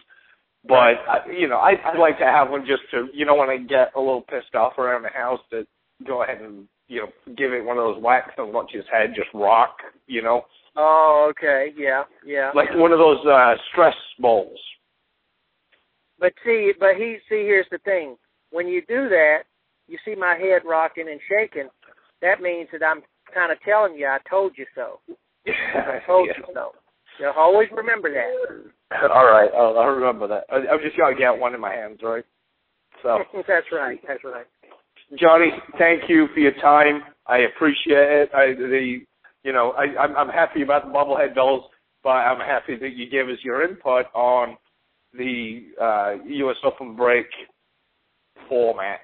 but 0.68 1.02
uh, 1.10 1.26
you 1.36 1.48
know, 1.48 1.58
I 1.58 1.72
I'd 1.86 2.00
like 2.00 2.20
to 2.20 2.26
have 2.26 2.50
one 2.50 2.66
just 2.66 2.84
to 2.92 3.08
you 3.14 3.26
know 3.26 3.36
when 3.36 3.50
I 3.50 3.58
get 3.58 3.92
a 3.96 4.00
little 4.00 4.22
pissed 4.22 4.56
off 4.56 4.78
around 4.78 5.04
the 5.04 5.10
house 5.10 5.40
to 5.52 5.66
go 6.06 6.24
ahead 6.24 6.42
and 6.42 6.68
you 6.88 7.02
know 7.02 7.34
give 7.36 7.54
it 7.54 7.66
one 7.66 7.78
of 7.78 7.84
those 7.84 8.04
whacks 8.04 8.34
and 8.38 8.54
watch 8.54 8.72
his 8.72 8.86
head 8.92 9.14
just 9.16 9.30
rock. 9.34 9.78
You 10.06 10.22
know, 10.22 10.44
Oh, 10.76 11.28
okay, 11.32 11.74
yeah, 11.76 12.04
yeah. 12.24 12.52
like 12.54 12.70
one 12.76 12.92
of 12.92 13.00
those 13.00 13.26
uh 13.26 13.56
stress 13.72 13.96
balls. 14.20 14.60
But 16.20 16.34
see, 16.44 16.72
but 16.80 16.96
he 16.98 17.18
see 17.30 17.46
here's 17.46 17.68
the 17.72 17.78
thing. 17.80 18.18
When 18.52 18.68
you 18.68 18.82
do 18.88 19.10
that, 19.10 19.44
you 19.88 19.98
see 20.06 20.16
my 20.16 20.36
head 20.36 20.64
rocking 20.66 21.10
and 21.10 21.20
shaking. 21.30 21.70
That 22.22 22.42
means 22.42 22.70
that 22.72 22.84
I'm 22.84 23.02
kind 23.34 23.52
of 23.52 23.60
telling 23.62 23.96
you, 23.96 24.08
I 24.08 24.18
told 24.30 24.54
you 24.58 24.66
so. 24.76 25.00
I 25.48 26.00
told 26.06 26.28
you 26.28 26.44
so. 26.54 26.72
You 27.20 27.32
always 27.38 27.70
remember 27.76 28.14
that. 28.14 29.10
All 29.14 29.26
right, 29.26 29.50
I'll, 29.56 29.78
I'll 29.78 29.90
remember 29.90 30.28
that. 30.28 30.44
I, 30.50 30.74
I've 30.74 30.82
just 30.82 30.98
got 30.98 31.10
to 31.10 31.16
get 31.16 31.38
one 31.38 31.54
in 31.54 31.62
my 31.62 31.74
hands, 31.74 32.00
right? 32.04 32.24
So, 33.04 33.20
that's 33.48 33.68
right. 33.72 34.00
That's 34.08 34.24
right. 34.24 34.46
Johnny, 35.20 35.52
thank 35.78 36.04
you 36.10 36.28
for 36.34 36.40
your 36.40 36.54
time. 36.62 37.02
I 37.26 37.40
appreciate 37.40 37.98
it. 37.98 38.30
I, 38.34 38.54
the, 38.54 38.98
you 39.44 39.54
know, 39.54 39.72
I, 39.72 40.00
I'm, 40.00 40.16
I'm 40.16 40.30
happy 40.30 40.62
about 40.62 40.86
the 40.86 40.92
bobblehead 40.92 41.36
dolls, 41.36 41.64
but 42.04 42.10
I'm 42.10 42.40
happy 42.40 42.76
that 42.78 42.94
you 42.96 43.10
gave 43.10 43.28
us 43.28 43.40
your 43.44 43.64
input 43.64 44.06
on 44.14 44.58
the 45.18 45.64
uh, 45.82 46.24
U.S. 46.26 46.58
Open 46.64 46.96
break 46.96 47.28
format. 48.50 49.00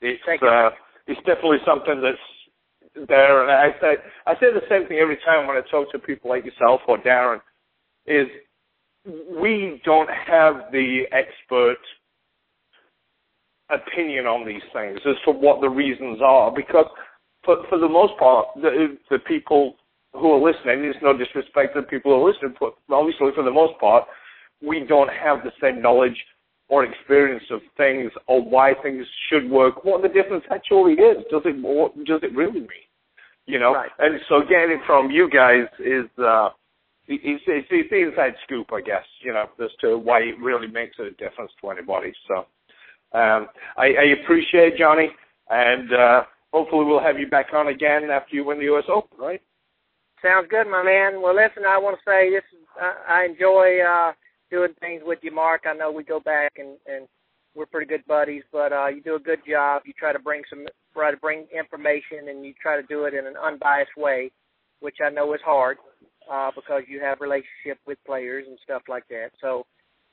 It's 0.00 0.22
uh, 0.26 0.70
it's 1.06 1.20
definitely 1.26 1.58
something 1.66 2.02
that's 2.02 3.06
there, 3.08 3.42
and 3.42 3.50
I 3.50 3.78
say 3.80 3.96
I 4.26 4.34
say 4.34 4.52
the 4.52 4.66
same 4.68 4.86
thing 4.88 4.98
every 4.98 5.18
time 5.24 5.46
when 5.46 5.56
I 5.56 5.62
talk 5.70 5.90
to 5.92 5.98
people 5.98 6.30
like 6.30 6.44
yourself 6.44 6.80
or 6.88 6.98
Darren. 6.98 7.40
Is 8.06 8.26
we 9.06 9.80
don't 9.84 10.10
have 10.10 10.72
the 10.72 11.02
expert 11.12 11.78
opinion 13.70 14.26
on 14.26 14.46
these 14.46 14.62
things 14.72 14.98
as 15.06 15.16
to 15.24 15.32
what 15.32 15.60
the 15.60 15.68
reasons 15.68 16.20
are 16.22 16.52
because 16.54 16.86
for 17.44 17.56
for 17.68 17.78
the 17.78 17.88
most 17.88 18.12
part 18.18 18.46
the 18.56 18.96
the 19.10 19.18
people 19.20 19.76
who 20.12 20.32
are 20.32 20.38
listening 20.38 20.82
there's 20.82 20.96
no 21.02 21.16
disrespect 21.16 21.74
to 21.74 21.80
the 21.80 21.86
people 21.86 22.12
who 22.12 22.22
are 22.22 22.30
listening 22.30 22.54
but 22.60 22.74
obviously 22.90 23.28
for 23.34 23.42
the 23.42 23.50
most 23.50 23.78
part 23.80 24.04
we 24.66 24.80
don't 24.80 25.10
have 25.10 25.38
the 25.44 25.52
same 25.60 25.82
knowledge 25.82 26.16
or 26.68 26.84
experience 26.84 27.44
of 27.50 27.60
things 27.76 28.10
or 28.26 28.42
why 28.42 28.72
things 28.82 29.06
should 29.28 29.50
work 29.50 29.84
what 29.84 30.02
the 30.02 30.08
difference 30.08 30.44
actually 30.50 30.94
is 30.94 31.18
does 31.30 31.42
it 31.44 31.56
what 31.62 31.94
does 32.04 32.20
it 32.22 32.34
really 32.34 32.60
mean 32.60 32.86
you 33.46 33.58
know 33.58 33.74
Right. 33.74 33.90
and 33.98 34.20
so 34.28 34.40
getting 34.42 34.76
it 34.76 34.80
from 34.86 35.10
you 35.10 35.28
guys 35.28 35.66
is 35.78 36.06
uh 36.18 36.50
it's, 37.08 37.42
it's, 37.46 37.66
it's 37.70 37.90
the 37.90 38.02
inside 38.02 38.34
scoop, 38.44 38.72
I 38.72 38.80
guess, 38.80 39.04
you 39.22 39.32
know, 39.32 39.46
as 39.62 39.70
to 39.80 39.98
why 39.98 40.20
it 40.20 40.38
really 40.40 40.68
makes 40.68 40.96
a 40.98 41.10
difference 41.10 41.50
to 41.60 41.70
anybody. 41.70 42.12
So, 42.28 42.46
um, 43.18 43.48
I, 43.76 43.86
I 43.98 44.04
appreciate 44.22 44.74
it, 44.74 44.78
Johnny, 44.78 45.08
and 45.50 45.92
uh, 45.92 46.22
hopefully 46.52 46.84
we'll 46.84 47.00
have 47.02 47.18
you 47.18 47.26
back 47.26 47.46
on 47.52 47.68
again 47.68 48.08
after 48.10 48.36
you 48.36 48.44
win 48.44 48.58
the 48.58 48.64
U.S. 48.64 48.84
Open, 48.88 49.18
right? 49.18 49.42
Sounds 50.22 50.46
good, 50.48 50.68
my 50.68 50.82
man. 50.82 51.20
Well, 51.20 51.34
listen, 51.34 51.64
I 51.68 51.78
want 51.78 51.96
to 51.98 52.02
say 52.10 52.30
this. 52.30 52.44
Is, 52.52 52.66
I, 52.80 53.22
I 53.22 53.24
enjoy 53.24 53.80
uh, 53.82 54.12
doing 54.52 54.74
things 54.78 55.02
with 55.04 55.18
you, 55.22 55.34
Mark. 55.34 55.62
I 55.66 55.72
know 55.72 55.90
we 55.90 56.04
go 56.04 56.20
back 56.20 56.52
and 56.58 56.76
and 56.86 57.08
we're 57.54 57.66
pretty 57.66 57.86
good 57.86 58.04
buddies, 58.06 58.42
but 58.52 58.72
uh, 58.72 58.86
you 58.86 59.02
do 59.02 59.16
a 59.16 59.20
good 59.20 59.40
job. 59.48 59.82
You 59.84 59.92
try 59.98 60.12
to 60.12 60.18
bring 60.18 60.42
some, 60.48 60.66
try 60.94 61.10
to 61.10 61.16
bring 61.16 61.46
information, 61.56 62.28
and 62.28 62.44
you 62.44 62.54
try 62.60 62.80
to 62.80 62.86
do 62.86 63.04
it 63.04 63.14
in 63.14 63.26
an 63.26 63.34
unbiased 63.36 63.96
way, 63.96 64.30
which 64.80 64.96
I 65.04 65.10
know 65.10 65.34
is 65.34 65.40
hard 65.44 65.76
uh, 66.32 66.50
because 66.54 66.82
you 66.88 67.00
have 67.00 67.20
relationship 67.20 67.78
with 67.86 67.98
players 68.06 68.46
and 68.48 68.58
stuff 68.64 68.82
like 68.88 69.06
that. 69.08 69.30
So 69.40 69.66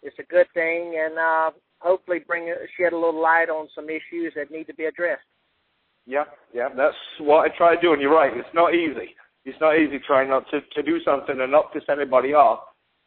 it's 0.04 0.20
a 0.20 0.24
good 0.24 0.48
thing, 0.54 1.00
and 1.00 1.18
uh, 1.18 1.52
hopefully 1.80 2.20
bring 2.26 2.54
shed 2.78 2.94
a 2.94 2.98
little 2.98 3.22
light 3.22 3.50
on 3.50 3.68
some 3.76 3.90
issues 3.90 4.34
that 4.36 4.52
need 4.52 4.66
to 4.68 4.74
be 4.74 4.86
addressed. 4.86 5.22
Yeah, 6.06 6.26
yeah, 6.54 6.70
that's 6.76 6.96
what 7.20 7.50
I 7.50 7.56
try 7.56 7.76
to 7.76 7.82
do, 7.82 7.94
and 7.94 8.02
you're 8.02 8.14
right. 8.14 8.36
It's 8.36 8.54
not 8.54 8.74
easy. 8.74 9.16
It's 9.46 9.60
not 9.62 9.78
easy 9.78 10.00
trying 10.06 10.30
not 10.30 10.44
to, 10.52 10.60
to 10.76 10.84
do 10.84 11.00
something 11.06 11.40
and 11.40 11.52
not 11.52 11.72
piss 11.72 11.84
anybody 11.90 12.34
off. 12.34 12.60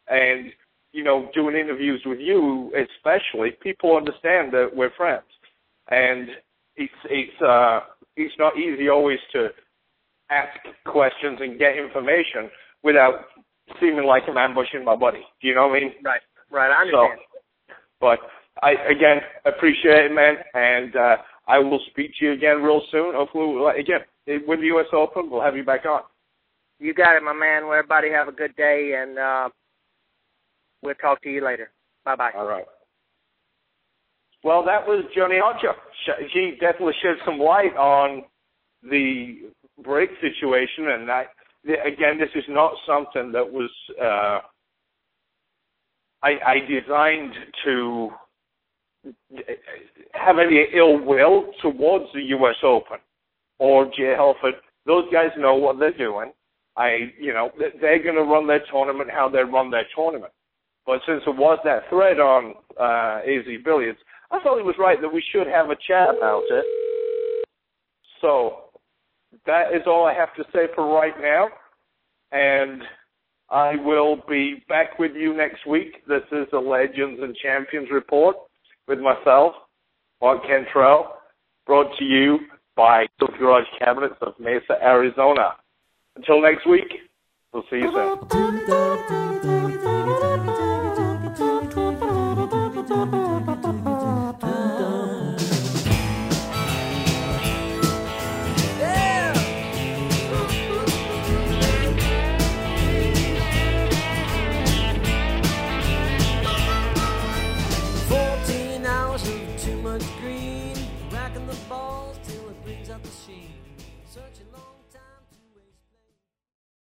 And, 0.07 0.51
you 0.93 1.03
know, 1.03 1.29
doing 1.33 1.55
interviews 1.55 2.01
with 2.05 2.19
you 2.19 2.71
especially, 2.71 3.51
people 3.61 3.97
understand 3.97 4.53
that 4.53 4.69
we're 4.73 4.93
friends. 4.95 5.25
And 5.89 6.29
it's 6.75 6.93
it's 7.09 7.41
uh 7.41 7.81
it's 8.15 8.33
not 8.39 8.57
easy 8.57 8.89
always 8.89 9.19
to 9.33 9.49
ask 10.29 10.57
questions 10.85 11.39
and 11.41 11.59
get 11.59 11.77
information 11.77 12.49
without 12.83 13.25
seeming 13.79 14.05
like 14.05 14.23
I'm 14.29 14.37
ambushing 14.37 14.85
my 14.85 14.95
buddy. 14.95 15.21
Do 15.41 15.47
you 15.47 15.55
know 15.55 15.67
what 15.67 15.77
I 15.77 15.79
mean? 15.81 15.93
Right. 16.03 16.21
Right. 16.49 16.71
I 16.71 16.85
So, 16.91 17.07
but 17.99 18.19
I 18.61 18.71
again 18.71 19.21
appreciate 19.45 20.05
it, 20.05 20.13
man, 20.13 20.35
and 20.53 20.95
uh, 20.95 21.15
I 21.47 21.55
I 21.55 21.59
will 21.59 21.79
speak 21.89 22.11
to 22.19 22.25
you 22.25 22.31
again 22.33 22.61
real 22.61 22.81
soon. 22.91 23.15
Hopefully, 23.15 23.55
we'll, 23.55 23.67
again, 23.69 24.01
with 24.47 24.59
the 24.59 24.67
U.S. 24.67 24.85
Open, 24.93 25.29
we'll 25.29 25.41
have 25.41 25.57
you 25.57 25.63
back 25.65 25.85
on. 25.85 26.01
You 26.79 26.93
got 26.93 27.17
it, 27.17 27.23
my 27.23 27.33
man. 27.33 27.67
Well, 27.67 27.77
everybody 27.77 28.11
have 28.11 28.27
a 28.27 28.31
good 28.31 28.55
day, 28.55 28.93
and 29.01 29.17
uh, 29.17 29.49
we'll 30.83 30.95
talk 30.95 31.21
to 31.23 31.29
you 31.29 31.43
later. 31.43 31.71
Bye 32.05 32.15
bye. 32.15 32.31
All 32.35 32.47
right. 32.47 32.65
Well, 34.43 34.63
that 34.65 34.85
was 34.85 35.05
Johnny 35.15 35.37
Archer. 35.43 35.73
She 36.33 36.57
definitely 36.59 36.93
shed 37.01 37.15
some 37.25 37.39
light 37.39 37.75
on 37.77 38.23
the 38.83 39.49
break 39.81 40.09
situation, 40.19 40.89
and 40.89 41.09
again, 41.85 42.19
this 42.19 42.29
is 42.35 42.43
not 42.49 42.73
something 42.85 43.31
that 43.31 43.49
was 43.49 43.69
uh, 44.01 44.39
I, 46.23 46.31
I 46.45 46.55
designed 46.59 47.33
to 47.65 48.09
have 50.13 50.37
any 50.39 50.65
ill 50.73 50.97
will 51.03 51.51
towards 51.61 52.05
the 52.13 52.21
U.S. 52.21 52.55
Open 52.63 52.97
or 53.59 53.85
Jay 53.85 54.15
Helfert. 54.17 54.53
Those 54.85 55.05
guys 55.11 55.29
know 55.37 55.55
what 55.55 55.79
they're 55.79 55.97
doing. 55.97 56.31
I, 56.77 57.11
you 57.19 57.33
know, 57.33 57.51
they're 57.81 58.01
going 58.01 58.15
to 58.15 58.23
run 58.23 58.47
their 58.47 58.63
tournament 58.71 59.09
how 59.11 59.29
they 59.29 59.39
run 59.39 59.69
their 59.69 59.85
tournament. 59.95 60.31
But 60.85 60.99
since 61.07 61.23
it 61.25 61.35
was 61.35 61.59
that 61.63 61.89
thread 61.89 62.19
on 62.19 62.55
uh, 62.79 63.21
AZ 63.25 63.45
Billiards, 63.63 63.99
I 64.31 64.39
thought 64.41 64.57
it 64.57 64.65
was 64.65 64.75
right 64.77 64.99
that 65.01 65.13
we 65.13 65.23
should 65.31 65.47
have 65.47 65.69
a 65.69 65.75
chat 65.87 66.09
about 66.09 66.43
it. 66.49 66.65
So 68.21 68.63
that 69.45 69.73
is 69.73 69.83
all 69.85 70.05
I 70.05 70.13
have 70.13 70.33
to 70.35 70.43
say 70.53 70.67
for 70.75 70.93
right 70.93 71.13
now. 71.21 71.49
And 72.31 72.81
I 73.49 73.75
will 73.75 74.17
be 74.27 74.63
back 74.67 74.97
with 74.97 75.11
you 75.15 75.35
next 75.35 75.67
week. 75.67 76.05
This 76.07 76.23
is 76.31 76.47
the 76.51 76.59
Legends 76.59 77.21
and 77.21 77.35
Champions 77.35 77.89
report 77.91 78.35
with 78.87 78.99
myself, 78.99 79.53
Mark 80.21 80.41
Cantrell, 80.45 81.17
brought 81.65 81.95
to 81.99 82.03
you 82.03 82.39
by 82.75 83.05
Silk 83.19 83.31
Garage 83.37 83.67
Cabinets 83.79 84.15
of 84.21 84.33
Mesa, 84.39 84.81
Arizona. 84.81 85.55
Until 86.15 86.41
next 86.41 86.67
week, 86.67 86.91
we'll 87.53 87.63
see 87.69 87.77
you 87.77 87.91
soon. 87.91 89.22